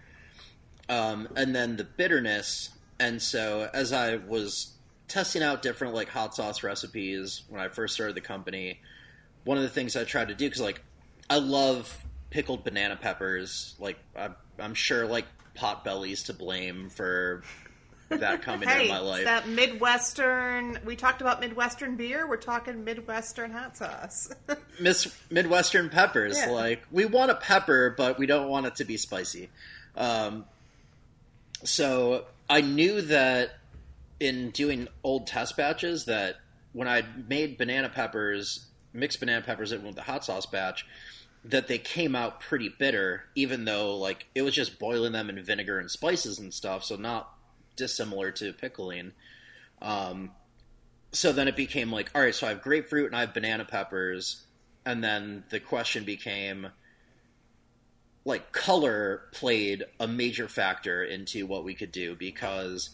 Um, 0.90 1.30
and 1.38 1.56
then 1.56 1.78
the 1.78 1.86
bitterness. 1.86 2.72
And 3.00 3.22
so, 3.22 3.70
as 3.74 3.94
I 3.94 4.18
was 4.18 4.74
testing 5.08 5.44
out 5.44 5.62
different 5.62 5.94
like 5.94 6.10
hot 6.10 6.36
sauce 6.36 6.62
recipes 6.62 7.44
when 7.48 7.62
I 7.62 7.70
first 7.70 7.94
started 7.94 8.18
the 8.18 8.22
company, 8.22 8.82
one 9.46 9.58
of 9.58 9.64
the 9.64 9.70
things 9.70 9.96
I 9.96 10.04
tried 10.04 10.28
to 10.28 10.36
do 10.36 10.46
because 10.46 10.62
like 10.62 10.82
I 11.30 11.38
love 11.38 11.98
pickled 12.30 12.64
banana 12.66 12.98
peppers. 12.98 13.76
Like, 13.80 13.98
I, 14.16 14.30
I'm 14.60 14.74
sure 14.74 15.06
like 15.08 15.26
Potbelly's 15.58 16.24
to 16.24 16.34
blame 16.34 16.90
for 16.90 17.44
that 18.10 18.42
coming 18.44 18.68
Hey, 18.68 18.82
into 18.90 18.94
my 18.94 19.00
life. 19.00 19.24
that 19.24 19.48
Midwestern. 19.48 20.80
We 20.86 20.96
talked 20.96 21.22
about 21.22 21.40
Midwestern 21.40 21.96
beer. 21.96 22.28
We're 22.28 22.38
talking 22.38 22.84
Midwestern 22.84 23.52
hot 23.52 23.78
sauce. 23.78 24.30
Miss 24.80 25.16
Midwestern 25.32 25.90
peppers. 25.90 26.38
Yeah. 26.38 26.52
Like 26.52 26.84
we 26.92 27.06
want 27.06 27.32
a 27.32 27.36
pepper, 27.36 27.94
but 27.98 28.20
we 28.20 28.26
don't 28.26 28.50
want 28.50 28.66
it 28.66 28.76
to 28.76 28.86
be 28.86 28.98
spicy. 28.98 29.50
Um, 29.96 30.46
so 31.64 32.26
I 32.50 32.62
knew 32.62 33.02
that 33.02 33.52
in 34.20 34.52
doing 34.52 34.88
old 35.04 35.28
test 35.28 35.58
batches, 35.58 36.06
that 36.06 36.36
when 36.74 36.88
I 36.88 37.04
made 37.28 37.58
banana 37.58 37.90
peppers, 37.90 38.66
mixed 38.96 39.20
banana 39.20 39.46
peppers 39.46 39.72
in 39.72 39.84
with 39.84 39.96
the 39.96 40.02
hot 40.02 40.26
sauce 40.26 40.46
batch, 40.46 40.86
that 41.44 41.68
they 41.68 41.78
came 41.78 42.16
out 42.16 42.40
pretty 42.40 42.70
bitter, 42.70 43.26
even 43.36 43.66
though 43.66 43.98
like 43.98 44.26
it 44.34 44.42
was 44.42 44.56
just 44.56 44.80
boiling 44.80 45.12
them 45.12 45.30
in 45.30 45.44
vinegar 45.44 45.80
and 45.80 45.92
spices 45.92 46.40
and 46.40 46.54
stuff, 46.54 46.84
so 46.84 46.96
not 46.96 47.32
dissimilar 47.76 48.32
to 48.32 48.54
pickling. 48.54 49.12
Um, 49.82 50.32
so 51.12 51.32
then 51.32 51.48
it 51.48 51.56
became 51.56 51.92
like, 51.92 52.10
all 52.16 52.22
right, 52.22 52.34
so 52.34 52.48
I 52.48 52.50
have 52.50 52.62
grapefruit 52.62 53.08
and 53.08 53.16
I 53.16 53.22
have 53.22 53.34
banana 53.34 53.66
peppers, 53.66 54.44
and 54.86 55.04
then 55.04 55.44
the 55.50 55.60
question 55.60 56.04
became 56.04 56.68
like 58.26 58.52
color 58.52 59.26
played 59.32 59.84
a 60.00 60.08
major 60.08 60.48
factor 60.48 61.04
into 61.04 61.46
what 61.46 61.64
we 61.64 61.76
could 61.76 61.92
do 61.92 62.16
because 62.16 62.90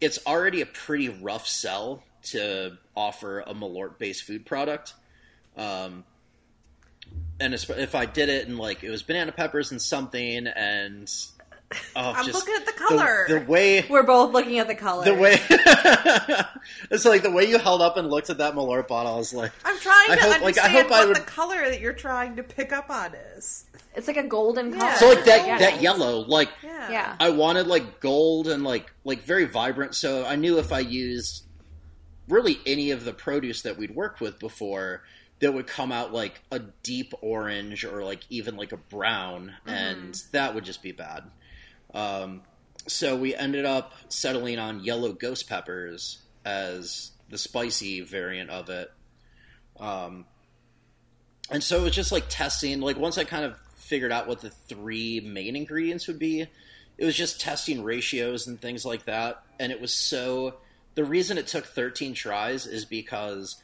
it's 0.00 0.18
already 0.26 0.62
a 0.62 0.66
pretty 0.66 1.10
rough 1.10 1.46
sell 1.46 2.02
to 2.22 2.78
offer 2.96 3.40
a 3.40 3.54
Malort 3.54 3.98
based 3.98 4.24
food 4.24 4.46
product. 4.46 4.94
Um, 5.56 6.04
and 7.40 7.54
if 7.54 7.94
I 7.94 8.06
did 8.06 8.28
it 8.28 8.46
and 8.48 8.58
like 8.58 8.82
it 8.84 8.90
was 8.90 9.02
banana 9.02 9.32
peppers 9.32 9.70
and 9.72 9.82
something 9.82 10.46
and 10.46 11.10
oh, 11.96 12.12
I'm 12.12 12.24
just 12.24 12.34
looking 12.38 12.54
at 12.54 12.66
the 12.66 12.72
color. 12.72 13.24
the, 13.28 13.40
the 13.40 13.46
way 13.46 13.84
We're 13.90 14.02
both 14.04 14.32
looking 14.32 14.58
at 14.58 14.68
the 14.68 14.74
color. 14.74 15.04
the 15.04 15.14
way 15.14 15.38
it's 16.90 17.04
like 17.04 17.22
the 17.22 17.30
way 17.30 17.44
you 17.48 17.58
held 17.58 17.82
up 17.82 17.96
and 17.96 18.08
looked 18.08 18.30
at 18.30 18.38
that 18.38 18.54
Malort 18.54 18.88
bottle. 18.88 19.14
I 19.14 19.16
was 19.18 19.34
like, 19.34 19.52
I'm 19.64 19.78
trying 19.78 20.10
I 20.10 20.16
to 20.16 20.22
hope- 20.22 20.30
like, 20.42 20.58
I 20.58 20.62
understand 20.64 20.72
hope 20.72 20.92
I 20.92 20.98
what 21.00 21.08
would- 21.08 21.16
the 21.16 21.20
color 21.22 21.68
that 21.70 21.80
you're 21.80 21.92
trying 21.92 22.36
to 22.36 22.42
pick 22.42 22.72
up 22.72 22.90
on 22.90 23.14
is. 23.36 23.64
it's 23.94 24.06
like 24.06 24.16
a 24.16 24.22
golden 24.26 24.72
Yeah. 24.72 24.78
color. 24.78 24.96
so 24.96 25.08
like 25.10 25.24
that 25.24 25.48
I 25.48 25.58
that 25.58 25.82
yellow, 25.82 26.20
like 26.20 26.48
Yeah. 26.62 26.90
Yeah. 26.90 27.16
I 27.20 27.30
wanted 27.30 27.66
like 27.66 28.00
gold 28.00 28.48
and 28.48 28.62
like 28.64 28.92
like 29.04 29.22
very 29.22 29.44
vibrant. 29.46 29.94
So 29.94 30.24
I 30.24 30.36
knew 30.36 30.58
if 30.58 30.72
I 30.72 30.80
used 30.80 31.44
really 32.28 32.58
any 32.66 32.90
of 32.92 33.04
the 33.04 33.12
produce 33.12 33.62
that 33.62 33.76
we'd 33.76 33.94
worked 33.94 34.20
with 34.20 34.38
before, 34.38 35.02
that 35.42 35.52
would 35.52 35.66
come 35.66 35.90
out 35.90 36.12
like 36.12 36.40
a 36.52 36.60
deep 36.84 37.12
orange 37.20 37.84
or 37.84 38.04
like 38.04 38.20
even 38.30 38.56
like 38.56 38.70
a 38.70 38.76
brown, 38.76 39.52
and 39.66 40.14
that 40.30 40.54
would 40.54 40.64
just 40.64 40.84
be 40.84 40.92
bad. 40.92 41.24
Um, 41.92 42.42
so 42.86 43.16
we 43.16 43.34
ended 43.34 43.64
up 43.64 43.92
settling 44.08 44.60
on 44.60 44.84
yellow 44.84 45.12
ghost 45.12 45.48
peppers 45.48 46.22
as 46.44 47.10
the 47.28 47.38
spicy 47.38 48.02
variant 48.02 48.50
of 48.50 48.70
it. 48.70 48.92
Um, 49.80 50.26
and 51.50 51.60
so 51.60 51.80
it 51.80 51.82
was 51.82 51.94
just 51.94 52.12
like 52.12 52.26
testing. 52.28 52.80
Like 52.80 52.96
once 52.96 53.18
I 53.18 53.24
kind 53.24 53.44
of 53.44 53.56
figured 53.74 54.12
out 54.12 54.28
what 54.28 54.42
the 54.42 54.50
three 54.50 55.18
main 55.18 55.56
ingredients 55.56 56.06
would 56.06 56.20
be, 56.20 56.46
it 56.98 57.04
was 57.04 57.16
just 57.16 57.40
testing 57.40 57.82
ratios 57.82 58.46
and 58.46 58.60
things 58.60 58.84
like 58.84 59.06
that. 59.06 59.42
And 59.58 59.72
it 59.72 59.80
was 59.80 59.92
so. 59.92 60.58
The 60.94 61.04
reason 61.04 61.38
it 61.38 61.46
took 61.46 61.64
13 61.64 62.12
tries 62.12 62.66
is 62.66 62.84
because 62.84 63.61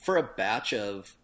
for 0.00 0.16
a 0.16 0.22
batch 0.22 0.72
of. 0.72 1.14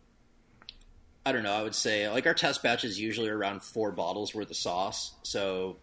I 1.26 1.32
don't 1.32 1.42
know, 1.42 1.54
I 1.54 1.62
would 1.62 1.74
say, 1.74 2.06
like, 2.10 2.26
our 2.26 2.34
test 2.34 2.62
batch 2.62 2.84
is 2.84 3.00
usually 3.00 3.30
around 3.30 3.62
four 3.62 3.92
bottles 3.92 4.34
worth 4.34 4.50
of 4.50 4.56
sauce. 4.56 5.14
So 5.22 5.78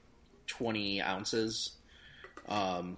20 0.46 1.02
ounces. 1.02 1.72
Um, 2.48 2.98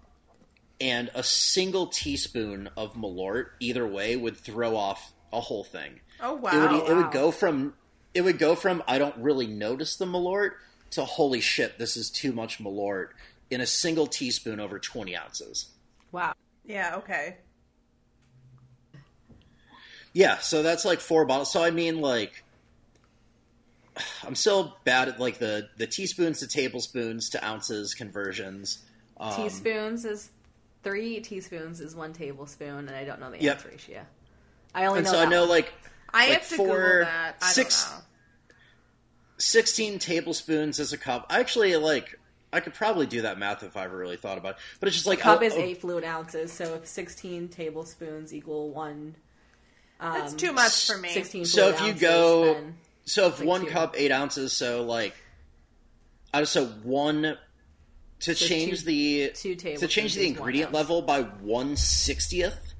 and 0.81 1.09
a 1.15 1.23
single 1.23 1.87
teaspoon 1.87 2.69
of 2.75 2.95
Malort, 2.95 3.51
either 3.61 3.87
way, 3.87 4.17
would 4.17 4.35
throw 4.35 4.75
off 4.75 5.13
a 5.31 5.39
whole 5.41 5.63
thing 5.63 5.99
Oh 6.21 6.35
wow. 6.35 6.51
it 6.53 6.71
would 6.71 6.89
it 6.91 6.95
would 6.95 7.11
go 7.11 7.31
from 7.31 7.73
it 8.13 8.21
would 8.21 8.37
go 8.37 8.55
from 8.55 8.83
I 8.87 8.99
don't 8.99 9.17
really 9.17 9.47
notice 9.47 9.95
the 9.97 10.05
malort 10.05 10.51
to 10.91 11.03
holy 11.03 11.41
shit 11.41 11.79
this 11.79 11.97
is 11.97 12.11
too 12.11 12.31
much 12.31 12.59
malort 12.59 13.09
in 13.49 13.59
a 13.59 13.65
single 13.65 14.07
teaspoon 14.07 14.59
over 14.59 14.79
20 14.79 15.17
ounces. 15.17 15.69
Wow. 16.11 16.33
yeah. 16.65 16.95
Okay. 16.97 17.37
Yeah, 20.13 20.37
so 20.37 20.61
that's 20.63 20.85
like 20.85 20.99
four 20.99 21.25
bottles. 21.25 21.51
So 21.51 21.63
I 21.63 21.71
mean 21.71 21.99
like 22.01 22.43
I'm 24.25 24.35
still 24.35 24.77
bad 24.85 25.07
at 25.09 25.19
like 25.19 25.37
the 25.39 25.69
the 25.77 25.87
teaspoons 25.87 26.39
to 26.39 26.47
tablespoons 26.47 27.29
to 27.31 27.45
ounces 27.45 27.93
conversions. 27.93 28.79
Um, 29.17 29.35
teaspoons 29.35 30.05
is 30.05 30.29
three 30.83 31.19
teaspoons 31.21 31.79
is 31.79 31.95
one 31.95 32.13
tablespoon, 32.13 32.87
and 32.87 32.91
I 32.91 33.03
don't 33.05 33.19
know 33.19 33.31
the 33.31 33.41
Yep. 33.41 33.55
ounce 33.57 33.65
ratio. 33.65 34.01
I 34.75 34.85
only 34.85 34.99
and 34.99 35.05
know. 35.05 35.13
so 35.13 35.19
I 35.19 35.25
know 35.25 35.41
one. 35.41 35.49
like 35.49 35.73
I 36.13 36.29
Like 36.29 36.39
have 36.39 36.49
to 36.49 36.55
for 36.55 36.65
Google 36.67 36.99
that. 37.05 37.35
I 37.41 37.51
six- 37.51 37.83
don't 37.89 37.99
know. 37.99 38.03
16 39.39 39.99
tablespoons 39.99 40.79
is 40.79 40.93
a 40.93 40.97
cup. 40.97 41.25
I 41.29 41.39
actually 41.39 41.75
like 41.75 42.19
I 42.51 42.59
could 42.59 42.73
probably 42.75 43.07
do 43.07 43.23
that 43.23 43.39
math 43.39 43.63
if 43.63 43.75
I 43.75 43.85
ever 43.85 43.97
really 43.97 44.15
thought 44.17 44.37
about 44.37 44.51
it. 44.55 44.57
But 44.79 44.87
it's 44.87 44.95
just 44.95 45.07
like 45.07 45.19
cup 45.19 45.39
oh, 45.41 45.43
is 45.43 45.53
oh, 45.53 45.59
eight 45.59 45.81
fluid 45.81 46.03
ounces, 46.03 46.51
so 46.51 46.75
if 46.75 46.87
sixteen 46.87 47.47
tablespoons 47.49 48.33
equal 48.33 48.69
one. 48.71 49.15
Um, 49.99 50.13
That's 50.19 50.33
too 50.33 50.51
much 50.51 50.87
for 50.87 50.97
me. 50.97 51.09
Sixteen. 51.09 51.45
So 51.45 51.69
if 51.69 51.81
you 51.81 51.93
go- 51.93 52.53
then- 52.55 52.77
So 53.05 53.27
if 53.27 53.39
Like 53.39 53.47
one 53.47 53.61
two. 53.65 53.71
cup, 53.71 53.95
eight 53.97 54.11
ounces, 54.11 54.53
so 54.53 54.83
like, 54.83 55.13
I 56.33 56.39
don't 56.39 56.45
so 56.47 56.65
one 56.67 57.37
to 58.21 58.33
So 58.35 58.47
change 58.47 58.79
two- 58.79 58.85
the 58.85 59.31
two 59.35 59.55
to 59.55 59.87
change 59.87 60.15
the 60.15 60.25
ingredient 60.27 60.71
level 60.71 61.01
by 61.01 61.21
one 61.23 61.75
sixtieth 61.75 62.73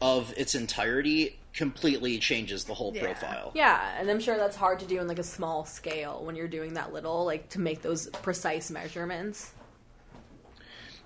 of 0.00 0.32
its 0.36 0.54
entirety 0.54 1.38
completely 1.52 2.18
changes 2.18 2.64
the 2.64 2.74
whole 2.74 2.92
Yeah. 2.94 3.02
profile. 3.04 3.52
Yeah, 3.54 3.96
and 4.00 4.10
I'm 4.10 4.18
sure 4.18 4.36
that's 4.36 4.56
hard 4.56 4.80
to 4.80 4.86
do 4.86 4.98
in 5.00 5.06
like 5.06 5.18
a 5.20 5.22
small 5.24 5.64
scale 5.66 6.24
when 6.24 6.34
you're 6.36 6.48
doing 6.48 6.74
that 6.74 6.92
little, 6.92 7.24
like 7.24 7.50
to 7.50 7.60
make 7.60 7.82
those 7.82 8.08
precise 8.22 8.70
measurements. 8.70 9.52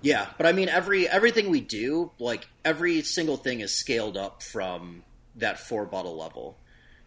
Yeah, 0.00 0.28
but 0.38 0.46
I 0.46 0.52
mean 0.52 0.68
every 0.68 1.08
everything 1.08 1.50
we 1.50 1.60
do, 1.60 2.12
like 2.20 2.46
every 2.64 3.02
single 3.02 3.36
thing 3.36 3.60
is 3.60 3.74
scaled 3.74 4.16
up 4.16 4.42
from 4.44 5.02
that 5.38 5.58
four 5.58 5.86
bottle 5.86 6.16
level. 6.16 6.58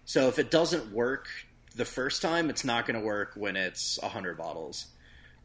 So 0.05 0.27
if 0.27 0.39
it 0.39 0.51
doesn't 0.51 0.91
work 0.91 1.27
the 1.75 1.85
first 1.85 2.21
time, 2.21 2.49
it's 2.49 2.65
not 2.65 2.85
going 2.85 2.99
to 2.99 3.05
work 3.05 3.33
when 3.35 3.55
it's 3.55 3.99
a 4.01 4.09
hundred 4.09 4.37
bottles. 4.37 4.87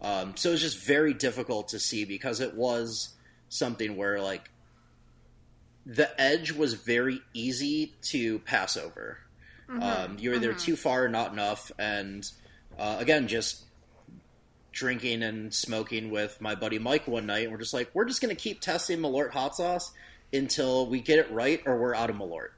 Um, 0.01 0.37
so 0.37 0.53
it's 0.53 0.63
just 0.63 0.85
very 0.85 1.15
difficult 1.15 1.69
to 1.69 1.79
see 1.79 2.05
because 2.05 2.41
it 2.41 2.55
was 2.55 3.11
something 3.49 3.97
where 3.97 4.21
like 4.21 4.51
the 5.87 6.21
edge 6.21 6.53
was 6.53 6.75
very 6.75 7.21
easy 7.33 7.95
to 8.03 8.41
pass 8.41 8.77
over. 8.77 9.19
Um, 9.83 10.17
you're 10.19 10.35
either 10.35 10.53
too 10.53 10.77
far 10.77 11.05
or 11.05 11.09
not 11.09 11.33
enough, 11.33 11.73
and 11.79 12.29
uh, 12.79 12.97
again, 13.01 13.27
just 13.27 13.65
drinking 14.73 15.23
and 15.23 15.53
smoking 15.53 16.11
with 16.11 16.41
my 16.41 16.55
buddy 16.55 16.79
Mike 16.79 17.09
one 17.09 17.27
night, 17.27 17.45
and 17.45 17.53
we're 17.53 17.59
just 17.59 17.75
like, 17.75 17.91
we're 17.95 18.05
just 18.05 18.21
going 18.21 18.35
to 18.35 18.41
keep 18.41 18.61
testing 18.61 18.99
Malort 19.01 19.31
hot 19.31 19.57
sauce 19.57 19.93
until 20.33 20.87
we 20.87 21.01
get 21.01 21.19
it 21.19 21.31
right, 21.33 21.63
or 21.67 21.79
we're 21.79 21.95
out 21.95 22.11
of 22.11 22.17
Malort. 22.17 22.51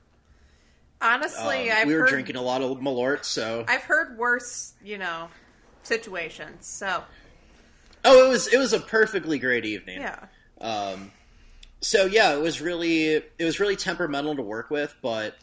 Honestly, 1.00 1.70
Um, 1.70 1.78
I've 1.78 1.86
we 1.86 1.94
were 1.94 2.00
heard, 2.00 2.08
drinking 2.08 2.36
a 2.36 2.42
lot 2.42 2.60
of 2.62 2.78
Malort, 2.78 3.24
so 3.24 3.64
I've 3.68 3.82
heard 3.82 4.18
worse, 4.18 4.72
you 4.82 4.98
know, 4.98 5.28
situations. 5.82 6.66
So 6.66 7.04
oh, 8.04 8.26
it 8.26 8.28
was 8.28 8.46
it 8.48 8.58
was 8.58 8.72
a 8.72 8.80
perfectly 8.80 9.38
great 9.38 9.64
evening. 9.64 10.00
yeah. 10.00 10.26
Um, 10.60 11.12
so 11.80 12.06
yeah, 12.06 12.34
it 12.34 12.40
was 12.40 12.60
really 12.60 13.12
it 13.12 13.44
was 13.44 13.60
really 13.60 13.76
temperamental 13.76 14.34
to 14.36 14.42
work 14.42 14.70
with, 14.70 14.94
but 15.00 15.36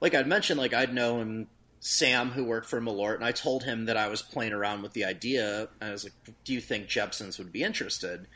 like 0.00 0.14
I'd 0.14 0.26
mentioned, 0.26 0.58
like 0.58 0.74
I'd 0.74 0.92
known 0.92 1.46
Sam 1.78 2.30
who 2.30 2.42
worked 2.44 2.66
for 2.68 2.80
Malort, 2.80 3.14
and 3.14 3.24
I 3.24 3.30
told 3.30 3.62
him 3.62 3.84
that 3.84 3.96
I 3.96 4.08
was 4.08 4.22
playing 4.22 4.52
around 4.52 4.82
with 4.82 4.92
the 4.92 5.04
idea. 5.04 5.68
And 5.80 5.90
I 5.90 5.92
was 5.92 6.02
like, 6.02 6.14
"Do 6.44 6.52
you 6.52 6.60
think 6.60 6.88
Jeppson's 6.88 7.38
would 7.38 7.52
be 7.52 7.62
interested?" 7.62 8.18
And 8.20 8.28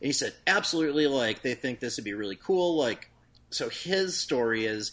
he 0.00 0.12
said, 0.12 0.34
"Absolutely. 0.46 1.08
Like 1.08 1.42
they 1.42 1.54
think 1.56 1.80
this 1.80 1.96
would 1.96 2.04
be 2.04 2.14
really 2.14 2.36
cool. 2.36 2.76
Like 2.76 3.10
so 3.50 3.68
his 3.68 4.16
story 4.16 4.66
is." 4.66 4.92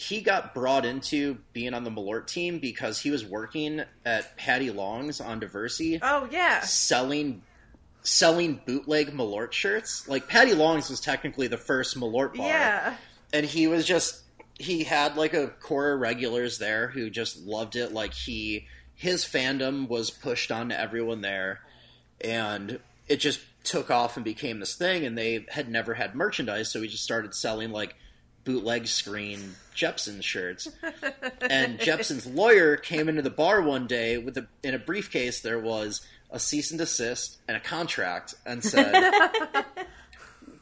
He 0.00 0.22
got 0.22 0.54
brought 0.54 0.86
into 0.86 1.36
being 1.52 1.74
on 1.74 1.84
the 1.84 1.90
Malort 1.90 2.26
team 2.26 2.58
because 2.58 2.98
he 2.98 3.10
was 3.10 3.24
working 3.24 3.82
at 4.06 4.36
Paddy 4.38 4.70
Long's 4.70 5.20
on 5.20 5.40
Diversey. 5.40 5.98
Oh 6.02 6.26
yeah. 6.30 6.60
selling 6.60 7.42
selling 8.02 8.60
bootleg 8.64 9.08
Malort 9.12 9.52
shirts. 9.52 10.08
Like 10.08 10.26
Paddy 10.26 10.54
Long's 10.54 10.88
was 10.88 11.00
technically 11.00 11.48
the 11.48 11.58
first 11.58 11.98
Malort 11.98 12.34
bar, 12.34 12.46
Yeah. 12.46 12.96
and 13.32 13.44
he 13.44 13.66
was 13.66 13.84
just 13.86 14.22
he 14.58 14.84
had 14.84 15.16
like 15.16 15.34
a 15.34 15.48
core 15.48 15.92
of 15.92 16.00
regulars 16.00 16.58
there 16.58 16.88
who 16.88 17.10
just 17.10 17.38
loved 17.44 17.76
it. 17.76 17.92
Like 17.92 18.14
he 18.14 18.66
his 18.94 19.24
fandom 19.24 19.86
was 19.88 20.10
pushed 20.10 20.50
onto 20.50 20.74
everyone 20.74 21.20
there, 21.20 21.60
and 22.22 22.80
it 23.08 23.16
just 23.16 23.40
took 23.64 23.90
off 23.90 24.16
and 24.16 24.24
became 24.24 24.60
this 24.60 24.74
thing. 24.76 25.04
And 25.04 25.16
they 25.18 25.44
had 25.50 25.68
never 25.68 25.92
had 25.94 26.14
merchandise, 26.14 26.70
so 26.70 26.80
he 26.80 26.88
just 26.88 27.04
started 27.04 27.34
selling 27.34 27.70
like 27.70 27.94
bootleg 28.44 28.86
screen 28.86 29.54
Jeppson 29.74 30.22
shirts. 30.22 30.68
and 31.42 31.78
Jeppson's 31.80 32.26
lawyer 32.26 32.76
came 32.76 33.08
into 33.08 33.22
the 33.22 33.30
bar 33.30 33.62
one 33.62 33.86
day 33.86 34.18
with 34.18 34.36
a 34.36 34.46
in 34.62 34.74
a 34.74 34.78
briefcase. 34.78 35.40
There 35.40 35.58
was 35.58 36.00
a 36.30 36.38
cease 36.38 36.70
and 36.70 36.78
desist 36.78 37.38
and 37.48 37.56
a 37.56 37.60
contract, 37.60 38.34
and 38.46 38.62
said. 38.64 39.10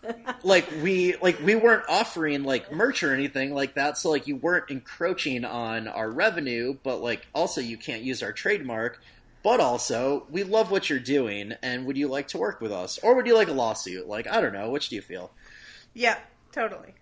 like 0.42 0.66
we 0.82 1.16
like 1.16 1.38
we 1.40 1.54
weren't 1.54 1.84
offering 1.88 2.44
like 2.44 2.72
merch 2.72 3.02
or 3.02 3.12
anything 3.12 3.52
like 3.52 3.74
that 3.74 3.98
so 3.98 4.08
like 4.10 4.26
you 4.26 4.36
weren't 4.36 4.70
encroaching 4.70 5.44
on 5.44 5.86
our 5.88 6.10
revenue 6.10 6.74
but 6.82 7.02
like 7.02 7.26
also 7.34 7.60
you 7.60 7.76
can't 7.76 8.02
use 8.02 8.22
our 8.22 8.32
trademark 8.32 9.02
but 9.42 9.60
also 9.60 10.24
we 10.30 10.44
love 10.44 10.70
what 10.70 10.88
you're 10.88 10.98
doing 10.98 11.52
and 11.62 11.84
would 11.84 11.96
you 11.98 12.08
like 12.08 12.28
to 12.28 12.38
work 12.38 12.60
with 12.60 12.72
us 12.72 12.98
or 13.02 13.14
would 13.16 13.26
you 13.26 13.34
like 13.34 13.48
a 13.48 13.52
lawsuit 13.52 14.06
like 14.08 14.26
i 14.28 14.40
don't 14.40 14.52
know 14.54 14.70
which 14.70 14.88
do 14.88 14.96
you 14.96 15.02
feel 15.02 15.30
Yeah. 15.94 16.18
Totally. 16.52 16.94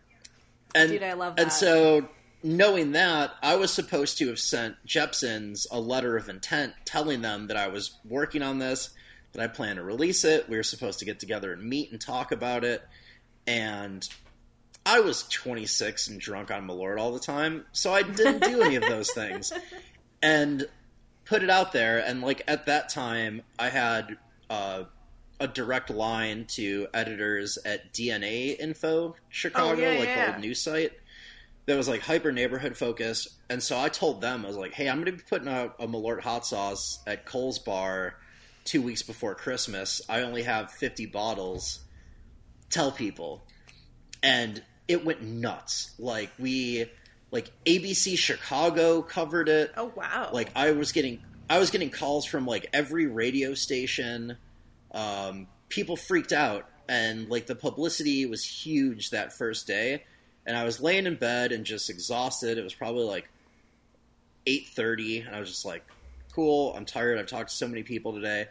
And 0.76 0.90
Dude, 0.90 1.02
I 1.02 1.14
love 1.14 1.34
and 1.38 1.50
so 1.50 2.08
knowing 2.42 2.92
that 2.92 3.32
i 3.42 3.56
was 3.56 3.72
supposed 3.72 4.18
to 4.18 4.28
have 4.28 4.38
sent 4.38 4.76
jeppsons 4.86 5.66
a 5.72 5.80
letter 5.80 6.16
of 6.16 6.28
intent 6.28 6.72
telling 6.84 7.22
them 7.22 7.46
that 7.48 7.56
i 7.56 7.66
was 7.66 7.96
working 8.04 8.42
on 8.42 8.58
this 8.58 8.90
that 9.32 9.42
i 9.42 9.46
plan 9.48 9.76
to 9.76 9.82
release 9.82 10.24
it. 10.24 10.48
We 10.48 10.56
were 10.56 10.62
supposed 10.62 11.00
to 11.00 11.04
get 11.04 11.18
together 11.18 11.52
and 11.52 11.62
meet 11.62 11.92
and 11.92 12.00
talk 12.00 12.32
about 12.32 12.62
it. 12.64 12.82
And 13.46 14.06
i 14.84 15.00
was 15.00 15.24
26 15.28 16.08
and 16.08 16.20
drunk 16.20 16.50
on 16.50 16.66
malort 16.66 16.98
all 16.98 17.12
the 17.12 17.18
time 17.20 17.64
so 17.72 17.92
i 17.92 18.02
didn't 18.02 18.44
do 18.44 18.62
any 18.62 18.76
of 18.76 18.82
those 18.82 19.10
things. 19.14 19.52
And 20.22 20.66
put 21.24 21.42
it 21.42 21.50
out 21.50 21.72
there 21.72 21.98
and 21.98 22.22
like 22.22 22.42
at 22.46 22.66
that 22.66 22.88
time 22.90 23.42
i 23.58 23.68
had 23.68 24.16
uh, 24.48 24.84
a 25.40 25.46
direct 25.46 25.90
line 25.90 26.44
to 26.46 26.86
editors 26.94 27.58
at 27.64 27.92
dna 27.92 28.58
info 28.58 29.14
chicago 29.28 29.72
Oh, 29.72 29.92
yeah, 29.92 29.98
like 29.98 30.08
yeah. 30.08 30.26
the 30.26 30.32
old 30.34 30.40
news 30.42 30.60
site 30.60 30.92
that 31.66 31.76
was 31.76 31.88
like 31.88 32.00
hyper 32.00 32.30
neighborhood 32.30 32.76
focused. 32.76 33.28
And 33.50 33.60
so 33.62 33.78
i 33.78 33.88
told 33.88 34.20
them 34.20 34.44
i 34.44 34.48
was 34.48 34.56
like 34.56 34.72
hey 34.72 34.88
i'm 34.88 34.96
going 35.02 35.06
to 35.06 35.12
be 35.12 35.22
putting 35.28 35.48
out 35.48 35.74
a 35.78 35.86
malort 35.86 36.20
hot 36.20 36.46
sauce 36.46 37.00
at 37.06 37.26
cole's 37.26 37.58
bar 37.58 38.14
two 38.64 38.80
weeks 38.82 39.02
before 39.02 39.34
christmas. 39.34 40.00
I 40.08 40.22
only 40.22 40.42
have 40.42 40.70
50 40.72 41.06
bottles. 41.06 41.80
Tell 42.70 42.90
people. 42.90 43.44
And 44.22 44.62
it 44.88 45.04
went 45.04 45.22
nuts. 45.22 45.92
Like 45.98 46.30
we 46.38 46.86
like 47.30 47.50
abc 47.64 48.16
chicago 48.16 49.02
covered 49.02 49.48
it. 49.48 49.72
Oh 49.76 49.92
wow. 49.94 50.30
like 50.32 50.50
i 50.56 50.70
was 50.72 50.92
getting 50.92 51.20
i 51.50 51.58
was 51.58 51.70
getting 51.70 51.90
calls 51.90 52.24
from 52.24 52.46
like 52.46 52.66
every 52.72 53.06
radio 53.06 53.54
station 53.54 54.36
um, 54.92 55.46
people 55.68 55.96
freaked 55.96 56.32
out 56.32 56.68
and 56.88 57.28
like 57.28 57.46
the 57.46 57.54
publicity 57.54 58.26
was 58.26 58.44
huge 58.44 59.10
that 59.10 59.32
first 59.32 59.66
day 59.66 60.04
and 60.46 60.56
i 60.56 60.62
was 60.62 60.80
laying 60.80 61.06
in 61.06 61.16
bed 61.16 61.50
and 61.50 61.64
just 61.64 61.90
exhausted 61.90 62.58
it 62.58 62.62
was 62.62 62.74
probably 62.74 63.04
like 63.04 63.28
8.30 64.46 65.26
and 65.26 65.34
i 65.34 65.40
was 65.40 65.48
just 65.48 65.64
like 65.64 65.84
cool 66.32 66.72
i'm 66.76 66.84
tired 66.84 67.18
i've 67.18 67.26
talked 67.26 67.50
to 67.50 67.56
so 67.56 67.66
many 67.66 67.82
people 67.82 68.12
today 68.12 68.46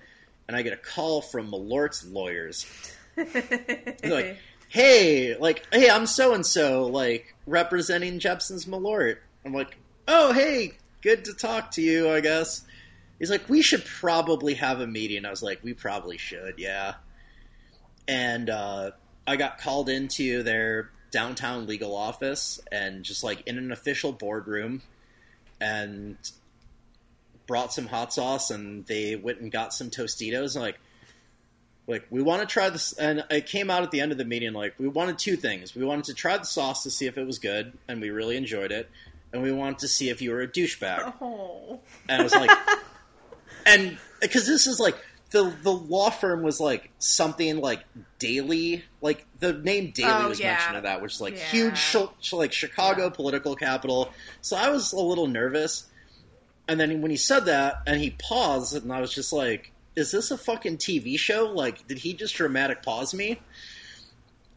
and 0.49 0.57
i 0.57 0.61
get 0.63 0.73
a 0.73 0.77
call 0.77 1.21
from 1.21 1.49
malort's 1.49 2.05
lawyers 2.05 2.65
like, 3.17 4.37
hey, 4.69 5.35
like, 5.37 5.65
hey, 5.71 5.89
I'm 5.89 6.05
so 6.05 6.33
and 6.33 6.45
so, 6.45 6.87
like, 6.87 7.35
representing 7.47 8.19
Jeppson's 8.19 8.65
Malort. 8.65 9.17
I'm 9.45 9.53
like, 9.53 9.77
oh, 10.07 10.33
hey, 10.33 10.73
good 11.01 11.25
to 11.25 11.33
talk 11.33 11.71
to 11.71 11.81
you, 11.81 12.09
I 12.09 12.21
guess. 12.21 12.65
He's 13.19 13.31
like, 13.31 13.47
we 13.49 13.61
should 13.61 13.85
probably 13.85 14.55
have 14.55 14.81
a 14.81 14.87
meeting. 14.87 15.25
I 15.25 15.29
was 15.29 15.41
like, 15.41 15.63
we 15.63 15.73
probably 15.73 16.17
should, 16.17 16.55
yeah. 16.57 16.95
And 18.07 18.49
uh, 18.49 18.91
I 19.25 19.35
got 19.35 19.57
called 19.57 19.89
into 19.89 20.43
their 20.43 20.91
downtown 21.11 21.65
legal 21.65 21.95
office 21.95 22.59
and 22.71 23.03
just 23.03 23.23
like 23.23 23.41
in 23.47 23.57
an 23.57 23.71
official 23.71 24.11
boardroom 24.11 24.81
and 25.61 26.17
brought 27.47 27.73
some 27.73 27.87
hot 27.87 28.13
sauce 28.13 28.51
and 28.51 28.85
they 28.85 29.15
went 29.15 29.39
and 29.39 29.51
got 29.51 29.73
some 29.73 29.89
Tostitos 29.89 30.55
and 30.55 30.63
like 30.63 30.79
like 31.87 32.05
we 32.09 32.21
want 32.21 32.41
to 32.41 32.47
try 32.47 32.69
this 32.69 32.93
and 32.93 33.23
it 33.29 33.45
came 33.45 33.69
out 33.69 33.83
at 33.83 33.91
the 33.91 34.01
end 34.01 34.11
of 34.11 34.17
the 34.17 34.25
meeting 34.25 34.53
like 34.53 34.73
we 34.79 34.87
wanted 34.87 35.17
two 35.17 35.35
things 35.35 35.75
we 35.75 35.85
wanted 35.85 36.05
to 36.05 36.13
try 36.13 36.37
the 36.37 36.45
sauce 36.45 36.83
to 36.83 36.89
see 36.89 37.05
if 37.05 37.17
it 37.17 37.25
was 37.25 37.39
good 37.39 37.73
and 37.87 38.01
we 38.01 38.09
really 38.09 38.35
enjoyed 38.35 38.71
it 38.71 38.89
and 39.31 39.41
we 39.41 39.51
wanted 39.51 39.79
to 39.79 39.87
see 39.87 40.09
if 40.09 40.21
you 40.21 40.31
were 40.31 40.41
a 40.41 40.47
douchebag 40.47 41.13
oh. 41.21 41.79
and 42.09 42.21
i 42.21 42.23
was 42.23 42.33
like 42.33 42.49
and 43.65 43.97
because 44.21 44.45
this 44.47 44.67
is 44.67 44.79
like 44.79 44.95
the 45.31 45.53
the 45.63 45.71
law 45.71 46.09
firm 46.09 46.43
was 46.43 46.59
like 46.59 46.91
something 46.99 47.59
like 47.59 47.83
Daley 48.19 48.83
like 49.01 49.25
the 49.39 49.53
name 49.53 49.91
Daley 49.91 50.11
Oh, 50.11 50.29
was 50.29 50.39
yeah. 50.39 50.53
mentioned 50.53 50.77
of 50.77 50.83
that 50.83 51.01
which 51.01 51.15
is 51.15 51.21
like 51.21 51.35
Yeah. 51.35 51.43
huge 51.45 51.77
sh- 51.77 52.33
like 52.33 52.53
chicago 52.53 53.09
political 53.09 53.55
capital. 53.55 54.11
So 54.41 54.55
i 54.55 54.69
was 54.69 54.93
a 54.93 54.99
little 54.99 55.27
nervous. 55.27 55.85
And 56.67 56.79
then 56.79 57.01
when 57.01 57.11
he 57.11 57.17
said 57.17 57.45
that 57.45 57.81
and 57.85 57.99
he 57.99 58.11
paused 58.11 58.75
and 58.75 58.91
i 58.93 59.01
was 59.01 59.13
just 59.13 59.33
like 59.33 59.71
is 59.95 60.11
this 60.11 60.29
a 60.31 60.37
fucking 60.37 60.77
tv 60.77 61.17
show? 61.17 61.45
Like 61.47 61.87
did 61.87 61.97
he 61.99 62.13
just 62.13 62.35
dramatic 62.35 62.83
pause 62.83 63.13
me? 63.13 63.39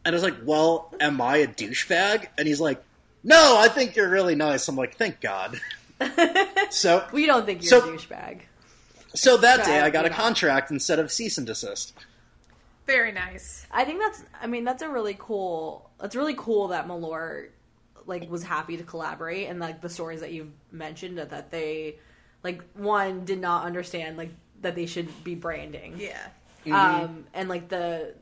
And 0.05 0.13
i 0.13 0.15
was 0.15 0.23
like 0.23 0.37
well 0.43 0.93
am 1.01 1.19
i 1.19 1.37
a 1.37 1.47
douchebag? 1.47 2.27
And 2.37 2.47
he's 2.47 2.61
like 2.61 2.81
no 3.23 3.57
i 3.59 3.67
think 3.67 3.95
you're 3.95 4.09
really 4.09 4.35
nice. 4.35 4.67
I'm 4.67 4.75
like 4.75 4.95
thank 4.97 5.19
god. 5.19 5.59
So 6.69 7.05
we 7.11 7.25
don't 7.25 7.45
think 7.45 7.63
you're 7.63 7.69
So- 7.81 7.89
a 7.89 7.97
douchebag. 7.97 8.41
So 9.13 9.37
that 9.37 9.65
day, 9.65 9.81
I 9.81 9.89
got 9.89 10.05
a 10.05 10.09
contract 10.09 10.71
instead 10.71 10.99
of 10.99 11.11
cease 11.11 11.37
and 11.37 11.47
desist. 11.47 11.93
Very 12.85 13.11
nice. 13.11 13.65
I 13.71 13.85
think 13.85 13.99
that's. 13.99 14.23
I 14.41 14.47
mean, 14.47 14.63
that's 14.63 14.81
a 14.81 14.89
really 14.89 15.15
cool. 15.19 15.89
That's 15.99 16.15
really 16.15 16.35
cool 16.35 16.69
that 16.69 16.87
Malort 16.87 17.49
like 18.05 18.29
was 18.29 18.43
happy 18.43 18.75
to 18.77 18.83
collaborate 18.83 19.47
and 19.47 19.59
like 19.59 19.81
the 19.81 19.89
stories 19.89 20.19
that 20.21 20.31
you've 20.31 20.51
mentioned 20.71 21.19
that, 21.19 21.29
that 21.29 21.51
they 21.51 21.97
like 22.43 22.63
one 22.73 23.23
did 23.25 23.39
not 23.39 23.65
understand 23.65 24.17
like 24.17 24.31
that 24.61 24.75
they 24.75 24.85
should 24.87 25.07
be 25.23 25.35
branding. 25.35 25.99
Yeah. 25.99 26.17
Um, 26.71 27.25
and 27.33 27.47
like 27.47 27.69
the 27.69 28.15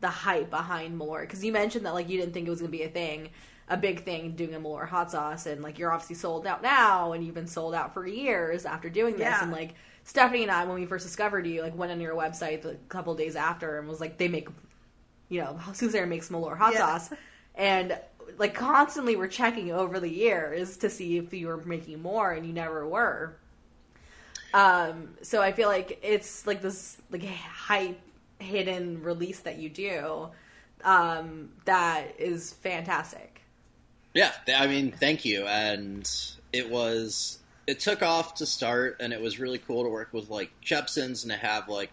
the 0.00 0.08
hype 0.08 0.50
behind 0.50 0.98
Malort 1.00 1.22
because 1.22 1.44
you 1.44 1.52
mentioned 1.52 1.86
that 1.86 1.94
like 1.94 2.08
you 2.08 2.18
didn't 2.18 2.34
think 2.34 2.46
it 2.46 2.50
was 2.50 2.60
gonna 2.60 2.70
be 2.70 2.82
a 2.82 2.88
thing, 2.88 3.30
a 3.68 3.76
big 3.76 4.04
thing 4.04 4.32
doing 4.32 4.54
a 4.54 4.60
Malort 4.60 4.88
hot 4.88 5.10
sauce, 5.10 5.46
and 5.46 5.62
like 5.62 5.78
you're 5.78 5.90
obviously 5.90 6.16
sold 6.16 6.46
out 6.46 6.62
now, 6.62 7.12
and 7.12 7.24
you've 7.24 7.34
been 7.34 7.46
sold 7.46 7.74
out 7.74 7.94
for 7.94 8.06
years 8.06 8.64
after 8.66 8.88
doing 8.90 9.14
this, 9.14 9.22
Yeah. 9.22 9.42
and 9.42 9.52
like 9.52 9.74
Stephanie 10.10 10.42
and 10.42 10.50
I 10.50 10.64
when 10.64 10.74
we 10.74 10.86
first 10.86 11.06
discovered 11.06 11.46
you, 11.46 11.62
like 11.62 11.76
went 11.76 11.92
on 11.92 12.00
your 12.00 12.16
website 12.16 12.64
a 12.64 12.74
couple 12.88 13.14
days 13.14 13.36
after 13.36 13.78
and 13.78 13.88
was 13.88 14.00
like 14.00 14.18
they 14.18 14.26
make, 14.26 14.48
you 15.28 15.40
know, 15.40 15.56
Suzanne 15.72 16.08
makes 16.08 16.30
Malort 16.30 16.58
hot 16.58 16.72
Yeah. 16.72 16.80
sauce, 16.80 17.10
and 17.54 17.96
like 18.36 18.52
constantly 18.54 19.14
we're 19.14 19.28
checking 19.28 19.70
over 19.70 20.00
the 20.00 20.10
years 20.10 20.76
to 20.78 20.90
see 20.90 21.16
if 21.16 21.32
you 21.32 21.46
were 21.46 21.58
making 21.58 22.02
more, 22.02 22.32
and 22.32 22.44
you 22.44 22.52
never 22.52 22.88
were. 22.88 23.36
Um, 24.52 25.10
so 25.22 25.40
I 25.40 25.52
feel 25.52 25.68
like 25.68 26.00
it's 26.02 26.44
like 26.44 26.60
this 26.60 26.96
like 27.12 27.24
hype 27.24 28.00
hidden 28.40 29.04
release 29.04 29.38
that 29.40 29.58
you 29.58 29.68
do 29.68 30.30
um, 30.84 31.50
that 31.66 32.14
is 32.18 32.52
fantastic. 32.54 33.42
Yeah, 34.14 34.32
I 34.56 34.66
mean, 34.66 34.90
thank 34.92 35.24
you. 35.24 35.46
And 35.46 36.10
it 36.52 36.68
was, 36.68 37.38
it 37.66 37.80
took 37.80 38.02
off 38.02 38.34
to 38.36 38.46
start, 38.46 38.96
and 39.00 39.12
it 39.12 39.20
was 39.20 39.38
really 39.38 39.58
cool 39.58 39.84
to 39.84 39.88
work 39.88 40.12
with 40.12 40.30
like 40.30 40.50
Jeppsons 40.64 41.22
and 41.22 41.32
to 41.32 41.36
have 41.36 41.68
like 41.68 41.90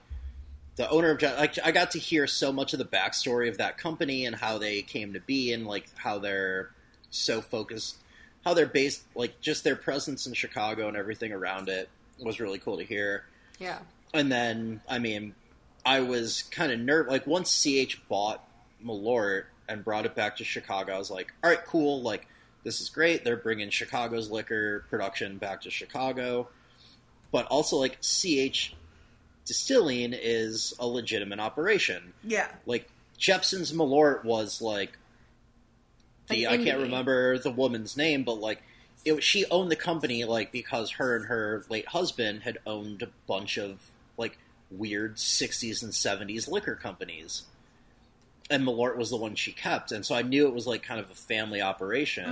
the 0.76 0.89
owner 0.89 1.11
of 1.11 1.22
like 1.22 1.57
I 1.63 1.72
got 1.72 1.91
to 1.91 1.99
hear 1.99 2.28
so 2.28 2.51
much 2.51 2.74
of 2.74 2.80
the 2.80 2.86
backstory 2.86 3.49
of 3.49 3.57
that 3.57 3.78
company 3.78 4.26
and 4.26 4.36
how 4.36 4.57
they 4.57 4.82
came 4.82 5.13
to 5.13 5.20
be 5.20 5.53
and 5.53 5.65
like 5.65 5.86
how 5.95 6.20
they're 6.20 6.72
so 7.09 7.41
focused, 7.41 7.97
how 8.45 8.53
they're 8.53 8.65
based, 8.65 9.03
like 9.15 9.39
just 9.41 9.63
their 9.63 9.76
presence 9.76 10.28
in 10.28 10.34
Chicago 10.34 10.88
and 10.88 10.97
everything 10.97 11.32
around 11.32 11.70
it 11.70 11.89
was 12.20 12.39
really 12.39 12.59
cool 12.59 12.78
to 12.78 12.84
hear. 12.84 13.26
Yeah. 13.59 13.80
and 14.13 14.32
then 14.32 14.82
I 14.88 14.99
mean, 14.99 15.34
I 15.86 16.01
was 16.01 16.43
kind 16.43 16.72
of 16.72 16.80
nerve 16.80 17.07
like 17.07 17.26
once 17.28 17.51
CH 17.51 18.07
bought 18.07 18.43
Malort, 18.84 19.45
and 19.68 19.84
brought 19.84 20.05
it 20.05 20.15
back 20.15 20.38
to 20.38 20.43
Chicago. 20.43 20.93
I 20.93 20.97
was 20.97 21.11
like, 21.11 21.34
all 21.43 21.49
right, 21.49 21.63
cool. 21.65 22.01
Like, 22.01 22.28
this 22.68 22.82
is 22.82 22.89
great. 22.89 23.24
They're 23.24 23.38
bringing 23.38 23.70
Chicago's 23.70 24.30
liquor 24.30 24.84
production 24.89 25.38
back 25.38 25.61
to 25.61 25.70
Chicago. 25.72 26.49
But 27.32 27.45
also, 27.45 27.78
like, 27.78 27.97
CH 28.01 28.76
Distilling 29.45 30.11
is 30.13 30.74
a 30.78 30.86
legitimate 30.86 31.39
operation. 31.39 32.11
Yeah. 32.26 32.49
Like, 32.65 32.89
Jeppson's 33.18 33.72
Malort 33.72 34.26
was 34.26 34.61
like 34.61 34.97
the 36.28 36.47
I 36.47 36.57
can't 36.57 36.82
remember 36.82 37.38
the 37.38 37.51
woman's 37.51 37.95
name, 37.95 38.24
but 38.26 38.34
like 38.41 38.61
it 39.05 39.13
was- 39.13 39.24
she 39.24 39.45
owned 39.45 39.72
the 39.72 39.78
company 39.78 40.26
like 40.26 40.51
because 40.51 40.91
her 40.91 41.15
and 41.15 41.26
her 41.28 41.63
late 41.70 41.88
husband 41.88 42.43
had 42.43 42.57
owned 42.68 43.01
a 43.01 43.09
bunch 43.28 43.57
of 43.57 43.80
like 44.18 44.38
weird 44.70 45.15
60s 45.15 45.82
and 45.82 45.93
70s 45.93 46.49
liquor 46.49 46.76
companies. 46.76 47.43
And 48.50 48.66
Malort 48.66 48.95
was 48.95 49.10
the 49.10 49.18
one 49.18 49.36
she 49.36 49.52
kept, 49.52 49.91
and 49.91 50.06
so 50.06 50.16
I 50.16 50.22
knew 50.22 50.48
it 50.48 50.54
was 50.54 50.66
like 50.66 50.82
kind 50.82 51.00
of 51.00 51.12
a 51.12 51.16
family 51.16 51.62
operation. 51.62 52.30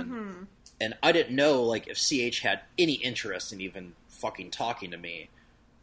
And 0.80 0.94
I 1.02 1.12
didn't 1.12 1.34
know 1.36 1.62
like 1.62 1.88
if 1.88 1.98
CH 1.98 2.40
had 2.40 2.60
any 2.78 2.94
interest 2.94 3.52
in 3.52 3.60
even 3.60 3.92
fucking 4.08 4.50
talking 4.50 4.90
to 4.92 4.96
me. 4.96 5.28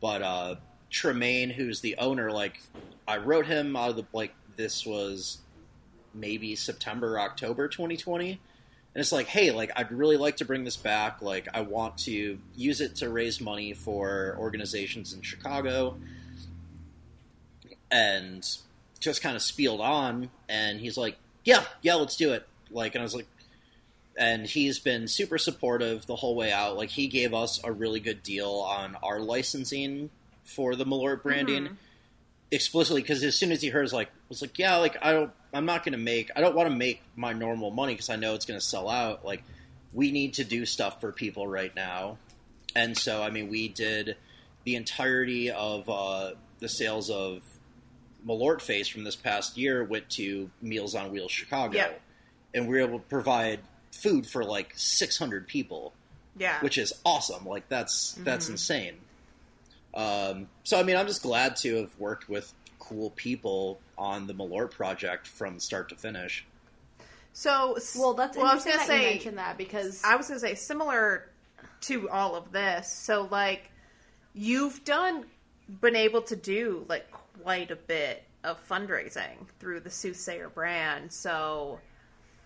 But 0.02 0.22
uh 0.22 0.56
Tremaine, 0.90 1.50
who's 1.52 1.82
the 1.82 1.98
owner, 1.98 2.32
like 2.32 2.62
I 3.08 3.18
wrote 3.18 3.48
him 3.48 3.76
out 3.76 3.92
of 3.92 3.96
the 3.96 4.06
like 4.14 4.34
this 4.56 4.86
was 4.86 5.40
maybe 6.14 6.56
September, 6.56 7.20
October 7.20 7.68
2020. 7.68 8.32
And 8.32 8.40
it's 9.02 9.12
like, 9.12 9.28
hey, 9.28 9.52
like 9.52 9.72
I'd 9.76 9.92
really 9.92 10.18
like 10.18 10.38
to 10.38 10.46
bring 10.46 10.64
this 10.64 10.78
back. 10.78 11.22
Like 11.22 11.48
I 11.54 11.62
want 11.62 11.98
to 12.00 12.38
use 12.56 12.82
it 12.82 12.96
to 12.98 13.10
raise 13.10 13.42
money 13.42 13.74
for 13.74 14.36
organizations 14.40 15.14
in 15.14 15.22
Chicago. 15.22 15.98
And 17.90 18.48
just 19.04 19.22
kind 19.22 19.36
of 19.36 19.42
spieled 19.42 19.82
on 19.82 20.30
and 20.50 20.80
he's 20.80 20.98
like, 20.98 21.18
Yeah, 21.44 21.64
yeah, 21.82 21.96
let's 21.96 22.16
do 22.16 22.34
it. 22.34 22.48
Like 22.72 22.96
and 22.96 23.02
I 23.02 23.04
was 23.04 23.16
like 23.16 23.28
and 24.18 24.46
he's 24.46 24.78
been 24.80 25.08
super 25.08 25.38
supportive 25.40 26.06
the 26.06 26.16
whole 26.16 26.36
way 26.36 26.52
out. 26.52 26.78
Like 26.78 26.90
he 26.90 27.08
gave 27.08 27.34
us 27.34 27.60
a 27.64 27.72
really 27.72 28.00
good 28.00 28.22
deal 28.22 28.52
on 28.52 28.96
our 29.02 29.20
licensing 29.20 30.10
for 30.44 30.76
the 30.76 30.86
Malort 30.86 31.24
branding 31.24 31.64
Mhm. 31.70 31.76
explicitly 32.52 33.02
because 33.02 33.24
as 33.24 33.36
soon 33.36 33.52
as 33.52 33.62
he 33.62 33.70
heard, 33.70 33.82
was 33.84 33.94
like 33.94 34.10
was 34.30 34.42
like, 34.42 34.60
yeah, 34.60 34.76
like 34.78 34.98
I 35.02 35.14
don't, 35.14 35.32
I'm 35.54 35.66
not 35.66 35.84
going 35.84 35.94
to 35.94 35.98
make, 36.00 36.30
I 36.36 36.42
don't 36.42 36.56
want 36.56 36.70
to 36.70 36.76
make 36.76 37.02
my 37.16 37.34
normal 37.34 37.72
money 37.72 37.94
because 37.94 38.10
I 38.10 38.16
know 38.16 38.34
it's 38.36 38.46
going 38.46 38.60
to 38.60 38.66
sell 38.66 38.90
out. 38.90 39.26
Like 39.26 39.44
we 39.94 40.12
need 40.12 40.34
to 40.36 40.44
do 40.44 40.66
stuff 40.66 41.00
for 41.02 41.12
people 41.12 41.48
right 41.48 41.76
now, 41.76 42.18
and 42.76 42.98
so 42.98 43.22
I 43.24 43.30
mean, 43.32 43.50
we 43.50 43.68
did 43.68 44.16
the 44.64 44.76
entirety 44.76 45.50
of 45.52 45.90
uh, 45.90 46.32
the 46.60 46.70
sales 46.70 47.10
of 47.10 47.42
Malort 48.26 48.62
Face 48.62 48.88
from 48.88 49.04
this 49.04 49.16
past 49.16 49.58
year 49.58 49.84
went 49.84 50.10
to 50.12 50.50
Meals 50.62 50.96
on 50.96 51.12
Wheels 51.12 51.32
Chicago, 51.32 51.76
Yeah. 51.76 51.92
and 52.54 52.68
we 52.68 52.76
were 52.76 52.82
able 52.88 53.00
to 53.00 53.06
provide 53.06 53.60
food 53.92 54.26
for 54.28 54.44
like 54.44 54.74
600 54.76 55.48
people 55.48 55.94
Yeah. 56.38 56.60
which 56.62 56.78
is 56.78 56.94
awesome. 57.06 57.46
Like 57.46 57.70
that's 57.70 58.14
that's 58.20 58.48
Mhm. 58.48 58.52
insane. 58.52 59.00
Um, 59.94 60.48
so 60.64 60.80
I 60.80 60.84
mean, 60.84 60.96
I'm 60.96 61.06
just 61.08 61.22
glad 61.22 61.56
to 61.58 61.76
have 61.78 61.98
worked 62.00 62.28
with 62.28 62.52
cool 62.80 63.12
people 63.12 63.80
on 63.98 64.26
the 64.28 64.34
Malort 64.34 64.72
project 64.72 65.28
from 65.28 65.60
start 65.60 65.90
to 65.90 65.96
finish. 65.96 66.46
so 67.34 67.78
Well, 67.96 68.14
that's 68.14 68.36
well, 68.38 68.48
I 68.48 68.56
was 68.56 68.64
gonna 68.64 68.78
that 68.78 68.88
say 68.88 69.12
mentioned 69.14 69.38
that 69.38 69.58
because 69.58 70.04
I 70.04 70.16
was 70.16 70.28
gonna 70.28 70.40
say 70.40 70.56
similar 70.56 71.30
to 71.82 72.10
all 72.10 72.36
of 72.36 72.52
this. 72.52 72.92
So 72.92 73.28
like 73.30 73.70
you've 74.34 74.84
done 74.86 75.26
been 75.82 75.96
able 75.96 76.22
to 76.24 76.36
do 76.36 76.86
like 76.90 77.08
quite 77.42 77.72
a 77.72 77.76
bit 77.76 78.24
of 78.44 78.66
fundraising 78.68 79.48
through 79.60 79.80
the 79.80 79.90
Soothsayer 79.90 80.50
brand. 80.50 81.12
So 81.12 81.80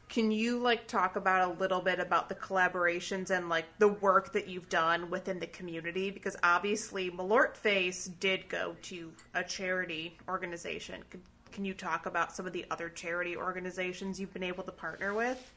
can 0.10 0.32
you 0.32 0.60
like 0.60 0.88
talk 0.88 1.16
about 1.16 1.50
a 1.50 1.60
little 1.60 1.82
bit 1.82 2.00
about 2.00 2.30
the 2.30 2.36
collaborations 2.36 3.30
and 3.30 3.50
like 3.50 3.66
the 3.80 3.90
work 3.90 4.32
that 4.34 4.48
you've 4.48 4.70
done 4.70 5.10
within 5.10 5.40
the 5.40 5.48
community? 5.48 6.12
Because 6.12 6.38
obviously 6.44 7.12
Malort 7.12 7.58
Face 7.58 8.06
did 8.20 8.48
go 8.48 8.76
to 8.84 9.12
a 9.34 9.44
charity 9.44 10.18
organization. 10.30 11.04
Can, 11.10 11.22
can 11.52 11.66
you 11.66 11.74
talk 11.74 12.06
about 12.06 12.36
some 12.36 12.46
of 12.46 12.54
the 12.54 12.66
other 12.72 12.90
charity 12.90 13.36
organizations 13.36 14.20
you've 14.20 14.34
been 14.34 14.44
able 14.44 14.64
to 14.64 14.72
partner 14.72 15.14
with? 15.14 15.52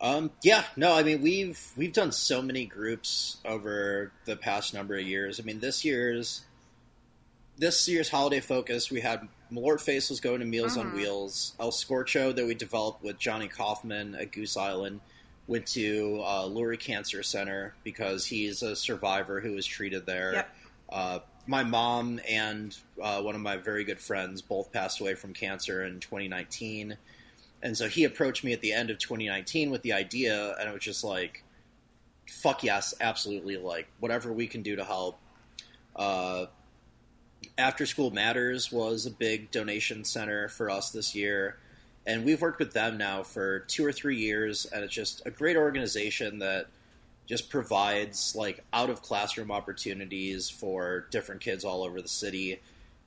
Um, 0.00 0.30
yeah, 0.42 0.64
no, 0.76 0.94
I 0.94 1.02
mean 1.02 1.20
we've 1.20 1.72
we've 1.76 1.92
done 1.92 2.10
so 2.10 2.40
many 2.40 2.64
groups 2.64 3.36
over 3.44 4.12
the 4.24 4.34
past 4.34 4.72
number 4.72 4.96
of 4.96 5.02
years. 5.02 5.38
I 5.38 5.42
mean 5.42 5.60
this 5.60 5.84
year's 5.84 6.46
this 7.60 7.86
year's 7.86 8.08
holiday 8.08 8.40
focus 8.40 8.90
we 8.90 9.00
had 9.00 9.28
Malort 9.52 9.80
Face 9.82 10.08
was 10.08 10.18
going 10.20 10.40
to 10.40 10.46
Meals 10.46 10.76
on 10.76 10.90
Mhm. 10.92 10.94
Wheels. 10.94 11.54
El 11.60 11.70
Scorcho 11.70 12.34
that 12.34 12.46
we 12.46 12.54
developed 12.54 13.02
with 13.04 13.18
Johnny 13.18 13.48
Kaufman 13.48 14.14
at 14.14 14.32
Goose 14.32 14.56
Island 14.56 15.00
went 15.46 15.66
to 15.68 16.20
uh, 16.24 16.44
Lurie 16.44 16.78
Cancer 16.78 17.22
Center 17.22 17.74
because 17.84 18.24
he's 18.26 18.62
a 18.62 18.74
survivor 18.74 19.40
who 19.40 19.52
was 19.52 19.66
treated 19.66 20.06
there. 20.06 20.32
Yep. 20.32 20.56
Uh, 20.88 21.18
my 21.46 21.62
mom 21.64 22.20
and 22.28 22.76
uh, 23.02 23.20
one 23.20 23.34
of 23.34 23.40
my 23.40 23.56
very 23.56 23.84
good 23.84 24.00
friends 24.00 24.40
both 24.40 24.72
passed 24.72 25.00
away 25.00 25.14
from 25.14 25.34
cancer 25.34 25.84
in 25.84 26.00
2019. 26.00 26.96
And 27.62 27.76
so 27.76 27.88
he 27.88 28.04
approached 28.04 28.42
me 28.44 28.52
at 28.52 28.60
the 28.60 28.72
end 28.72 28.88
of 28.90 28.98
2019 28.98 29.70
with 29.70 29.82
the 29.82 29.92
idea, 29.92 30.54
and 30.58 30.68
it 30.68 30.72
was 30.72 30.82
just 30.82 31.04
like, 31.04 31.42
fuck 32.28 32.62
yes, 32.62 32.94
absolutely. 33.00 33.56
Like, 33.56 33.88
whatever 33.98 34.32
we 34.32 34.46
can 34.46 34.62
do 34.62 34.76
to 34.76 34.84
help. 34.84 35.18
Uh, 35.96 36.46
After 37.58 37.86
School 37.86 38.10
Matters 38.10 38.72
was 38.72 39.06
a 39.06 39.10
big 39.10 39.50
donation 39.50 40.04
center 40.04 40.48
for 40.48 40.70
us 40.70 40.90
this 40.90 41.14
year. 41.14 41.56
And 42.06 42.24
we've 42.24 42.40
worked 42.40 42.58
with 42.58 42.72
them 42.72 42.96
now 42.96 43.22
for 43.22 43.60
two 43.60 43.84
or 43.84 43.92
three 43.92 44.16
years, 44.16 44.64
and 44.66 44.82
it's 44.82 44.94
just 44.94 45.22
a 45.26 45.30
great 45.30 45.56
organization 45.56 46.38
that 46.38 46.66
just 47.26 47.50
provides 47.50 48.34
like 48.34 48.64
out 48.72 48.90
of 48.90 49.02
classroom 49.02 49.52
opportunities 49.52 50.50
for 50.50 51.06
different 51.10 51.40
kids 51.42 51.64
all 51.64 51.84
over 51.84 52.00
the 52.00 52.08
city. 52.08 52.60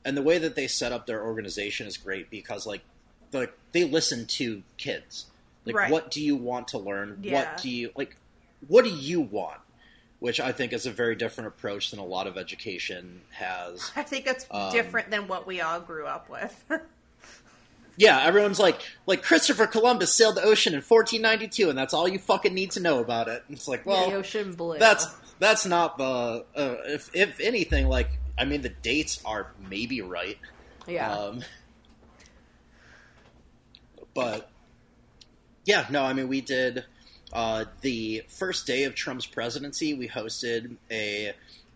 And 0.06 0.16
the 0.16 0.22
way 0.22 0.38
that 0.38 0.56
they 0.56 0.68
set 0.68 0.92
up 0.92 1.08
their 1.08 1.26
organization 1.26 1.88
is 1.88 1.98
great 1.98 2.30
because 2.30 2.66
like 2.66 2.82
the, 3.32 3.50
they 3.72 3.84
listen 3.84 4.28
to 4.28 4.64
kids. 4.78 5.26
Like 5.66 5.76
Right. 5.76 5.92
what 5.92 6.12
do 6.12 6.22
you 6.22 6.36
want 6.36 6.70
to 6.70 6.78
learn? 6.78 7.20
Yeah. 7.22 7.34
What 7.34 7.62
do 7.62 7.70
you 7.70 7.92
like 7.96 8.16
what 8.68 8.86
do 8.86 8.92
you 8.92 9.22
want? 9.22 9.60
Which 10.24 10.40
I 10.40 10.54
think 10.54 10.72
is 10.72 10.86
a 10.86 10.92
very 10.92 11.18
different 11.18 11.50
approach 11.50 11.92
than 11.92 12.00
a 12.00 12.06
lot 12.06 12.28
of 12.28 12.38
education 12.38 13.20
has. 13.32 13.92
I 13.94 14.04
think 14.04 14.24
that's 14.24 14.46
Um, 14.50 14.72
different 14.72 15.12
than 15.12 15.28
what 15.28 15.46
we 15.46 15.60
all 15.60 15.82
grew 15.82 16.06
up 16.06 16.30
with. 16.30 16.64
Yeah, 17.96 18.24
everyone's 18.24 18.58
like, 18.58 18.80
like 19.06 19.22
Christopher 19.22 19.68
Columbus 19.68 20.12
sailed 20.14 20.36
the 20.36 20.42
ocean 20.42 20.74
in 20.74 20.78
1492, 20.82 21.70
and 21.70 21.78
that's 21.78 21.94
all 21.94 22.08
you 22.08 22.18
fucking 22.18 22.52
need 22.54 22.72
to 22.72 22.80
know 22.80 23.00
about 23.00 23.28
it. 23.28 23.44
It's 23.50 23.68
like, 23.68 23.86
well, 23.86 24.10
the 24.10 24.16
ocean 24.16 24.54
blue. 24.56 24.80
that's 24.80 25.06
that's 25.38 25.66
not 25.68 26.00
the. 26.00 26.44
Uh, 26.56 26.76
if 26.86 27.12
if 27.14 27.40
anything, 27.40 27.88
like, 27.88 28.10
I 28.36 28.46
mean, 28.46 28.64
the 28.64 28.70
dates 28.70 29.22
are 29.26 29.52
maybe 29.70 30.02
right. 30.02 30.40
yeah. 30.88 31.14
Um, 31.14 31.44
but 34.16 34.50
yeah, 35.66 35.86
no, 35.92 36.04
I 36.04 36.14
mean, 36.14 36.28
we 36.28 36.42
did 36.42 36.86
uh, 37.34 37.66
the 37.82 38.24
first 38.28 38.66
day 38.66 38.84
of 38.84 38.96
Trump's 38.96 39.26
presidency. 39.26 39.94
We 39.94 40.08
hosted 40.08 40.78
a 40.90 41.34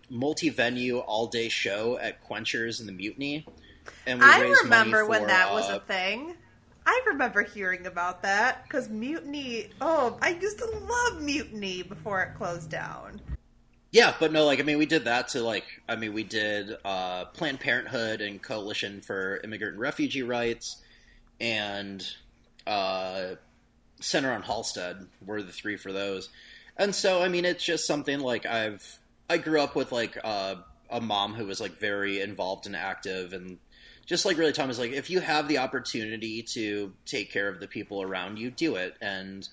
multi-venue 0.10 1.00
all-day 1.00 1.50
show 1.50 1.98
at 1.98 2.24
Quenchers 2.24 2.80
in 2.80 2.86
the 2.86 2.94
Mutiny, 2.94 3.46
and 4.06 4.20
we 4.20 4.26
I 4.26 4.40
remember 4.62 5.06
when 5.06 5.28
that 5.28 5.52
was 5.52 5.70
uh, 5.70 5.78
a 5.78 5.80
thing. 5.80 6.36
I 6.86 7.02
remember 7.08 7.44
hearing 7.44 7.86
about 7.86 8.22
that 8.22 8.64
because 8.64 8.88
Mutiny. 8.88 9.70
Oh, 9.82 10.18
I 10.22 10.30
used 10.30 10.60
to 10.60 10.66
love 10.66 11.22
Mutiny 11.22 11.84
before 11.84 12.22
it 12.22 12.36
closed 12.38 12.70
down. 12.70 13.20
Yeah, 13.92 14.14
but 14.20 14.32
no, 14.32 14.46
like 14.46 14.60
I 14.60 14.64
mean, 14.64 14.78
we 14.78 14.86
did 14.86 15.06
that 15.06 15.30
to 15.30 15.42
like 15.42 15.66
I 15.90 15.96
mean, 15.96 16.14
we 16.14 16.24
did 16.24 16.78
uh, 16.86 17.26
Planned 17.26 17.60
Parenthood 17.60 18.22
and 18.22 18.42
Coalition 18.42 19.02
for 19.02 19.42
Immigrant 19.44 19.74
and 19.74 19.82
Refugee 19.82 20.24
Rights, 20.24 20.78
and 21.42 22.08
uh, 22.66 23.36
Center 24.00 24.32
on 24.32 24.44
Halsted 24.44 25.08
were 25.26 25.42
the 25.42 25.52
three 25.52 25.78
for 25.78 25.92
those. 25.92 26.30
And 26.78 26.94
so, 26.94 27.22
I 27.22 27.28
mean, 27.28 27.46
it's 27.46 27.64
just 27.64 27.88
something 27.88 28.20
like 28.20 28.46
I've 28.46 29.00
I 29.30 29.38
grew 29.38 29.62
up 29.62 29.76
with 29.76 29.92
like 29.92 30.18
uh, 30.24 30.56
a 30.90 31.02
mom 31.02 31.34
who 31.34 31.46
was 31.46 31.60
like 31.60 31.78
very 31.78 32.22
involved 32.22 32.66
and 32.66 32.76
active, 32.76 33.34
and 33.34 33.58
just 34.06 34.26
like 34.26 34.38
really 34.38 34.54
Tom 34.54 34.70
is 34.70 34.80
like, 34.80 34.92
if 34.92 35.10
you 35.10 35.20
have 35.20 35.48
the 35.48 35.58
opportunity 35.58 36.44
to 36.44 36.94
take 37.06 37.32
care 37.32 37.50
of 37.50 37.60
the 37.60 37.68
people 37.68 38.02
around 38.02 38.38
you, 38.38 38.52
do 38.52 38.76
it. 38.76 38.96
And 39.02 39.48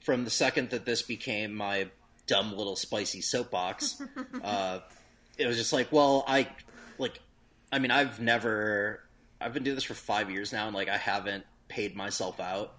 from 0.00 0.24
the 0.24 0.30
second 0.30 0.70
that 0.70 0.84
this 0.84 1.02
became 1.02 1.54
my 1.54 1.88
dumb 2.26 2.56
little 2.56 2.76
spicy 2.76 3.20
soapbox, 3.20 4.02
uh, 4.42 4.80
it 5.38 5.46
was 5.46 5.56
just 5.56 5.72
like, 5.72 5.92
well, 5.92 6.24
I 6.26 6.48
like, 6.98 7.20
I 7.72 7.78
mean, 7.78 7.90
I've 7.90 8.20
never, 8.20 9.02
I've 9.40 9.54
been 9.54 9.62
doing 9.62 9.76
this 9.76 9.84
for 9.84 9.94
five 9.94 10.30
years 10.30 10.52
now, 10.52 10.66
and 10.66 10.74
like, 10.74 10.88
I 10.88 10.98
haven't 10.98 11.44
paid 11.68 11.96
myself 11.96 12.38
out 12.40 12.74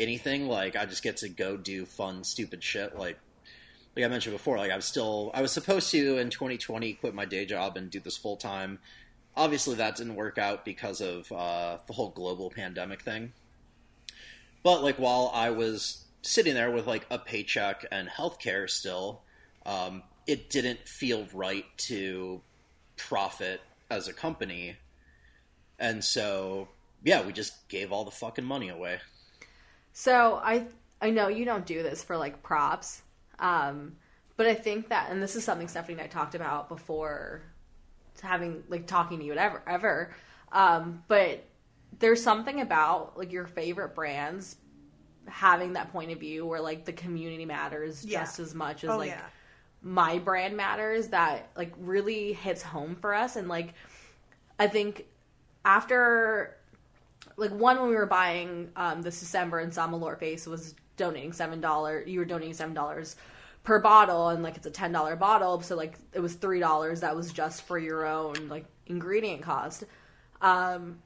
anything. 0.00 0.48
Like, 0.48 0.74
I 0.76 0.86
just 0.86 1.02
get 1.02 1.18
to 1.18 1.28
go 1.28 1.56
do 1.56 1.86
fun, 1.86 2.24
stupid 2.24 2.62
shit. 2.62 2.96
Like, 2.96 3.18
like 3.96 4.04
I 4.04 4.08
mentioned 4.08 4.34
before, 4.34 4.56
like 4.58 4.70
I'm 4.70 4.80
still, 4.80 5.30
I 5.34 5.42
was 5.42 5.52
supposed 5.52 5.90
to 5.90 6.18
in 6.18 6.30
2020 6.30 6.94
quit 6.94 7.14
my 7.14 7.24
day 7.24 7.44
job 7.44 7.76
and 7.76 7.90
do 7.90 8.00
this 8.00 8.16
full 8.16 8.36
time, 8.36 8.78
obviously 9.36 9.76
that 9.76 9.96
didn't 9.96 10.16
work 10.16 10.38
out 10.38 10.64
because 10.64 11.00
of 11.00 11.30
uh, 11.32 11.78
the 11.86 11.92
whole 11.92 12.10
global 12.10 12.50
pandemic 12.50 13.02
thing. 13.02 13.32
But 14.62 14.82
like 14.82 14.96
while 14.96 15.30
I 15.34 15.50
was 15.50 16.04
sitting 16.22 16.54
there 16.54 16.70
with 16.70 16.86
like 16.86 17.06
a 17.10 17.18
paycheck 17.18 17.84
and 17.90 18.08
healthcare 18.08 18.68
still, 18.68 19.22
um, 19.64 20.02
it 20.26 20.50
didn't 20.50 20.86
feel 20.86 21.26
right 21.32 21.64
to 21.78 22.42
profit 22.96 23.60
as 23.90 24.06
a 24.06 24.12
company. 24.12 24.76
And 25.78 26.04
so, 26.04 26.68
yeah, 27.02 27.24
we 27.24 27.32
just 27.32 27.68
gave 27.68 27.90
all 27.90 28.04
the 28.04 28.10
fucking 28.10 28.44
money 28.44 28.68
away. 28.68 29.00
So 29.92 30.40
I 30.42 30.66
I 31.00 31.10
know 31.10 31.28
you 31.28 31.44
don't 31.44 31.66
do 31.66 31.82
this 31.82 32.02
for 32.02 32.16
like 32.16 32.42
props, 32.42 33.02
um, 33.38 33.96
but 34.36 34.46
I 34.46 34.54
think 34.54 34.88
that, 34.90 35.10
and 35.10 35.22
this 35.22 35.34
is 35.36 35.44
something 35.44 35.68
Stephanie 35.68 35.94
and 35.94 36.02
I 36.02 36.06
talked 36.06 36.34
about 36.34 36.68
before 36.68 37.42
having 38.22 38.62
like 38.68 38.86
talking 38.86 39.18
to 39.18 39.24
you 39.24 39.32
ever 39.34 39.62
ever, 39.66 40.14
um, 40.52 41.02
but 41.08 41.44
there's 41.98 42.22
something 42.22 42.60
about 42.60 43.18
like 43.18 43.32
your 43.32 43.46
favorite 43.46 43.94
brands 43.94 44.56
having 45.26 45.74
that 45.74 45.92
point 45.92 46.10
of 46.10 46.18
view 46.18 46.46
where 46.46 46.60
like 46.60 46.84
the 46.84 46.92
community 46.92 47.44
matters 47.44 48.04
Yeah. 48.04 48.20
just 48.20 48.38
as 48.40 48.54
much 48.54 48.84
as 48.84 48.90
Oh, 48.90 48.96
like 48.98 49.10
yeah. 49.10 49.20
my 49.82 50.18
brand 50.18 50.56
matters 50.56 51.08
that 51.08 51.50
like 51.56 51.72
really 51.78 52.32
hits 52.32 52.62
home 52.62 52.96
for 52.96 53.14
us 53.14 53.36
and 53.36 53.48
like 53.48 53.74
I 54.58 54.66
think 54.68 55.06
after 55.64 56.56
like 57.40 57.50
one 57.52 57.80
when 57.80 57.88
we 57.88 57.96
were 57.96 58.06
buying 58.06 58.70
um, 58.76 59.00
this 59.00 59.18
December 59.18 59.60
and 59.60 59.72
Samalor 59.72 60.18
Face 60.18 60.46
was 60.46 60.74
donating 60.96 61.32
seven 61.32 61.60
dollars. 61.60 62.06
You 62.06 62.18
were 62.18 62.26
donating 62.26 62.52
seven 62.52 62.74
dollars 62.74 63.16
per 63.64 63.80
bottle, 63.80 64.28
and 64.28 64.42
like 64.42 64.58
it's 64.58 64.66
a 64.66 64.70
ten 64.70 64.92
dollar 64.92 65.16
bottle, 65.16 65.60
so 65.62 65.74
like 65.74 65.94
it 66.12 66.20
was 66.20 66.34
three 66.34 66.60
dollars. 66.60 67.00
That 67.00 67.16
was 67.16 67.32
just 67.32 67.62
for 67.62 67.78
your 67.78 68.06
own 68.06 68.48
like 68.48 68.66
ingredient 68.86 69.40
cost. 69.42 69.84
Um, 70.42 70.98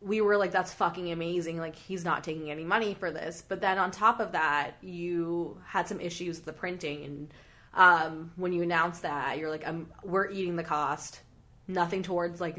we 0.00 0.20
were 0.20 0.36
like, 0.36 0.50
that's 0.50 0.74
fucking 0.74 1.12
amazing. 1.12 1.58
Like 1.58 1.76
he's 1.76 2.04
not 2.04 2.24
taking 2.24 2.50
any 2.50 2.64
money 2.64 2.94
for 2.94 3.12
this. 3.12 3.42
But 3.46 3.60
then 3.60 3.78
on 3.78 3.92
top 3.92 4.18
of 4.18 4.32
that, 4.32 4.72
you 4.82 5.60
had 5.64 5.86
some 5.86 6.00
issues 6.00 6.38
with 6.38 6.46
the 6.46 6.52
printing, 6.52 7.04
and 7.04 7.34
um, 7.74 8.32
when 8.34 8.52
you 8.52 8.62
announced 8.62 9.02
that, 9.02 9.38
you're 9.38 9.50
like, 9.50 9.64
we're 10.02 10.30
eating 10.30 10.56
the 10.56 10.64
cost. 10.64 11.20
Nothing 11.68 12.02
towards 12.02 12.40
like 12.40 12.58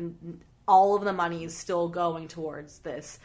all 0.68 0.96
of 0.96 1.04
the 1.04 1.14
money 1.14 1.44
is 1.44 1.56
still 1.56 1.88
going 1.88 2.28
towards 2.28 2.80
this 2.80 3.20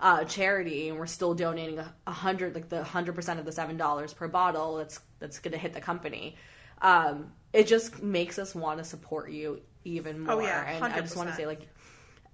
uh, 0.00 0.24
charity, 0.24 0.88
and 0.88 0.98
we're 0.98 1.06
still 1.06 1.34
donating 1.34 1.78
a, 1.78 1.94
a 2.06 2.12
hundred, 2.12 2.54
like 2.54 2.68
the 2.68 2.82
hundred 2.82 3.14
percent 3.14 3.38
of 3.38 3.44
the 3.44 3.52
seven 3.52 3.76
dollars 3.76 4.12
per 4.12 4.28
bottle. 4.28 4.76
That's 4.76 5.00
that's 5.18 5.38
going 5.38 5.52
to 5.52 5.58
hit 5.58 5.72
the 5.72 5.80
company. 5.80 6.36
Um, 6.80 7.32
it 7.52 7.66
just 7.66 8.02
makes 8.02 8.38
us 8.38 8.54
want 8.54 8.78
to 8.78 8.84
support 8.84 9.30
you 9.30 9.60
even 9.84 10.20
more. 10.20 10.34
Oh, 10.34 10.40
yeah, 10.40 10.70
and 10.70 10.84
I 10.84 11.00
just 11.00 11.16
want 11.16 11.28
to 11.28 11.34
say 11.36 11.46
like 11.46 11.68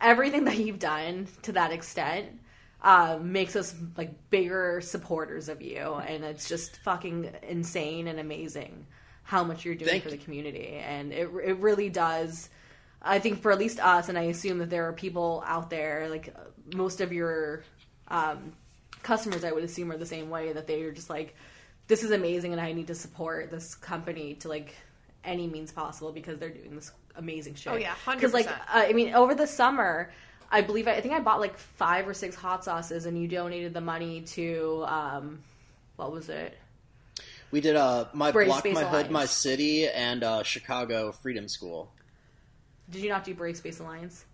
everything 0.00 0.44
that 0.44 0.58
you've 0.58 0.78
done 0.78 1.26
to 1.42 1.52
that 1.52 1.72
extent 1.72 2.26
uh, 2.82 3.18
makes 3.20 3.56
us 3.56 3.74
like 3.96 4.30
bigger 4.30 4.80
supporters 4.80 5.48
of 5.48 5.62
you, 5.62 5.94
and 5.94 6.24
it's 6.24 6.48
just 6.48 6.76
fucking 6.78 7.30
insane 7.42 8.06
and 8.06 8.20
amazing 8.20 8.86
how 9.22 9.42
much 9.42 9.64
you're 9.64 9.74
doing 9.74 9.90
Thank 9.90 10.04
for 10.04 10.10
the 10.10 10.18
community, 10.18 10.80
and 10.84 11.12
it 11.12 11.28
it 11.44 11.56
really 11.58 11.88
does. 11.88 12.48
I 13.06 13.18
think 13.18 13.42
for 13.42 13.52
at 13.52 13.58
least 13.58 13.78
us, 13.80 14.08
and 14.08 14.18
I 14.18 14.24
assume 14.24 14.58
that 14.58 14.70
there 14.70 14.88
are 14.88 14.92
people 14.92 15.42
out 15.46 15.70
there 15.70 16.08
like 16.08 16.34
uh, 16.36 16.76
most 16.76 17.00
of 17.00 17.12
your 17.12 17.62
um, 18.08 18.52
customers, 19.02 19.44
I 19.44 19.52
would 19.52 19.64
assume, 19.64 19.90
are 19.92 19.96
the 19.96 20.06
same 20.06 20.30
way 20.30 20.52
that 20.52 20.66
they 20.66 20.82
are 20.82 20.92
just 20.92 21.08
like, 21.08 21.34
this 21.88 22.02
is 22.02 22.10
amazing, 22.10 22.52
and 22.52 22.60
I 22.60 22.72
need 22.72 22.88
to 22.88 22.94
support 22.94 23.50
this 23.50 23.74
company 23.74 24.34
to 24.34 24.48
like 24.48 24.74
any 25.24 25.46
means 25.46 25.72
possible 25.72 26.12
because 26.12 26.38
they're 26.38 26.50
doing 26.50 26.74
this 26.74 26.90
amazing 27.16 27.54
shit. 27.54 27.72
Oh, 27.72 27.76
yeah, 27.76 27.94
Because 28.06 28.34
like 28.34 28.48
uh, 28.48 28.52
I 28.68 28.92
mean, 28.92 29.14
over 29.14 29.34
the 29.34 29.46
summer, 29.46 30.10
I 30.50 30.60
believe 30.60 30.88
I 30.88 31.00
think 31.00 31.14
I 31.14 31.20
bought 31.20 31.40
like 31.40 31.56
five 31.58 32.08
or 32.08 32.14
six 32.14 32.34
hot 32.36 32.64
sauces, 32.64 33.06
and 33.06 33.20
you 33.20 33.28
donated 33.28 33.74
the 33.74 33.80
money 33.80 34.22
to 34.22 34.84
um, 34.86 35.40
what 35.96 36.12
was 36.12 36.28
it? 36.28 36.56
We 37.50 37.60
did 37.60 37.76
uh, 37.76 38.06
my 38.12 38.32
Brave 38.32 38.48
block, 38.48 38.60
Space 38.60 38.74
my 38.74 38.84
hood, 38.84 39.10
my 39.10 39.24
city, 39.24 39.88
and 39.88 40.22
uh, 40.24 40.42
Chicago 40.42 41.12
Freedom 41.12 41.48
School. 41.48 41.90
Did 42.90 43.02
you 43.02 43.08
not 43.08 43.24
do 43.24 43.34
Brave 43.34 43.56
Space 43.56 43.80
Alliance? 43.80 44.24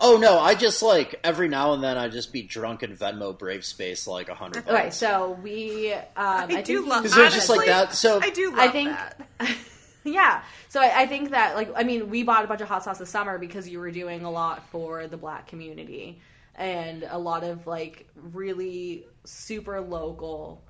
Oh 0.00 0.18
no, 0.18 0.38
I 0.38 0.54
just 0.54 0.82
like 0.82 1.20
every 1.22 1.48
now 1.48 1.72
and 1.72 1.82
then 1.82 1.96
I 1.96 2.08
just 2.08 2.32
be 2.32 2.42
drunk 2.42 2.82
in 2.82 2.96
Venmo 2.96 3.38
Brave 3.38 3.64
Space 3.64 4.06
like 4.06 4.28
a 4.28 4.34
hundred 4.34 4.64
bucks. 4.64 4.76
Okay, 4.76 4.90
so 4.90 5.38
we 5.42 5.92
um, 5.92 6.02
I, 6.16 6.46
I, 6.50 6.62
do 6.62 6.72
you- 6.72 6.88
love. 6.88 7.02
Because 7.02 7.16
they're 7.16 7.30
just 7.30 7.48
like 7.48 7.66
that, 7.66 7.94
so- 7.94 8.20
I 8.20 8.30
do 8.30 8.50
love 8.50 8.58
I 8.58 8.68
think 8.68 8.90
that. 8.90 9.56
yeah. 10.04 10.42
So 10.68 10.80
I, 10.80 11.02
I 11.02 11.06
think 11.06 11.30
that 11.30 11.54
like 11.54 11.70
I 11.76 11.84
mean 11.84 12.10
we 12.10 12.22
bought 12.22 12.44
a 12.44 12.48
bunch 12.48 12.60
of 12.60 12.68
hot 12.68 12.84
sauce 12.84 12.98
this 12.98 13.10
summer 13.10 13.38
because 13.38 13.68
you 13.68 13.78
were 13.78 13.90
doing 13.90 14.24
a 14.24 14.30
lot 14.30 14.68
for 14.70 15.06
the 15.06 15.16
black 15.16 15.46
community 15.46 16.20
and 16.54 17.06
a 17.08 17.18
lot 17.18 17.44
of 17.44 17.66
like 17.66 18.08
really 18.14 19.06
super 19.24 19.80
local 19.80 20.64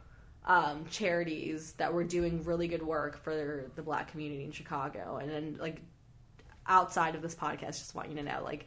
um, 0.44 0.84
charities 0.90 1.72
that 1.78 1.92
were 1.92 2.04
doing 2.04 2.44
really 2.44 2.68
good 2.68 2.82
work 2.82 3.22
for 3.22 3.70
the 3.74 3.82
black 3.82 4.10
community 4.10 4.44
in 4.44 4.52
Chicago 4.52 5.18
and 5.20 5.30
then 5.30 5.56
like 5.60 5.80
outside 6.68 7.14
of 7.14 7.22
this 7.22 7.34
podcast 7.34 7.78
just 7.78 7.94
want 7.94 8.08
you 8.08 8.16
to 8.16 8.22
know 8.22 8.40
like 8.44 8.66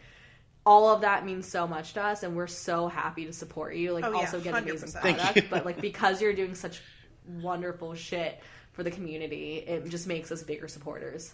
all 0.66 0.90
of 0.94 1.02
that 1.02 1.26
means 1.26 1.48
so 1.48 1.66
much 1.68 1.94
to 1.94 2.02
us 2.02 2.24
and 2.24 2.36
we're 2.36 2.48
so 2.48 2.88
happy 2.88 3.26
to 3.26 3.34
support 3.34 3.76
you 3.76 3.94
like 3.94 4.04
Oh, 4.06 4.12
yeah, 4.12 4.18
also 4.18 4.40
get 4.40 4.56
amazing 4.56 4.90
100%. 4.90 5.02
Product 5.02 5.50
but 5.50 5.66
like 5.66 5.80
because 5.82 6.22
you're 6.22 6.34
doing 6.34 6.56
such 6.56 6.82
wonderful 7.42 7.94
shit 7.96 8.40
for 8.74 8.84
the 8.84 8.92
community 8.92 9.58
it 9.58 9.88
just 9.90 10.08
makes 10.08 10.32
us 10.32 10.44
bigger 10.44 10.68
supporters 10.68 11.34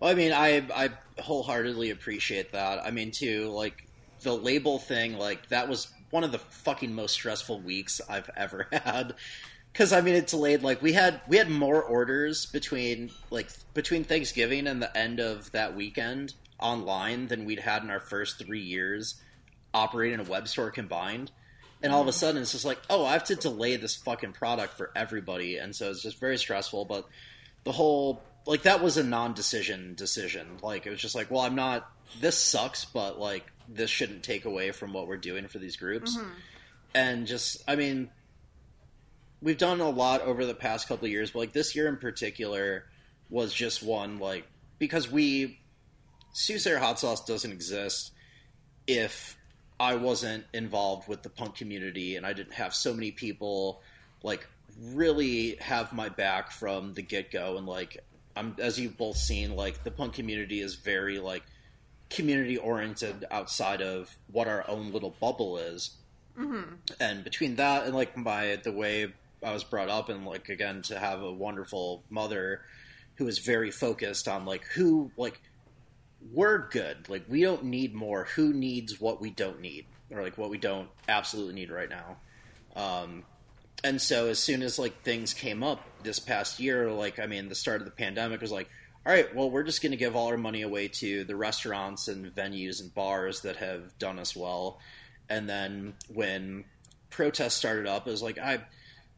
Well, 0.00 0.10
I 0.10 0.14
mean, 0.14 0.32
I 0.32 0.66
I 0.74 0.90
wholeheartedly 1.20 1.90
appreciate 1.90 2.52
that. 2.52 2.84
I 2.84 2.90
mean, 2.90 3.10
too, 3.12 3.48
like 3.50 3.86
the 4.22 4.34
label 4.36 4.78
thing, 4.78 5.16
like 5.16 5.48
that 5.48 5.68
was 5.68 5.88
one 6.10 6.24
of 6.24 6.32
the 6.32 6.38
fucking 6.38 6.94
most 6.94 7.12
stressful 7.12 7.60
weeks 7.60 8.00
I've 8.08 8.28
ever 8.36 8.66
had. 8.72 9.14
Because 9.74 9.92
I 9.92 10.00
mean, 10.00 10.14
it 10.14 10.28
delayed. 10.28 10.62
Like 10.62 10.80
we 10.80 10.92
had 10.92 11.20
we 11.28 11.36
had 11.36 11.50
more 11.50 11.82
orders 11.82 12.46
between 12.46 13.10
like 13.30 13.50
between 13.74 14.04
Thanksgiving 14.04 14.68
and 14.68 14.80
the 14.80 14.96
end 14.96 15.18
of 15.18 15.50
that 15.50 15.74
weekend 15.74 16.32
online 16.60 17.26
than 17.26 17.44
we'd 17.44 17.58
had 17.58 17.82
in 17.82 17.90
our 17.90 17.98
first 17.98 18.38
three 18.38 18.62
years 18.62 19.20
operating 19.74 20.20
a 20.20 20.22
web 20.22 20.46
store 20.46 20.70
combined. 20.70 21.32
And 21.82 21.92
all 21.92 22.00
of 22.00 22.06
a 22.06 22.10
mm-hmm. 22.10 22.18
sudden, 22.18 22.40
it's 22.42 22.52
just 22.52 22.64
like, 22.64 22.78
oh, 22.88 23.04
I 23.04 23.12
have 23.12 23.24
to 23.24 23.34
delay 23.34 23.76
this 23.76 23.96
fucking 23.96 24.32
product 24.32 24.74
for 24.74 24.90
everybody, 24.96 25.58
and 25.58 25.74
so 25.74 25.90
it's 25.90 26.02
just 26.02 26.18
very 26.18 26.38
stressful. 26.38 26.84
But 26.86 27.06
the 27.64 27.72
whole 27.72 28.22
like 28.46 28.62
that 28.62 28.82
was 28.82 28.96
a 28.96 29.02
non-decision 29.02 29.94
decision. 29.96 30.46
Like 30.62 30.86
it 30.86 30.90
was 30.90 31.00
just 31.00 31.16
like, 31.16 31.30
well, 31.32 31.42
I'm 31.42 31.56
not. 31.56 31.90
This 32.20 32.38
sucks, 32.38 32.84
but 32.84 33.18
like 33.18 33.50
this 33.68 33.90
shouldn't 33.90 34.22
take 34.22 34.44
away 34.44 34.70
from 34.70 34.92
what 34.92 35.08
we're 35.08 35.16
doing 35.16 35.48
for 35.48 35.58
these 35.58 35.76
groups. 35.76 36.16
Mm-hmm. 36.16 36.30
And 36.94 37.26
just, 37.26 37.62
I 37.66 37.74
mean, 37.74 38.10
we've 39.44 39.58
done 39.58 39.80
a 39.80 39.90
lot 39.90 40.22
over 40.22 40.46
the 40.46 40.54
past 40.54 40.88
couple 40.88 41.04
of 41.04 41.12
years, 41.12 41.32
but 41.32 41.40
like 41.40 41.52
this 41.52 41.76
year 41.76 41.86
in 41.86 41.98
particular 41.98 42.86
was 43.28 43.52
just 43.52 43.82
one 43.82 44.18
like 44.18 44.46
because 44.78 45.10
we 45.10 45.60
Soothsayer 46.32 46.78
hot 46.78 46.98
sauce 46.98 47.24
doesn't 47.24 47.52
exist 47.52 48.12
if 48.86 49.36
I 49.78 49.96
wasn't 49.96 50.44
involved 50.52 51.08
with 51.08 51.22
the 51.22 51.28
punk 51.28 51.56
community 51.56 52.16
and 52.16 52.26
I 52.26 52.32
didn't 52.32 52.54
have 52.54 52.74
so 52.74 52.92
many 52.94 53.10
people 53.10 53.82
like 54.22 54.46
really 54.80 55.56
have 55.56 55.92
my 55.92 56.08
back 56.08 56.50
from 56.50 56.94
the 56.94 57.02
get 57.02 57.30
go 57.30 57.58
and 57.58 57.66
like 57.66 58.02
I'm 58.34 58.56
as 58.58 58.80
you've 58.80 58.96
both 58.96 59.16
seen 59.16 59.54
like 59.54 59.84
the 59.84 59.90
punk 59.90 60.14
community 60.14 60.60
is 60.60 60.74
very 60.74 61.18
like 61.18 61.42
community 62.08 62.56
oriented 62.56 63.26
outside 63.30 63.82
of 63.82 64.16
what 64.32 64.48
our 64.48 64.68
own 64.68 64.90
little 64.92 65.14
bubble 65.20 65.58
is. 65.58 65.90
Mm-hmm. 66.38 66.74
And 66.98 67.22
between 67.22 67.56
that 67.56 67.84
and 67.84 67.94
like 67.94 68.16
my 68.16 68.56
the 68.56 68.72
way 68.72 69.12
I 69.44 69.52
was 69.52 69.64
brought 69.64 69.88
up 69.88 70.08
and 70.08 70.24
like 70.24 70.48
again 70.48 70.82
to 70.82 70.98
have 70.98 71.22
a 71.22 71.32
wonderful 71.32 72.02
mother 72.10 72.62
who 73.16 73.28
is 73.28 73.38
very 73.38 73.70
focused 73.70 74.26
on 74.26 74.44
like 74.44 74.64
who 74.64 75.10
like 75.16 75.40
we're 76.32 76.68
good. 76.68 77.08
Like 77.08 77.24
we 77.28 77.42
don't 77.42 77.64
need 77.64 77.94
more. 77.94 78.24
Who 78.34 78.52
needs 78.52 79.00
what 79.00 79.20
we 79.20 79.30
don't 79.30 79.60
need 79.60 79.86
or 80.10 80.22
like 80.22 80.38
what 80.38 80.50
we 80.50 80.58
don't 80.58 80.88
absolutely 81.08 81.54
need 81.54 81.70
right 81.70 81.90
now? 81.90 82.16
Um 82.74 83.24
and 83.84 84.00
so 84.00 84.28
as 84.28 84.38
soon 84.38 84.62
as 84.62 84.78
like 84.78 85.02
things 85.02 85.34
came 85.34 85.62
up 85.62 85.84
this 86.02 86.18
past 86.18 86.58
year 86.58 86.90
like 86.90 87.18
i 87.18 87.26
mean 87.26 87.48
the 87.48 87.54
start 87.54 87.80
of 87.80 87.84
the 87.84 87.92
pandemic 87.92 88.40
was 88.40 88.50
like 88.50 88.68
all 89.06 89.12
right 89.12 89.34
well 89.34 89.50
we're 89.50 89.62
just 89.62 89.82
going 89.82 89.92
to 89.92 89.98
give 89.98 90.16
all 90.16 90.28
our 90.28 90.38
money 90.38 90.62
away 90.62 90.88
to 90.88 91.24
the 91.24 91.36
restaurants 91.36 92.08
and 92.08 92.34
venues 92.34 92.80
and 92.80 92.92
bars 92.94 93.42
that 93.42 93.56
have 93.56 93.96
done 93.98 94.18
us 94.18 94.34
well. 94.34 94.80
And 95.28 95.48
then 95.48 95.94
when 96.12 96.64
protests 97.10 97.54
started 97.54 97.86
up 97.86 98.08
it 98.08 98.10
was 98.10 98.22
like 98.22 98.38
i 98.38 98.58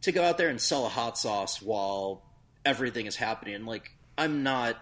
to 0.06 0.12
go 0.12 0.24
out 0.24 0.38
there 0.38 0.48
and 0.48 0.60
sell 0.60 0.86
a 0.86 0.88
hot 0.88 1.18
sauce 1.18 1.60
while 1.60 2.22
everything 2.64 3.06
is 3.06 3.16
happening 3.16 3.64
like 3.64 3.92
i'm 4.18 4.42
not 4.42 4.76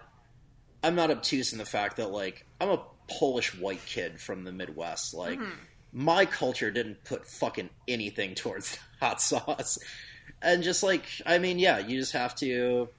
i'm 0.83 0.95
not 0.95 1.11
obtuse 1.11 1.51
in 1.51 1.59
the 1.59 1.65
fact 1.65 1.97
that 1.97 2.09
like 2.09 2.45
i'm 2.59 2.69
a 2.69 2.81
polish 3.07 3.53
white 3.55 3.85
kid 3.85 4.19
from 4.19 4.43
the 4.43 4.51
midwest 4.51 5.13
like 5.13 5.39
mm-hmm. 5.39 5.51
my 5.91 6.25
culture 6.25 6.71
didn't 6.71 7.03
put 7.03 7.25
fucking 7.25 7.69
anything 7.87 8.33
towards 8.33 8.77
hot 8.99 9.21
sauce 9.21 9.77
and 10.41 10.63
just 10.63 10.81
like 10.81 11.05
i 11.25 11.37
mean 11.37 11.59
yeah 11.59 11.77
you 11.77 11.99
just 11.99 12.13
have 12.13 12.33
to 12.35 12.89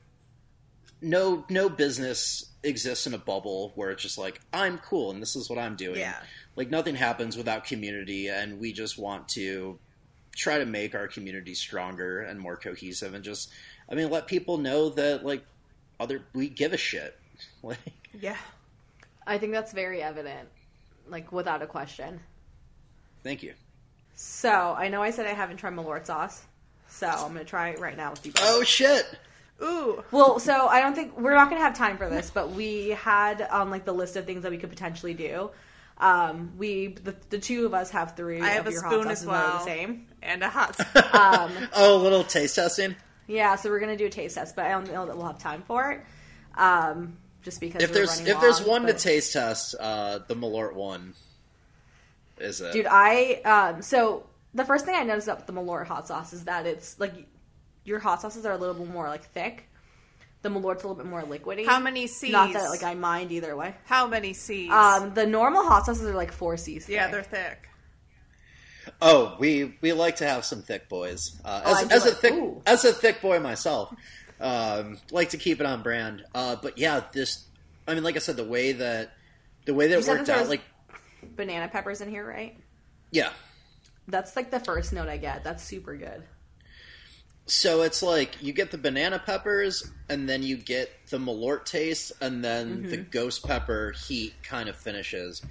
no 1.03 1.45
no 1.49 1.69
business 1.69 2.47
exists 2.63 3.07
in 3.07 3.15
a 3.15 3.19
bubble 3.19 3.73
where 3.75 3.91
it's 3.91 4.03
just 4.03 4.19
like 4.19 4.41
I'm 4.53 4.79
cool 4.79 5.11
and 5.11 5.23
this 5.23 5.37
is 5.37 5.49
what 5.49 5.59
I'm 5.59 5.77
doing. 5.77 5.99
Yeah. 6.01 6.17
Like 6.57 6.71
nothing 6.71 6.95
happens 6.95 7.37
without 7.37 7.65
community, 7.65 8.29
and 8.29 8.59
we 8.59 8.73
just 8.73 8.99
want 8.99 9.29
to 9.31 9.79
try 10.37 10.59
to 10.59 10.67
make 10.67 10.95
our 10.95 11.09
community 11.09 11.55
stronger 11.55 12.21
and 12.23 12.39
more 12.39 12.57
cohesive, 12.57 13.15
and 13.15 13.25
just 13.25 13.51
I 13.91 13.95
mean 13.95 14.11
let 14.11 14.27
people 14.27 14.59
know 14.59 14.91
that 14.91 15.25
like 15.25 15.45
other 15.99 16.23
we 16.35 16.49
give 16.49 16.73
a 16.73 16.77
shit. 16.77 17.19
Like 17.63 17.79
Yeah. 18.19 18.37
I 19.27 19.39
think 19.39 19.53
that's 19.53 19.73
very 19.73 20.03
evident, 20.03 20.49
like 21.09 21.33
without 21.33 21.61
a 21.63 21.67
question. 21.67 22.21
thank 23.23 23.43
you. 23.43 23.55
So 24.15 24.75
I 24.79 24.89
know 24.89 25.03
I 25.03 25.11
said 25.11 25.27
I 25.27 25.35
haven't 25.35 25.57
tried 25.59 25.75
Malort 25.75 26.07
sauce, 26.07 26.45
so 26.89 27.09
I'm 27.09 27.33
gonna 27.33 27.45
try 27.45 27.71
it 27.71 27.81
right 27.81 27.97
now 27.97 28.11
with 28.13 28.25
you. 28.25 28.33
guys. 28.33 28.45
Oh 28.47 28.63
shit! 28.63 29.05
Ooh. 29.63 30.03
Well, 30.11 30.39
so 30.39 30.67
I 30.69 30.81
don't 30.81 30.95
think 30.95 31.19
we're 31.19 31.35
not 31.35 31.51
gonna 31.51 31.61
have 31.63 31.77
time 31.77 31.99
for 31.99 32.09
this, 32.09 32.31
but 32.31 32.53
we 32.53 32.91
had 32.91 33.43
on 33.43 33.71
like 33.71 33.85
the 33.85 33.93
list 33.93 34.17
of 34.17 34.25
things 34.25 34.43
that 34.45 34.51
we 34.51 34.59
could 34.59 34.71
potentially 34.71 35.13
do. 35.15 35.51
Um, 35.99 36.53
we 36.59 36.89
the, 36.89 37.15
the 37.31 37.39
two 37.39 37.65
of 37.67 37.73
us 37.75 37.91
have 37.91 38.17
three. 38.17 38.41
I 38.41 38.49
have 38.51 38.67
of 38.67 38.69
a 38.69 38.73
your 38.73 38.83
hot 38.83 38.93
spoon 38.93 39.09
as 39.09 39.19
sauces 39.21 39.27
that 39.27 39.33
are 39.33 39.49
well. 39.49 39.59
The 39.59 39.65
same. 39.65 40.07
And 40.23 40.43
a 40.43 40.49
hot. 40.49 40.77
Um, 41.15 41.53
Oh, 41.75 41.97
a 42.01 42.03
little 42.03 42.25
taste 42.25 42.55
testing. 42.57 42.95
yeah, 43.27 43.57
so 43.57 43.71
we're 43.71 43.81
gonna 43.81 43.97
do 43.97 44.07
a 44.07 44.11
taste 44.11 44.35
test, 44.35 44.55
but 44.57 44.67
I 44.67 44.71
don't 44.71 44.93
know 44.93 45.07
that 45.07 45.17
we'll 45.17 45.27
have 45.27 45.39
time 45.39 45.63
for 45.67 45.93
it. 45.93 46.01
Um, 46.59 47.17
just 47.43 47.61
because 47.61 47.83
If 47.83 47.91
we're 47.91 47.95
there's 47.95 48.19
running 48.19 48.35
if 48.35 48.41
there's 48.41 48.63
one 48.63 48.85
but- 48.85 48.99
to 48.99 49.03
taste 49.03 49.33
test, 49.33 49.75
uh, 49.81 50.19
the 50.27 50.35
Malort 50.37 50.75
one 50.75 51.15
is 52.39 52.61
it. 52.61 52.73
dude, 52.73 52.87
I 52.89 53.35
um, 53.45 53.83
so 53.83 54.27
the 54.55 54.65
first 54.65 54.85
thing 54.85 54.95
I 54.95 55.03
noticed 55.05 55.29
about 55.29 55.47
the 55.47 55.53
Malort 55.53 55.87
hot 55.87 56.07
sauce 56.09 56.33
is 56.33 56.45
that 56.45 56.67
it's 56.67 56.99
like 57.01 57.13
your 57.85 57.99
hot 58.01 58.21
sauces 58.21 58.45
are 58.45 58.53
a 58.53 58.57
little 58.59 58.75
bit 58.75 58.89
more 58.93 59.09
like 59.09 59.25
thick. 59.31 59.69
The 60.47 60.51
Malort's 60.51 60.85
a 60.85 60.87
little 60.87 61.03
bit 61.03 61.11
more 61.11 61.23
liquidy. 61.23 61.67
How 61.67 61.81
many 61.81 62.07
C's? 62.07 62.31
Not 62.31 62.53
that 62.53 62.71
like 62.71 62.85
I 62.85 62.95
mind 62.95 63.33
either 63.33 63.57
way. 63.57 63.75
How 63.85 64.07
many 64.07 64.33
C's? 64.33 64.71
Um, 64.71 65.13
the 65.13 65.27
normal 65.27 65.65
hot 65.65 65.87
sauces 65.87 66.05
are 66.07 66.15
like 66.15 66.31
four 66.31 66.57
C's. 66.57 66.89
yeah, 66.89 67.11
thick. 67.11 67.13
they're 67.13 67.23
thick. 67.49 67.69
Oh, 69.03 69.35
we 69.41 69.77
we 69.81 69.93
like 69.93 70.17
to 70.17 70.27
have 70.29 70.45
some 70.45 70.63
thick 70.63 70.89
boys. 70.89 71.41
Uh, 71.45 71.63
Oh, 71.65 71.71
as 71.73 71.77
I 71.79 71.85
do 71.89 71.95
as 71.97 72.05
a 72.05 72.09
like- 72.11 72.19
thick 72.19 72.33
ooh. 72.35 72.63
as 72.65 72.85
a 72.85 72.93
thick 72.93 73.21
boy 73.21 73.41
myself, 73.41 73.93
um, 74.41 74.99
like 75.11 75.31
to 75.31 75.37
keep 75.37 75.59
it 75.59 75.67
on 75.67 75.83
brand. 75.83 76.25
Uh, 76.33 76.55
but 76.63 76.79
yeah, 76.79 77.01
this. 77.13 77.45
I 77.89 77.95
mean, 77.95 78.05
like 78.05 78.15
I 78.15 78.21
said, 78.21 78.37
the 78.37 78.45
way 78.45 78.71
that 78.71 79.11
the 79.65 79.75
way 79.75 79.89
that 79.89 79.95
You 79.99 80.07
it 80.07 80.09
worked 80.09 80.27
that 80.27 80.39
out, 80.43 80.49
like 80.49 80.63
banana 81.35 81.67
peppers 81.67 82.01
in 82.01 82.09
here, 82.09 82.25
right? 82.25 82.57
yeah. 83.11 83.31
That's 84.07 84.37
like 84.37 84.53
the 84.53 84.61
first 84.61 84.93
note 84.93 85.09
I 85.09 85.17
get. 85.17 85.43
That's 85.43 85.65
super 85.65 85.97
good. 85.97 86.23
So 87.47 87.83
it's 87.83 88.03
like 88.03 88.43
you 88.43 88.53
get 88.53 88.71
the 88.73 88.79
banana 88.79 89.19
peppers, 89.25 89.89
and 90.09 90.29
then 90.29 90.43
you 90.43 90.57
get 90.57 90.91
the 91.11 91.19
Malort 91.19 91.65
taste, 91.65 92.13
and 92.21 92.45
then 92.45 92.79
Mm-hmm. 92.79 92.91
the 92.91 92.97
ghost 92.97 93.47
pepper 93.47 93.93
heat 94.07 94.35
kind 94.43 94.69
of 94.69 94.75
finishes. 94.77 95.43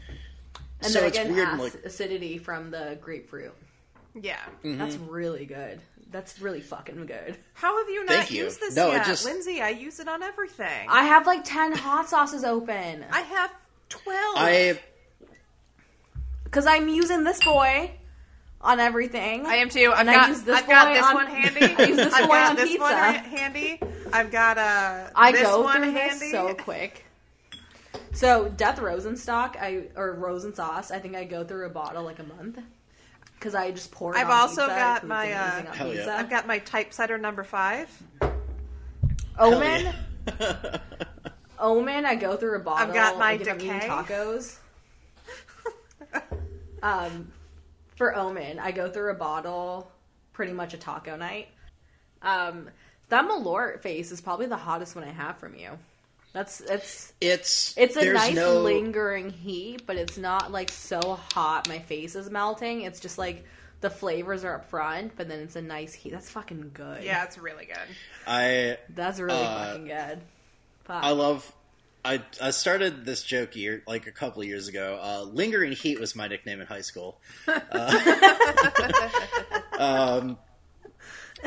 And 0.81 0.91
so 0.91 0.99
then 0.99 1.07
it's 1.07 1.17
again, 1.17 1.33
weird, 1.33 1.47
ac- 1.53 1.57
like 1.61 1.73
acidity 1.85 2.37
from 2.37 2.69
the 2.71 2.97
grapefruit. 3.01 3.53
Yeah. 4.13 4.35
Mm-hmm. 4.63 4.77
That's 4.77 4.97
really 4.97 5.45
good. 5.45 5.79
That's 6.11 6.39
really 6.41 6.61
fucking 6.61 7.05
good. 7.05 7.37
How 7.53 7.77
have 7.79 7.89
you 7.89 8.05
not 8.05 8.29
you. 8.29 8.43
used 8.43 8.59
this 8.59 8.75
No, 8.75 8.89
it 8.91 8.95
yet? 8.95 9.05
just- 9.05 9.25
Lindsay, 9.25 9.61
I 9.61 9.69
use 9.69 9.99
it 10.01 10.07
on 10.07 10.21
everything. 10.21 10.87
I 10.89 11.03
have 11.05 11.25
like 11.25 11.43
ten 11.45 11.71
hot 11.73 12.09
sauces 12.09 12.43
open 12.43 13.05
I 13.11 13.21
have 13.21 13.51
12. 13.89 14.35
I 14.37 14.79
because 16.43 16.65
I'm 16.65 16.87
using 16.87 17.23
this 17.23 17.43
boy 17.43 17.91
on 18.65 18.79
everything. 18.79 19.45
I 19.45 19.55
am 19.57 19.69
too. 19.69 19.91
I've 19.93 19.99
And 19.99 20.09
I 20.09 20.13
got, 20.15 20.29
use 20.29 20.41
this 20.43 20.55
I've 20.61 20.67
got 20.67 20.93
this 20.93 21.03
on- 21.03 21.13
one 21.13 21.27
handy. 21.27 21.61
I 21.83 21.85
use 21.87 21.97
this 21.97 22.13
I've 22.13 22.27
boy 22.27 22.33
got 22.35 22.49
on 22.49 22.55
this 22.55 22.79
one 22.79 22.89
pizza. 22.93 22.95
ha- 22.95 23.37
handy. 23.37 23.79
I've 24.11 24.31
got 24.31 24.57
uh, 24.57 25.09
I 25.15 25.31
this 25.31 25.41
go 25.43 25.61
one 25.63 25.81
through 25.81 25.91
handy. 25.91 26.19
this 26.19 26.31
so 26.31 26.53
quick. 26.57 27.05
So 28.13 28.47
Death 28.49 28.79
Rosenstock, 28.79 29.55
I 29.57 29.83
or 29.95 30.13
Rosen 30.13 30.53
sauce, 30.55 30.89
I 30.91 30.99
think 30.99 31.15
I 31.15 31.23
go 31.25 31.43
through 31.43 31.65
a 31.65 31.69
bottle 31.69 32.03
like 32.03 32.19
a 32.19 32.23
month 32.23 32.59
because 33.37 33.53
I 33.55 33.71
just 33.71 33.91
pour. 33.91 34.15
It 34.15 34.19
I've 34.19 34.27
on 34.29 34.33
also 34.33 34.61
pizza, 34.67 34.75
got 34.75 34.93
'cause 34.95 34.97
it's 35.03 35.09
my, 35.09 35.31
uh, 35.33 35.43
amazing 35.51 35.67
on 35.67 35.73
Hell 35.75 35.93
yeah. 35.93 36.17
I've 36.17 36.29
got 36.29 36.47
my 36.47 36.59
typesetter 36.59 37.17
number 37.17 37.43
five. 37.43 37.89
Omen. 39.37 39.93
yeah. 40.39 40.77
Omen, 41.59 42.05
I 42.05 42.15
go 42.15 42.35
through 42.35 42.55
a 42.57 42.59
bottle. 42.59 42.87
I've 42.87 42.93
got 42.93 43.17
my 43.17 43.33
like, 43.33 43.41
if 43.41 43.47
I'm 43.49 43.57
Decay. 43.57 43.87
tacos. 43.87 44.57
um, 46.83 47.31
for 47.95 48.15
Omen, 48.15 48.59
I 48.59 48.71
go 48.71 48.89
through 48.89 49.11
a 49.11 49.15
bottle 49.15 49.91
pretty 50.33 50.53
much 50.53 50.73
a 50.73 50.77
taco 50.77 51.15
night. 51.15 51.47
Um, 52.21 52.69
that 53.09 53.25
Malort 53.25 53.81
face 53.81 54.11
is 54.11 54.21
probably 54.21 54.47
the 54.47 54.57
hottest 54.57 54.95
one 54.95 55.05
I 55.05 55.11
have 55.11 55.37
from 55.37 55.55
you. 55.55 55.71
That's 56.33 56.59
it's 56.59 57.13
it's 57.21 57.73
it's 57.77 57.95
a 57.95 58.11
nice 58.11 58.35
no, 58.35 58.61
lingering 58.61 59.29
heat, 59.29 59.85
but 59.85 59.95
it's 59.95 60.17
not 60.17 60.51
like 60.51 60.69
so 60.69 61.17
hot 61.33 61.69
my 61.69 61.79
face 61.79 62.15
is 62.15 62.29
melting. 62.29 62.81
It's 62.81 62.99
just 62.99 63.17
like 63.17 63.45
the 63.79 63.89
flavors 63.89 64.43
are 64.43 64.55
up 64.55 64.69
front, 64.69 65.15
but 65.15 65.29
then 65.29 65.39
it's 65.39 65.55
a 65.55 65.61
nice 65.61 65.93
heat. 65.93 66.11
That's 66.11 66.29
fucking 66.29 66.71
good. 66.73 67.03
Yeah, 67.03 67.23
it's 67.23 67.37
really 67.37 67.65
good. 67.65 67.77
I 68.27 68.77
that's 68.89 69.19
really 69.19 69.39
Uh, 69.39 69.65
fucking 69.65 69.85
good. 69.87 70.21
Fuck. 70.83 71.03
I 71.03 71.11
love. 71.11 71.49
I 72.05 72.21
I 72.39 72.51
started 72.51 73.03
this 73.03 73.23
joke 73.23 73.55
year 73.55 73.83
like 73.87 74.05
a 74.05 74.11
couple 74.11 74.41
of 74.41 74.47
years 74.47 74.67
ago. 74.67 74.99
Uh, 75.01 75.23
Lingering 75.23 75.71
heat 75.71 75.99
was 75.99 76.15
my 76.15 76.27
nickname 76.27 76.61
in 76.61 76.67
high 76.67 76.81
school. 76.81 77.19
Uh, 77.47 78.29
um, 79.79 80.37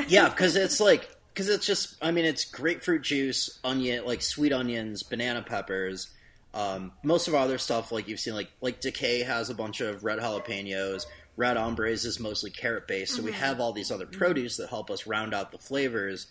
yeah, 0.09 0.29
because 0.29 0.57
it's 0.57 0.81
like 0.81 1.09
because 1.29 1.49
it's 1.49 1.65
just. 1.65 1.97
I 2.03 2.11
mean, 2.11 2.25
it's 2.25 2.45
grapefruit 2.45 3.03
juice, 3.03 3.61
onion, 3.63 4.05
like 4.05 4.21
sweet 4.21 4.53
onions, 4.53 5.05
banana 5.05 5.43
peppers. 5.43 6.09
Um, 6.53 6.93
most 7.05 7.29
of 7.29 7.35
our 7.35 7.43
other 7.43 7.59
stuff, 7.59 7.93
like 7.93 8.09
you've 8.09 8.21
seen, 8.21 8.35
like 8.35 8.51
like 8.61 8.81
Decay 8.81 9.23
has 9.23 9.51
a 9.51 9.55
bunch 9.55 9.81
of 9.81 10.03
red 10.03 10.19
jalapenos. 10.19 11.07
Red 11.37 11.57
Hombres 11.57 12.05
is 12.05 12.19
mostly 12.19 12.51
carrot 12.51 12.89
based, 12.89 13.15
so 13.15 13.23
we 13.23 13.31
have 13.31 13.61
all 13.61 13.73
these 13.73 13.93
other 13.93 14.07
produce 14.07 14.57
that 14.57 14.71
help 14.71 14.91
us 14.91 15.07
round 15.07 15.33
out 15.33 15.53
the 15.53 15.59
flavors. 15.59 16.27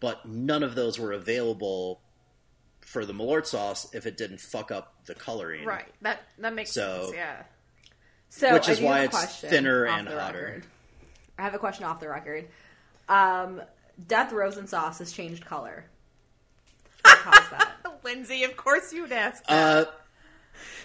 But 0.00 0.28
none 0.28 0.62
of 0.62 0.74
those 0.74 0.98
were 0.98 1.12
available 1.12 2.02
for 2.90 3.06
the 3.06 3.12
Malort 3.12 3.46
sauce 3.46 3.86
if 3.94 4.04
it 4.06 4.16
didn't 4.16 4.40
fuck 4.40 4.72
up 4.72 4.94
the 5.06 5.14
coloring. 5.14 5.64
Right. 5.64 5.86
That 6.02 6.20
that 6.38 6.54
makes 6.54 6.72
So- 6.72 7.04
sense. 7.04 7.14
Yeah. 7.16 7.42
So 8.30 8.52
Which 8.52 8.68
is 8.68 8.80
why 8.80 9.04
it's 9.04 9.40
thinner 9.40 9.84
and 9.86 10.08
hotter. 10.08 10.16
record. 10.38 10.66
I 11.38 11.42
have 11.42 11.54
a 11.54 11.58
question 11.58 11.84
off 11.84 12.00
the 12.00 12.08
record. 12.08 12.48
Um, 13.08 13.60
Death 14.06 14.32
Rosen 14.32 14.66
sauce 14.66 14.98
has 15.00 15.12
changed 15.12 15.44
color. 15.44 15.84
What 17.02 17.18
caused 17.18 17.50
that? 17.50 17.72
Lindsay, 18.04 18.44
of 18.44 18.56
course 18.56 18.92
you'd 18.92 19.12
ask. 19.12 19.42
Uh, 19.48 19.84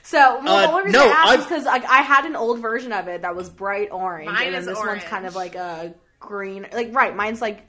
So 0.03 0.40
well, 0.44 0.61
the 0.61 0.68
Uh, 0.68 0.72
only 0.72 0.84
reason 0.86 0.99
no, 1.02 1.07
I 1.07 1.11
asked 1.11 1.27
I've- 1.30 1.41
is 1.41 1.45
because 1.48 1.65
like 1.65 1.86
I 1.86 2.02
had 2.03 2.26
an 2.26 2.36
old 2.36 2.60
version 2.60 2.91
of 2.94 3.07
it 3.07 3.23
that 3.23 3.36
was 3.36 3.49
bright 3.49 3.90
orange, 3.91 4.27
Mine 4.32 4.45
and 4.48 4.53
then 4.56 4.61
is 4.61 4.68
this 4.68 4.77
one's 4.77 5.03
kind 5.03 5.26
of 5.26 5.36
like 5.36 5.56
a 5.56 5.94
green. 6.19 6.68
Like 6.72 6.94
right, 6.95 7.15
mine's 7.15 7.41
like 7.41 7.68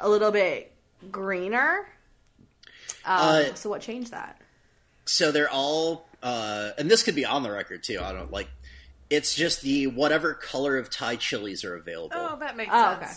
a 0.00 0.08
little 0.08 0.30
bit 0.30 0.72
greener. 1.10 1.86
Um, 3.04 3.18
Uh, 3.52 3.54
so 3.54 3.68
what 3.70 3.80
changed 3.82 4.10
that? 4.12 4.40
so 5.06 5.30
they're 5.32 5.50
all, 5.50 6.08
uh, 6.22 6.70
and 6.78 6.90
this 6.90 7.02
could 7.02 7.14
be 7.14 7.24
on 7.26 7.42
the 7.42 7.50
record 7.50 7.82
too. 7.82 8.00
I 8.02 8.12
don't 8.12 8.30
like. 8.30 8.48
It's 9.10 9.34
just 9.34 9.60
the 9.60 9.86
whatever 9.88 10.32
color 10.34 10.78
of 10.78 10.88
Thai 10.90 11.16
chilies 11.16 11.64
are 11.64 11.76
available. 11.76 12.16
oh, 12.16 12.36
that 12.38 12.56
makes 12.56 12.70
Oh, 12.72 12.98
sense. 12.98 13.02
okay. 13.04 13.12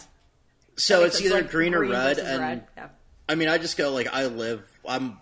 so 0.75 1.01
Makes 1.03 1.15
it's 1.15 1.25
either 1.25 1.35
like 1.35 1.49
green 1.51 1.73
or 1.73 1.79
green 1.79 1.91
red, 1.91 2.19
and 2.19 2.39
red. 2.41 2.67
Yeah. 2.75 2.87
I 3.29 3.35
mean, 3.35 3.47
I 3.47 3.57
just 3.57 3.77
go 3.77 3.91
like 3.91 4.07
I 4.13 4.25
live. 4.25 4.63
I'm 4.87 5.17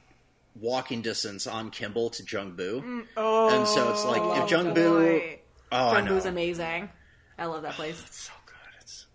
walking 0.60 1.02
distance 1.02 1.46
on 1.48 1.70
Kimball 1.70 2.10
to 2.12 2.24
Joong 2.24 2.56
Boo, 2.56 3.06
Oh, 3.18 3.50
and 3.58 3.68
so 3.68 3.92
it's 3.92 4.04
like 4.06 4.22
if 4.22 4.44
Oh, 4.44 4.48
Joong 4.48 4.74
Boo. 4.74 5.00
boy. 5.00 5.40
Oh, 5.72 5.90
I 5.90 6.02
know. 6.02 6.06
Joong 6.12 6.16
Boo's 6.16 6.26
amazing. 6.26 6.90
I 7.38 7.46
love 7.46 7.62
that 7.64 7.74
place. 7.74 8.02
It's 8.08 8.22
so 8.22 8.34
good. 8.46 8.56
It's 8.82 9.06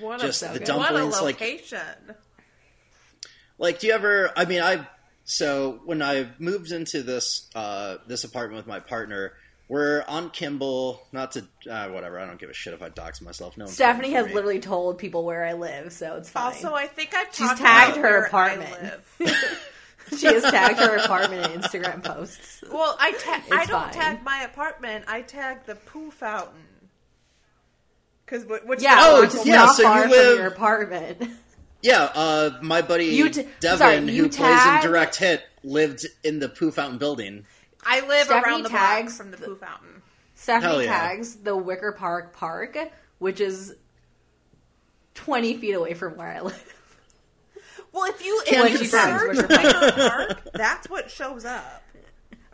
What 0.00 0.20
Just 0.20 0.42
a, 0.42 0.46
the 0.46 0.52
what 0.52 0.62
a 0.62 0.64
dumplings, 0.64 1.20
like- 1.20 1.40
location. 1.40 2.14
Like 3.58 3.78
do 3.80 3.86
you 3.88 3.92
ever 3.92 4.30
i 4.36 4.44
mean 4.44 4.60
i 4.62 4.86
so 5.24 5.80
when 5.84 6.00
i 6.02 6.28
moved 6.38 6.72
into 6.72 7.02
this 7.02 7.48
uh 7.54 7.96
this 8.06 8.24
apartment 8.24 8.56
with 8.56 8.66
my 8.66 8.80
partner 8.80 9.32
we're 9.68 10.02
on 10.08 10.30
kimball 10.30 11.06
not 11.12 11.32
to 11.32 11.44
uh, 11.70 11.88
whatever 11.88 12.18
i 12.18 12.24
don't 12.26 12.40
give 12.40 12.48
a 12.48 12.54
shit 12.54 12.72
if 12.72 12.80
i 12.82 12.88
dox 12.88 13.20
myself 13.20 13.58
no 13.58 13.66
Stephanie 13.66 14.12
has 14.12 14.26
me. 14.26 14.32
literally 14.34 14.60
told 14.60 14.96
people 14.98 15.24
where 15.24 15.44
I 15.44 15.52
live, 15.52 15.92
so 15.92 16.16
it's 16.16 16.30
fine. 16.30 16.44
Also, 16.44 16.72
I 16.72 16.86
think 16.86 17.14
I've 17.14 17.26
She's 17.34 17.46
talked 17.48 17.60
tagged 17.60 17.98
about 17.98 18.04
her 18.08 18.18
where 18.18 18.24
apartment. 18.26 18.94
she 20.18 20.26
has 20.26 20.42
tagged 20.44 20.78
her 20.78 20.96
apartment 20.96 21.52
in 21.52 21.60
Instagram 21.60 22.02
posts. 22.02 22.64
Well, 22.72 22.96
I 22.98 23.12
ta- 23.12 23.42
I 23.52 23.66
don't 23.66 23.82
fine. 23.84 23.92
tag 23.92 24.24
my 24.24 24.42
apartment. 24.44 25.04
I 25.06 25.20
tag 25.20 25.66
the 25.66 25.74
poo 25.74 26.10
fountain. 26.10 26.54
Because 28.24 28.44
which 28.64 28.80
Yeah, 28.82 28.96
Oh, 29.02 29.20
which 29.20 29.34
yeah, 29.46 29.56
not 29.56 29.74
so 29.76 29.82
you 29.82 29.88
far 29.88 30.08
live- 30.08 30.26
from 30.30 30.38
your 30.38 30.46
apartment. 30.46 31.22
yeah 31.82 32.10
uh 32.14 32.50
my 32.62 32.82
buddy 32.82 33.06
You 33.06 33.30
t- 33.30 33.46
devin 33.60 33.78
sorry, 33.78 34.00
who 34.00 34.06
you 34.06 34.22
plays 34.24 34.32
tag- 34.34 34.84
in 34.84 34.90
direct 34.90 35.16
hit 35.16 35.42
lived 35.62 36.06
in 36.24 36.38
the 36.38 36.48
poo 36.48 36.70
fountain 36.70 36.98
building 36.98 37.44
I 37.84 38.06
live 38.06 38.26
Stephanie 38.26 38.42
around 38.52 38.62
the 38.64 38.68
tags 38.68 39.16
block 39.16 39.22
from 39.22 39.30
the 39.30 39.36
poo 39.46 39.56
fountain. 39.56 40.02
Stephanie 40.34 40.84
yeah. 40.84 40.98
tags 40.98 41.36
the 41.36 41.56
Wicker 41.56 41.92
Park 41.92 42.32
Park, 42.32 42.76
which 43.18 43.40
is 43.40 43.74
twenty 45.14 45.56
feet 45.56 45.72
away 45.74 45.94
from 45.94 46.16
where 46.16 46.28
I 46.28 46.40
live. 46.40 46.74
Well, 47.92 48.04
if 48.10 48.24
you 48.24 48.42
Can 48.46 48.66
if 48.66 48.72
you 48.74 48.78
you 48.80 48.84
search 48.86 49.36
Butcher 49.36 49.48
Butcher 49.48 50.08
Park, 50.08 50.48
that's 50.54 50.90
what 50.90 51.10
shows 51.10 51.44
up. 51.44 51.82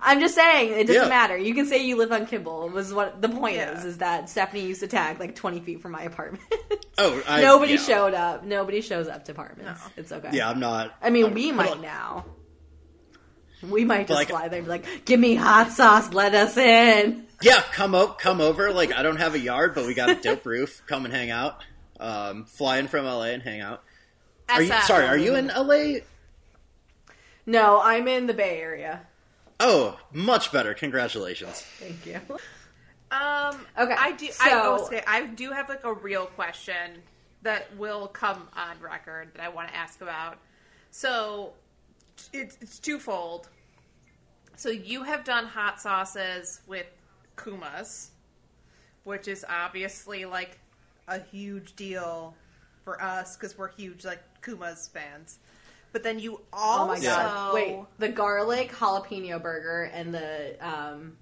I'm 0.04 0.20
just 0.20 0.34
saying 0.34 0.72
it 0.72 0.86
doesn't 0.86 1.02
Yeah. 1.04 1.08
matter. 1.08 1.36
You 1.36 1.54
can 1.54 1.66
say 1.66 1.84
you 1.84 1.96
live 1.96 2.12
on 2.12 2.26
Kimball. 2.26 2.68
Was 2.68 2.92
what 2.92 3.22
the 3.22 3.28
point 3.28 3.56
Yeah. 3.56 3.78
is? 3.78 3.84
Is 3.84 3.98
that 3.98 4.28
Stephanie 4.28 4.62
used 4.66 4.80
to 4.80 4.86
tag 4.86 5.18
like 5.18 5.34
20 5.34 5.60
feet 5.60 5.80
from 5.80 5.92
my 5.92 6.02
apartment. 6.02 6.42
Oh, 6.96 7.20
I, 7.26 7.40
Nobody 7.42 7.72
yeah. 7.72 7.78
showed 7.80 8.14
up. 8.14 8.44
Nobody 8.44 8.80
shows 8.80 9.08
up 9.08 9.24
to 9.24 9.32
apartments. 9.32 9.80
No. 9.84 9.90
It's 9.96 10.12
okay. 10.12 10.28
Yeah, 10.32 10.48
I'm 10.48 10.60
not. 10.60 10.94
I 11.02 11.10
mean, 11.10 11.24
I'm- 11.24 11.34
we 11.34 11.46
hold 11.46 11.56
might 11.56 11.70
on. 11.72 11.80
now. 11.82 12.24
We 13.68 13.84
might 13.84 14.06
just 14.06 14.16
Like- 14.16 14.28
fly 14.28 14.46
there 14.46 14.58
and 14.60 14.66
be 14.66 14.70
like, 14.70 15.04
"Give 15.04 15.18
me 15.18 15.34
hot 15.34 15.72
sauce, 15.72 16.12
let 16.12 16.34
us 16.36 16.56
in." 16.56 17.26
Yeah, 17.42 17.60
come 17.72 17.96
up, 17.96 18.20
come 18.20 18.40
over. 18.40 18.72
Like 18.72 18.92
I 18.94 19.02
don't 19.02 19.16
have 19.16 19.34
a 19.34 19.38
yard, 19.40 19.74
but 19.74 19.86
we 19.86 19.94
got 19.94 20.08
a 20.08 20.14
dope 20.14 20.46
roof. 20.46 20.82
Come 20.86 21.04
and 21.04 21.12
hang 21.12 21.30
out. 21.32 21.62
Um, 21.98 22.44
fly 22.44 22.78
in 22.78 22.86
from 22.86 23.04
LA 23.06 23.24
and 23.34 23.42
hang 23.42 23.60
out. 23.60 23.82
Are 24.48 24.62
you 24.62 24.72
sorry? 24.82 25.06
Are 25.06 25.16
you 25.18 25.34
in 25.34 25.48
LA? 25.48 26.00
No, 27.44 27.80
I'm 27.82 28.06
in 28.08 28.26
the 28.26 28.34
Bay 28.34 28.60
Area. 28.60 29.00
Oh, 29.60 29.98
much 30.12 30.52
better. 30.52 30.74
Congratulations. 30.74 31.60
Thank 31.78 32.06
you. 32.06 32.20
Um, 33.10 33.56
Okay, 33.78 33.94
I 33.96 34.12
do. 34.12 34.26
I, 34.40 34.50
so- 34.50 34.72
will 34.72 34.86
say, 34.86 35.02
I 35.06 35.26
do 35.26 35.50
have 35.50 35.68
like 35.68 35.84
a 35.84 35.92
real 35.92 36.26
question 36.26 37.02
that 37.42 37.74
will 37.76 38.08
come 38.08 38.48
on 38.56 38.80
record 38.80 39.30
that 39.34 39.42
I 39.42 39.48
want 39.48 39.68
to 39.68 39.76
ask 39.76 40.00
about. 40.00 40.38
So 40.90 41.52
it's, 42.32 42.56
it's 42.60 42.78
twofold. 42.78 43.48
So 44.56 44.70
you 44.70 45.02
have 45.02 45.24
done 45.24 45.46
hot 45.46 45.80
sauces 45.80 46.60
with 46.66 46.86
Kumas, 47.36 48.08
which 49.04 49.28
is 49.28 49.44
obviously 49.48 50.24
like 50.24 50.58
a 51.08 51.20
huge 51.20 51.76
deal 51.76 52.34
for 52.84 53.00
us 53.02 53.36
because 53.36 53.58
we're 53.58 53.68
huge 53.68 54.04
like 54.04 54.22
Kumas 54.42 54.90
fans. 54.90 55.38
But 55.94 56.02
then 56.02 56.18
you 56.18 56.40
also 56.52 56.82
Oh 56.82 56.86
my 56.88 56.98
god! 57.00 57.54
Wait, 57.54 57.78
the 57.98 58.08
garlic 58.08 58.72
jalapeno 58.72 59.40
burger 59.40 59.84
and 59.94 60.12
the 60.12 60.56
um, 60.60 61.16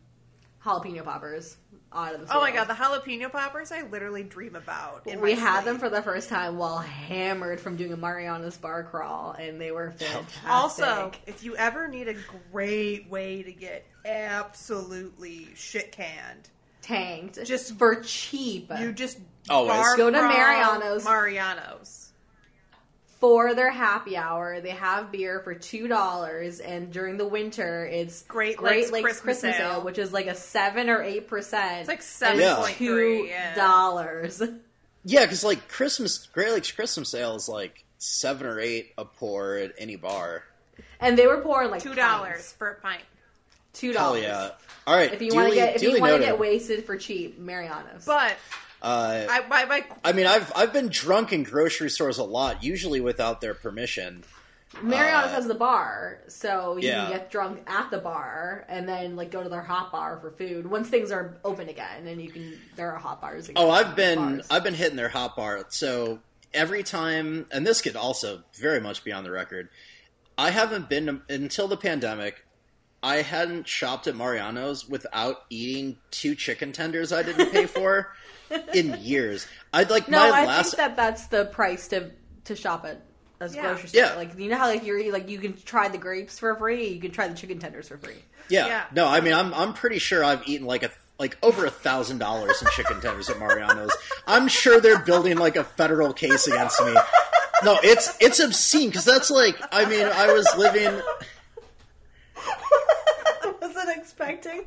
jalapeno 0.64 1.04
poppers 1.04 1.58
out 1.92 2.14
of 2.14 2.26
the. 2.26 2.34
Oh 2.34 2.40
my 2.40 2.52
god, 2.52 2.68
the 2.68 2.72
jalapeno 2.72 3.30
poppers 3.30 3.70
I 3.70 3.82
literally 3.82 4.22
dream 4.22 4.56
about. 4.56 5.06
in 5.06 5.20
we 5.20 5.34
my 5.34 5.40
had 5.40 5.56
sleep. 5.56 5.64
them 5.66 5.78
for 5.78 5.90
the 5.90 6.00
first 6.00 6.30
time 6.30 6.56
while 6.56 6.78
hammered 6.78 7.60
from 7.60 7.76
doing 7.76 7.92
a 7.92 7.98
Mariano's 7.98 8.56
bar 8.56 8.82
crawl, 8.84 9.32
and 9.32 9.60
they 9.60 9.72
were 9.72 9.90
fantastic. 9.90 10.48
Also, 10.48 11.10
if 11.26 11.44
you 11.44 11.54
ever 11.56 11.86
need 11.86 12.08
a 12.08 12.16
great 12.50 13.10
way 13.10 13.42
to 13.42 13.52
get 13.52 13.84
absolutely 14.06 15.48
shit 15.54 15.92
canned, 15.92 16.48
tanked 16.80 17.44
Just- 17.44 17.76
for 17.76 17.96
cheap 17.96 18.70
you 18.80 18.92
just 18.92 19.18
Always. 19.50 19.70
bar 19.72 19.96
Go 19.98 20.10
to 20.10 20.18
crawl 20.18 20.32
Mariano's. 20.32 21.04
Mariano's. 21.04 22.11
For 23.22 23.54
their 23.54 23.70
happy 23.70 24.16
hour. 24.16 24.60
They 24.60 24.70
have 24.70 25.12
beer 25.12 25.38
for 25.44 25.54
two 25.54 25.86
dollars, 25.86 26.58
and 26.58 26.92
during 26.92 27.18
the 27.18 27.26
winter, 27.26 27.86
it's 27.86 28.22
Great 28.24 28.56
Great 28.56 28.90
Lakes 28.90 29.20
Christmas 29.20 29.44
Ale. 29.60 29.80
which 29.82 29.96
is 29.96 30.12
like 30.12 30.26
a 30.26 30.34
seven 30.34 30.90
or 30.90 31.00
eight 31.00 31.28
percent. 31.28 31.78
It's 31.78 31.88
like 31.88 32.02
seven 32.02 32.40
7.3, 32.42 32.74
two 32.76 33.26
yeah. 33.28 33.54
dollars. 33.54 34.42
Yeah, 35.04 35.22
because 35.22 35.44
like 35.44 35.68
Christmas, 35.68 36.26
Great 36.26 36.50
Lakes 36.50 36.72
Christmas 36.72 37.14
Ale 37.14 37.36
is 37.36 37.48
like 37.48 37.84
seven 37.98 38.46
or 38.46 38.58
eight 38.58 38.92
a 38.98 39.04
pour 39.04 39.56
at 39.56 39.72
any 39.78 39.94
bar. 39.96 40.42
And 41.00 41.16
they 41.16 41.28
were 41.28 41.40
pouring 41.40 41.70
like 41.70 41.82
Two 41.82 41.94
dollars 41.94 42.52
for 42.52 42.70
a 42.70 42.80
pint. 42.80 43.02
Two 43.72 43.92
Hell 43.92 44.14
dollars. 44.14 44.22
yeah! 44.22 44.50
All 44.86 44.96
right, 44.96 45.12
If 45.12 45.22
you 45.22 45.32
want 45.34 45.48
to 45.50 45.54
get 45.54 45.76
if 45.76 45.82
you 45.82 46.00
want 46.00 46.14
to 46.14 46.18
get 46.18 46.38
wasted 46.38 46.84
for 46.86 46.96
cheap, 46.96 47.38
Mariano's. 47.38 48.04
But 48.04 48.36
Uh, 48.82 49.26
I, 49.30 49.46
my, 49.46 49.64
my, 49.66 49.84
I 50.04 50.12
mean, 50.12 50.26
I've 50.26 50.52
I've 50.56 50.72
been 50.72 50.88
drunk 50.88 51.32
in 51.32 51.44
grocery 51.44 51.88
stores 51.88 52.18
a 52.18 52.24
lot, 52.24 52.64
usually 52.64 53.00
without 53.00 53.40
their 53.40 53.54
permission. 53.54 54.24
Mariano's 54.82 55.26
uh, 55.26 55.34
has 55.34 55.46
the 55.46 55.54
bar, 55.54 56.18
so 56.26 56.76
you 56.76 56.88
yeah. 56.88 57.04
can 57.04 57.12
get 57.12 57.30
drunk 57.30 57.62
at 57.68 57.90
the 57.90 57.98
bar 57.98 58.64
and 58.68 58.88
then 58.88 59.14
like 59.14 59.30
go 59.30 59.42
to 59.42 59.48
their 59.48 59.62
hot 59.62 59.92
bar 59.92 60.18
for 60.20 60.30
food 60.32 60.68
once 60.68 60.88
things 60.88 61.12
are 61.12 61.36
open 61.44 61.68
again, 61.68 62.08
and 62.08 62.20
you 62.20 62.30
can 62.30 62.58
there 62.74 62.90
are 62.92 62.98
hot 62.98 63.20
bars. 63.20 63.48
Again, 63.48 63.62
Oh, 63.62 63.70
I've 63.70 63.94
been 63.94 64.18
bars. 64.18 64.46
I've 64.50 64.64
been 64.64 64.74
hitting 64.74 64.96
their 64.96 65.10
hot 65.10 65.36
bar. 65.36 65.64
So 65.68 66.18
every 66.52 66.82
time, 66.82 67.46
and 67.52 67.64
this 67.64 67.80
could 67.82 67.96
also 67.96 68.42
very 68.58 68.80
much 68.80 69.04
be 69.04 69.12
on 69.12 69.22
the 69.22 69.30
record. 69.30 69.68
I 70.36 70.50
haven't 70.50 70.88
been 70.88 71.22
until 71.28 71.68
the 71.68 71.76
pandemic. 71.76 72.44
I 73.02 73.16
hadn't 73.22 73.66
shopped 73.66 74.06
at 74.06 74.14
Mariano's 74.14 74.88
without 74.88 75.42
eating 75.50 75.96
two 76.10 76.34
chicken 76.34 76.72
tenders 76.72 77.12
I 77.12 77.22
didn't 77.22 77.50
pay 77.50 77.66
for 77.66 78.12
in 78.74 78.96
years. 79.00 79.46
I'd 79.72 79.90
like 79.90 80.08
No, 80.08 80.18
my 80.30 80.42
I 80.42 80.46
last. 80.46 80.66
think 80.70 80.76
that 80.78 80.96
that's 80.96 81.26
the 81.26 81.46
price 81.46 81.88
to 81.88 82.10
to 82.44 82.56
shop 82.56 82.84
at 82.84 83.02
a 83.40 83.48
Yeah. 83.48 83.62
grocery 83.62 83.88
store. 83.88 84.00
Yeah. 84.02 84.14
Like 84.14 84.38
you 84.38 84.48
know 84.48 84.56
how 84.56 84.66
like 84.68 84.84
you're 84.86 85.12
like 85.12 85.28
you 85.28 85.38
can 85.38 85.54
try 85.64 85.88
the 85.88 85.98
grapes 85.98 86.38
for 86.38 86.54
free, 86.56 86.88
you 86.88 87.00
can 87.00 87.10
try 87.10 87.26
the 87.28 87.34
chicken 87.34 87.58
tenders 87.58 87.88
for 87.88 87.98
free. 87.98 88.22
yeah, 88.48 88.66
Yeah. 88.66 88.84
no, 88.94 89.06
I 89.08 89.20
mean, 89.20 89.32
I'm 89.34 89.52
I'm 89.54 89.72
pretty 89.74 89.98
sure 89.98 90.22
I've 90.24 90.46
eaten 90.46 90.66
like 90.66 90.82
a 90.84 90.90
like 91.18 91.36
over 91.42 91.66
a 91.66 91.70
thousand 91.70 92.18
dollars 92.18 92.60
in 92.62 92.68
chicken 92.76 93.00
tenders 93.00 93.28
at 93.30 93.38
Mariano's. 93.38 93.92
I'm 94.26 94.48
sure 94.48 94.80
they're 94.80 94.98
building 95.00 95.36
like 95.38 95.56
a 95.56 95.64
federal 95.64 96.12
case 96.12 96.46
against 96.46 96.80
me. 96.84 96.94
No, 97.64 97.78
it's 97.82 98.16
it's 98.20 98.40
obscene 98.40 98.88
because 98.90 99.04
that's 99.04 99.30
like 99.30 99.56
I 99.72 99.84
mean 99.88 100.06
I 100.06 100.32
was 100.32 100.48
living 100.56 101.00
I 102.46 103.54
wasn't 103.60 103.96
expecting. 103.96 104.64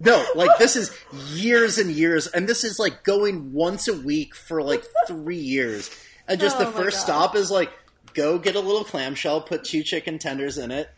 no 0.00 0.24
like 0.34 0.50
this 0.58 0.76
is 0.76 0.96
years 1.32 1.78
and 1.78 1.90
years 1.90 2.26
and 2.26 2.48
this 2.48 2.64
is 2.64 2.78
like 2.78 3.04
going 3.04 3.52
once 3.52 3.88
a 3.88 3.94
week 3.94 4.34
for 4.34 4.62
like 4.62 4.84
three 5.06 5.36
years 5.38 5.90
and 6.28 6.40
just 6.40 6.58
the 6.58 6.66
Oh 6.66 6.70
my 6.72 6.76
first 6.82 6.98
God. 6.98 7.04
stop 7.04 7.36
is 7.36 7.50
like 7.50 7.70
go 8.14 8.38
get 8.38 8.54
a 8.54 8.60
little 8.60 8.84
clamshell, 8.84 9.40
put 9.42 9.64
two 9.64 9.82
chicken 9.82 10.18
tenders 10.18 10.56
in 10.56 10.70
it, 10.70 10.88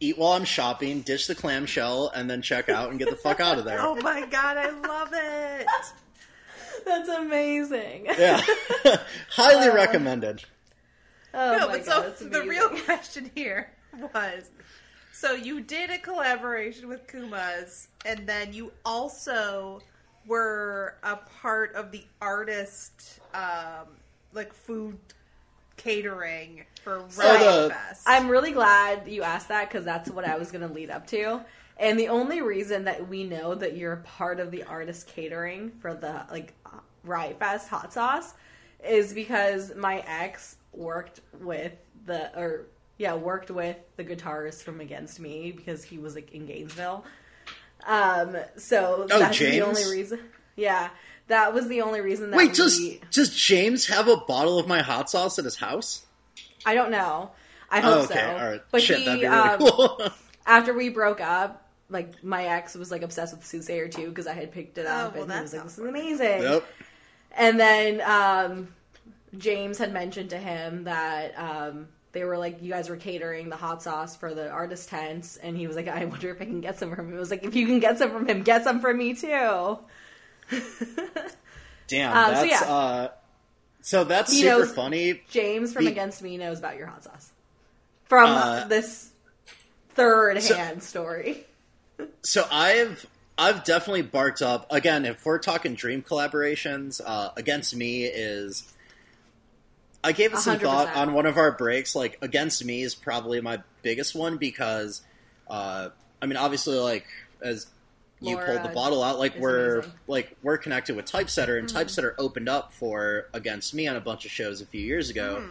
eat 0.00 0.16
while 0.18 0.32
I'm 0.32 0.44
shopping, 0.44 1.02
dish 1.02 1.26
the 1.26 1.34
clamshell, 1.34 2.10
and 2.14 2.28
then 2.30 2.40
check 2.42 2.68
out 2.70 2.88
and 2.90 2.98
get 2.98 3.10
the 3.10 3.16
fuck 3.16 3.40
out 3.40 3.58
of 3.58 3.64
there. 3.64 3.76
oh 3.80 3.94
my 3.96 4.24
god, 4.26 4.56
I 4.56 4.70
love 4.70 5.10
it. 5.12 5.66
That's 6.86 7.08
amazing. 7.10 8.06
Yeah, 8.18 8.40
highly 9.30 9.68
uh, 9.68 9.74
recommended. 9.74 10.42
Oh 11.34 11.56
no, 11.58 11.68
my 11.68 11.76
but 11.78 11.86
God, 11.86 11.94
so 11.94 12.00
that's 12.02 12.20
the 12.20 12.42
real 12.48 12.70
question 12.70 13.30
here 13.34 13.70
was 14.14 14.50
so 15.12 15.32
you 15.32 15.60
did 15.60 15.90
a 15.90 15.98
collaboration 15.98 16.88
with 16.88 17.06
Kumas, 17.06 17.88
and 18.04 18.26
then 18.26 18.52
you 18.52 18.72
also 18.84 19.80
were 20.26 20.94
a 21.02 21.16
part 21.16 21.74
of 21.74 21.90
the 21.90 22.04
artist, 22.20 23.20
um, 23.34 23.86
like 24.32 24.52
food 24.52 24.98
catering 25.76 26.64
for 26.84 26.98
Riot 27.00 27.12
Oh, 27.42 27.62
the- 27.64 27.70
Fest. 27.74 28.04
I'm 28.06 28.28
really 28.28 28.52
glad 28.52 29.08
you 29.08 29.22
asked 29.22 29.48
that 29.48 29.68
because 29.68 29.84
that's 29.84 30.10
what 30.10 30.24
I 30.24 30.36
was 30.38 30.50
going 30.52 30.66
to 30.66 30.72
lead 30.72 30.90
up 30.90 31.06
to. 31.08 31.40
And 31.78 31.98
the 31.98 32.08
only 32.08 32.42
reason 32.42 32.84
that 32.84 33.08
we 33.08 33.24
know 33.24 33.54
that 33.54 33.76
you're 33.76 33.96
part 33.96 34.38
of 34.38 34.50
the 34.50 34.62
artist 34.64 35.06
catering 35.08 35.72
for 35.80 35.94
the 35.94 36.22
like 36.30 36.52
Riot 37.02 37.38
Fest 37.38 37.68
hot 37.68 37.92
sauce 37.92 38.34
is 38.86 39.12
because 39.12 39.74
my 39.74 40.04
ex 40.06 40.56
worked 40.72 41.20
with 41.40 41.72
the 42.06 42.36
or 42.38 42.66
yeah 43.02 43.14
worked 43.14 43.50
with 43.50 43.76
the 43.96 44.04
guitarist 44.04 44.62
from 44.62 44.80
Against 44.80 45.18
Me 45.20 45.52
because 45.52 45.82
he 45.82 45.98
was 45.98 46.14
like 46.14 46.32
in 46.32 46.46
Gainesville. 46.46 47.04
Um, 47.86 48.36
so 48.56 49.06
Oh, 49.10 49.18
that's 49.18 49.38
the 49.38 49.60
only 49.62 49.84
reason. 49.90 50.20
Yeah, 50.56 50.90
that 51.26 51.52
was 51.52 51.66
the 51.68 51.80
only 51.82 52.00
reason 52.00 52.30
that 52.30 52.36
Wait, 52.36 52.54
does 52.54 52.78
we. 52.78 53.00
does 53.10 53.30
James 53.34 53.86
have 53.86 54.06
a 54.08 54.16
bottle 54.16 54.58
of 54.58 54.66
my 54.68 54.82
hot 54.82 55.10
sauce 55.10 55.38
at 55.38 55.44
his 55.44 55.56
house? 55.56 56.06
I 56.64 56.74
don't 56.74 56.90
know. 56.92 57.30
I 57.70 57.80
hope 57.80 57.94
Oh, 57.96 58.04
okay, 58.04 58.14
so. 58.14 58.36
all 58.36 58.50
right. 58.50 58.62
But 58.70 58.82
Shit, 58.82 58.98
he, 58.98 59.04
that'd 59.06 59.20
be 59.22 59.26
really 59.26 59.38
um, 59.38 59.58
cool. 59.98 60.08
after 60.46 60.72
we 60.74 60.90
broke 60.90 61.20
up, 61.20 61.68
like 61.88 62.22
my 62.22 62.44
ex 62.44 62.74
was 62.74 62.90
like 62.92 63.02
obsessed 63.02 63.34
with 63.34 63.44
Soothsayer 63.44 63.88
too 63.88 64.08
because 64.10 64.26
I 64.28 64.34
had 64.34 64.52
picked 64.52 64.78
it 64.78 64.86
Oh, 64.86 64.90
up 64.92 65.14
well, 65.14 65.24
and 65.24 65.32
he 65.32 65.40
was 65.40 65.52
like, 65.52 65.64
"This 65.64 65.78
is 65.78 65.84
amazing." 65.84 66.42
yep. 66.42 66.64
And 67.36 67.58
then 67.58 68.00
um, 68.02 68.68
James 69.38 69.78
had 69.78 69.92
mentioned 69.92 70.30
to 70.30 70.38
him 70.38 70.84
that 70.84 71.32
um, 71.38 71.88
they 72.12 72.24
were 72.24 72.36
like, 72.38 72.62
"You 72.62 72.70
guys 72.70 72.88
were 72.88 72.96
catering 72.96 73.48
the 73.48 73.56
hot 73.56 73.82
sauce 73.82 74.14
for 74.16 74.34
the 74.34 74.50
artist 74.50 74.88
tents," 74.88 75.36
and 75.38 75.56
he 75.56 75.66
was 75.66 75.76
like, 75.76 75.88
"I 75.88 76.04
wonder 76.04 76.30
if 76.30 76.40
I 76.40 76.44
can 76.44 76.60
get 76.60 76.78
some 76.78 76.94
from 76.94 77.08
him." 77.08 77.16
It 77.16 77.20
was 77.20 77.30
like, 77.30 77.44
"If 77.44 77.54
you 77.54 77.66
can 77.66 77.78
get 77.80 77.98
some 77.98 78.10
from 78.10 78.28
him, 78.28 78.42
get 78.42 78.64
some 78.64 78.80
from 78.80 78.98
me 78.98 79.14
too." 79.14 79.78
Damn, 81.88 82.16
Um, 82.16 82.24
so 82.34 82.40
that's 82.40 82.50
yeah. 82.50 82.72
uh, 82.72 83.08
so 83.80 84.04
that's 84.04 84.32
He 84.32 84.42
super 84.42 84.66
funny. 84.66 85.22
James 85.28 85.72
from 85.72 85.84
Be- 85.84 85.90
Against 85.90 86.22
Me 86.22 86.38
knows 86.38 86.58
about 86.58 86.76
your 86.76 86.86
hot 86.86 87.04
sauce 87.04 87.30
from 88.04 88.30
Uh, 88.30 88.66
this 88.66 89.10
third 89.94 90.42
so- 90.42 90.54
hand 90.54 90.82
story. 90.82 91.46
So 92.22 92.46
I've 92.50 93.06
I've 93.38 93.64
definitely 93.64 94.02
barked 94.02 94.42
up 94.42 94.66
again. 94.70 95.04
If 95.04 95.24
we're 95.24 95.38
talking 95.38 95.74
dream 95.74 96.02
collaborations, 96.02 97.00
uh, 97.04 97.30
against 97.36 97.74
me 97.76 98.04
is. 98.04 98.71
I 100.04 100.12
gave 100.12 100.32
it 100.32 100.38
some 100.38 100.58
100%. 100.58 100.62
thought 100.62 100.96
on 100.96 101.12
one 101.12 101.26
of 101.26 101.36
our 101.36 101.52
breaks. 101.52 101.94
Like 101.94 102.18
against 102.22 102.64
me 102.64 102.82
is 102.82 102.94
probably 102.94 103.40
my 103.40 103.62
biggest 103.82 104.14
one 104.14 104.36
because, 104.36 105.02
uh, 105.48 105.90
I 106.20 106.26
mean, 106.26 106.36
obviously, 106.36 106.76
like 106.78 107.06
as 107.40 107.66
you 108.20 108.36
Laura 108.36 108.46
pulled 108.46 108.62
the 108.70 108.74
bottle 108.74 109.02
out, 109.02 109.18
like 109.18 109.36
we're 109.38 109.76
amazing. 109.80 109.92
like 110.06 110.36
we're 110.42 110.58
connected 110.58 110.96
with 110.96 111.06
Typesetter, 111.06 111.58
and 111.58 111.68
Mm-hmm. 111.68 111.76
Typesetter 111.76 112.14
opened 112.18 112.48
up 112.48 112.72
for 112.72 113.26
against 113.32 113.74
me 113.74 113.86
on 113.88 113.96
a 113.96 114.00
bunch 114.00 114.24
of 114.24 114.30
shows 114.30 114.60
a 114.60 114.66
few 114.66 114.80
years 114.80 115.10
ago. 115.10 115.44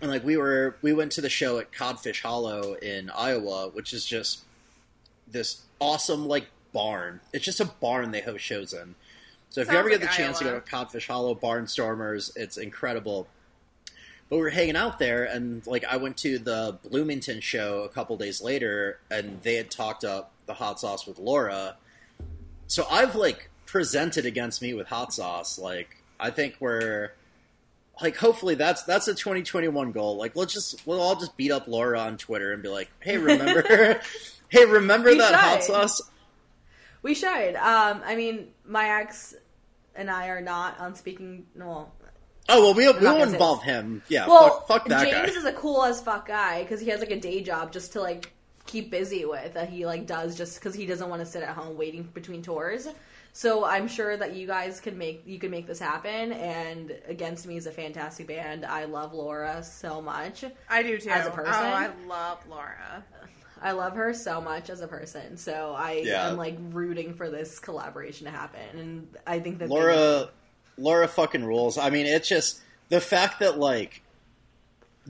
and 0.00 0.10
like 0.10 0.24
we 0.24 0.36
were 0.36 0.76
we 0.82 0.92
went 0.92 1.12
to 1.12 1.20
the 1.20 1.28
show 1.30 1.58
at 1.58 1.72
Codfish 1.72 2.22
Hollow 2.22 2.74
in 2.74 3.10
Iowa, 3.10 3.68
which 3.68 3.92
is 3.92 4.04
just 4.04 4.42
this 5.28 5.62
awesome 5.80 6.26
like 6.26 6.46
barn. 6.72 7.20
It's 7.32 7.44
just 7.44 7.60
a 7.60 7.64
barn 7.66 8.10
they 8.10 8.20
host 8.20 8.44
shows 8.44 8.72
in. 8.72 8.94
So 9.50 9.60
if 9.60 9.70
you 9.70 9.76
ever 9.76 9.90
get 9.90 10.00
the 10.00 10.06
like 10.06 10.14
chance 10.16 10.38
to 10.38 10.44
go 10.44 10.54
to 10.54 10.60
Codfish 10.60 11.06
Hollow 11.08 11.34
Barnstormers, 11.34 12.32
it's 12.36 12.56
incredible. 12.56 13.26
But 14.32 14.38
we 14.38 14.44
were 14.44 14.50
hanging 14.50 14.76
out 14.76 14.98
there, 14.98 15.24
and 15.24 15.66
like 15.66 15.84
I 15.84 15.98
went 15.98 16.16
to 16.16 16.38
the 16.38 16.78
Bloomington 16.88 17.42
show 17.42 17.82
a 17.82 17.90
couple 17.90 18.16
days 18.16 18.40
later, 18.40 18.98
and 19.10 19.42
they 19.42 19.56
had 19.56 19.70
talked 19.70 20.04
up 20.04 20.32
the 20.46 20.54
hot 20.54 20.80
sauce 20.80 21.06
with 21.06 21.18
Laura. 21.18 21.76
So 22.66 22.86
I've 22.90 23.14
like 23.14 23.50
presented 23.66 24.24
against 24.24 24.62
me 24.62 24.72
with 24.72 24.86
hot 24.86 25.12
sauce. 25.12 25.58
Like 25.58 26.02
I 26.18 26.30
think 26.30 26.56
we're 26.60 27.10
like 28.00 28.16
hopefully 28.16 28.54
that's 28.54 28.84
that's 28.84 29.06
a 29.06 29.14
2021 29.14 29.92
goal. 29.92 30.16
Like 30.16 30.34
let's 30.34 30.54
just 30.54 30.86
we'll 30.86 31.02
all 31.02 31.16
just 31.16 31.36
beat 31.36 31.52
up 31.52 31.68
Laura 31.68 32.00
on 32.00 32.16
Twitter 32.16 32.54
and 32.54 32.62
be 32.62 32.70
like, 32.70 32.88
hey, 33.00 33.18
remember, 33.18 34.00
hey, 34.48 34.64
remember 34.64 35.10
We 35.10 35.18
that 35.18 35.34
hot 35.34 35.62
sauce? 35.62 36.00
We 37.02 37.12
should. 37.14 37.54
Um, 37.56 38.00
I 38.02 38.16
mean, 38.16 38.48
my 38.64 38.98
ex 38.98 39.34
and 39.94 40.10
I 40.10 40.28
are 40.28 40.40
not 40.40 40.80
on 40.80 40.94
speaking. 40.94 41.44
No, 41.54 41.66
well, 41.66 41.92
Oh 42.48 42.60
well, 42.62 42.74
we, 42.74 42.86
we 42.98 43.04
won't 43.06 43.32
involve 43.32 43.62
him. 43.62 44.02
Yeah, 44.08 44.26
well, 44.26 44.60
fuck, 44.60 44.68
fuck 44.68 44.88
that 44.88 45.04
James 45.08 45.30
guy. 45.32 45.38
is 45.38 45.44
a 45.44 45.52
cool 45.52 45.84
as 45.84 46.00
fuck 46.02 46.26
guy 46.26 46.62
because 46.62 46.80
he 46.80 46.88
has 46.90 47.00
like 47.00 47.10
a 47.12 47.20
day 47.20 47.40
job 47.42 47.72
just 47.72 47.92
to 47.92 48.00
like 48.00 48.32
keep 48.66 48.90
busy 48.90 49.24
with 49.24 49.54
that 49.54 49.68
he 49.68 49.86
like 49.86 50.06
does 50.06 50.36
just 50.36 50.56
because 50.58 50.74
he 50.74 50.86
doesn't 50.86 51.08
want 51.08 51.20
to 51.20 51.26
sit 51.26 51.42
at 51.42 51.50
home 51.50 51.76
waiting 51.76 52.02
between 52.14 52.42
tours. 52.42 52.88
So 53.34 53.64
I'm 53.64 53.88
sure 53.88 54.14
that 54.16 54.34
you 54.36 54.46
guys 54.46 54.78
can 54.80 54.98
make 54.98 55.22
you 55.26 55.38
can 55.38 55.50
make 55.50 55.66
this 55.66 55.78
happen. 55.78 56.32
And 56.32 56.98
Against 57.08 57.46
Me 57.46 57.56
is 57.56 57.66
a 57.66 57.70
fantastic 57.72 58.26
band. 58.26 58.64
I 58.66 58.84
love 58.84 59.14
Laura 59.14 59.62
so 59.62 60.02
much. 60.02 60.44
I 60.68 60.82
do 60.82 60.98
too. 60.98 61.10
As 61.10 61.26
a 61.26 61.30
person? 61.30 61.52
Oh, 61.54 61.56
I 61.56 61.90
love 62.06 62.38
Laura. 62.48 63.04
I 63.62 63.70
love 63.72 63.94
her 63.94 64.12
so 64.12 64.40
much 64.40 64.68
as 64.68 64.80
a 64.80 64.88
person. 64.88 65.36
So 65.36 65.72
I 65.76 66.02
Yeah. 66.04 66.28
am 66.28 66.36
like 66.36 66.56
rooting 66.58 67.14
for 67.14 67.30
this 67.30 67.58
collaboration 67.60 68.26
to 68.26 68.32
happen. 68.32 68.78
And 68.78 69.16
I 69.26 69.38
think 69.38 69.60
that 69.60 69.68
they- 69.68 69.74
Laura, 70.78 71.08
fucking 71.08 71.44
rules. 71.44 71.78
I 71.78 71.90
mean, 71.90 72.06
it's 72.06 72.28
just 72.28 72.60
the 72.88 73.00
fact 73.00 73.40
that 73.40 73.58
like 73.58 74.02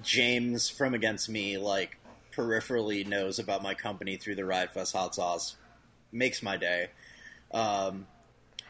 James 0.03 0.69
from 0.69 0.95
Against 0.95 1.29
Me 1.29 1.59
like 1.59 1.99
peripherally 2.35 3.07
knows 3.07 3.39
about 3.39 3.63
my 3.63 3.75
company 3.75 4.17
through 4.17 4.37
the 4.37 4.45
Riot 4.45 4.73
Fest 4.73 4.95
hot 4.95 5.15
sauce 5.15 5.57
makes 6.13 6.43
my 6.43 6.57
day. 6.57 6.89
Um, 7.53 8.07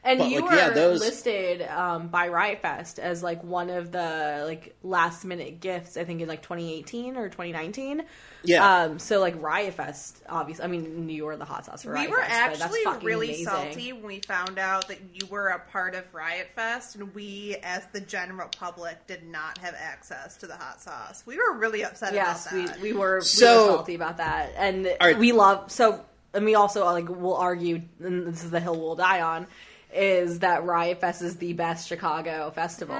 And 0.04 0.18
But, 0.18 0.30
you 0.30 0.40
like, 0.40 0.50
were 0.50 0.56
yeah, 0.56 0.70
those- 0.70 0.98
listed 0.98 1.62
um, 1.62 2.08
by 2.08 2.26
Riot 2.26 2.60
Fest 2.60 2.98
as 2.98 3.22
like 3.22 3.44
one 3.44 3.70
of 3.70 3.92
the 3.92 4.42
like 4.46 4.74
last 4.82 5.24
minute 5.24 5.60
gifts. 5.60 5.96
I 5.96 6.02
think 6.02 6.20
in 6.20 6.26
like 6.28 6.42
2018 6.42 7.16
or 7.16 7.28
2019. 7.28 8.02
yeah, 8.42 8.82
Um, 8.82 8.98
so 8.98 9.20
like 9.20 9.40
Riot 9.40 9.74
Fest, 9.74 10.20
obviously. 10.28 10.64
I 10.64 10.66
mean, 10.66 11.08
you 11.08 11.24
were 11.24 11.36
the 11.36 11.44
hot 11.44 11.66
sauce 11.66 11.84
for 11.84 11.90
We 11.92 11.98
Riot 11.98 12.10
were 12.10 12.16
Fest, 12.16 12.30
but 12.32 12.58
that's 12.58 12.74
actually 12.86 13.06
really 13.06 13.26
amazing. 13.28 13.44
salty 13.46 13.92
when 13.92 14.02
we 14.02 14.18
found 14.26 14.58
out 14.58 14.88
that 14.88 14.98
you 15.14 15.24
were 15.28 15.48
a 15.50 15.60
part 15.70 15.94
of 15.94 16.02
Riot 16.12 16.48
Fest, 16.56 16.96
and 16.96 17.14
we, 17.14 17.56
as 17.62 17.86
the 17.92 18.00
general 18.00 18.48
public, 18.58 19.06
did 19.06 19.22
not 19.24 19.58
have 19.58 19.76
access 19.78 20.36
to 20.38 20.48
the 20.48 20.56
hot 20.56 20.82
sauce. 20.82 21.22
We 21.26 21.36
were 21.36 21.56
really 21.58 21.84
upset 21.84 22.12
Yes, 22.12 22.46
about 22.46 22.54
we 22.58 22.66
that. 22.66 22.80
we 22.80 22.92
were 22.92 23.18
we 23.18 23.24
So- 23.24 23.66
were 23.68 23.76
salty 23.76 23.94
about 23.94 24.16
that, 24.16 24.50
and 24.56 24.88
right. 25.00 25.16
we 25.16 25.30
love 25.30 25.70
so. 25.70 26.04
And 26.34 26.44
we 26.46 26.54
also 26.54 26.84
like 26.86 27.08
will 27.08 27.36
argue, 27.36 27.82
and 28.00 28.26
this 28.26 28.42
is 28.42 28.50
the 28.50 28.58
hill 28.58 28.74
we'll 28.80 28.96
die 28.96 29.20
on, 29.20 29.46
is 29.94 30.40
that 30.40 30.64
Riot 30.64 31.00
Fest 31.00 31.22
is 31.22 31.36
the 31.36 31.52
best 31.52 31.88
Chicago 31.88 32.50
festival. 32.54 32.96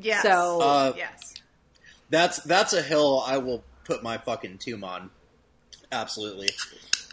yes. 0.00 0.22
So 0.22 0.60
Uh, 0.60 0.92
yes. 0.96 1.34
that's 2.10 2.38
that's 2.44 2.72
a 2.72 2.82
hill 2.82 3.22
I 3.26 3.38
will 3.38 3.62
put 3.84 4.02
my 4.02 4.18
fucking 4.18 4.58
tomb 4.58 4.84
on. 4.84 5.10
Absolutely. 5.92 6.48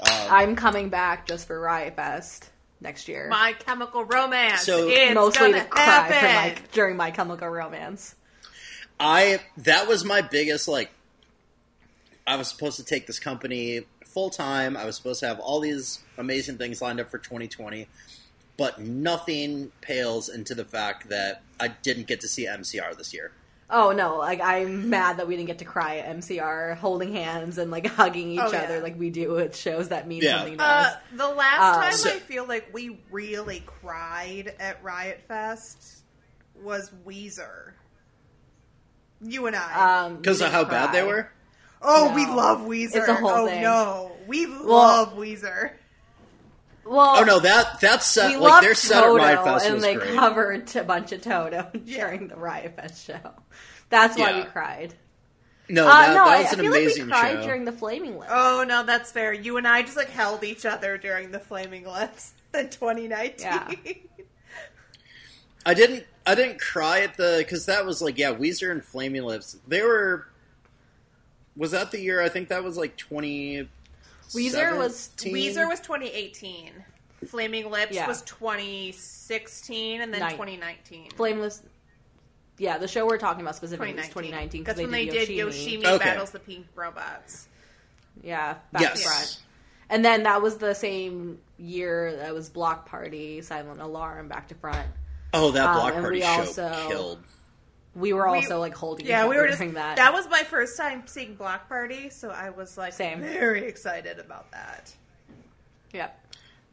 Um, 0.01 0.07
I'm 0.29 0.55
coming 0.55 0.89
back 0.89 1.27
just 1.27 1.47
for 1.47 1.59
Riot 1.59 1.95
Fest 1.95 2.49
next 2.79 3.07
year. 3.07 3.27
My 3.29 3.53
Chemical 3.53 4.03
Romance. 4.05 4.61
So- 4.63 4.87
it's 4.89 5.13
mostly 5.13 5.51
gonna 5.51 5.63
to 5.63 5.69
cry 5.69 6.09
my 6.09 6.55
during 6.71 6.95
my 6.97 7.11
chemical 7.11 7.47
romance. 7.49 8.15
I 8.99 9.39
that 9.57 9.87
was 9.87 10.03
my 10.05 10.21
biggest 10.21 10.67
like 10.67 10.91
I 12.25 12.35
was 12.35 12.47
supposed 12.47 12.77
to 12.77 12.83
take 12.83 13.07
this 13.07 13.19
company 13.19 13.81
full 14.05 14.29
time. 14.29 14.77
I 14.77 14.85
was 14.85 14.95
supposed 14.95 15.19
to 15.21 15.27
have 15.27 15.39
all 15.39 15.59
these 15.59 15.99
amazing 16.17 16.57
things 16.57 16.81
lined 16.81 16.99
up 16.99 17.09
for 17.09 17.17
2020, 17.17 17.87
but 18.61 18.79
nothing 18.79 19.71
pales 19.81 20.29
into 20.29 20.53
the 20.53 20.63
fact 20.63 21.09
that 21.09 21.41
I 21.59 21.69
didn't 21.69 22.05
get 22.05 22.21
to 22.21 22.27
see 22.27 22.45
MCR 22.45 22.95
this 22.95 23.11
year. 23.11 23.31
Oh 23.71 23.91
no, 23.91 24.17
like 24.19 24.39
I'm 24.39 24.91
mad 24.91 25.17
that 25.17 25.27
we 25.27 25.35
didn't 25.35 25.47
get 25.47 25.57
to 25.59 25.65
cry 25.65 25.97
at 25.97 26.15
MCR 26.17 26.75
holding 26.77 27.11
hands 27.11 27.57
and 27.57 27.71
like 27.71 27.87
hugging 27.97 28.33
each 28.33 28.39
Oh, 28.39 28.51
yeah. 28.51 28.61
other 28.65 28.79
like 28.81 28.99
we 28.99 29.09
do 29.09 29.39
at 29.39 29.55
shows 29.55 29.89
that 29.89 30.07
mean 30.07 30.21
Yeah. 30.21 30.37
something 30.37 30.57
to 30.59 30.63
us. 30.63 30.93
Uh, 30.93 30.97
the 31.17 31.27
last 31.29 31.75
Um, 31.77 31.81
time 31.81 31.93
So- 31.93 32.09
I 32.11 32.19
feel 32.19 32.45
like 32.45 32.69
we 32.71 32.99
really 33.09 33.63
cried 33.65 34.53
at 34.59 34.83
Riot 34.83 35.21
Fest 35.27 36.03
was 36.61 36.91
Weezer. 37.03 37.71
You 39.21 39.47
and 39.47 39.55
I. 39.55 40.03
Um, 40.05 40.17
Because 40.17 40.39
we 40.39 40.45
of 40.45 40.51
how 40.51 40.59
didn't 40.59 40.71
bad 40.71 40.91
they 40.93 41.01
were? 41.03 41.31
oh, 41.81 42.13
we 42.13 42.27
love 42.27 42.59
Weezer. 42.59 42.95
It's 42.97 43.07
a 43.07 43.15
whole 43.15 43.29
oh 43.31 43.47
thing. 43.47 43.63
no, 43.63 44.11
we 44.27 44.45
love 44.45 45.15
Weezer. 45.15 45.71
Well, 46.85 47.15
Oh 47.19 47.23
no, 47.23 47.39
that 47.39 47.79
that's 47.79 48.05
set 48.05 48.29
we 48.31 48.37
like 48.37 48.51
loved 48.51 48.65
their 48.65 48.75
set 48.75 48.97
at 48.97 49.01
Toto 49.05 49.15
Riot 49.17 49.43
Fest 49.43 49.65
and 49.65 49.73
was 49.75 49.83
they 49.83 49.95
great. 49.95 50.13
covered 50.15 50.75
a 50.75 50.83
bunch 50.83 51.11
of 51.11 51.21
Toto 51.21 51.69
during 51.85 52.27
the 52.27 52.35
Riot 52.35 52.75
Fest 52.75 53.05
show. 53.05 53.31
That's 53.89 54.17
why 54.17 54.39
we 54.39 54.45
cried. 54.45 54.93
no, 55.69 55.83
Uh, 55.87 56.07
no, 56.07 56.13
that 56.13 56.37
was 56.39 56.47
I 56.47 56.49
an 56.53 56.59
feel 56.59 56.71
like 56.71 56.81
amazing 56.81 57.05
we 57.05 57.11
cried 57.11 57.35
show. 57.41 57.43
during 57.43 57.65
the 57.65 57.71
Flaming 57.71 58.17
Lips. 58.17 58.31
Oh 58.33 58.65
no, 58.67 58.83
that's 58.83 59.11
fair. 59.11 59.31
You 59.33 59.57
and 59.57 59.67
I 59.67 59.81
just 59.83 59.95
like 59.97 60.09
held 60.09 60.43
each 60.43 60.65
other 60.65 60.97
during 60.97 61.31
the 61.31 61.39
Flaming 61.39 61.85
Lips 61.85 62.33
in 62.53 62.69
2019. 62.69 63.37
Yeah. 63.39 63.71
I 65.65 65.73
didn't 65.73 66.05
I 66.25 66.35
didn't 66.35 66.59
cry 66.59 67.01
at 67.01 67.15
the 67.17 67.35
because 67.37 67.67
that 67.67 67.85
was 67.85 68.01
like 68.01 68.17
yeah 68.17 68.33
Weezer 68.33 68.71
and 68.71 68.83
Flaming 68.83 69.23
Lips 69.23 69.57
they 69.67 69.81
were 69.83 70.27
was 71.55 71.71
that 71.71 71.91
the 71.91 71.99
year 71.99 72.21
I 72.21 72.29
think 72.29 72.49
that 72.49 72.63
was 72.63 72.77
like 72.77 72.97
twenty 72.97 73.67
Weezer 74.33 74.77
was- 74.77 75.09
Weezer 75.17 75.67
was 75.67 75.79
2018. 75.79 76.71
Flaming 77.27 77.69
Lips 77.69 77.93
Yeah. 77.93 78.07
was 78.07 78.21
2016, 78.23 80.01
and 80.01 80.13
then 80.13 80.21
Nine. 80.21 80.31
2019. 80.31 81.11
Flameless. 81.11 81.61
Yeah, 82.57 82.77
the 82.77 82.87
show 82.87 83.05
we're 83.05 83.17
talking 83.17 83.41
about 83.41 83.55
specifically 83.55 83.91
is 83.91 84.07
2019 84.09 84.11
2019. 84.13 84.61
because 84.63 84.75
That's 84.75 84.83
when 84.83 84.91
they 84.91 85.05
did 85.05 85.29
Yoshimi 85.29 85.85
Okay. 85.85 86.03
battles 86.03 86.31
the 86.31 86.39
pink 86.39 86.67
robots. 86.75 87.47
Yeah, 88.23 88.55
back 88.71 88.81
Yes. 88.81 89.01
to 89.01 89.07
front. 89.07 89.39
And 89.89 90.05
then 90.05 90.23
that 90.23 90.41
was 90.41 90.57
the 90.57 90.73
same 90.73 91.39
year 91.57 92.15
that 92.17 92.33
was 92.33 92.49
Bloc 92.49 92.85
Party, 92.87 93.41
Silent 93.41 93.81
Alarm, 93.81 94.27
back 94.27 94.47
to 94.49 94.55
front. 94.55 94.87
oh 95.33 95.51
that 95.51 95.65
Um, 95.67 95.73
Bloc 95.75 95.93
and 95.93 96.01
Party 96.01 96.17
we 96.17 96.21
show 96.23 96.27
also- 96.27 96.87
killed 96.89 97.23
We 97.95 98.13
were 98.13 98.29
We- 98.31 98.37
also 98.37 98.59
like 98.59 98.75
holding 98.75 99.05
Yeah, 99.05 99.25
each 99.25 99.29
we 99.31 99.35
were 99.37 99.47
just 99.47 99.59
that. 99.59 99.97
that. 99.97 100.13
was 100.13 100.27
my 100.29 100.43
first 100.43 100.77
time 100.77 101.03
seeing 101.07 101.35
Bloc 101.35 101.67
Party, 101.67 102.09
so 102.09 102.29
I 102.29 102.49
was 102.49 102.77
like 102.77 102.93
Same. 102.93 103.19
very 103.21 103.67
excited 103.67 104.17
about 104.19 104.49
that. 104.51 104.91
Yep. 105.93 106.17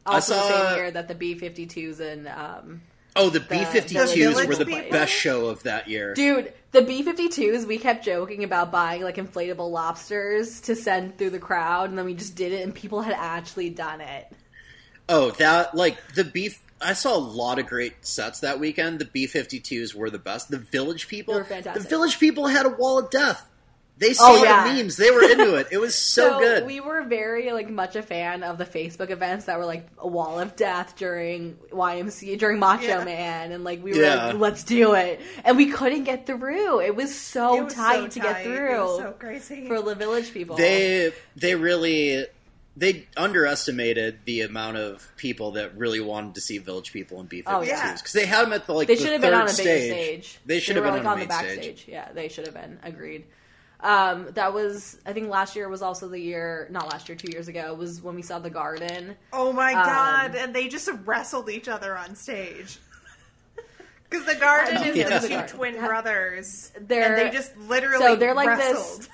Also 0.05 0.33
the 0.33 0.39
saw- 0.41 0.67
same 0.69 0.75
year 0.77 0.91
that 0.91 1.07
the 1.09 1.15
B-52s 1.15 1.99
and 1.99 2.27
um, 2.29 2.81
oh 3.17 3.29
the 3.29 3.41
B 3.41 3.65
fifty 3.65 3.95
twos 3.95 4.13
Village 4.13 4.47
were 4.47 4.55
the 4.55 4.65
People? 4.65 4.91
best 4.91 5.11
show 5.11 5.47
of 5.47 5.61
that 5.63 5.87
year 5.89 6.13
Dude, 6.13 6.53
the 6.71 6.83
B 6.83 7.03
52s, 7.03 7.65
we 7.67 7.77
kept 7.77 8.05
joking 8.05 8.43
about 8.45 8.71
buying 8.71 9.01
like 9.03 9.17
inflatable 9.17 9.69
lobsters 9.69 10.61
to 10.61 10.75
send 10.75 11.17
through 11.17 11.31
the 11.31 11.39
crowd, 11.39 11.89
and 11.89 11.97
then 11.97 12.05
we 12.05 12.13
just 12.13 12.35
did 12.35 12.53
it, 12.53 12.63
and 12.63 12.73
people 12.73 13.01
had 13.01 13.13
actually 13.13 13.69
done 13.69 13.99
it. 13.99 14.31
oh 15.09 15.31
that 15.31 15.75
like 15.75 15.97
the 16.15 16.23
beef 16.23 16.61
I 16.81 16.93
saw 16.93 17.15
a 17.15 17.19
lot 17.19 17.59
of 17.59 17.67
great 17.67 18.05
sets 18.05 18.39
that 18.41 18.59
weekend 18.59 18.99
the 18.99 19.05
B 19.05 19.27
fifty 19.27 19.59
twos 19.59 19.93
were 19.93 20.09
the 20.09 20.19
best 20.19 20.49
the 20.49 20.57
Village 20.57 21.07
People 21.07 21.33
They 21.35 21.39
were 21.41 21.45
fantastic. 21.45 21.83
the 21.83 21.89
Village 21.89 22.19
People 22.19 22.47
had 22.47 22.65
a 22.65 22.69
wall 22.69 22.99
of 22.99 23.09
death 23.09 23.45
they 23.97 24.11
oh, 24.11 24.13
saw 24.13 24.27
Oh, 24.29 24.43
yeah. 24.45 24.65
the 24.73 24.81
memes 24.81 24.95
they 24.95 25.11
were 25.11 25.23
into 25.23 25.55
it 25.55 25.67
it 25.71 25.77
was 25.77 25.93
so, 26.15 26.39
good 26.39 26.65
We 26.65 26.79
were 26.79 27.03
very 27.03 27.51
like 27.51 27.69
much 27.69 27.97
a 27.97 28.01
fan 28.01 28.43
of 28.43 28.57
the 28.57 28.63
Facebook 28.65 29.09
events 29.09 29.43
that 29.47 29.57
were 29.57 29.65
like 29.65 29.87
a 29.97 30.07
wall 30.07 30.39
of 30.39 30.55
death 30.55 30.95
during 30.95 31.57
YMCA 31.73 32.39
during 32.39 32.59
Macho 32.59 32.85
Yeah. 32.85 33.03
Man, 33.03 33.51
and 33.51 33.65
like 33.65 33.83
we 33.83 33.91
were 33.91 33.97
Yeah. 34.01 34.27
like, 34.27 34.35
let's 34.39 34.63
do 34.63 34.93
it, 34.93 35.19
and 35.43 35.57
we 35.57 35.65
couldn't 35.71 36.05
get 36.05 36.25
through. 36.25 36.79
It 36.79 36.95
was 36.95 37.13
so 37.13 37.57
It 37.57 37.63
was 37.65 37.75
so 37.75 37.81
tight 37.81 38.11
to 38.11 38.19
get 38.21 38.43
through 38.43 38.73
It 38.75 38.79
was 38.79 38.99
so 38.99 39.11
crazy. 39.19 39.67
for 39.67 39.81
the 39.81 39.95
Village 39.95 40.31
people. 40.33 40.55
they 40.55 41.11
they 41.35 41.55
really 41.55 42.25
they 42.79 43.05
underestimated 43.17 44.19
the 44.25 44.41
amount 44.41 44.77
of 44.77 45.11
people 45.17 45.51
that 45.51 45.77
really 45.77 45.99
wanted 45.99 46.35
to 46.35 46.41
see 46.41 46.57
Village 46.59 46.93
People 46.93 47.19
and 47.19 47.27
B 47.27 47.43
Oh, 47.45 47.59
fifty 47.59 47.73
yeah. 47.75 47.93
because 47.95 48.13
they 48.13 48.25
had 48.25 48.45
them 48.45 48.53
at 48.53 48.65
the 48.65 48.73
like 48.73 48.87
They 48.87 48.95
the 48.95 49.01
should 49.03 49.11
have 49.11 49.21
been 49.21 49.31
third 49.31 49.41
on 49.41 49.49
a 49.49 49.57
bigger 49.57 49.61
stage. 49.81 50.39
They 50.45 50.59
should 50.59 50.75
They 50.77 50.81
have 50.81 50.93
been 50.93 51.03
like 51.03 51.05
on, 51.05 51.13
on 51.13 51.19
the 51.19 51.25
the 51.25 51.29
backstage. 51.29 51.59
stage. 51.81 51.85
Yeah, 51.89 52.09
they 52.13 52.29
should 52.29 52.45
have 52.45 52.55
been. 52.55 52.79
Agreed. 52.83 53.25
Um, 53.81 54.27
that 54.33 54.53
was, 54.53 54.97
I 55.05 55.13
think, 55.13 55.29
last 55.29 55.55
year 55.55 55.69
was 55.69 55.81
also 55.81 56.07
the 56.09 56.19
year. 56.19 56.67
Not 56.69 56.91
last 56.91 57.07
year, 57.07 57.17
two 57.17 57.31
years 57.31 57.47
ago 57.47 57.73
was 57.73 58.01
when 58.01 58.13
we 58.15 58.21
saw 58.21 58.37
the 58.39 58.49
Garden. 58.49 59.15
Oh 59.31 59.53
my 59.53 59.73
Um, 59.73 59.85
god! 59.85 60.35
And 60.35 60.53
they 60.53 60.67
just 60.67 60.89
wrestled 61.05 61.49
each 61.49 61.67
other 61.67 61.97
on 61.97 62.15
stage. 62.15 62.79
Because 64.09 64.25
the 64.25 64.33
garden 64.39 64.75
is 64.87 64.97
love 65.07 65.21
the 65.21 65.27
the 65.27 65.41
two 65.43 65.55
twin 65.55 65.75
brothers. 65.75 66.71
They're- 66.81 67.03
and 67.03 67.15
they 67.15 67.29
just 67.29 67.55
literally 67.57 68.03
so 68.07 68.15
they're 68.15 68.33
like 68.33 68.47
wrestled. 68.47 69.01
this- 69.01 69.09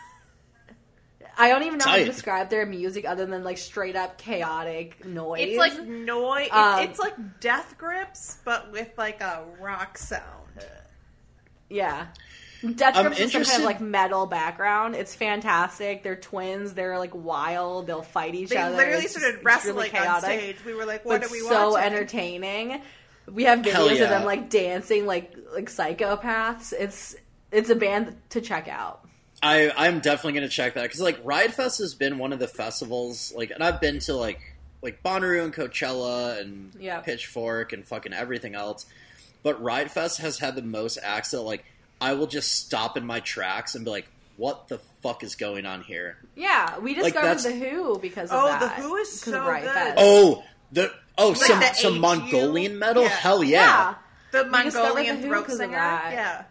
I 1.38 1.50
don't 1.50 1.64
even 1.64 1.78
know 1.80 1.86
how 1.86 1.96
to 1.98 2.06
describe 2.06 2.50
their 2.50 2.66
music 2.66 3.06
other 3.06 3.26
than 3.26 3.44
like 3.44 3.58
straight 3.58 3.96
up 3.96 4.18
chaotic 4.18 5.06
noise. 5.06 5.42
It's 5.42 5.58
like 5.58 5.86
noise. 5.86 6.50
Um, 6.52 6.80
it's 6.82 7.00
like 7.00 7.40
death 7.40 7.76
grips, 7.78 8.38
but 8.46 8.72
with 8.72 8.90
like 8.98 9.22
a 9.22 9.44
rock 9.60 9.98
sound. 9.98 10.24
yeah. 11.70 12.08
Death 12.76 12.96
I'm 12.96 13.08
Grips 13.08 13.20
is 13.20 13.32
some 13.32 13.44
kind 13.44 13.60
of 13.60 13.66
like 13.66 13.82
metal 13.82 14.26
background. 14.26 14.96
It's 14.96 15.14
fantastic. 15.14 16.02
They're 16.02 16.16
twins. 16.16 16.74
They're 16.74 16.98
like 16.98 17.14
wild. 17.14 17.86
They'll 17.86 18.02
fight 18.02 18.34
each 18.34 18.50
They 18.50 18.58
other. 18.58 18.72
They 18.72 18.78
literally 18.78 19.04
It's 19.04 19.14
just 19.14 19.20
started 19.26 19.42
extremely 19.46 19.84
wrestling 19.84 19.96
on 19.98 20.22
chaotic. 20.22 20.40
stage. 20.40 20.66
We 20.66 20.74
were 20.74 20.86
like, 20.86 21.06
"What 21.06 21.22
but 21.22 21.30
are 21.30 21.32
we 21.32 21.42
so 21.42 21.72
watching?" 21.72 21.86
entertaining. 21.94 22.82
We 23.32 23.44
have 23.44 23.64
Hell 23.64 23.88
videos 23.88 24.02
of 24.04 24.10
them 24.10 24.24
like 24.24 24.50
dancing 24.50 25.06
like 25.06 25.36
like 25.54 25.70
psychopaths. 25.70 26.74
It's 26.74 27.16
it's 27.52 27.70
a 27.70 27.76
band 27.76 28.16
to 28.30 28.42
check 28.42 28.68
out. 28.68 29.05
I 29.46 29.72
I'm 29.78 30.00
definitely 30.00 30.34
gonna 30.34 30.50
check 30.50 30.74
that 30.74 30.84
because 30.84 31.00
like 31.02 31.20
Riot 31.24 31.52
Fest 31.54 31.80
has 31.80 31.94
been 31.94 32.18
one 32.18 32.34
of 32.34 32.40
the 32.40 32.48
festivals 32.48 33.34
like, 33.36 33.52
and 33.52 33.64
I've 33.64 33.80
been 33.80 34.00
to 34.00 34.14
like 34.16 34.40
like 34.82 35.02
Bonnaroo 35.04 35.44
and 35.44 35.54
Coachella 35.54 36.40
and 36.42 36.72
Yeah. 36.80 37.00
Pitchfork 37.02 37.74
and 37.74 37.86
fucking 37.86 38.14
everything 38.14 38.56
else, 38.56 38.86
but 39.44 39.62
Riot 39.62 39.92
Fest 39.92 40.20
has 40.22 40.40
had 40.40 40.56
the 40.56 40.62
most 40.62 40.98
acts 41.02 41.32
that 41.32 41.42
like 41.42 41.66
I 42.02 42.14
will 42.14 42.28
just 42.28 42.52
stop 42.66 42.98
in 42.98 43.06
my 43.06 43.20
tracks 43.22 43.76
and 43.76 43.86
be 43.86 43.92
like, 43.92 44.08
what 44.38 44.68
the 44.68 44.80
fuck 45.02 45.24
is 45.24 45.36
going 45.36 45.66
on 45.66 45.82
here? 45.82 46.18
Yeah, 46.36 46.78
we 46.80 46.94
discovered 46.94 47.14
that's- 47.26 47.44
the 47.46 47.54
Hu 47.54 47.98
because 48.02 48.32
of 48.32 48.42
that. 48.50 48.62
Oh, 48.62 48.68
that. 48.68 48.78
The 48.78 48.84
Hu 48.84 48.96
is 48.98 49.10
because 49.20 49.28
of 49.34 49.40
so 49.44 49.48
Riot 49.50 49.64
good. 49.66 49.74
Fest. 49.74 49.96
Oh 49.98 50.44
the 50.72 50.92
oh 51.18 51.28
Like 51.30 51.38
some 51.38 51.60
the 51.60 51.74
some 51.74 51.94
HU? 51.96 52.00
Mongolian 52.00 52.80
metal, 52.80 53.04
Yeah. 53.04 53.10
hell 53.10 53.44
yeah. 53.44 53.60
yeah. 53.60 53.94
the 54.32 54.46
Mongolian 54.50 55.16
the 55.18 55.22
Hu 55.22 55.28
throat 55.30 55.46
'cause 55.46 55.54
of 55.54 55.60
singer. 55.60 55.72
Yeah, 55.78 56.44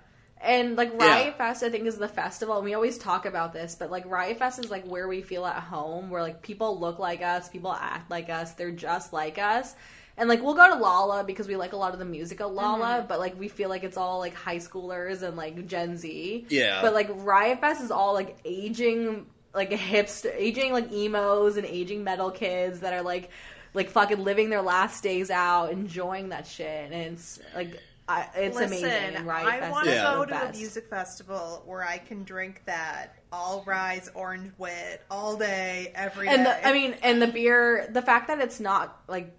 And 0.45 0.77
like 0.77 0.93
Yeah. 0.99 1.07
Riot 1.07 1.39
Fest, 1.39 1.63
I 1.63 1.71
think 1.71 1.87
is 1.87 1.97
the 1.97 2.09
festival, 2.09 2.57
and 2.57 2.65
we 2.65 2.75
always 2.75 2.99
talk 2.99 3.25
about 3.27 3.53
this, 3.53 3.75
but 3.75 3.91
like 3.91 4.05
Riot 4.07 4.39
Fest 4.39 4.59
is 4.59 4.71
like 4.71 4.85
where 4.87 5.09
we 5.09 5.23
feel 5.23 5.45
at 5.47 5.63
home, 5.63 6.11
where 6.11 6.23
like 6.23 6.43
people 6.43 6.79
look 6.79 6.99
like 6.99 7.23
us, 7.23 7.49
people 7.49 7.73
act 7.73 8.11
like 8.11 8.29
us, 8.31 8.53
they're 8.53 8.71
just 8.71 9.13
like 9.13 9.39
us. 9.39 9.75
And 10.17 10.29
like 10.29 10.43
we'll 10.43 10.55
go 10.55 10.69
to 10.69 10.77
Lolla 10.81 11.25
because 11.25 11.49
we 11.49 11.57
like 11.57 11.73
a 11.73 11.77
lot 11.77 11.93
of 11.93 11.99
the 11.99 12.05
music 12.05 12.41
of 12.41 12.53
Lolla, 12.53 12.99
Mm-hmm. 12.99 13.09
but 13.09 13.19
like 13.19 13.39
we 13.39 13.49
feel 13.49 13.69
like 13.69 13.83
it's 13.85 13.97
all 13.97 14.19
like 14.21 14.35
high 14.35 14.59
schoolers 14.59 15.23
and 15.23 15.37
like 15.37 15.67
Gen 15.67 15.97
Z. 15.97 16.47
Yeah. 16.51 16.83
But 16.83 16.95
like 16.95 17.09
Riot 17.11 17.61
Fest 17.61 17.83
is 17.83 17.91
all 17.91 18.13
like 18.15 18.39
aging, 18.45 19.27
like 19.55 19.71
hipster, 19.71 20.33
aging 20.37 20.73
like 20.73 20.93
emos 20.93 21.57
and 21.57 21.67
aging 21.67 22.05
metal 22.05 22.31
kids 22.31 22.81
that 22.81 22.93
are 22.93 23.03
like, 23.03 23.31
like 23.73 23.91
fucking 23.91 24.23
living 24.23 24.51
their 24.51 24.63
last 24.63 25.03
days 25.03 25.31
out, 25.31 25.73
enjoying 25.73 26.29
that 26.29 26.47
shit, 26.47 26.93
and 26.93 27.15
it's 27.15 27.41
like. 27.57 27.81
I, 28.07 28.29
it's 28.37 28.55
Listen, 28.57 28.79
amazing. 28.79 29.17
And 29.17 29.27
Riot 29.27 29.63
I 29.63 29.71
want 29.71 29.87
to 29.87 29.93
Yeah. 29.93 30.15
go 30.15 30.21
the 30.21 30.33
to 30.33 30.49
a 30.49 30.53
music 30.53 30.91
festival 30.91 31.63
where 31.65 31.83
I 31.83 31.97
can 31.99 32.23
drink 32.25 32.63
that 32.67 33.17
all 33.33 33.65
rise 33.67 34.11
orange 34.15 34.53
wit 34.59 35.03
all 35.11 35.37
day, 35.37 35.91
every 35.95 36.29
and 36.29 36.45
the, 36.45 36.67
I 36.69 36.73
mean, 36.75 36.95
and 37.03 37.21
the 37.23 37.27
beer, 37.29 37.89
the 37.91 38.03
fact 38.03 38.29
that 38.29 38.41
it's 38.41 38.61
not 38.61 39.01
like, 39.09 39.35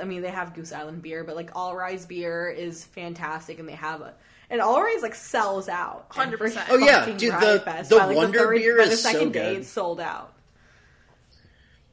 I 0.00 0.04
mean, 0.04 0.22
they 0.22 0.30
have 0.30 0.54
Goose 0.54 0.72
Island 0.72 1.02
beer, 1.02 1.22
but 1.22 1.36
like 1.36 1.50
All 1.54 1.76
Rise 1.76 2.06
beer 2.06 2.48
is 2.48 2.82
fantastic, 2.84 3.58
and 3.58 3.68
they 3.68 3.74
have 3.74 4.00
a. 4.00 4.14
And 4.48 4.60
All 4.60 4.82
Rise 4.82 5.02
like 5.02 5.14
sells 5.14 5.68
out. 5.68 6.08
100%. 6.10 6.64
Oh, 6.70 6.78
yeah, 6.78 7.00
Fucking 7.00 7.16
dude, 7.18 7.34
Riot 7.34 7.64
the- 7.64 7.70
Fest. 7.70 7.90
the 7.90 7.96
By, 7.98 8.04
like, 8.06 8.16
Wonder 8.16 8.38
third- 8.38 8.56
beer 8.56 8.78
by 8.78 8.86
the 8.86 8.92
is 8.92 9.02
so 9.02 9.12
second 9.12 9.32
day, 9.32 9.52
good. 9.52 9.60
it's 9.60 9.68
sold 9.68 10.00
out. 10.00 10.32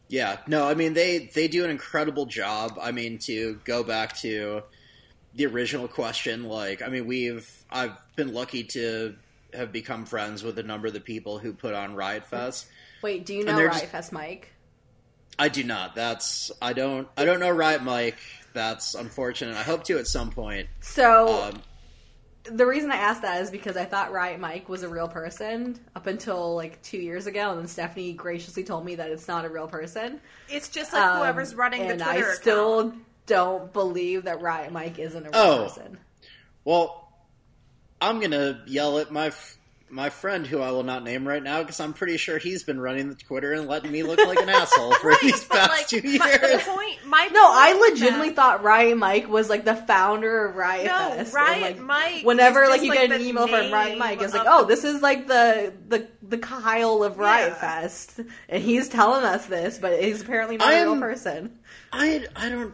Yeah, 0.07 0.37
no, 0.47 0.67
I 0.67 0.75
mean 0.75 0.93
they 0.93 1.29
they 1.33 1.47
do 1.47 1.63
an 1.65 1.71
incredible 1.71 2.25
job. 2.25 2.77
I 2.81 2.91
mean 2.91 3.17
to 3.19 3.59
go 3.63 3.83
back 3.83 4.15
to 4.17 4.61
the 5.35 5.45
original 5.47 5.87
question, 5.87 6.43
like 6.45 6.81
I 6.81 6.87
mean 6.89 7.05
we've 7.07 7.49
I've 7.71 7.93
been 8.15 8.33
lucky 8.33 8.63
to 8.65 9.15
have 9.53 9.71
become 9.71 10.05
friends 10.05 10.43
with 10.43 10.57
a 10.59 10.63
number 10.63 10.87
of 10.87 10.93
the 10.93 10.99
people 10.99 11.37
who 11.39 11.53
put 11.53 11.73
on 11.73 11.95
Riot 11.95 12.25
Fest. 12.25 12.67
Wait, 13.01 13.25
do 13.25 13.33
you 13.33 13.43
know 13.43 13.55
they're 13.55 13.67
Riot 13.67 13.81
just- 13.81 13.91
Fest, 13.91 14.11
Mike? 14.13 14.49
I 15.39 15.49
do 15.49 15.63
not. 15.63 15.95
That's 15.95 16.51
I 16.61 16.73
don't 16.73 17.07
I 17.17 17.25
don't 17.25 17.39
know 17.39 17.49
Riot 17.49 17.83
Mike. 17.83 18.17
That's 18.53 18.93
unfortunate. 18.93 19.55
I 19.57 19.63
hope 19.63 19.83
to 19.85 19.97
at 19.97 20.05
some 20.07 20.29
point. 20.31 20.67
So 20.81 21.43
Um, 21.49 21.61
the 22.43 22.65
reason 22.67 22.91
I 22.91 22.97
asked 22.97 23.21
that 23.23 23.41
is 23.41 23.49
because 23.49 23.75
I 23.77 23.85
thought 23.85 24.11
Riot 24.11 24.39
Mike 24.39 24.69
was 24.69 24.83
a 24.83 24.89
real 24.89 25.07
person 25.07 25.79
up 25.95 26.05
until 26.07 26.55
like 26.55 26.79
two 26.83 26.97
years 26.99 27.25
ago, 27.25 27.49
and 27.51 27.59
then 27.59 27.67
Stephanie 27.67 28.13
graciously 28.13 28.63
told 28.63 28.85
me 28.85 28.93
that 28.95 29.09
it's 29.09 29.27
not 29.27 29.43
a 29.45 29.49
real 29.49 29.67
person. 29.67 30.19
it's 30.49 30.69
just 30.69 30.93
like 30.93 31.01
Um, 31.03 31.17
whoever's 31.19 31.55
running 31.55 31.81
the 31.87 31.93
and 31.93 32.01
Twitter 32.01 32.29
I 32.29 32.33
still 32.35 32.79
account. 32.81 33.03
Don't 33.25 33.71
believe 33.73 34.23
that 34.25 34.41
Riot 34.41 34.71
Mike 34.71 34.99
isn't 34.99 35.25
a 35.25 35.29
real 35.29 35.39
Oh. 35.41 35.63
person. 35.63 35.97
well, 36.65 36.99
I'm 38.01 38.19
gonna 38.19 38.61
yell 38.67 38.99
at 38.99 39.11
my 39.11 39.27
f- 39.27 39.57
my 39.89 40.09
friend 40.09 40.47
who 40.47 40.59
I 40.59 40.71
will 40.71 40.81
not 40.83 41.03
name 41.03 41.25
right 41.27 41.41
now 41.43 41.59
because 41.61 41.79
I'm 41.79 41.93
pretty 41.93 42.17
sure 42.17 42.39
he's 42.39 42.63
been 42.63 42.79
running 42.81 43.09
the 43.09 43.15
Twitter 43.15 43.53
and 43.53 43.67
letting 43.67 43.91
me 43.91 44.01
look 44.01 44.17
like 44.25 44.39
an 44.39 44.49
asshole 44.49 44.91
for 44.95 45.13
these 45.21 45.43
past 45.45 45.69
like, 45.69 45.87
two 45.87 46.01
my- 46.17 46.35
the 46.41 46.47
years. 46.47 46.63
point, 46.63 47.05
my 47.05 47.27
No, 47.31 47.45
I 47.53 47.67
point 47.73 47.79
with 47.81 47.89
legitimately 47.91 48.29
that- 48.29 48.35
thought 48.35 48.63
Riot 48.63 48.97
Mike 48.97 49.29
was 49.29 49.49
like 49.49 49.65
the 49.65 49.75
founder 49.75 50.47
of 50.47 50.55
Riot 50.55 50.87
No, 50.87 50.97
Fest. 50.97 51.19
and, 51.19 51.33
Riot 51.35 51.61
like, 51.61 51.79
Mike 51.79 52.25
Whenever 52.25 52.63
is 52.63 52.69
like 52.71 52.81
you 52.81 52.89
like, 52.89 53.01
get 53.07 53.11
an 53.11 53.21
email 53.21 53.47
from 53.47 53.71
Riot 53.71 53.99
Mike, 53.99 54.19
it's 54.21 54.33
like, 54.33 54.47
oh, 54.49 54.65
this 54.65 54.83
is 54.83 55.01
like 55.03 55.27
the 55.27 55.71
the 55.87 56.07
the 56.23 56.39
Kyle 56.39 57.03
of 57.03 57.19
Riot 57.19 57.49
Yeah. 57.49 57.53
Fest, 57.81 58.19
and 58.49 58.63
he's 58.63 58.89
telling 58.89 59.23
us 59.23 59.45
this, 59.45 59.77
but 59.77 60.01
he's 60.01 60.21
apparently 60.23 60.57
not 60.57 60.73
a 60.73 60.81
real 60.81 60.99
person. 60.99 61.59
I 61.93 62.25
I 62.35 62.49
don't. 62.49 62.73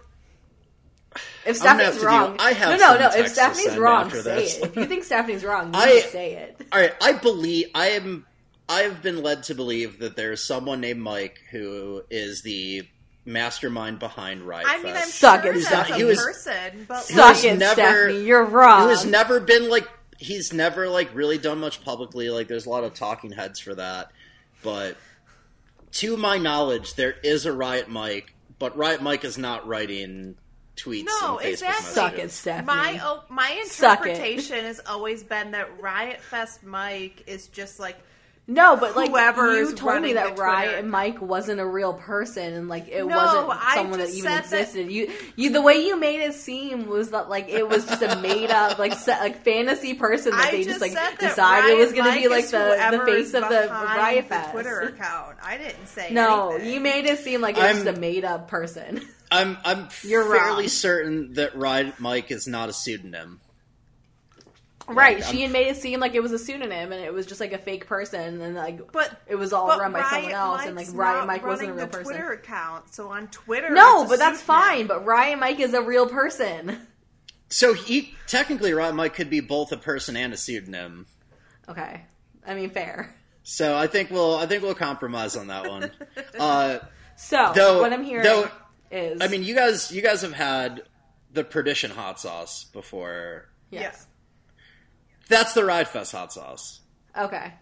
If 1.46 1.62
I'm 1.64 1.78
gonna 1.78 1.92
Stephanie's 1.94 2.02
do- 2.02 2.08
wrong, 2.08 2.36
I 2.40 2.52
have 2.54 2.80
no, 2.80 2.94
no, 2.94 3.00
no. 3.00 3.06
If 3.08 3.14
text 3.14 3.28
to 3.28 3.30
Stephanie's 3.34 3.78
wrong, 3.78 4.10
say 4.12 4.22
this. 4.22 4.58
it. 4.58 4.64
If 4.66 4.76
you 4.76 4.86
think 4.86 5.04
Stephanie's 5.04 5.44
wrong, 5.44 5.74
you 5.74 5.80
I- 5.80 6.02
say 6.02 6.34
it. 6.34 6.62
All 6.72 6.80
right, 6.80 6.94
I 7.02 7.14
believe 7.14 7.68
I 7.74 7.88
am. 7.90 8.26
I 8.68 8.82
have 8.82 9.02
been 9.02 9.24
led 9.24 9.44
to 9.44 9.56
believe 9.56 10.00
that 10.00 10.16
there's 10.16 10.44
someone 10.44 10.80
named 10.82 11.02
Mike 11.02 11.40
who 11.52 12.04
is 12.12 12.44
the 12.44 12.84
mastermind 13.26 13.98
behind 14.00 14.44
Riot 14.44 14.68
I 14.70 14.78
mean, 14.78 14.88
I'm 14.88 14.94
Fest. 14.96 15.16
Suck 15.16 15.42
sure 15.42 15.52
it, 15.52 15.56
that's 15.56 15.68
Stephanie. 15.68 15.94
a 15.94 15.98
He 15.98 16.04
was- 16.04 16.20
person, 16.24 16.86
but 16.88 17.06
He 17.08 17.14
Suck 17.16 17.30
was 17.30 17.44
it, 17.44 17.58
never- 17.58 17.74
Stephanie. 17.74 18.26
You're 18.26 18.46
wrong. 18.46 18.84
who 18.84 18.90
has 18.90 19.06
never 19.06 19.40
been 19.40 19.70
like 19.70 19.88
he's 20.20 20.54
never 20.54 20.88
like 20.90 21.10
really 21.16 21.38
done 21.40 21.60
much 21.60 21.84
publicly. 21.84 22.30
Like 22.30 22.48
there's 22.48 22.68
a 22.68 22.70
lot 22.70 22.84
of 22.84 22.94
talking 22.94 23.32
heads 23.32 23.60
for 23.60 23.74
that, 23.76 24.12
but 24.62 24.96
to 25.94 26.16
my 26.18 26.38
knowledge, 26.38 26.94
there 26.94 27.16
is 27.24 27.48
a 27.48 27.52
Riot 27.54 27.90
Mike, 27.90 28.34
but 28.60 28.78
Riot 28.78 29.02
Mike 29.02 29.24
is 29.26 29.38
not 29.40 29.68
writing 29.68 30.36
tweets 30.84 31.06
No, 31.06 31.38
and 31.38 31.48
Facebook 31.48 31.52
exactly. 31.52 31.86
Suck 31.94 32.18
it. 32.20 32.32
Stephanie. 32.32 32.66
my 32.68 33.00
oh, 33.04 33.24
my 33.30 33.50
interpretation 33.64 34.64
has 34.66 34.80
always 34.88 35.24
been 35.24 35.52
that 35.52 35.82
Riot 35.82 36.22
Fest 36.22 36.64
Mike 36.64 37.24
is 37.28 37.48
just 37.48 37.80
like 37.80 37.98
No, 38.48 38.76
but 38.78 38.96
like 38.96 39.10
Whoever 39.12 39.56
you 39.56 39.68
is 39.68 39.74
told 39.76 40.02
me 40.02 40.14
that 40.14 40.38
Riot 40.38 40.72
Twitter. 40.74 40.88
Mike 40.88 41.22
wasn't 41.22 41.60
a 41.60 41.66
real 41.66 41.94
person 41.94 42.54
and 42.54 42.68
like 42.68 42.88
it 42.88 43.06
No, 43.06 43.16
wasn't 43.16 43.62
someone 43.76 44.00
that 44.00 44.10
even 44.10 44.22
said 44.32 44.44
that- 44.46 44.62
existed. 44.62 44.92
You 44.92 45.12
you 45.36 45.52
the 45.52 45.62
way 45.62 45.86
you 45.86 46.00
made 46.00 46.22
it 46.22 46.34
seem 46.34 46.88
was 46.88 47.10
that 47.12 47.30
like 47.30 47.50
it 47.50 47.68
was 47.68 47.86
just 47.86 48.02
a 48.02 48.16
made 48.22 48.50
up 48.50 48.80
like 48.80 48.94
se- 48.94 49.20
like 49.20 49.44
fantasy 49.44 49.94
person 49.94 50.32
that 50.32 50.48
I 50.48 50.52
they 50.52 50.64
just 50.64 50.80
just 50.80 50.82
like 50.96 51.20
decided 51.20 51.66
Riot 51.66 51.78
was 51.78 51.94
going 51.94 52.14
to 52.14 52.20
be 52.20 52.28
like 52.28 52.48
the 52.48 52.88
the 52.98 53.06
face 53.06 53.34
of 53.36 53.44
the 53.44 53.66
behind 53.68 53.98
Riot 54.00 54.26
the 54.30 54.36
Fest. 54.36 54.52
Twitter 54.52 54.80
account. 54.82 55.38
I 55.44 55.58
didn't 55.58 55.88
say 55.88 56.10
No, 56.12 56.52
anything. 56.54 56.74
you 56.74 56.80
made 56.80 57.06
it 57.06 57.20
seem 57.20 57.42
like 57.42 57.56
it 57.56 57.60
was 57.60 57.66
I'm- 57.76 57.84
just 57.86 57.98
a 57.98 58.00
made 58.00 58.26
up 58.26 58.48
person. 58.48 59.08
I'm 59.32 59.58
I'm 59.64 59.90
You're 60.04 60.24
fairly 60.26 60.64
wrong. 60.64 60.68
certain 60.70 61.34
that 61.34 61.56
Riot 61.56 62.00
Mike 62.00 62.32
is 62.32 62.48
not 62.48 62.70
a 62.70 62.74
pseudonym. 62.74 63.40
right? 64.88 65.20
Like, 65.20 65.24
she 65.32 65.44
I'm- 65.44 65.44
had 65.44 65.52
made 65.52 65.68
it 65.68 65.78
seem 65.78 66.00
like 66.00 66.16
it 66.16 66.22
was 66.24 66.32
a 66.32 66.40
pseudonym 66.40 66.92
and 66.92 67.04
it 67.04 67.14
was 67.14 67.26
just 67.28 67.40
like 67.40 67.54
a 67.54 67.58
fake 67.60 67.86
person 67.86 68.42
and 68.42 68.56
like 68.56 68.92
But 68.92 69.22
it 69.28 69.36
was 69.36 69.54
all 69.54 69.68
but 69.68 69.80
run 69.80 69.92
by 69.92 70.00
Riot 70.00 70.12
someone 70.14 70.32
else 70.32 70.62
and 70.66 70.76
like 70.76 70.86
Mike's 70.88 70.90
Riot 70.98 71.18
not 71.20 71.28
Mike 71.28 71.46
wasn't 71.46 71.70
a 71.70 71.74
running 71.74 71.78
real 71.78 71.86
the 71.86 71.92
person. 71.98 72.14
Twitter 72.14 72.32
account, 72.32 72.94
so 72.94 73.10
on 73.10 73.28
Twitter, 73.28 73.70
No, 73.70 74.02
it's 74.02 74.08
a 74.08 74.14
but 74.14 74.20
that's 74.20 74.40
pseudonym. 74.40 74.62
fine. 74.64 74.88
But 74.88 75.06
Riot 75.06 75.40
Mike 75.40 75.60
is 75.60 75.74
a 75.74 75.82
real 75.82 76.08
person. 76.08 76.88
So 77.50 77.74
he 77.74 78.16
technically 78.28 78.74
Riot 78.74 78.96
Mike 78.96 79.14
could 79.16 79.30
be 79.30 79.40
both 79.42 79.72
a 79.72 79.78
person 79.78 80.16
and 80.18 80.34
a 80.34 80.38
pseudonym. 80.38 81.06
Okay, 81.68 82.02
I 82.48 82.56
mean 82.56 82.72
fair. 82.72 83.16
So 83.44 83.78
I 83.78 83.88
think 83.88 84.10
we'll 84.12 84.36
I 84.36 84.46
think 84.48 84.64
we'll 84.64 84.74
compromise 84.76 85.36
on 85.36 85.48
that 85.48 85.68
one. 85.70 85.92
uh, 86.40 86.80
So 87.16 87.52
Though- 87.56 87.80
what 87.82 87.94
I'm 87.94 88.04
hearing 88.04 88.24
though- 88.24 88.50
is, 88.92 89.22
I 89.22 89.28
mean, 89.28 89.44
you 89.44 89.56
guys 89.56 89.92
you 89.92 90.02
guys 90.02 90.22
have 90.22 90.34
had 90.34 90.84
the 91.32 91.44
Perdition 91.44 91.92
hot 91.92 92.20
sauce 92.20 92.64
before. 92.66 93.50
yes, 93.70 94.08
That's 95.28 95.54
the 95.54 95.64
Riot 95.66 95.88
Fest 95.88 96.12
hot 96.12 96.34
sauce. 96.34 96.82
okay. 97.18 97.54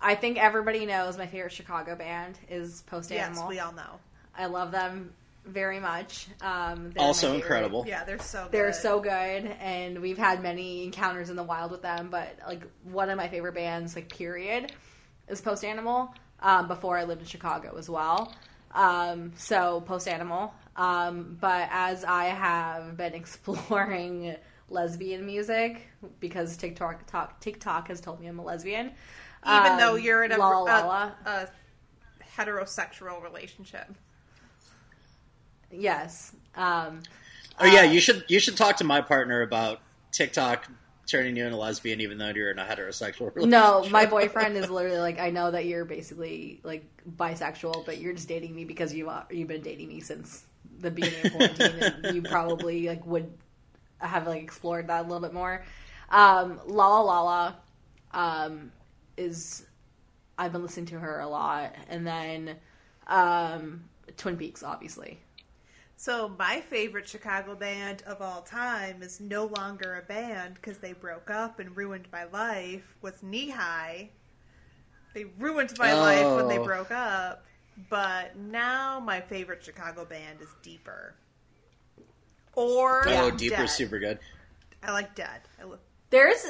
I 0.00 0.14
think 0.16 0.36
everybody 0.36 0.84
knows 0.84 1.16
my 1.16 1.26
favorite 1.26 1.52
Chicago 1.52 1.96
band 1.96 2.38
is 2.50 2.82
Post 2.82 3.10
Animal. 3.10 3.26
Yes, 3.28 3.36
Animal. 3.38 3.48
we 3.48 3.58
all 3.58 3.72
know. 3.72 3.98
I 4.36 4.46
love 4.46 4.70
them 4.70 5.14
very 5.46 5.80
much. 5.80 6.26
Um, 6.42 6.90
they're 6.90 7.00
my 7.02 7.04
Also 7.06 7.34
incredible. 7.34 7.84
Yeah, 7.86 8.04
they're 8.04 8.18
so. 8.18 8.42
Good. 8.44 8.52
They're 8.52 8.72
so 8.74 9.00
good, 9.00 9.10
and 9.60 10.00
we've 10.02 10.18
had 10.18 10.42
many 10.42 10.84
encounters 10.84 11.30
in 11.30 11.36
the 11.36 11.42
wild 11.42 11.70
with 11.70 11.80
them. 11.80 12.08
But 12.10 12.36
like 12.46 12.62
one 12.82 13.08
of 13.08 13.16
my 13.16 13.28
favorite 13.28 13.54
bands, 13.54 13.96
like 13.96 14.10
period, 14.10 14.72
is 15.28 15.40
Post 15.40 15.64
Animal. 15.64 16.12
Um, 16.40 16.68
before 16.68 16.98
I 16.98 17.04
lived 17.04 17.22
in 17.22 17.26
Chicago 17.26 17.74
as 17.78 17.88
well, 17.88 18.34
um, 18.74 19.32
so 19.36 19.80
Post 19.82 20.08
Animal. 20.08 20.52
Um, 20.76 21.36
but 21.40 21.68
as 21.70 22.04
I 22.04 22.24
have 22.26 22.96
been 22.96 23.14
exploring 23.22 24.36
lesbian 24.68 25.24
music 25.26 25.88
because 26.20 26.56
TikTok 26.56 27.06
talk, 27.06 27.40
TikTok 27.40 27.88
has 27.88 28.00
told 28.00 28.20
me 28.20 28.26
I'm 28.26 28.38
a 28.38 28.44
lesbian. 28.44 28.86
Even 29.46 29.72
Um, 29.72 29.78
though 29.78 29.94
you're 29.94 30.24
in 30.24 30.32
a, 30.32 30.38
La 30.38 30.58
La 30.60 31.12
a- 31.26 31.28
a 31.28 31.48
heterosexual 32.36 33.22
relationship. 33.22 33.94
Yes. 35.70 36.32
Um, 36.54 37.02
Oh 37.60 37.66
yeah, 37.66 37.80
uh, 37.80 37.84
you 37.84 38.00
should 38.00 38.24
you 38.28 38.40
should 38.40 38.56
talk 38.56 38.78
to 38.78 38.84
my 38.84 39.00
partner 39.00 39.42
about 39.42 39.80
TikTok 40.10 40.68
turning 41.06 41.36
you 41.36 41.44
into 41.44 41.56
a 41.56 41.58
lesbian, 41.58 42.00
even 42.00 42.18
though 42.18 42.30
you're 42.30 42.50
in 42.50 42.58
a 42.58 42.64
heterosexual 42.64 43.34
relationship. 43.34 43.48
No, 43.48 43.86
my 43.90 44.06
boyfriend 44.06 44.56
is 44.62 44.70
literally 44.70 44.98
like, 44.98 45.18
I 45.18 45.30
know 45.30 45.50
that 45.50 45.66
you're 45.66 45.84
basically 45.84 46.60
like 46.62 46.84
bisexual, 47.16 47.86
but 47.86 47.98
you're 47.98 48.14
just 48.14 48.28
dating 48.28 48.54
me 48.54 48.64
because 48.64 48.94
you 48.94 49.08
are, 49.08 49.26
you've 49.30 49.48
been 49.48 49.62
dating 49.62 49.88
me 49.88 50.00
since 50.00 50.44
the 50.80 50.90
beginning 50.90 51.26
of 51.26 51.32
quarantine, 51.32 51.94
and 52.04 52.14
you 52.14 52.22
probably 52.22 52.88
like 52.88 53.04
would 53.06 53.32
have 53.98 54.26
like 54.26 54.42
explored 54.42 54.88
that 54.88 55.00
a 55.00 55.02
little 55.02 55.20
bit 55.20 55.32
more. 55.32 55.64
Um, 56.10 56.60
Lala 56.66 57.04
Lala 57.04 57.56
um, 58.12 58.72
is 59.16 59.66
I've 60.38 60.52
been 60.52 60.62
listening 60.62 60.86
to 60.86 60.98
her 60.98 61.20
a 61.20 61.28
lot, 61.28 61.74
and 61.88 62.06
then 62.06 62.56
um, 63.06 63.84
Twin 64.16 64.36
Peaks, 64.36 64.62
obviously. 64.62 65.18
So 66.04 66.28
my 66.38 66.60
favorite 66.60 67.08
Chicago 67.08 67.54
band 67.54 68.02
of 68.06 68.20
all 68.20 68.42
time 68.42 69.02
is 69.02 69.20
no 69.20 69.46
longer 69.46 69.96
a 69.96 70.02
band 70.02 70.56
because 70.56 70.76
they 70.76 70.92
broke 70.92 71.30
up 71.30 71.60
and 71.60 71.74
ruined 71.74 72.08
my 72.12 72.24
life. 72.24 72.82
Was 73.00 73.22
Knee 73.22 73.48
High? 73.48 74.10
They 75.14 75.24
ruined 75.24 75.72
my 75.78 75.94
life 75.94 76.36
when 76.36 76.46
they 76.48 76.58
Oh. 76.58 76.64
broke 76.64 76.90
up. 76.90 77.46
But 77.88 78.36
now 78.36 79.00
my 79.00 79.22
favorite 79.22 79.64
Chicago 79.64 80.04
band 80.04 80.42
is 80.42 80.48
Deeper. 80.60 81.14
Or 82.52 83.08
Oh, 83.08 83.30
Dead. 83.30 83.38
Deeper's 83.38 83.72
super 83.72 83.98
good. 83.98 84.18
I 84.82 84.92
like 84.92 85.14
Dead. 85.14 85.40
I 85.58 85.64
lo- 85.64 85.78
There's 86.10 86.44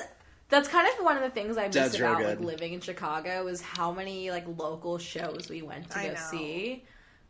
that's 0.49 0.67
kind 0.67 0.89
of 0.89 1.05
one 1.05 1.17
of 1.17 1.23
the 1.23 1.31
things 1.31 1.57
I 1.57 1.67
miss 1.69 1.77
That's 1.77 1.95
about 2.01 2.25
like 2.25 2.41
living 2.41 2.73
in 2.73 2.81
Chicago 2.81 3.47
is 3.47 3.61
how 3.63 3.93
many 3.93 4.33
like 4.33 4.47
local 4.59 4.99
shows 4.99 5.49
we 5.49 5.63
went 5.63 5.91
to 5.93 5.99
I 6.01 6.07
go 6.09 6.15
know. 6.15 6.19
see. 6.33 6.85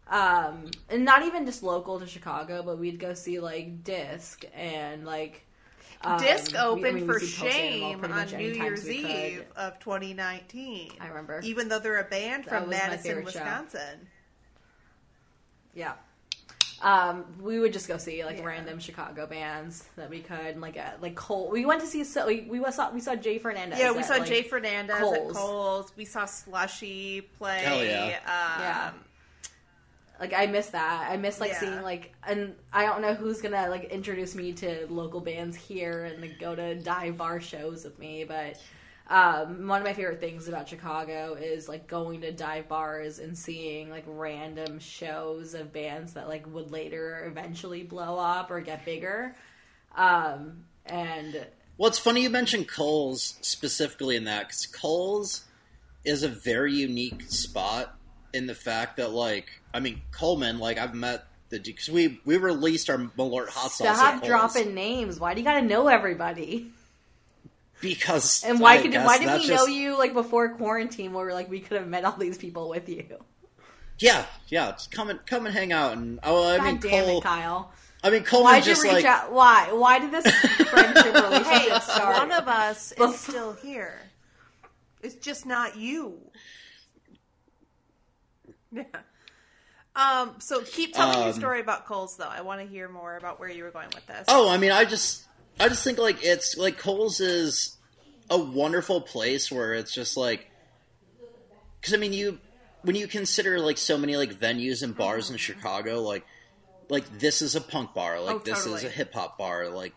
Um, 0.06 0.70
and 0.90 1.05
not 1.05 1.24
even 1.24 1.47
just 1.47 1.62
local 1.62 1.98
to 2.01 2.06
Chicago, 2.06 2.62
but 2.62 2.78
we'd 2.78 2.98
go 2.98 3.14
see 3.14 3.40
like 3.40 3.82
Disq 3.85 4.44
and 4.55 5.06
like 5.06 5.47
um, 6.02 6.20
Disq 6.20 6.52
we- 6.52 6.59
opened 6.59 6.86
I 6.86 6.93
mean, 6.93 7.06
for 7.06 7.18
see 7.18 7.26
Post 7.43 7.56
Animal 7.56 7.90
shame 8.02 8.12
on 8.12 8.26
New 8.36 8.52
Year's 8.52 8.85
we 8.85 9.02
could. 9.02 9.10
Eve 9.10 9.44
of 9.56 9.78
2019. 9.81 10.93
I 11.01 11.06
remember. 11.09 11.40
Even 11.43 11.68
though 11.68 11.78
they're 11.78 12.01
a 12.01 12.05
band 12.05 12.44
That 12.44 12.51
from 12.62 12.70
Madison, 12.70 13.02
favorite 13.02 13.32
show. 13.32 13.39
Wisconsin. 13.40 14.09
Yeah. 15.74 15.94
Um, 16.82 17.24
we 17.40 17.59
would 17.59 17.72
just 17.72 17.89
go 17.89 17.97
see 17.97 18.22
like 18.24 18.39
Yeah. 18.39 18.44
random 18.44 18.78
Chicago 18.78 19.26
bands 19.26 19.85
that 19.97 20.10
we 20.10 20.20
could, 20.20 20.39
and, 20.39 20.60
like 20.60 20.76
uh, 20.76 20.90
like 21.01 21.14
Cole. 21.14 21.48
We 21.51 21.64
went 21.64 21.81
to 21.81 21.86
see 21.86 22.05
so 22.05 22.26
we, 22.26 22.43
we 22.43 22.62
saw 22.72 22.93
we 22.93 23.01
saw 23.01 23.14
Jay 23.14 23.39
Fernandez. 23.39 23.78
Yeah, 23.78 23.93
we 23.93 24.01
at, 24.01 24.05
saw 24.05 24.14
like, 24.16 24.26
Jay 24.26 24.43
Fernandez 24.43 24.98
Cole's. 24.98 25.31
at 25.31 25.35
Coles. 25.35 25.93
We 25.97 26.05
saw 26.05 26.26
Slushy 26.26 27.22
play. 27.39 27.60
Hell 27.60 27.82
yeah. 27.82 28.18
Um, 28.26 28.60
Yeah. 28.60 28.90
Like 30.24 30.32
I 30.34 30.46
miss 30.46 30.68
that. 30.68 31.10
I 31.10 31.16
miss 31.16 31.40
like 31.40 31.51
Yeah. 31.52 31.60
seeing 31.60 31.82
like 31.82 32.14
and 32.26 32.55
I 32.72 32.86
don't 32.86 33.02
know 33.02 33.14
who's 33.14 33.40
gonna 33.42 33.68
like 33.68 33.84
introduce 33.84 34.34
me 34.34 34.52
to 34.55 34.86
local 34.88 35.20
bands 35.20 35.56
here 35.56 36.05
and 36.05 36.20
like, 36.20 36.38
go 36.38 36.55
to 36.55 36.74
dive 36.76 37.16
bar 37.16 37.40
shows 37.40 37.84
with 37.84 37.98
me, 37.98 38.24
but 38.24 38.60
um, 39.06 39.68
one 39.68 39.82
of 39.82 39.86
my 39.86 39.92
favorite 39.92 40.18
things 40.20 40.48
about 40.48 40.66
Chicago 40.66 41.34
is 41.34 41.68
like 41.68 41.86
going 41.86 42.22
to 42.22 42.32
dive 42.32 42.68
bars 42.68 43.18
and 43.18 43.36
seeing 43.36 43.90
like 43.90 44.05
random 44.06 44.78
shows 44.78 45.52
of 45.52 45.74
bands 45.74 46.14
that 46.14 46.26
like 46.26 46.51
would 46.52 46.70
later 46.70 47.26
eventually 47.26 47.82
blow 47.82 48.18
up 48.18 48.51
or 48.51 48.62
get 48.62 48.82
bigger. 48.86 49.36
Um, 49.94 50.64
and 50.86 51.46
Well, 51.76 51.88
it's 51.88 51.98
funny 51.98 52.22
you 52.22 52.30
mentioned 52.30 52.66
Coles 52.66 53.36
specifically 53.42 54.16
in 54.16 54.24
that 54.24 54.48
because 54.48 54.64
Coles 54.64 55.44
is 56.02 56.22
a 56.22 56.28
very 56.28 56.72
unique 56.72 57.24
spot 57.28 57.98
in 58.32 58.46
the 58.46 58.55
fact 58.55 58.96
that, 58.96 59.12
like, 59.12 59.60
I 59.74 59.80
mean, 59.80 60.01
Coleman, 60.12 60.59
like, 60.60 60.78
I've 60.78 60.94
met 60.94 61.26
the 61.51 61.59
because 61.59 61.90
we 61.90 62.20
we 62.24 62.36
released 62.36 62.88
our 62.88 62.96
Malort 62.96 63.48
hot 63.48 63.72
sauce 63.72 63.96
stop 63.98 64.24
dropping 64.24 64.72
names. 64.74 65.20
Why 65.20 65.34
do 65.34 65.40
you 65.40 65.44
gotta 65.44 65.62
know 65.62 65.88
everybody? 65.88 66.70
because 67.80 68.42
And 68.44 68.60
why 68.60 68.76
I 68.78 68.82
could 68.82 68.94
why 68.94 69.18
did 69.18 69.28
that's 69.28 69.42
we 69.42 69.48
just- 69.48 69.66
know 69.66 69.72
you 69.72 69.98
like 69.98 70.14
before 70.14 70.48
quarantine? 70.55 71.12
Where 71.12 71.34
like 71.34 71.51
we 71.51 71.60
could 71.60 71.76
have 71.76 71.88
met 71.88 72.05
all 72.05 72.16
these 72.16 72.38
people 72.38 72.68
with 72.70 72.88
you. 72.88 73.05
Yeah, 73.98 74.24
yeah, 74.48 74.72
just 74.72 74.90
come 74.90 75.10
and 75.10 75.24
come 75.26 75.44
and 75.46 75.55
hang 75.55 75.72
out 75.72 75.92
and 75.96 76.18
oh, 76.22 76.48
I 76.48 76.56
God 76.56 76.64
mean, 76.64 76.76
damn 76.78 77.05
Cole. 77.05 77.18
it, 77.18 77.24
Kyle! 77.24 77.72
I 78.02 78.10
mean, 78.10 78.22
Coleman 78.24 78.52
Why'd 78.52 78.66
you 78.66 78.72
just 78.72 78.82
reach 78.82 78.92
like 78.92 79.05
out? 79.05 79.32
Why? 79.32 79.70
Why 79.72 79.98
did 79.98 80.10
this 80.12 80.26
friendship 80.68 81.14
relationship 81.14 81.46
Hey, 81.46 81.80
start? 81.80 82.16
one 82.16 82.32
of 82.32 82.48
us 82.48 82.92
is 82.92 83.18
still 83.20 83.52
here. 83.55 84.01
It's 85.02 85.14
just 85.16 85.46
not 85.46 85.76
you. 85.76 86.18
Yeah. 88.72 88.84
Um. 89.96 90.34
So 90.38 90.62
keep 90.62 90.94
telling 90.94 91.18
your 91.18 91.28
Um, 91.28 91.34
story 91.34 91.60
about 91.60 91.86
Coles, 91.86 92.16
though. 92.16 92.28
I 92.28 92.40
want 92.40 92.60
to 92.60 92.66
hear 92.66 92.88
more 92.88 93.16
about 93.16 93.38
where 93.38 93.48
you 93.48 93.62
were 93.64 93.70
going 93.70 93.88
with 93.94 94.06
this. 94.06 94.24
Oh, 94.28 94.48
I 94.48 94.56
mean, 94.56 94.72
I 94.72 94.84
just, 94.84 95.24
I 95.60 95.68
just 95.68 95.84
think 95.84 95.98
like 95.98 96.24
it's 96.24 96.56
like 96.56 96.78
Cole's 96.78 97.20
is 97.20 97.76
a 98.30 98.38
wonderful 98.38 99.00
place 99.00 99.52
where 99.52 99.74
it's 99.74 99.94
just 99.94 100.16
like, 100.16 100.50
because 101.80 101.94
I 101.94 101.96
mean, 101.98 102.12
you 102.12 102.38
when 102.82 102.96
you 102.96 103.06
consider 103.06 103.60
like 103.60 103.78
so 103.78 103.96
many 103.96 104.16
like 104.16 104.34
venues 104.34 104.82
and 104.82 104.96
bars 104.96 105.30
in 105.30 105.36
Chicago, 105.36 106.00
like, 106.02 106.24
like 106.88 107.18
this 107.18 107.40
is 107.40 107.54
a 107.54 107.60
punk 107.60 107.94
bar, 107.94 108.20
like 108.20 108.36
Oh, 108.36 108.38
this 108.40 108.66
is 108.66 108.84
a 108.84 108.88
hip 108.88 109.14
hop 109.14 109.38
bar, 109.38 109.68
like 109.68 109.94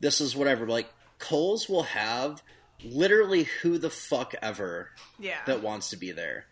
this 0.00 0.20
is 0.20 0.36
whatever. 0.36 0.66
Like 0.66 0.92
Cole's 1.18 1.68
will 1.68 1.84
have 1.84 2.42
literally 2.84 3.44
who 3.62 3.78
the 3.78 3.90
fuck 3.90 4.34
ever 4.40 4.90
yeah. 5.18 5.38
that 5.46 5.62
wants 5.62 5.90
to 5.90 5.96
be 5.96 6.12
there. 6.12 6.46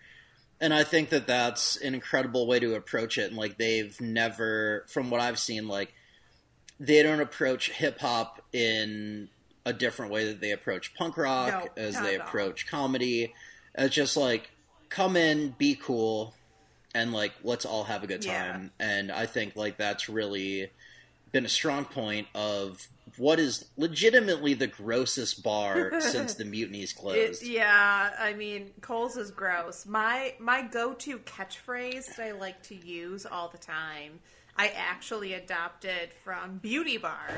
And 0.61 0.75
I 0.75 0.83
think 0.85 1.11
that 1.11 1.27
that's 1.27 1.77
an 1.77 1.95
incredible 1.95 2.47
way 2.47 2.59
to 2.61 2.75
approach 2.75 3.17
it. 3.19 3.29
And 3.29 3.37
like 3.37 3.59
they've 3.59 3.99
never, 4.01 4.85
from 4.89 5.11
what 5.11 5.21
I've 5.21 5.39
seen, 5.39 5.69
like 5.69 5.95
they 6.81 7.03
don't 7.03 7.21
approach 7.21 7.71
hip 7.71 8.01
hop 8.01 8.43
in 8.53 9.29
a 9.65 9.73
different 9.73 10.11
way 10.13 10.25
that 10.27 10.41
they 10.41 10.51
approach 10.53 10.95
punk 10.95 11.17
rock, 11.17 11.71
No, 11.77 11.83
as 11.83 12.01
they 12.01 12.15
at 12.17 12.21
all. 12.21 12.27
approach 12.27 12.67
comedy. 12.69 13.35
It's 13.77 13.95
just 13.95 14.17
like 14.17 14.51
come 14.89 15.17
in, 15.17 15.55
be 15.59 15.77
cool, 15.77 16.35
and 16.95 17.13
like 17.13 17.33
let's 17.45 17.65
all 17.65 17.85
have 17.85 18.03
a 18.03 18.07
good 18.07 18.25
Yeah. 18.25 18.53
time. 18.53 18.73
And 18.81 19.13
I 19.13 19.27
think 19.27 19.55
like 19.55 19.77
that's 19.77 20.09
really 20.09 20.71
been 21.33 21.45
a 21.45 21.49
strong 21.49 21.85
point 21.85 22.27
of 22.35 22.87
what 23.17 23.39
is 23.41 23.65
legitimately 23.77 24.55
the 24.55 24.67
grossest 24.67 25.43
bar 25.43 25.93
since 26.01 26.35
the 26.35 26.45
mutinies 26.45 26.93
It, 26.93 26.97
closed. 26.97 27.43
yeah, 27.43 28.11
I 28.19 28.35
mean, 28.35 28.71
Coles 28.81 29.17
is 29.17 29.31
gross. 29.31 29.87
My 29.87 30.35
my 30.39 30.63
go 30.63 30.93
to 30.95 31.19
catchphrase 31.21 32.17
that 32.17 32.21
I 32.27 32.33
like 32.33 32.63
to 32.65 32.75
use 32.75 33.27
all 33.27 33.49
the 33.49 33.59
time, 33.59 34.21
I 34.57 34.69
actually 34.69 35.35
adopted 35.35 36.11
from 36.25 36.59
Beauty 36.59 36.97
Bar. 36.99 37.29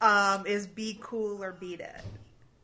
Um, 0.00 0.46
is 0.46 0.66
be 0.68 0.96
cool 1.00 1.42
or 1.42 1.50
beat 1.50 1.80
it, 1.80 2.00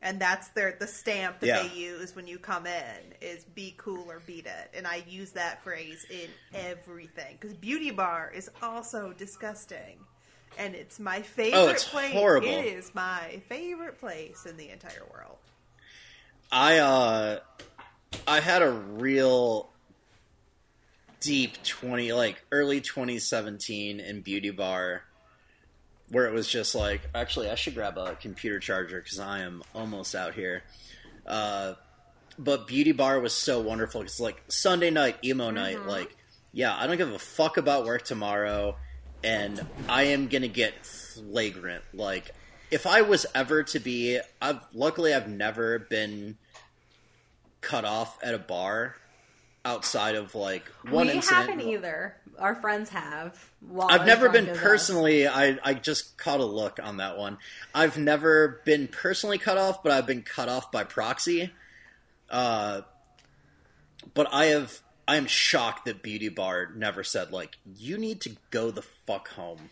and 0.05 0.21
that's 0.21 0.49
their 0.49 0.77
the 0.79 0.87
stamp 0.87 1.39
that 1.39 1.47
Yeah. 1.47 1.63
they 1.67 1.73
use 1.73 2.15
when 2.15 2.27
you 2.27 2.37
come 2.37 2.67
in 2.67 3.13
is 3.21 3.43
be 3.43 3.73
cool 3.75 4.09
or 4.09 4.19
beat 4.19 4.45
it, 4.45 4.71
and 4.73 4.85
I 4.87 5.03
use 5.07 5.31
that 5.31 5.63
phrase 5.63 6.05
in 6.09 6.29
everything 6.53 7.37
because 7.39 7.57
Beauty 7.57 7.89
Bar 7.91 8.31
is 8.33 8.49
also 8.61 9.11
disgusting. 9.17 9.97
And 10.57 10.73
it's 10.73 10.99
my 11.01 11.21
favorite 11.21 11.57
Oh, 11.59 11.67
it's 11.67 11.83
place. 11.83 12.13
horrible. 12.13 12.47
It 12.47 12.65
is 12.67 12.95
my 12.95 13.41
favorite 13.49 13.99
place 13.99 14.45
in 14.45 14.55
the 14.55 14.69
entire 14.69 15.03
world. 15.11 15.37
I 16.51 16.77
uh 16.77 17.39
I 18.27 18.39
had 18.39 18.61
a 18.61 18.69
real 18.71 19.69
deep 21.19 21.61
20 21.63 22.13
like 22.13 22.45
early 22.51 22.79
2017 22.79 23.99
in 23.99 24.21
beauty 24.21 24.51
bar 24.51 25.03
where 26.15 26.27
it 26.27 26.33
was 26.33 26.47
just 26.47 26.75
like 26.75 27.01
actually 27.13 27.49
I 27.49 27.55
should 27.55 27.75
grab 27.75 27.97
a 27.97 28.15
computer 28.15 28.57
charger 28.57 29.01
cuz 29.01 29.19
I 29.19 29.41
am 29.41 29.61
almost 29.73 30.15
out 30.15 30.33
here. 30.33 30.63
Uh 31.27 31.73
but 32.39 32.67
beauty 32.67 32.93
bar 32.93 33.19
was 33.19 33.33
so 33.33 33.59
wonderful 33.59 34.01
cuz 34.01 34.21
like 34.21 34.41
Sunday 34.47 34.91
night 34.91 35.17
emo 35.25 35.49
night 35.49 35.85
like 35.85 36.15
yeah, 36.53 36.73
I 36.73 36.87
don't 36.87 36.95
give 36.95 37.11
a 37.11 37.19
fuck 37.19 37.57
about 37.57 37.83
work 37.83 38.03
tomorrow 38.03 38.77
and 39.25 39.67
I 39.89 40.03
am 40.03 40.29
going 40.29 40.43
to 40.43 40.47
get 40.47 40.85
flagrant 40.85 41.83
like 41.93 42.31
if 42.71 42.87
I 42.87 43.01
was 43.01 43.25
ever 43.35 43.63
to 43.63 43.79
be 43.79 44.21
I've 44.41 44.61
luckily 44.73 45.13
I've 45.13 45.27
never 45.27 45.79
been 45.79 46.37
cut 47.59 47.83
off 47.83 48.23
at 48.23 48.33
a 48.33 48.39
bar 48.39 48.95
outside 49.65 50.15
of 50.15 50.35
like 50.35 50.63
one 50.89 51.07
we 51.07 51.13
incident. 51.13 51.49
haven't 51.49 51.67
either. 51.67 52.15
Our 52.37 52.55
friends 52.55 52.89
have. 52.89 53.49
I've 53.79 54.05
never 54.05 54.29
been 54.29 54.55
personally. 54.55 55.27
I 55.27 55.57
I 55.63 55.73
just 55.73 56.17
caught 56.17 56.39
a 56.39 56.45
look 56.45 56.79
on 56.81 56.97
that 56.97 57.17
one. 57.17 57.37
I've 57.73 57.97
never 57.97 58.61
been 58.65 58.87
personally 58.87 59.37
cut 59.37 59.57
off, 59.57 59.81
but 59.83 59.91
I've 59.91 60.05
been 60.05 60.21
cut 60.21 60.47
off 60.47 60.71
by 60.71 60.83
proxy. 60.83 61.51
Uh, 62.29 62.81
but 64.13 64.27
I 64.31 64.45
have. 64.47 64.81
I 65.07 65.17
am 65.17 65.27
shocked 65.27 65.85
that 65.85 66.01
Beauty 66.01 66.29
Bar 66.29 66.71
never 66.75 67.03
said 67.03 67.31
like 67.31 67.57
you 67.77 67.97
need 67.97 68.21
to 68.21 68.35
go 68.49 68.71
the 68.71 68.81
fuck 68.81 69.29
home. 69.29 69.69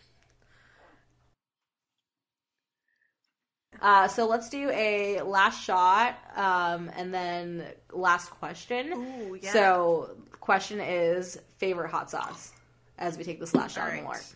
Uh, 3.80 4.08
so 4.08 4.26
let's 4.26 4.48
do 4.48 4.70
a 4.70 5.20
last 5.22 5.62
shot, 5.62 6.16
um, 6.36 6.90
and 6.96 7.12
then 7.12 7.64
last 7.92 8.30
question. 8.30 8.92
Ooh, 8.92 9.38
yeah. 9.40 9.52
So, 9.52 10.10
question 10.40 10.80
is 10.80 11.38
favorite 11.58 11.90
hot 11.90 12.10
sauce 12.10 12.52
as 12.98 13.18
we 13.18 13.24
take 13.24 13.40
this 13.40 13.54
last 13.54 13.74
shot 13.74 13.90
All 13.92 13.98
of 13.98 14.02
more. 14.04 14.12
right. 14.12 14.34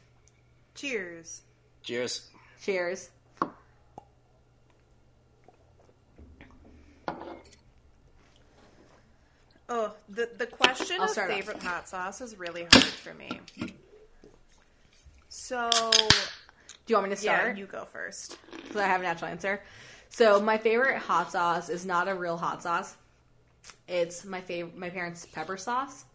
Cheers. 0.74 1.42
Cheers. 1.82 2.28
Cheers. 2.62 3.10
Oh, 9.68 9.92
the 10.08 10.28
the 10.38 10.46
question 10.46 10.96
I'll 10.98 11.04
of 11.04 11.10
start 11.10 11.30
off. 11.30 11.36
favorite 11.36 11.62
hot 11.62 11.88
sauce 11.88 12.20
is 12.20 12.38
really 12.38 12.62
hard 12.72 12.84
for 12.84 13.12
me. 13.14 13.40
So 15.28 15.68
Do 16.88 16.92
you 16.92 16.96
want 17.00 17.10
me 17.10 17.16
to 17.16 17.22
yeah, 17.22 17.38
start? 17.38 17.58
you 17.58 17.66
go 17.66 17.84
first. 17.84 18.38
because 18.50 18.76
I 18.76 18.86
have 18.86 19.02
a 19.02 19.04
natural 19.04 19.30
answer. 19.30 19.60
So 20.08 20.40
my 20.40 20.56
favorite 20.56 20.96
hot 20.96 21.30
sauce 21.30 21.68
is 21.68 21.84
not 21.84 22.08
a 22.08 22.14
real 22.14 22.38
hot 22.38 22.62
sauce. 22.62 22.96
It's 23.86 24.24
my 24.24 24.40
favorite, 24.40 24.74
my 24.74 24.88
parents' 24.88 25.26
pepper 25.26 25.58
sauce. 25.58 26.06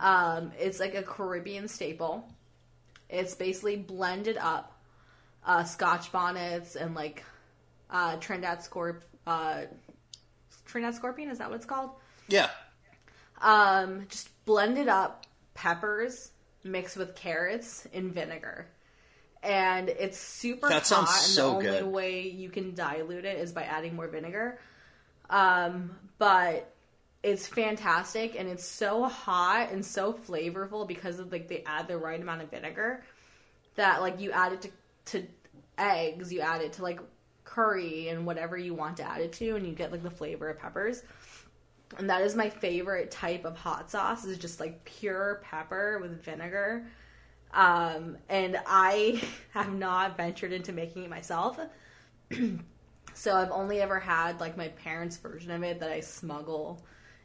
Um, 0.00 0.52
it's 0.60 0.78
like 0.78 0.94
a 0.94 1.02
Caribbean 1.02 1.66
staple. 1.66 2.24
It's 3.08 3.34
basically 3.34 3.74
blended 3.74 4.36
up 4.36 4.80
uh, 5.44 5.64
Scotch 5.64 6.12
bonnets 6.12 6.76
and 6.76 6.94
like 6.94 7.24
uh, 7.90 8.14
Trinidad 8.18 8.60
Scorp, 8.60 9.00
uh, 9.26 9.62
Trinidad 10.66 10.94
Scorpion. 10.94 11.30
Is 11.30 11.38
that 11.38 11.50
what 11.50 11.56
it's 11.56 11.66
called? 11.66 11.90
Yeah. 12.28 12.48
Um, 13.42 14.06
just 14.08 14.28
blended 14.44 14.86
up 14.86 15.26
peppers 15.54 16.30
mixed 16.62 16.96
with 16.96 17.16
carrots 17.16 17.88
in 17.92 18.12
vinegar. 18.12 18.68
And 19.42 19.88
it's 19.88 20.18
super 20.18 20.68
That 20.68 20.86
sounds 20.86 21.08
hot, 21.08 21.24
and 21.24 21.32
so 21.32 21.42
the 21.42 21.56
only 21.56 21.80
good. 21.80 21.86
way 21.86 22.28
you 22.28 22.50
can 22.50 22.74
dilute 22.74 23.24
it 23.24 23.38
is 23.38 23.52
by 23.52 23.62
adding 23.62 23.96
more 23.96 24.06
vinegar. 24.06 24.58
Um, 25.30 25.96
but 26.18 26.72
it's 27.22 27.46
fantastic 27.46 28.34
and 28.38 28.48
it's 28.48 28.64
so 28.64 29.04
hot 29.04 29.70
and 29.72 29.84
so 29.84 30.12
flavorful 30.12 30.86
because 30.88 31.18
of 31.18 31.30
like 31.30 31.48
they 31.48 31.62
add 31.66 31.86
the 31.86 31.96
right 31.96 32.20
amount 32.20 32.42
of 32.42 32.50
vinegar 32.50 33.02
that 33.76 34.00
like 34.00 34.20
you 34.20 34.30
add 34.32 34.52
it 34.52 34.62
to, 34.62 34.70
to 35.06 35.26
eggs, 35.78 36.32
you 36.32 36.40
add 36.40 36.60
it 36.60 36.74
to 36.74 36.82
like 36.82 37.00
curry 37.44 38.08
and 38.08 38.26
whatever 38.26 38.56
you 38.56 38.74
want 38.74 38.96
to 38.98 39.02
add 39.02 39.20
it 39.20 39.32
to, 39.34 39.56
and 39.56 39.66
you 39.66 39.72
get 39.72 39.90
like 39.92 40.02
the 40.02 40.10
flavor 40.10 40.48
of 40.48 40.58
peppers. 40.58 41.02
And 41.98 42.08
that 42.10 42.22
is 42.22 42.36
my 42.36 42.48
favorite 42.48 43.10
type 43.10 43.44
of 43.44 43.56
hot 43.56 43.90
sauce 43.90 44.24
is 44.24 44.38
just 44.38 44.60
like 44.60 44.84
pure 44.84 45.40
pepper 45.44 45.98
with 46.00 46.22
vinegar. 46.22 46.86
Um, 47.52 48.16
and 48.28 48.58
I 48.66 49.22
have 49.50 49.72
not 49.72 50.16
ventured 50.16 50.52
into 50.52 50.72
making 50.72 51.04
it 51.04 51.10
myself. 51.10 51.58
so 53.14 53.36
I've 53.36 53.50
only 53.50 53.80
ever 53.80 53.98
had 53.98 54.40
like 54.40 54.56
my 54.56 54.68
parents' 54.68 55.16
version 55.16 55.50
of 55.50 55.62
it 55.62 55.80
that 55.80 55.90
I 55.90 56.00
smuggle 56.00 56.82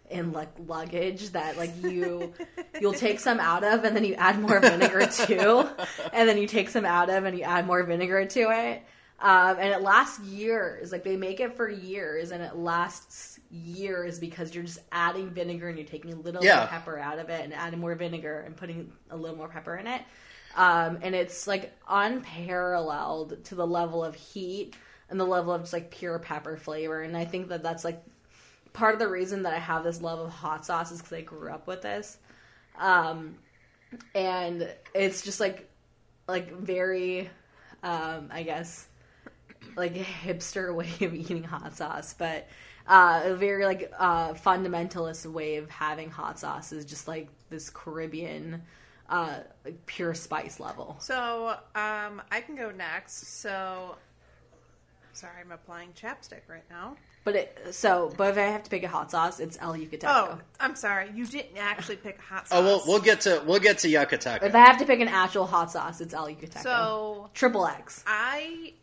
in 0.10 0.32
like 0.32 0.50
luggage 0.68 1.30
that 1.32 1.58
like 1.58 1.72
you 1.84 2.32
you'll 2.80 2.94
take 2.94 3.20
some 3.20 3.40
out 3.40 3.64
of 3.64 3.84
and 3.84 3.96
then 3.96 4.04
you 4.04 4.14
add 4.16 4.40
more 4.40 4.60
vinegar 4.60 5.08
to. 5.08 5.70
And 6.14 6.30
then 6.30 6.38
you 6.38 6.48
take 6.48 6.70
some 6.70 6.86
out 6.86 7.10
of 7.10 7.26
and 7.26 7.38
you 7.38 7.44
add 7.44 7.66
more 7.68 7.84
vinegar 7.84 8.26
to 8.26 8.40
it. 8.52 8.84
Um, 9.20 9.58
and 9.60 9.74
it 9.74 9.82
lasts 9.82 10.20
years. 10.20 10.92
Like 10.92 11.04
they 11.04 11.18
make 11.18 11.40
it 11.40 11.56
for 11.58 11.70
years 11.70 12.32
and 12.32 12.42
it 12.42 12.56
lasts 12.56 13.35
years 13.64 14.20
because 14.20 14.54
you're 14.54 14.64
just 14.64 14.80
adding 14.92 15.30
vinegar 15.30 15.70
and 15.70 15.78
you're 15.78 15.88
taking 15.88 16.12
a 16.14 16.16
little 16.16 16.42
bit 16.42 16.48
Yeah. 16.48 16.64
of 16.64 16.70
pepper 16.70 16.98
out 17.00 17.20
of 17.20 17.30
it 17.30 17.44
and 17.44 17.54
adding 17.54 17.80
more 17.80 17.96
vinegar 17.96 18.42
and 18.46 18.56
putting 18.56 18.92
a 19.10 19.18
little 19.18 19.38
more 19.38 19.48
pepper 19.50 19.76
in 19.76 19.88
it 19.88 20.02
um, 20.56 21.00
and 21.02 21.16
it's 21.16 21.48
like 21.48 21.74
unparalleled 21.90 23.44
to 23.46 23.56
the 23.56 23.68
level 23.68 24.04
of 24.04 24.16
heat 24.16 24.76
and 25.10 25.20
the 25.20 25.26
level 25.26 25.54
of 25.54 25.62
just 25.62 25.74
like 25.74 25.92
pure 25.92 26.20
pepper 26.20 26.58
flavor 26.58 27.02
and 27.02 27.16
i 27.16 27.26
think 27.26 27.50
that 27.50 27.64
that's 27.64 27.84
like 27.84 28.02
part 28.76 28.94
of 28.94 29.00
the 29.00 29.08
reason 29.08 29.44
that 29.44 29.54
I 29.54 29.60
have 29.60 29.84
this 29.84 30.02
love 30.02 30.20
of 30.20 30.30
hot 30.30 30.66
sauce 30.66 30.92
is 30.92 31.00
because 31.00 31.14
I 31.14 31.22
grew 31.22 31.50
up 31.50 31.66
with 31.66 31.82
this. 31.82 32.18
Um, 32.78 33.36
and 34.14 34.70
it's 34.94 35.22
just 35.24 35.40
like, 35.40 35.70
like 36.28 36.52
very, 36.54 37.30
um, 37.82 38.30
I 38.32 38.44
guess, 38.44 38.88
like 39.76 39.96
a 39.96 40.04
hipster 40.04 40.76
way 40.76 40.90
of 41.02 41.14
eating 41.16 41.44
hot 41.44 41.76
sauce, 41.78 42.14
but 42.18 42.48
uh, 42.88 43.22
a 43.26 43.36
very 43.36 43.66
like 43.66 43.92
uh, 43.98 44.34
fundamentalist 44.34 45.26
way 45.26 45.58
of 45.58 45.70
having 45.70 46.10
hot 46.10 46.40
sauce 46.40 46.72
is 46.72 46.86
just 46.86 47.08
like 47.08 47.30
this 47.50 47.70
Caribbean, 47.70 48.62
uh, 49.10 49.40
pure 49.86 50.14
spice 50.14 50.60
level. 50.60 50.98
So 51.00 51.56
um, 51.76 52.22
I 52.32 52.42
can 52.46 52.56
go 52.56 52.72
next. 52.72 53.40
So 53.42 53.96
sorry, 55.16 55.34
I'm 55.44 55.52
applying 55.52 55.90
chapstick 55.94 56.42
right 56.48 56.64
now. 56.70 56.96
But 57.24 57.36
it 57.36 57.68
so, 57.72 58.14
but 58.18 58.30
if 58.30 58.38
I 58.38 58.42
have 58.42 58.64
to 58.64 58.70
pick 58.70 58.84
a 58.84 58.88
hot 58.88 59.10
sauce, 59.10 59.40
it's 59.40 59.58
El 59.60 59.74
Yucateco. 59.74 60.04
Oh, 60.06 60.40
I'm 60.60 60.76
sorry. 60.76 61.10
You 61.16 61.26
didn't 61.26 61.58
actually 61.58 61.96
pick 61.96 62.20
a 62.20 62.22
hot 62.22 62.48
sauce. 62.48 62.60
Oh, 62.60 62.64
we'll 62.64 62.82
we'll 62.86 63.02
get 63.02 63.22
to 63.22 63.44
we'll 63.48 63.60
get 63.60 63.80
to 63.80 63.88
Yucatec. 63.88 64.44
If 64.44 64.54
I 64.54 64.60
have 64.60 64.78
to 64.78 64.86
pick 64.86 65.00
an 65.00 65.08
actual 65.08 65.48
hot 65.48 65.72
sauce, 65.72 66.02
it's 66.02 66.14
El 66.14 66.28
Yucateco. 66.28 66.62
So 66.62 67.30
triple 67.34 67.66
X. 67.66 68.04
I 68.06 68.74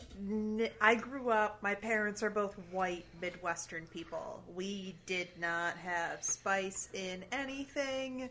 I 0.81 0.97
grew 0.97 1.31
up. 1.31 1.63
My 1.63 1.75
parents 1.75 2.23
are 2.23 2.31
both 2.31 2.55
white 2.73 3.07
Midwestern 3.21 3.87
people. 3.87 4.43
We 4.55 4.97
did 5.07 5.29
not 5.41 5.77
have 5.77 6.25
spice 6.25 6.89
in 6.95 7.25
anything. 7.31 8.29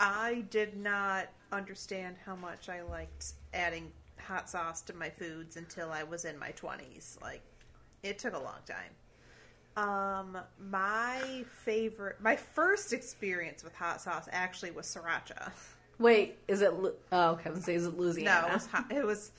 I 0.00 0.44
did 0.50 0.76
not 0.76 1.28
understand 1.52 2.16
how 2.24 2.36
much 2.36 2.68
I 2.68 2.82
liked 2.82 3.32
adding 3.54 3.90
hot 4.20 4.48
sauce 4.50 4.80
to 4.82 4.94
my 4.94 5.10
foods 5.10 5.56
until 5.56 5.90
I 5.90 6.02
was 6.04 6.24
in 6.24 6.38
my 6.38 6.50
twenties. 6.52 7.18
Like 7.22 7.42
it 8.02 8.18
took 8.18 8.34
a 8.34 8.38
long 8.38 8.58
time. 8.66 8.92
Um, 9.76 10.38
my 10.70 11.44
favorite, 11.64 12.20
my 12.20 12.34
first 12.36 12.92
experience 12.92 13.62
with 13.62 13.74
hot 13.74 14.00
sauce 14.00 14.28
actually 14.32 14.72
was 14.72 14.86
sriracha. 14.86 15.52
Wait, 16.00 16.36
is 16.48 16.62
it? 16.62 16.72
Oh, 16.72 17.30
okay. 17.30 17.50
I 17.50 17.52
was 17.52 17.64
say, 17.64 17.74
is 17.74 17.86
it 17.86 17.96
Louisiana? 17.96 18.42
No, 18.42 18.48
it 18.48 18.54
was, 18.54 18.66
hot, 18.66 18.92
it 18.92 19.06
was 19.06 19.32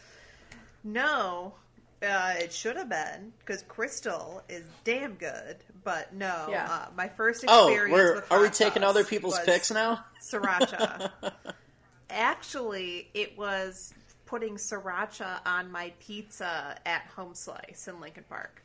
no. 0.84 1.53
Uh, 2.01 2.34
it 2.38 2.53
should 2.53 2.77
have 2.77 2.88
been 2.88 3.34
because 3.39 3.61
Crystal 3.64 4.41
is 4.47 4.64
damn 4.85 5.15
good, 5.15 5.57
but 5.84 6.14
no. 6.14 6.47
Yeah. 6.49 6.65
Uh, 6.69 6.85
my 6.95 7.10
first 7.10 7.43
Oh, 7.45 7.68
experience. 7.68 7.93
we're 7.93 8.15
with 8.15 8.31
are 8.31 8.39
we 8.39 8.45
hot 8.45 8.53
taking 8.53 8.84
other 8.84 9.03
people's 9.03 9.34
was 9.38 9.45
picks 9.45 9.72
now? 9.72 10.06
Sriracha. 10.22 11.11
Actually, 12.10 13.10
it 13.14 13.38
was 13.38 13.93
putting 14.30 14.56
sriracha 14.56 15.39
on 15.45 15.72
my 15.72 15.91
pizza 15.99 16.77
at 16.85 17.01
Home 17.15 17.34
Slice 17.34 17.88
in 17.88 17.99
Lincoln 17.99 18.26
Park 18.30 18.61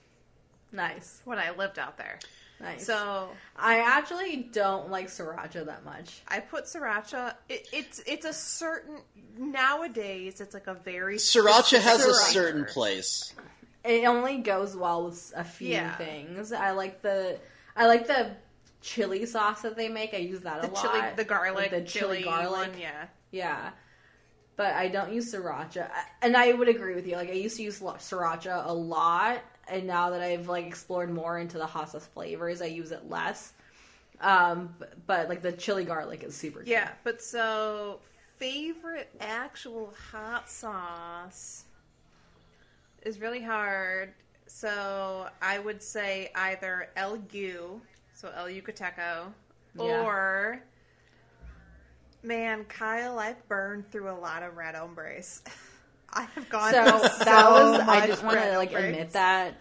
nice, 0.73 1.21
when 1.25 1.39
I 1.39 1.51
lived 1.53 1.79
out 1.79 1.97
there. 1.97 2.19
nice. 2.61 2.85
So 2.85 3.31
I 3.57 3.79
actually 3.79 4.49
don't 4.53 4.91
like 4.91 5.07
sriracha 5.07 5.65
that 5.67 5.85
much. 5.85 6.23
I 6.29 6.41
put 6.41 6.65
sriracha. 6.65 7.35
It, 7.49 7.69
it's 7.73 8.01
it's 8.07 8.27
a 8.27 8.33
certain 8.33 8.99
nowadays. 9.39 10.41
It's 10.41 10.53
like 10.55 10.67
a 10.67 10.75
very 10.75 11.17
Sriracha 11.17 11.81
has 11.81 12.05
a 12.05 12.15
certain 12.15 12.65
place. 12.65 13.33
It 13.85 14.05
only 14.07 14.39
goes 14.39 14.75
well 14.77 15.05
with 15.07 15.33
a 15.37 15.45
few 15.45 15.69
Yeah. 15.69 15.95
things. 15.97 16.53
I 16.53 16.73
like 16.73 17.03
the 17.03 17.39
I 17.77 17.87
like 17.87 18.07
the 18.07 18.33
chili 18.83 19.27
sauce 19.27 19.63
that 19.63 19.77
they 19.77 19.89
make. 19.89 20.13
I 20.15 20.19
use 20.19 20.41
that 20.41 20.61
the 20.63 20.69
a 20.69 20.73
lot. 20.73 20.83
chili, 20.83 21.01
the 21.17 21.25
garlic, 21.25 21.55
Like 21.55 21.71
the 21.71 21.83
chili, 21.83 22.23
garlic. 22.23 22.51
one. 22.71 22.79
Yeah, 22.81 23.07
Yeah. 23.31 23.71
But 24.57 24.75
I 24.75 24.89
don't 24.89 25.13
use 25.13 25.33
sriracha. 25.35 25.91
And 26.23 26.37
I 26.37 26.53
would 26.53 26.69
agree 26.69 26.95
with 26.95 27.07
you. 27.07 27.17
Like 27.17 27.29
I 27.29 27.33
used 27.33 27.57
to 27.57 27.63
use 27.65 27.81
sriracha 27.81 28.67
a 28.67 28.73
lot, 28.73 29.41
and 29.69 29.87
now 29.87 30.11
that 30.11 30.21
I've 30.23 30.49
like 30.49 30.67
explored 30.67 31.11
more 31.11 31.39
into 31.39 31.59
the 31.59 31.67
hot 31.67 31.91
sauce 31.91 32.07
flavors, 32.07 32.63
I 32.63 32.67
use 32.67 32.93
it 32.93 33.09
less. 33.09 33.53
Um, 34.21 34.75
but, 34.79 35.07
but 35.07 35.29
like 35.29 35.43
the 35.43 35.53
chili 35.53 35.85
garlic 35.85 36.23
is 36.23 36.37
super 36.37 36.61
good. 36.61 36.69
yeah. 36.69 36.91
But 37.03 37.21
so 37.21 37.99
favorite 38.39 39.11
actual 39.21 39.93
hot 40.13 40.49
sauce 40.49 41.65
is 43.03 43.21
really 43.21 43.43
hard. 43.43 44.15
So 44.47 45.27
I 45.43 45.59
would 45.59 45.83
say 45.83 46.31
either 46.37 46.91
El 46.97 47.17
Gu, 47.17 47.81
so 48.15 48.31
El 48.37 48.47
Yucateco, 48.47 49.33
Yeah. 49.77 50.03
or 50.05 50.63
man, 52.25 52.65
Kyle, 52.65 53.19
I've 53.19 53.47
burned 53.49 53.91
through 53.91 54.11
a 54.11 54.19
lot 54.19 54.43
of 54.43 54.57
red 54.57 54.75
hombres. 54.75 55.43
I 56.13 56.23
have 56.35 56.49
gone 56.49 56.75
So 56.75 56.83
through 56.83 57.11
that 57.19 57.51
so 57.51 57.51
was 57.51 57.81
I 57.89 58.01
just 58.01 58.23
want 58.23 58.41
to 58.41 58.57
like 58.57 58.73
hombres. 58.73 58.85
admit 58.85 59.13
that. 59.13 59.61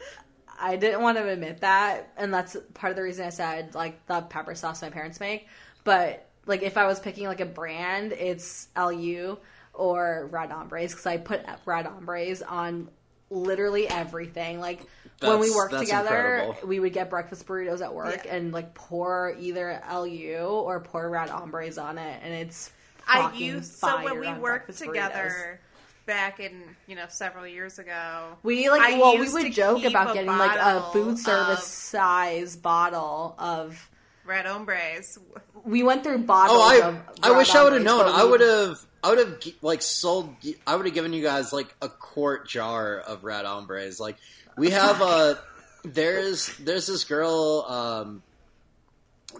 I 0.59 0.75
didn't 0.77 1.01
want 1.01 1.17
to 1.17 1.27
admit 1.27 1.61
that, 1.61 2.13
and 2.17 2.33
that's 2.33 2.55
part 2.73 2.91
of 2.91 2.97
the 2.97 3.03
reason 3.03 3.25
I 3.25 3.29
said 3.29 3.75
like 3.75 4.05
the 4.07 4.21
pepper 4.21 4.55
sauce 4.55 4.81
my 4.81 4.89
parents 4.89 5.19
make. 5.19 5.47
But 5.83 6.29
like 6.45 6.61
if 6.61 6.77
I 6.77 6.85
was 6.85 6.99
picking 6.99 7.27
like 7.27 7.41
a 7.41 7.45
brand, 7.45 8.13
it's 8.13 8.67
LU 8.77 9.37
or 9.73 10.29
Red 10.31 10.51
Hombres 10.51 10.91
because 10.91 11.05
I 11.07 11.17
put 11.17 11.45
Red 11.65 11.85
Hombres 11.85 12.41
on 12.43 12.89
literally 13.29 13.87
everything. 13.89 14.59
Like 14.59 14.87
when 15.21 15.39
we 15.39 15.51
worked 15.51 15.77
together, 15.77 16.37
incredible. 16.37 16.67
we 16.67 16.79
would 16.79 16.93
get 16.93 17.09
breakfast 17.09 17.45
burritos 17.47 17.81
at 17.81 17.93
work 17.93 18.25
Yeah. 18.25 18.35
and 18.35 18.51
like 18.51 18.73
pour 18.73 19.35
either 19.39 19.81
LU 19.91 20.37
or 20.45 20.79
pour 20.79 21.09
Red 21.09 21.29
Hombres 21.29 21.77
on 21.77 21.97
it, 21.97 22.19
and 22.23 22.33
it's 22.33 22.71
I 23.07 23.21
fucking 23.23 23.41
used 23.41 23.73
so 23.73 24.03
when 24.03 24.19
we 24.19 24.27
worked 24.27 24.41
breakfast 24.67 24.79
together. 24.79 25.59
back 26.05 26.39
in 26.41 26.61
you 26.87 26.95
know 26.95 27.05
several 27.09 27.47
years 27.47 27.79
ago. 27.79 28.37
We 28.43 28.69
like 28.69 28.81
I 28.81 28.99
well, 28.99 29.17
we 29.17 29.31
would 29.31 29.53
joke 29.53 29.83
about 29.85 30.13
getting 30.13 30.29
like 30.29 30.57
a 30.59 30.81
food 30.91 31.17
service 31.17 31.59
of- 31.59 31.63
size 31.63 32.55
bottle 32.55 33.35
of. 33.37 33.89
Red 34.25 34.45
Hombres. 34.45 35.17
We 35.65 35.83
went 35.83 36.05
through 36.05 36.19
bottles. 36.19 36.57
Oh, 36.57 36.61
I 36.63 36.87
of 36.87 36.97
I 37.21 37.31
wish 37.37 37.49
Red 37.53 37.57
I 37.59 37.63
would 37.65 37.73
have 37.73 37.83
known. 37.83 38.05
I 38.07 38.23
would 38.23 38.39
have 38.39 38.79
I 39.03 39.09
would 39.09 39.17
have 39.19 39.43
like 39.61 39.81
sold. 39.81 40.33
I 40.65 40.77
would 40.77 40.85
have 40.85 40.95
given 40.95 41.11
you 41.11 41.21
guys 41.21 41.51
like 41.51 41.75
a 41.81 41.89
quart 41.89 42.47
jar 42.47 42.99
of 42.99 43.25
red 43.25 43.43
hombres. 43.43 43.99
Like 43.99 44.15
we 44.57 44.69
have 44.71 45.01
a 45.01 45.39
there's 45.83 46.55
there's 46.57 46.87
this 46.87 47.03
girl 47.03 47.65
um, 47.67 48.23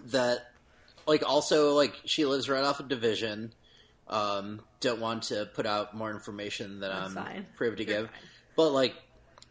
that 0.06 0.50
like 1.06 1.22
also 1.28 1.74
like 1.74 1.94
she 2.04 2.24
lives 2.24 2.48
right 2.48 2.64
off 2.64 2.80
of 2.80 2.88
Division. 2.88 3.52
Um, 4.08 4.60
don't 4.80 5.00
want 5.00 5.24
to 5.24 5.46
put 5.54 5.64
out 5.66 5.96
more 5.96 6.10
information 6.10 6.80
than 6.80 6.90
That's 6.90 7.16
I'm 7.16 7.24
fine. 7.24 7.46
privy 7.56 7.76
to 7.84 7.90
You're 7.90 8.00
give, 8.02 8.10
fine. 8.10 8.18
but 8.56 8.70
like 8.70 8.94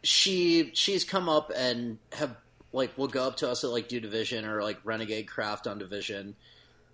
she 0.04 0.70
she's 0.74 1.02
come 1.04 1.28
up 1.28 1.50
and 1.56 1.98
have 2.12 2.36
like 2.72 2.96
will 2.96 3.08
go 3.08 3.26
up 3.26 3.36
to 3.38 3.50
us 3.50 3.64
at 3.64 3.70
like 3.70 3.88
do 3.88 3.98
Division 4.00 4.44
or 4.44 4.62
like 4.62 4.78
Renegade 4.84 5.26
Craft 5.28 5.66
on 5.66 5.78
Division 5.78 6.36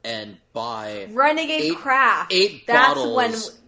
and 0.04 0.38
buy 0.54 1.08
Renegade 1.10 1.60
eight- 1.72 1.76
Craft. 1.76 2.32
eight 2.32 2.66
That's 2.66 2.94
bottles. 2.94 3.58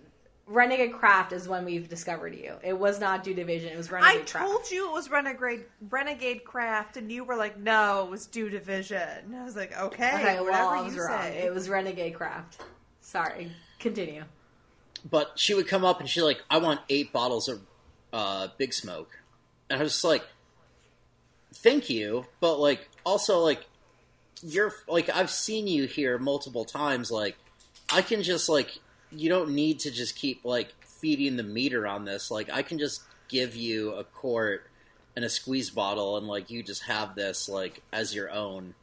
When 0.46 0.56
Renegade 0.56 0.92
Craft 0.92 1.32
is 1.32 1.48
when 1.48 1.64
we've 1.64 1.88
discovered 1.88 2.34
you. 2.34 2.54
It 2.62 2.76
was 2.78 2.98
not 3.00 3.22
Do 3.24 3.32
Division. 3.32 3.70
It 3.72 3.76
was 3.76 3.90
Renegade 3.90 4.22
I 4.22 4.24
Craft. 4.24 4.36
I 4.36 4.46
told 4.48 4.70
you 4.70 4.88
it 4.90 4.92
was 4.92 5.10
Renegade 5.10 5.64
Renegade 5.88 6.44
Craft, 6.44 6.96
and 6.96 7.10
you 7.10 7.24
were 7.24 7.36
like, 7.36 7.56
"No, 7.58 8.04
it 8.04 8.10
was 8.10 8.26
Do 8.26 8.48
Division." 8.50 8.98
And 9.24 9.36
I 9.36 9.44
was 9.44 9.54
like, 9.56 9.72
"Okay, 9.78 10.08
Okay, 10.14 10.40
whatever 10.40 10.50
well, 10.50 10.68
I 10.70 10.80
was 10.82 10.94
you 10.94 11.02
wrong. 11.02 11.22
say." 11.22 11.38
It 11.44 11.54
was 11.54 11.68
Renegade 11.68 12.14
Craft. 12.14 12.60
Sorry. 13.00 13.52
Continue. 13.78 14.24
but 15.10 15.32
she 15.36 15.52
would 15.54 15.66
come 15.66 15.84
up 15.84 16.00
and 16.00 16.08
she's 16.08 16.22
like, 16.22 16.42
"I 16.50 16.58
want 16.58 16.80
eight 16.88 17.12
bottles 17.12 17.48
of 17.48 17.60
uh, 18.12 18.48
Big 18.58 18.72
Smoke," 18.74 19.10
and 19.70 19.78
I 19.80 19.82
was 19.82 19.92
just 19.92 20.04
like, 20.04 20.24
"Thank 21.54 21.88
you," 21.90 22.26
but 22.40 22.58
like 22.58 22.88
also 23.04 23.38
like 23.40 23.66
you're 24.42 24.72
like 24.88 25.08
I've 25.14 25.30
seen 25.30 25.66
you 25.66 25.84
here 25.86 26.18
multiple 26.18 26.64
times. 26.64 27.10
Like 27.10 27.36
I 27.92 28.02
can 28.02 28.22
just 28.22 28.48
like 28.48 28.78
you 29.14 29.28
don't 29.28 29.50
need 29.50 29.80
to 29.80 29.90
just 29.90 30.16
keep 30.16 30.44
like 30.44 30.72
feeding 30.84 31.36
the 31.36 31.42
meter 31.42 31.86
on 31.86 32.04
this. 32.04 32.30
Like 32.30 32.50
I 32.50 32.62
can 32.62 32.78
just 32.78 33.02
give 33.28 33.54
you 33.56 33.92
a 33.94 34.04
quart 34.04 34.66
and 35.16 35.24
a 35.24 35.28
squeeze 35.28 35.70
bottle, 35.70 36.16
and 36.16 36.26
like 36.26 36.50
you 36.50 36.62
just 36.62 36.82
have 36.84 37.14
this 37.14 37.48
like 37.48 37.82
as 37.92 38.14
your 38.14 38.30
own. 38.30 38.74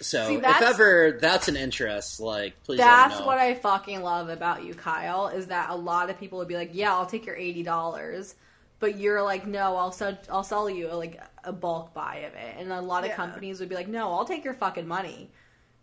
So 0.00 0.28
See, 0.28 0.34
if 0.34 0.62
ever 0.62 1.18
that's 1.20 1.48
an 1.48 1.56
interest, 1.56 2.20
like 2.20 2.62
please. 2.64 2.78
That's 2.78 3.14
let 3.14 3.18
me 3.18 3.20
know. 3.20 3.26
what 3.26 3.38
I 3.38 3.54
fucking 3.54 4.02
love 4.02 4.28
about 4.28 4.64
you, 4.64 4.74
Kyle, 4.74 5.28
is 5.28 5.46
that 5.46 5.70
a 5.70 5.74
lot 5.74 6.10
of 6.10 6.18
people 6.18 6.38
would 6.38 6.48
be 6.48 6.56
like, 6.56 6.70
"Yeah, 6.72 6.92
I'll 6.94 7.06
take 7.06 7.24
your 7.24 7.36
eighty 7.36 7.62
dollars," 7.62 8.34
but 8.78 8.98
you're 8.98 9.22
like, 9.22 9.46
"No, 9.46 9.76
I'll 9.76 9.92
sell, 9.92 10.18
I'll 10.30 10.44
sell 10.44 10.68
you 10.68 10.88
like 10.92 11.20
a 11.44 11.52
bulk 11.52 11.94
buy 11.94 12.16
of 12.28 12.34
it." 12.34 12.56
And 12.58 12.70
a 12.72 12.80
lot 12.82 13.04
of 13.04 13.10
Yeah. 13.10 13.16
companies 13.16 13.58
would 13.60 13.70
be 13.70 13.74
like, 13.74 13.88
"No, 13.88 14.12
I'll 14.12 14.26
take 14.26 14.44
your 14.44 14.52
fucking 14.54 14.86
money," 14.86 15.30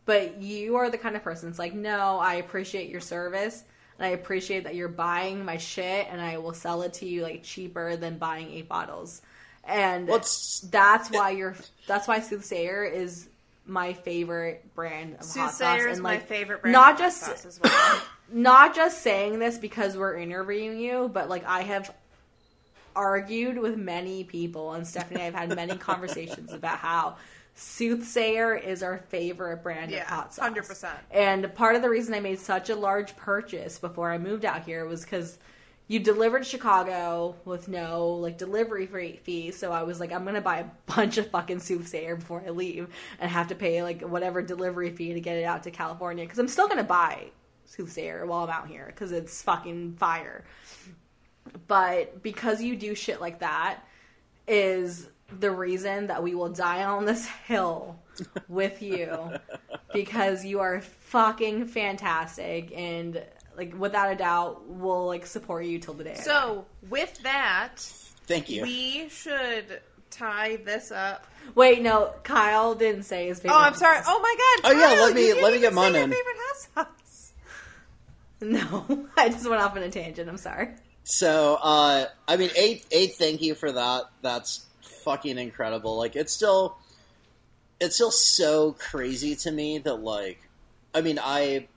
but 0.06 0.42
you 0.42 0.76
are 0.76 0.90
the 0.90 0.98
kind 0.98 1.16
of 1.16 1.24
person 1.24 1.50
that's 1.50 1.60
like, 1.60 1.74
"No, 1.74 2.20
I 2.20 2.36
appreciate 2.36 2.90
your 2.90 3.02
service." 3.02 3.64
And 4.00 4.08
I 4.08 4.10
appreciate 4.10 4.64
that 4.64 4.76
you're 4.76 4.88
buying 4.88 5.46
my 5.46 5.58
shit, 5.58 6.08
and 6.10 6.20
I 6.20 6.38
will 6.40 6.54
sell 6.54 6.82
it 6.82 6.94
to 6.96 7.06
you 7.06 7.22
like 7.22 7.44
cheaper 7.44 7.96
than 7.96 8.18
buying 8.18 8.52
eight 8.52 8.68
bottles. 8.68 9.22
And 9.64 10.08
What's- 10.08 10.62
that's 10.72 11.10
why 11.10 11.32
you're. 11.32 11.56
That's 11.88 12.08
why 12.08 12.20
Soothsayer 12.20 12.84
is 12.84 13.28
my 13.66 13.94
favorite 13.94 14.74
brand 14.76 15.14
of 15.14 15.20
hot 15.20 15.26
sauce. 15.26 15.58
Soothsayer 15.58 15.88
is 15.88 15.98
and, 15.98 16.04
my 16.04 16.16
like, 16.16 16.28
favorite 16.28 16.62
brand. 16.62 16.74
Not 16.74 16.94
of 16.94 16.98
hot 16.98 17.06
just 17.06 17.22
sauce 17.22 17.46
as 17.46 17.60
well. 17.62 18.02
not 18.32 18.76
just 18.76 19.02
saying 19.02 19.40
this 19.40 19.58
because 19.58 19.96
we're 19.96 20.18
interviewing 20.18 20.80
you, 20.80 21.10
but 21.14 21.30
like 21.30 21.46
I 21.46 21.62
have 21.62 21.94
argued 22.96 23.58
with 23.58 23.78
many 23.78 24.24
people, 24.24 24.74
and 24.74 24.86
Stephanie 24.86 25.22
I 25.22 25.26
have 25.26 25.34
had 25.34 25.56
many 25.56 25.78
conversations 25.78 26.52
about 26.52 26.78
how 26.80 27.16
Soothsayer 27.56 28.56
is 28.56 28.82
our 28.82 28.98
favorite 29.10 29.62
brand 29.64 29.92
Yeah, 29.92 30.02
of 30.02 30.08
hot 30.08 30.34
sauce. 30.34 30.50
100%. 30.50 30.90
And 31.12 31.54
part 31.54 31.76
of 31.76 31.82
the 31.82 31.90
reason 31.90 32.14
I 32.14 32.20
made 32.20 32.40
such 32.40 32.70
a 32.70 32.76
large 32.76 33.16
purchase 33.16 33.78
before 33.80 34.12
I 34.12 34.18
moved 34.18 34.44
out 34.46 34.64
here 34.64 34.86
was 34.86 35.02
because 35.04 35.38
you 35.88 36.00
delivered 36.00 36.46
Chicago 36.48 37.36
with 37.46 37.68
no 37.68 38.08
like 38.08 38.38
delivery 38.38 38.88
fee- 38.88 39.20
fee. 39.24 39.52
So 39.52 39.72
I 39.72 39.84
was 39.84 40.00
like, 40.00 40.12
I'm 40.12 40.26
gonna 40.26 40.42
buy 40.42 40.60
a 40.60 40.66
bunch 40.96 41.18
of 41.18 41.30
fucking 41.30 41.60
Soothsayer 41.60 42.16
before 42.16 42.44
I 42.46 42.50
leave 42.50 42.88
and 43.20 43.30
have 43.30 43.50
to 43.50 43.56
pay 43.56 43.84
like 43.84 44.02
whatever 44.02 44.42
delivery 44.42 44.90
fee 44.90 45.14
to 45.14 45.20
get 45.22 45.38
it 45.38 45.44
out 45.44 45.64
to 45.64 45.72
California 45.72 46.24
because 46.24 46.40
I'm 46.40 46.48
still 46.48 46.68
gonna 46.68 46.84
buy 46.84 47.28
Soothsayer 47.66 48.26
while 48.26 48.46
I'm 48.46 48.50
out 48.50 48.68
here 48.68 48.86
because 48.88 49.12
it's 49.12 49.42
fucking 49.44 49.98
fire. 49.98 50.44
But 51.68 52.24
because 52.24 52.62
you 52.64 52.76
do 52.76 52.96
shit 52.96 53.22
like 53.22 53.40
that, 53.40 53.80
is 54.48 55.10
the 55.40 55.52
reason 55.52 56.08
that 56.08 56.22
we 56.24 56.36
will 56.36 56.50
die 56.50 56.84
on 56.84 57.06
this 57.06 57.26
hill 57.48 58.00
with 58.48 58.82
you 58.82 59.32
because 59.94 60.46
you 60.46 60.60
are 60.60 60.82
fucking 60.82 61.66
fantastic 61.66 62.72
and 62.76 63.24
like 63.58 63.78
without 63.78 64.12
a 64.12 64.16
doubt 64.16 64.68
we'll 64.68 65.08
like 65.08 65.26
support 65.26 65.66
you 65.66 65.80
till 65.80 65.94
the 65.94 66.04
day. 66.04 66.16
So 66.16 66.66
with 66.90 67.18
that, 67.24 67.78
Thank 68.28 68.50
you. 68.50 68.62
we 68.64 69.10
should 69.10 69.82
tie 70.12 70.58
this 70.58 70.92
up. 70.92 71.26
wait, 71.56 71.82
no, 71.82 72.14
Kyle 72.24 72.76
didn't 72.76 73.04
say 73.04 73.28
his 73.28 73.40
favorite. 73.40 73.56
Oh, 73.58 73.62
I'm 73.62 73.74
sorry. 73.76 73.98
sauce. 73.98 74.06
Oh 74.08 74.20
my 74.20 74.36
god. 74.64 74.76
Oh, 74.76 74.80
yeah, 74.80 75.02
let 75.02 75.16
me- 75.16 75.34
let 75.42 75.54
me 75.54 75.60
get 75.60 75.74
mine 75.74 75.96
in. 75.96 76.12
Favorite 76.12 76.36
hot 76.76 76.88
sauce. 76.88 77.32
No, 78.42 79.08
I 79.18 79.30
just 79.30 79.50
went 79.50 79.62
off 79.62 79.76
on 79.76 79.84
a 79.84 79.90
tangent. 79.90 80.28
I'm 80.30 80.38
sorry. 80.38 80.70
So, 81.06 81.58
uh, 81.62 82.06
I 82.28 82.36
mean, 82.38 82.50
eight, 82.58 82.86
eight. 82.92 83.14
Thank 83.16 83.42
you 83.42 83.56
for 83.56 83.72
that. 83.72 84.04
That's 84.22 84.66
fucking 85.04 85.38
incredible. 85.38 85.98
Like, 85.98 86.16
it's 86.16 86.34
still, 86.34 86.78
it's 87.80 87.96
still 87.96 88.12
so 88.12 88.74
crazy 88.74 89.36
to 89.38 89.52
me 89.52 89.80
that, 89.80 89.96
like, 89.96 90.40
I 90.94 91.02
mean, 91.02 91.20
I, 91.22 91.68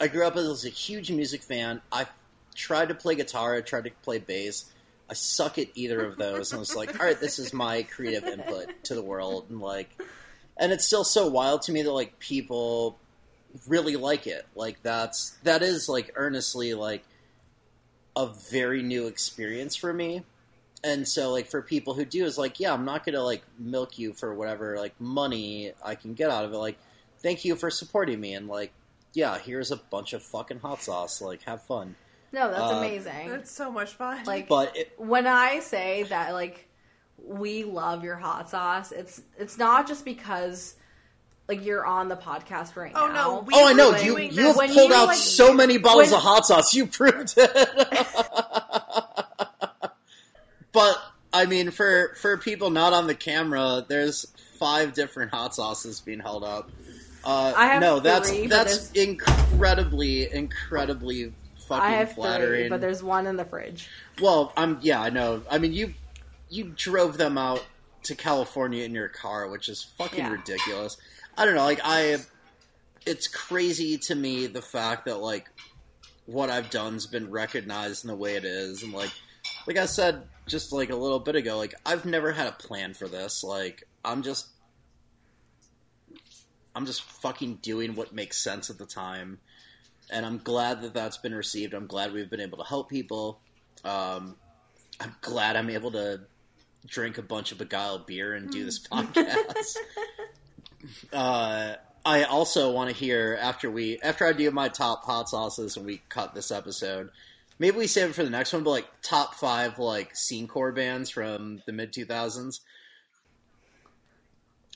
I 0.00 0.08
grew 0.08 0.26
up 0.26 0.36
as 0.36 0.64
a 0.64 0.70
huge 0.70 1.10
music 1.10 1.42
fan. 1.42 1.80
I 1.90 2.06
tried 2.54 2.88
to 2.88 2.94
play 2.94 3.14
guitar. 3.14 3.54
I 3.54 3.60
tried 3.60 3.84
to 3.84 3.90
play 4.02 4.18
bass. 4.18 4.66
I 5.10 5.14
suck 5.14 5.58
at 5.58 5.68
either 5.74 6.04
of 6.06 6.16
those, 6.16 6.52
and 6.52 6.58
I 6.58 6.60
was 6.60 6.74
like, 6.74 6.98
all 6.98 7.04
right, 7.04 7.20
this 7.20 7.38
is 7.38 7.52
my 7.52 7.82
creative 7.82 8.24
input 8.24 8.70
to 8.84 8.94
the 8.94 9.02
world, 9.02 9.44
and 9.50 9.60
like, 9.60 9.90
and 10.56 10.72
it's 10.72 10.86
still 10.86 11.04
so 11.04 11.28
wild 11.28 11.62
to 11.62 11.72
me 11.72 11.82
that 11.82 11.92
like 11.92 12.18
people 12.18 12.98
really 13.66 13.96
like 13.96 14.26
it. 14.26 14.46
Like 14.54 14.82
that's 14.82 15.36
that 15.42 15.62
is 15.62 15.86
like 15.86 16.12
earnestly 16.14 16.72
like 16.72 17.04
a 18.16 18.26
very 18.50 18.82
new 18.82 19.06
experience 19.06 19.76
for 19.76 19.92
me. 19.92 20.22
And 20.84 21.06
so 21.06 21.30
like 21.30 21.46
for 21.48 21.62
people 21.62 21.94
who 21.94 22.04
do 22.04 22.24
is 22.24 22.36
like, 22.36 22.58
yeah, 22.58 22.72
I'm 22.72 22.84
not 22.84 23.04
gonna 23.06 23.22
like 23.22 23.42
milk 23.58 23.98
you 23.98 24.12
for 24.12 24.34
whatever 24.34 24.76
like 24.78 25.00
money 25.00 25.72
I 25.84 25.94
can 25.94 26.14
get 26.14 26.30
out 26.30 26.44
of 26.44 26.52
it. 26.52 26.56
Like, 26.56 26.76
thank 27.20 27.44
you 27.44 27.54
for 27.56 27.70
supporting 27.70 28.20
me 28.20 28.34
and 28.34 28.48
like 28.48 28.72
yeah, 29.14 29.38
here's 29.38 29.70
a 29.70 29.76
bunch 29.76 30.12
of 30.14 30.22
fucking 30.22 30.58
hot 30.60 30.82
sauce. 30.82 31.20
Like, 31.20 31.42
have 31.42 31.62
fun. 31.64 31.94
No, 32.32 32.50
that's 32.50 32.62
Uh, 32.72 32.76
amazing. 32.76 33.28
That's 33.28 33.50
so 33.50 33.70
much 33.70 33.92
fun. 33.92 34.24
Like 34.24 34.48
But 34.48 34.74
it, 34.76 34.92
when 34.96 35.26
I 35.26 35.60
say 35.60 36.04
that 36.04 36.32
like 36.32 36.66
we 37.22 37.62
love 37.64 38.02
your 38.02 38.16
hot 38.16 38.50
sauce, 38.50 38.90
it's 38.90 39.20
it's 39.38 39.58
not 39.58 39.86
just 39.86 40.04
because 40.04 40.74
like 41.48 41.64
you're 41.64 41.84
on 41.84 42.08
the 42.08 42.16
podcast 42.16 42.74
right 42.74 42.92
Oh, 42.94 43.06
now. 43.08 43.12
no, 43.14 43.40
we- 43.46 43.52
oh, 43.54 43.68
I 43.68 43.72
know 43.74 43.94
you. 43.96 44.02
doing 44.14 44.30
You 44.30 44.36
this- 44.36 44.46
have 44.46 44.56
when 44.56 44.72
pulled 44.74 44.90
you, 44.90 44.96
out 44.96 45.08
like- 45.08 45.16
so 45.18 45.52
many 45.52 45.76
bottles 45.76 46.06
when- 46.08 46.14
of 46.14 46.22
hot 46.22 46.46
sauce. 46.46 46.74
You 46.74 46.86
proved 46.86 47.34
it. 47.36 48.08
but 50.72 50.98
I 51.32 51.46
mean, 51.46 51.70
for 51.70 52.14
for 52.20 52.36
people 52.36 52.70
not 52.70 52.92
on 52.92 53.06
the 53.06 53.14
camera, 53.14 53.84
there's 53.86 54.26
five 54.58 54.92
different 54.94 55.32
hot 55.32 55.54
sauces 55.54 56.00
being 56.00 56.20
held 56.20 56.44
up. 56.44 56.70
Uh, 57.24 57.52
I 57.56 57.66
have 57.66 57.80
no, 57.80 58.00
that's 58.00 58.30
three, 58.30 58.46
that's 58.48 58.90
incredibly, 58.92 60.32
incredibly 60.32 61.32
fucking 61.68 61.82
I 61.82 61.90
have 61.92 62.12
flattering. 62.12 62.62
three, 62.62 62.68
but 62.68 62.80
there's 62.80 63.02
one 63.02 63.26
in 63.26 63.36
the 63.36 63.44
fridge. 63.44 63.88
Well, 64.20 64.52
I'm 64.56 64.78
yeah, 64.82 65.00
I 65.00 65.10
know. 65.10 65.42
I 65.50 65.58
mean, 65.58 65.72
you 65.72 65.94
you 66.48 66.72
drove 66.76 67.16
them 67.18 67.38
out 67.38 67.64
to 68.04 68.14
California 68.14 68.84
in 68.84 68.92
your 68.92 69.08
car, 69.08 69.48
which 69.48 69.68
is 69.68 69.82
fucking 69.96 70.18
Yeah. 70.18 70.32
ridiculous. 70.32 70.96
I 71.38 71.44
don't 71.44 71.54
know, 71.54 71.64
like 71.64 71.80
I 71.84 72.18
it's 73.06 73.26
crazy 73.26 73.98
to 73.98 74.14
me 74.14 74.46
the 74.46 74.62
fact 74.62 75.06
that 75.06 75.18
like 75.18 75.48
what 76.26 76.50
I've 76.50 76.70
done's 76.70 77.06
been 77.06 77.30
recognized 77.30 78.04
in 78.04 78.08
the 78.08 78.16
way 78.16 78.36
it 78.36 78.44
is 78.44 78.82
and 78.82 78.92
like 78.92 79.10
like 79.66 79.76
I 79.76 79.86
said 79.86 80.22
just 80.46 80.72
like 80.72 80.90
a 80.90 80.96
little 80.96 81.20
bit 81.20 81.36
ago, 81.36 81.56
like 81.56 81.74
I've 81.84 82.04
never 82.04 82.32
had 82.32 82.46
a 82.46 82.52
plan 82.52 82.94
for 82.94 83.08
this. 83.08 83.44
Like 83.44 83.84
I'm 84.04 84.22
just 84.22 84.48
I'm 86.74 86.86
just 86.86 87.02
fucking 87.02 87.56
doing 87.62 87.94
what 87.94 88.12
makes 88.12 88.38
sense 88.42 88.70
at 88.70 88.78
the 88.78 88.86
time. 88.86 89.38
And 90.10 90.26
I'm 90.26 90.38
glad 90.38 90.82
that 90.82 90.94
that's 90.94 91.16
been 91.16 91.34
received. 91.34 91.74
I'm 91.74 91.86
glad 91.86 92.12
we've 92.12 92.30
been 92.30 92.40
able 92.40 92.58
to 92.58 92.64
help 92.64 92.88
people. 92.88 93.40
Um, 93.84 94.36
I'm 95.00 95.14
glad 95.20 95.56
I'm 95.56 95.70
able 95.70 95.92
to 95.92 96.20
drink 96.86 97.18
a 97.18 97.22
bunch 97.22 97.52
of 97.52 97.58
Begyle 97.58 98.06
beer 98.06 98.34
and 98.34 98.50
do 98.50 98.64
this 98.64 98.86
podcast. 98.86 99.76
uh, 101.12 101.74
I 102.04 102.24
also 102.24 102.72
want 102.72 102.90
to 102.90 102.96
hear 102.96 103.38
after 103.40 103.70
we 103.70 103.98
after 104.00 104.26
I 104.26 104.32
do 104.32 104.50
my 104.50 104.68
top 104.68 105.04
hot 105.04 105.28
sauces 105.28 105.76
and 105.76 105.86
we 105.86 106.02
cut 106.08 106.34
this 106.34 106.50
episode. 106.50 107.10
Maybe 107.62 107.76
we 107.78 107.86
save 107.86 108.10
it 108.10 108.14
for 108.14 108.24
the 108.24 108.30
next 108.30 108.52
one. 108.52 108.64
But 108.64 108.70
like 108.70 108.88
top 109.02 109.36
five 109.36 109.78
like 109.78 110.16
scene 110.16 110.48
core 110.48 110.72
bands 110.72 111.08
from 111.10 111.62
the 111.64 111.72
mid 111.72 111.92
two 111.92 112.04
thousands. 112.04 112.60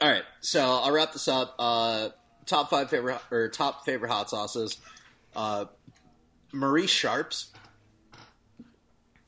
All 0.01 0.09
right, 0.09 0.23
so 0.41 0.61
I'll 0.63 0.93
wrap 0.93 1.13
this 1.13 1.27
up. 1.27 1.57
Uh, 1.59 2.11
top 2.45 2.71
five 2.71 2.89
favorite 2.89 3.21
or 3.33 3.49
top 3.49 3.85
favorite 3.85 4.11
hot 4.11 4.31
sauces. 4.31 4.79
Uh, 5.35 5.65
Marie 6.53 6.87
Sharps, 6.87 7.51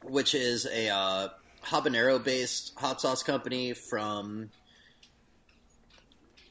which 0.05 0.35
is 0.35 0.67
a 0.67 0.89
uh, 0.91 1.29
habanero 1.65 2.23
based 2.23 2.75
hot 2.77 3.01
sauce 3.01 3.23
company 3.23 3.73
from, 3.73 4.51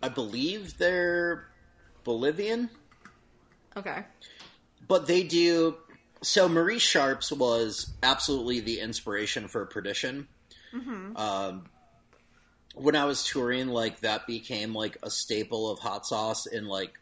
I 0.03 0.09
believe 0.09 0.77
they're 0.77 1.47
Bolivian, 2.03 2.69
Okay. 3.77 4.03
but 4.87 5.05
they 5.07 5.23
do. 5.23 5.77
So 6.21 6.49
Marie 6.49 6.79
Sharps 6.79 7.31
was 7.31 7.93
absolutely 8.01 8.59
the 8.59 8.79
inspiration 8.79 9.47
for 9.47 9.65
Perdition. 9.65 10.27
Um, 11.15 11.65
when 12.75 12.95
I 12.95 13.05
was 13.05 13.25
touring, 13.25 13.67
like 13.67 14.01
that 14.01 14.27
became 14.27 14.73
like 14.73 14.97
a 15.03 15.09
staple 15.09 15.69
of 15.69 15.79
hot 15.79 16.05
sauce 16.05 16.45
in 16.45 16.67
like 16.67 16.93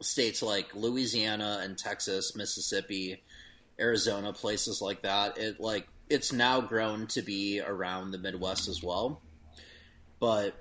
states 0.00 0.42
like 0.42 0.74
Louisiana 0.74 1.60
and 1.62 1.76
Texas, 1.76 2.34
Mississippi, 2.36 3.22
Arizona, 3.80 4.32
places 4.32 4.80
like 4.80 5.02
that. 5.02 5.38
It 5.38 5.60
like 5.60 5.88
it's 6.08 6.32
now 6.32 6.60
grown 6.60 7.06
to 7.08 7.22
be 7.22 7.60
around 7.60 8.10
the 8.10 8.18
Midwest 8.18 8.68
as 8.68 8.82
well. 8.82 9.20
But 10.20 10.54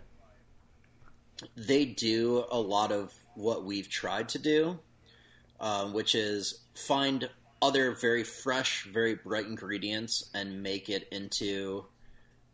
they 1.55 1.85
do 1.85 2.45
a 2.49 2.59
lot 2.59 2.91
of 2.91 3.13
what 3.35 3.63
we've 3.63 3.89
tried 3.89 4.29
to 4.29 4.39
do, 4.39 4.79
um, 5.59 5.93
which 5.93 6.15
is 6.15 6.61
find 6.73 7.29
other 7.61 7.91
very 7.91 8.23
fresh, 8.23 8.83
very 8.83 9.15
bright 9.15 9.45
ingredients 9.45 10.29
and 10.33 10.61
make 10.61 10.89
it 10.89 11.07
into 11.11 11.85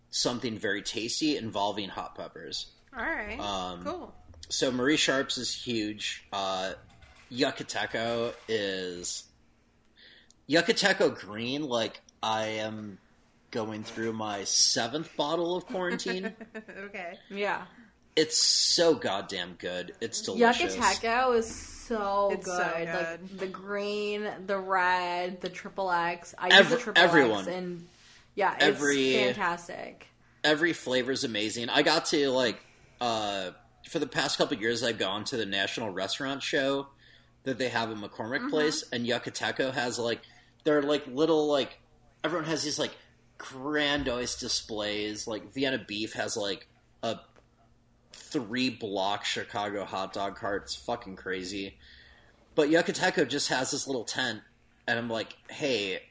something 0.09 0.57
very 0.57 0.81
tasty 0.81 1.37
involving 1.37 1.89
hot 1.89 2.15
peppers. 2.15 2.67
All 2.95 3.03
right. 3.03 3.39
Um, 3.39 3.83
cool. 3.83 4.15
So 4.49 4.71
Marie 4.71 4.97
Sharps 4.97 5.37
is 5.37 5.53
huge. 5.53 6.25
Uh, 6.31 6.73
Yucateco 7.31 8.33
is 8.47 9.23
Yucateco 10.49 11.15
Green. 11.19 11.63
Like 11.67 12.01
I 12.21 12.45
am 12.45 12.99
going 13.51 13.83
through 13.83 14.13
my 14.13 14.43
seventh 14.43 15.15
bottle 15.17 15.55
of 15.55 15.65
quarantine. 15.65 16.33
okay. 16.85 17.17
Yeah. 17.29 17.63
It's 18.15 18.37
so 18.37 18.93
goddamn 18.95 19.55
good. 19.57 19.93
It's 20.01 20.21
delicious. 20.21 20.75
Yucateco 20.75 21.37
is 21.37 21.53
so 21.53 22.29
It's 22.31 22.45
good. 22.45 22.55
so 22.87 22.93
Like 22.99 23.37
the 23.37 23.47
green, 23.47 24.27
the 24.45 24.57
red, 24.57 25.41
the 25.41 25.49
triple 25.49 25.91
X. 25.91 26.33
I 26.37 26.47
use 26.47 26.55
Every- 26.57 26.75
the 26.77 26.81
triple 26.83 27.03
everyone. 27.03 27.39
X 27.39 27.47
and 27.47 27.87
yeah, 28.35 28.53
it's 28.55 28.63
Every- 28.63 29.13
fantastic. 29.15 30.07
Every 30.43 30.73
flavor 30.73 31.11
is 31.11 31.23
amazing. 31.23 31.69
I 31.69 31.81
got 31.83 32.05
to 32.07 32.29
like 32.29 32.59
uh, 33.01 33.51
for 33.89 33.99
the 33.99 34.07
past 34.07 34.37
couple 34.37 34.57
years. 34.57 34.83
I've 34.83 34.97
gone 34.99 35.23
to 35.25 35.37
the 35.37 35.45
National 35.45 35.89
Restaurant 35.89 36.41
Show 36.43 36.87
that 37.43 37.57
they 37.57 37.69
have 37.69 37.91
in 37.91 37.97
McCormick 37.99 38.39
Mm-hmm. 38.39 38.49
Place, 38.49 38.83
and 38.91 39.05
Yucateco 39.05 39.73
has 39.73 39.97
like 39.99 40.21
they're 40.63 40.81
like 40.81 41.05
little 41.07 41.47
like 41.47 41.79
everyone 42.23 42.47
has 42.47 42.63
these 42.63 42.77
like 42.79 42.91
grandiose 43.37 44.35
displays. 44.39 45.27
Like 45.27 45.53
Vienna 45.53 45.77
Beef 45.85 46.13
has 46.13 46.35
like 46.37 46.67
a 47.03 47.17
three 48.33 48.69
block 48.69 49.23
Chicago 49.23 49.85
hot 49.85 50.11
dog 50.13 50.35
cart. 50.35 50.63
It's 50.63 50.75
fucking 50.75 51.15
crazy. 51.15 51.77
But 52.55 52.69
Yucateco 52.69 53.27
just 53.27 53.47
has 53.49 53.71
this 53.71 53.87
little 53.87 54.03
tent, 54.03 54.41
and 54.87 54.99
I'm 54.99 55.09
like, 55.09 55.35
hey, 55.49 56.01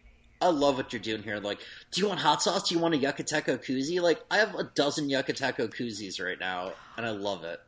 I 0.40 0.47
love 0.49 0.77
what 0.77 0.93
you're 0.93 1.01
doing 1.03 1.23
here. 1.23 1.39
Like, 1.39 1.61
do 1.93 2.01
you 2.01 2.09
want 2.09 2.19
hot 2.20 2.43
sauce? 2.43 2.69
Do 2.69 2.74
you 2.74 2.81
want 2.81 2.94
a 2.94 2.99
Yucateco 2.99 3.62
koozie? 3.65 4.01
Like, 4.01 4.20
I 4.31 4.39
have 4.39 4.55
a 4.57 4.65
dozen 4.65 5.09
Yucateco 5.09 5.69
koozies 5.73 6.24
right 6.24 6.39
now, 6.40 6.73
and 6.97 7.05
I 7.07 7.11
love 7.11 7.44
it. 7.44 7.61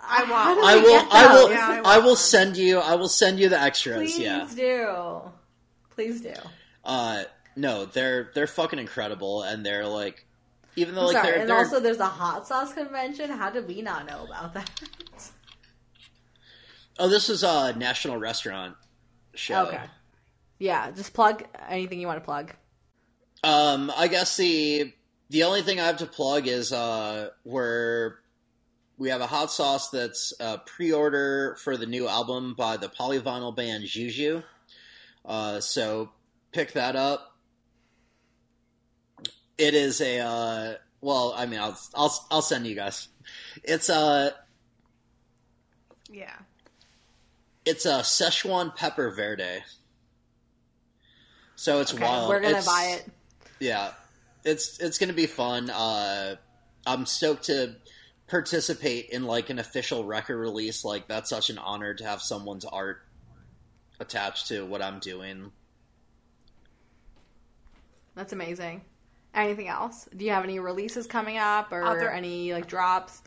I 0.00 0.24
How 0.24 0.54
want. 0.54 0.64
I 0.64 0.76
will. 0.76 1.08
I 1.10 1.26
will. 1.34 1.50
Yeah, 1.50 1.82
I 1.84 1.94
I, 1.96 1.98
will 1.98 2.06
one. 2.08 2.16
send 2.16 2.56
you. 2.56 2.78
I 2.78 2.94
will 2.94 3.08
send 3.08 3.38
you 3.40 3.48
the 3.48 3.60
extras. 3.60 3.96
Please 3.98 4.18
Yeah. 4.18 4.48
do. 4.54 5.20
Please 5.90 6.20
do. 6.20 6.34
Uh, 6.84 7.24
no, 7.56 7.84
they're 7.84 8.30
they're 8.34 8.46
fucking 8.46 8.78
incredible, 8.78 9.42
and 9.42 9.66
they're 9.66 9.86
like, 9.86 10.24
even 10.78 10.94
though 10.94 11.02
I'm 11.02 11.06
like 11.06 11.16
sorry. 11.16 11.30
they're, 11.30 11.40
and 11.40 11.50
they're 11.50 11.58
also, 11.58 11.80
there's 11.80 11.98
a 11.98 12.06
hot 12.06 12.46
sauce 12.46 12.72
convention. 12.72 13.30
How 13.30 13.50
did 13.50 13.66
we 13.66 13.82
not 13.82 14.06
know 14.06 14.26
about 14.26 14.54
that? 14.54 14.70
oh, 16.98 17.08
this 17.08 17.28
is 17.28 17.42
a 17.42 17.74
national 17.76 18.18
restaurant 18.18 18.76
show. 19.34 19.66
okay. 19.66 19.82
Yeah, 20.58 20.90
just 20.90 21.14
plug 21.14 21.44
anything 21.68 22.00
you 22.00 22.06
want 22.06 22.18
to 22.18 22.24
plug. 22.24 22.52
Um, 23.44 23.92
I 23.96 24.08
guess 24.08 24.36
the 24.36 24.92
the 25.30 25.44
only 25.44 25.62
thing 25.62 25.78
I 25.78 25.86
have 25.86 25.98
to 25.98 26.06
plug 26.06 26.46
is 26.46 26.72
uh, 26.72 27.30
we're 27.44 28.16
we 28.98 29.10
have 29.10 29.20
a 29.20 29.26
hot 29.26 29.50
sauce 29.52 29.90
that's 29.90 30.32
a 30.40 30.58
pre-order 30.58 31.56
for 31.62 31.76
the 31.76 31.86
new 31.86 32.08
album 32.08 32.54
by 32.58 32.76
the 32.76 32.88
polyvinyl 32.88 33.54
band 33.54 33.84
Juju. 33.84 34.42
Uh, 35.24 35.60
so 35.60 36.10
pick 36.52 36.72
that 36.72 36.96
up. 36.96 37.27
It 39.58 39.74
is 39.74 40.00
a 40.00 40.20
uh, 40.20 40.74
well, 41.00 41.34
I 41.36 41.46
mean, 41.46 41.60
I'll 41.60 41.78
I'll 41.94 42.26
I'll 42.30 42.42
send 42.42 42.66
you 42.66 42.74
guys. 42.74 43.08
It's 43.64 43.88
a 43.88 44.34
Yeah. 46.10 46.34
it's 47.64 47.84
a 47.84 48.00
Szechuan 48.00 48.74
pepper 48.74 49.10
verde. 49.10 49.62
So 51.56 51.80
it's 51.80 51.92
Okay, 51.92 52.02
wild. 52.04 52.28
we're 52.28 52.40
gonna 52.40 52.50
It's- 52.58 52.66
buy 52.66 52.84
it. 52.98 53.10
yeah, 53.58 53.92
it's 54.44 54.78
it's 54.78 54.96
gonna 54.98 55.12
be 55.12 55.26
fun. 55.26 55.70
Uh, 55.70 56.36
I'm 56.86 57.04
stoked 57.04 57.44
to 57.46 57.74
participate 58.28 59.10
in 59.10 59.24
like 59.24 59.50
an 59.50 59.58
official 59.58 60.04
record 60.04 60.36
release. 60.38 60.84
Like 60.84 61.08
that's 61.08 61.28
such 61.30 61.50
an 61.50 61.58
honor 61.58 61.94
to 61.94 62.04
have 62.04 62.22
someone's 62.22 62.64
art 62.64 63.02
attached 63.98 64.46
to 64.48 64.64
what 64.64 64.80
I'm 64.82 65.00
doing. 65.00 65.50
That's 68.14 68.32
amazing. 68.32 68.84
Anything 69.34 69.68
else? 69.68 70.08
Do 70.16 70.24
you 70.24 70.30
have 70.32 70.44
any 70.44 70.58
releases 70.58 71.06
coming 71.06 71.36
up 71.38 71.72
or 71.72 71.82
Other- 71.84 72.10
any 72.10 72.52
like 72.52 72.66
drops? 72.66 73.22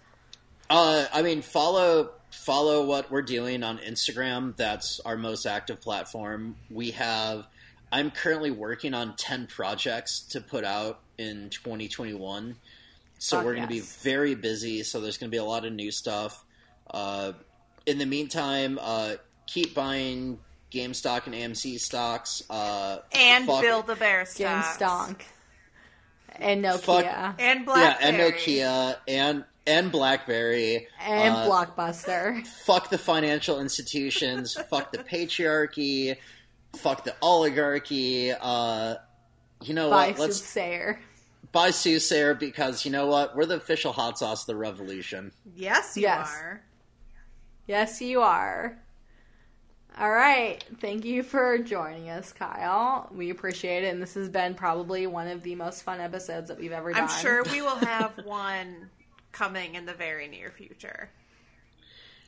Uh, 0.70 1.06
I 1.14 1.22
mean, 1.22 1.42
follow 1.42 2.12
follow 2.32 2.86
what 2.86 3.12
we're 3.12 3.22
doing 3.22 3.62
on 3.64 3.78
Instagram. 3.80 4.56
That's 4.56 5.00
our 5.02 5.18
most 5.18 5.46
active 5.46 5.82
platform. 5.82 6.56
We 6.70 6.92
have. 6.92 7.48
I'm 7.92 8.10
currently 8.10 8.52
working 8.52 8.94
on 8.94 9.16
ten 9.18 9.48
projects 9.48 10.22
to 10.32 10.42
put 10.42 10.64
out 10.64 11.00
in 11.18 11.50
2021. 11.50 12.56
So 13.20 13.38
Fuck 13.38 13.46
we're 13.46 13.56
going 13.56 13.68
to 13.68 13.76
yes. 13.76 13.98
be 14.04 14.10
very 14.10 14.34
busy. 14.34 14.82
So 14.84 15.00
there's 15.02 15.18
going 15.18 15.30
to 15.30 15.36
be 15.36 15.38
a 15.40 15.44
lot 15.44 15.66
of 15.66 15.74
new 15.74 15.92
stuff. 15.92 16.44
Uh, 16.90 17.34
in 17.86 17.98
the 18.00 18.06
meantime, 18.06 18.80
uh, 18.82 19.16
keep 19.46 19.76
buying 19.76 20.40
GameStop 20.72 21.26
and 21.28 21.36
AMC 21.36 21.80
stocks. 21.80 22.42
Uh, 22.50 23.00
And 23.12 23.46
fuck- 23.46 23.62
Bill 23.62 23.82
the 23.84 23.96
Bear 23.96 24.22
Jim 24.24 24.62
stocks. 24.64 24.78
Stonk 24.78 25.18
and 26.38 26.64
Nokia 26.64 26.80
Fuck. 26.80 27.06
And 27.40 27.60
yeah, 27.60 27.66
Blackberry. 27.66 28.10
and 28.10 28.18
Nokia 28.18 28.98
and 29.08 29.44
and 29.68 29.92
BlackBerry 29.92 30.88
and 31.00 31.36
Uh, 31.36 31.48
Blockbuster. 31.48 32.46
fuck 32.48 32.90
the 32.90 32.98
financial 32.98 33.60
institutions, 33.62 34.54
fuck 34.70 34.92
the 34.92 34.98
patriarchy, 35.00 36.18
fuck 36.76 37.04
the 37.04 37.16
oligarchy. 37.22 38.32
Uh, 38.32 38.96
you 39.62 39.74
know 39.74 39.90
by 39.90 40.08
what? 40.10 40.20
Let's 40.20 40.38
Soothsayer. 40.38 41.00
buy 41.52 41.70
Soothsayer 41.70 42.34
because 42.34 42.86
you 42.86 42.92
know 42.92 43.06
what? 43.08 43.36
We're 43.36 43.46
the 43.46 43.58
official 43.58 43.94
hot 43.94 44.18
sauce 44.18 44.42
of 44.44 44.48
the 44.48 44.56
revolution. 44.56 45.32
Yes, 45.56 45.96
you 45.96 46.04
Yes. 46.04 46.28
are. 46.34 46.62
Yes, 47.68 48.02
you 48.02 48.22
are. 48.22 48.80
All 50.00 50.10
right. 50.12 50.64
Thank 50.80 51.06
you 51.06 51.22
for 51.22 51.58
joining 51.58 52.10
us, 52.10 52.32
Kyle. 52.32 53.10
We 53.14 53.30
appreciate 53.30 53.84
it. 53.84 53.94
And 53.94 54.02
this 54.02 54.14
has 54.14 54.30
been 54.30 54.56
probably 54.56 55.06
one 55.06 55.28
of 55.28 55.44
the 55.44 55.56
most 55.56 55.84
fun 55.84 56.00
episodes 56.00 56.48
that 56.48 56.58
we've 56.60 56.72
ever 56.72 56.94
done. 56.94 57.04
I'm 57.04 57.10
sure 57.22 57.44
we 57.44 57.62
will 57.62 57.76
have 57.76 58.14
one 58.24 58.90
coming 59.32 59.76
in 59.76 59.86
the 59.86 59.94
very 59.94 60.28
near 60.28 60.50
future. 60.50 61.10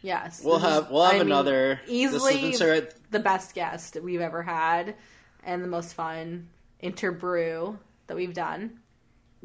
Yes. 0.01 0.41
We'll 0.43 0.59
have 0.59 0.91
we'll 0.91 1.03
have 1.03 1.13
I 1.15 1.17
mean, 1.19 1.27
another. 1.27 1.79
Easily 1.87 2.33
This 2.51 2.59
has 2.59 2.59
been 2.59 2.87
so- 2.87 2.97
the 3.11 3.19
best 3.19 3.55
guest 3.55 3.97
we've 4.03 4.21
ever 4.21 4.43
had 4.43 4.95
and 5.43 5.63
the 5.63 5.67
most 5.69 5.93
fun 5.93 6.49
interbrew 6.83 7.77
that 8.07 8.17
we've 8.17 8.33
done. 8.33 8.79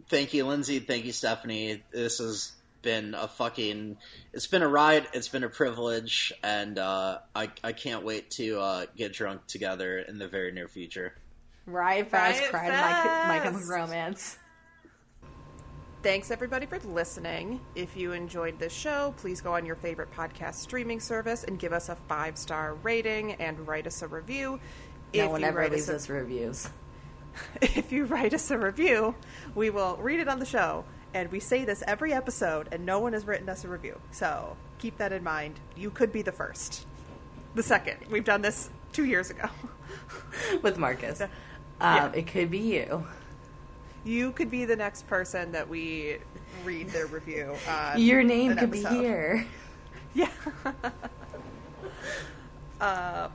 Thank 0.09 0.35
you, 0.35 0.45
Lindsay. 0.47 0.81
Thank 0.81 1.05
you, 1.05 1.13
Stephanie. 1.13 1.83
This 1.93 2.19
has 2.19 2.53
been 2.83 3.15
a 3.15 3.29
fucking. 3.29 3.97
It's 4.33 4.47
been 4.47 4.63
a 4.63 4.69
ride. 4.69 5.07
It's 5.13 5.29
been 5.29 5.45
a 5.45 5.49
privilege, 5.49 6.33
and 6.43 6.79
uh, 6.79 7.19
I 7.35 7.51
I 7.63 7.73
can't 7.73 8.05
wait 8.05 8.31
to 8.33 8.61
uh, 8.61 8.87
get 8.97 9.13
drunk 9.13 9.47
together 9.47 9.99
in 9.99 10.19
the 10.19 10.29
very 10.29 10.53
near 10.53 10.69
future. 10.69 11.15
Riot 11.67 12.11
Fest, 12.11 12.41
Riot 12.41 12.51
cried 12.51 12.71
my, 12.71 13.39
my 13.39 13.45
chemical 13.45 13.69
romance. 13.69 14.39
Thanks 16.03 16.31
everybody 16.31 16.65
for 16.65 16.79
listening. 16.79 17.61
If 17.75 17.97
you 17.97 18.13
enjoyed 18.13 18.59
this 18.59 18.73
show, 18.73 19.15
please 19.17 19.41
go 19.41 19.55
on 19.55 19.67
your 19.67 19.75
favorite 19.75 20.13
podcast 20.13 20.55
streaming 20.55 21.01
service 21.01 21.43
and 21.43 21.59
give 21.59 21.73
us 21.73 21.89
a 21.89 21.97
five 22.09 22.39
star 22.39 22.75
rating 22.83 23.33
and 23.35 23.67
write 23.67 23.87
us 23.87 24.03
a 24.03 24.09
review. 24.09 24.61
if 25.13 25.25
no 25.25 25.31
one 25.31 25.41
you 25.41 25.47
ever 25.49 25.59
write 25.59 25.73
leaves 25.73 25.89
a, 25.89 25.97
us 25.97 26.09
reviews. 26.09 26.71
if 27.63 27.91
you 27.91 28.05
write 28.05 28.33
us 28.33 28.51
a 28.53 28.59
review, 28.59 29.15
we 29.57 29.71
will 29.71 29.97
read 29.97 30.21
it 30.21 30.29
on 30.29 30.39
the 30.39 30.47
show. 30.47 30.85
And 31.15 31.31
we 31.33 31.41
say 31.41 31.65
this 31.65 31.83
every 31.87 32.13
episode, 32.13 32.69
and 32.71 32.85
no 32.85 32.99
one 32.99 33.13
has 33.15 33.27
written 33.27 33.49
us 33.49 33.65
a 33.65 33.69
review. 33.69 33.99
So 34.13 34.57
keep 34.79 34.99
that 34.99 35.13
in 35.13 35.25
mind. 35.25 35.59
You 35.77 35.91
could 35.91 36.13
be 36.13 36.23
the 36.23 36.33
first. 36.33 36.87
The 37.55 37.63
second. 37.63 37.97
We've 38.11 38.25
done 38.25 38.43
this 38.43 38.71
two 38.93 39.05
years 39.05 39.31
ago. 39.31 39.49
with 40.63 40.79
Marcus. 40.79 41.21
Um, 41.21 41.29
Yeah. 41.81 42.13
It 42.13 42.27
could 42.27 42.51
be 42.51 42.59
you. 42.59 43.07
You 44.05 44.33
could 44.33 44.51
be 44.51 44.65
the 44.65 44.77
next 44.77 45.07
person 45.07 45.53
that 45.53 45.69
we 45.69 46.19
read 46.65 46.89
their 46.91 47.07
review. 47.07 47.55
Your 47.97 48.23
name 48.23 48.57
could 48.57 48.71
be 48.71 48.85
here. 48.85 49.47
Yeah. 50.15 50.31
um, 52.81 53.31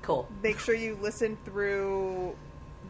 Cool. 0.00 0.28
make 0.42 0.58
sure 0.58 0.74
you 0.74 0.96
listen 1.02 1.36
through 1.44 2.34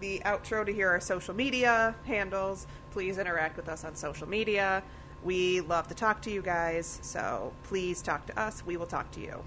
the 0.01 0.21
outro 0.25 0.65
to 0.65 0.73
hear 0.73 0.91
our 0.91 1.01
social 1.01 1.35
media 1.35 1.95
handles. 2.07 2.67
Please 2.93 3.17
interact 3.17 3.57
with 3.57 3.71
us 3.71 3.85
on 3.85 3.97
social 3.97 4.29
media. 4.29 4.83
We 5.23 5.63
love 5.63 5.89
to 5.89 5.95
talk 5.95 6.21
to 6.23 6.31
you 6.31 6.43
guys, 6.43 6.99
so 7.01 7.55
please 7.63 8.03
talk 8.03 8.27
to 8.27 8.39
us. 8.39 8.63
We 8.67 8.77
will 8.77 8.87
talk 8.87 9.11
to 9.13 9.21
you. 9.21 9.43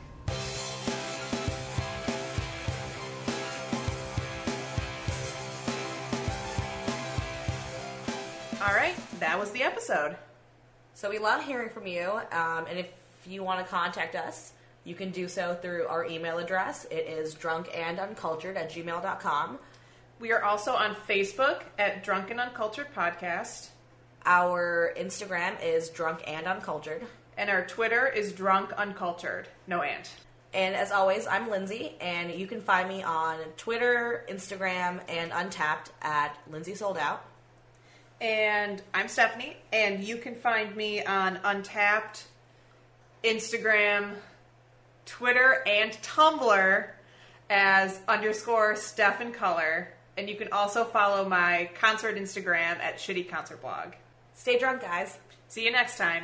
All 8.62 8.74
right, 8.74 8.96
that 9.20 9.38
was 9.40 9.52
the 9.52 9.62
episode. 9.62 10.18
So 10.96 11.12
we 11.12 11.20
love 11.20 11.44
hearing 11.46 11.70
from 11.70 11.86
you, 11.86 12.20
um, 12.32 12.66
and 12.68 12.80
if 12.80 12.88
you 13.28 13.44
want 13.44 13.64
to 13.64 13.70
contact 13.70 14.16
us, 14.16 14.54
you 14.86 14.96
can 14.96 15.12
do 15.12 15.28
so 15.28 15.56
through 15.62 15.86
our 15.86 16.04
email 16.06 16.40
address. 16.40 16.86
It 16.90 17.06
is 17.08 17.36
drunkanduncultured 17.36 18.56
at 18.56 18.72
gmail.com. 18.72 19.60
We 20.20 20.32
are 20.32 20.44
also 20.44 20.74
on 20.74 20.96
Facebook 20.96 21.64
at 21.78 22.04
Drunken 22.04 22.40
Uncultured 22.40 22.88
Podcast, 22.96 23.70
Our 24.26 24.94
Instagram 24.98 25.62
is 25.64 25.90
drunk 25.90 26.24
and 26.26 26.48
uncultured. 26.48 27.06
and 27.38 27.50
our 27.50 27.66
Twitter 27.66 28.08
is 28.08 28.32
Drunk 28.32 28.72
Uncultured. 28.74 29.48
No 29.68 29.82
and. 29.82 30.08
And 30.54 30.74
as 30.74 30.90
always, 30.92 31.28
I'm 31.28 31.50
Lindsay, 31.50 31.96
and 32.00 32.32
you 32.32 32.48
can 32.48 32.62
find 32.62 32.88
me 32.88 33.04
on 33.04 33.40
Twitter, 33.58 34.26
Instagram, 34.30 35.02
and 35.10 35.32
Untappd 35.32 35.90
at 36.02 36.38
Lindsay 36.50 36.76
Sold 36.76 36.98
Out. 36.98 37.26
And 38.22 38.82
I'm 38.94 39.10
Stephanie, 39.10 39.58
and 39.74 40.02
you 40.02 40.16
can 40.16 40.36
find 40.36 40.74
me 40.78 41.04
on 41.04 41.36
Untappd, 41.40 42.24
Instagram, 43.22 44.14
Twitter, 45.06 45.62
and 45.68 45.92
Tumblr 46.02 46.88
as 47.50 48.00
underscore 48.08 48.78
Steph 48.78 49.34
Color. 49.34 49.90
And 50.18 50.30
you 50.30 50.36
can 50.36 50.52
also 50.52 50.86
follow 50.86 51.28
my 51.28 51.70
concert 51.80 52.16
Instagram 52.16 52.80
at 52.80 52.98
Shitty 52.98 53.30
Concert 53.30 53.62
Blog. 53.62 53.94
Stay 54.34 54.58
drunk, 54.58 54.82
guys. 54.82 55.18
See 55.50 55.66
you 55.66 55.72
next 55.72 55.98
time. 55.98 56.24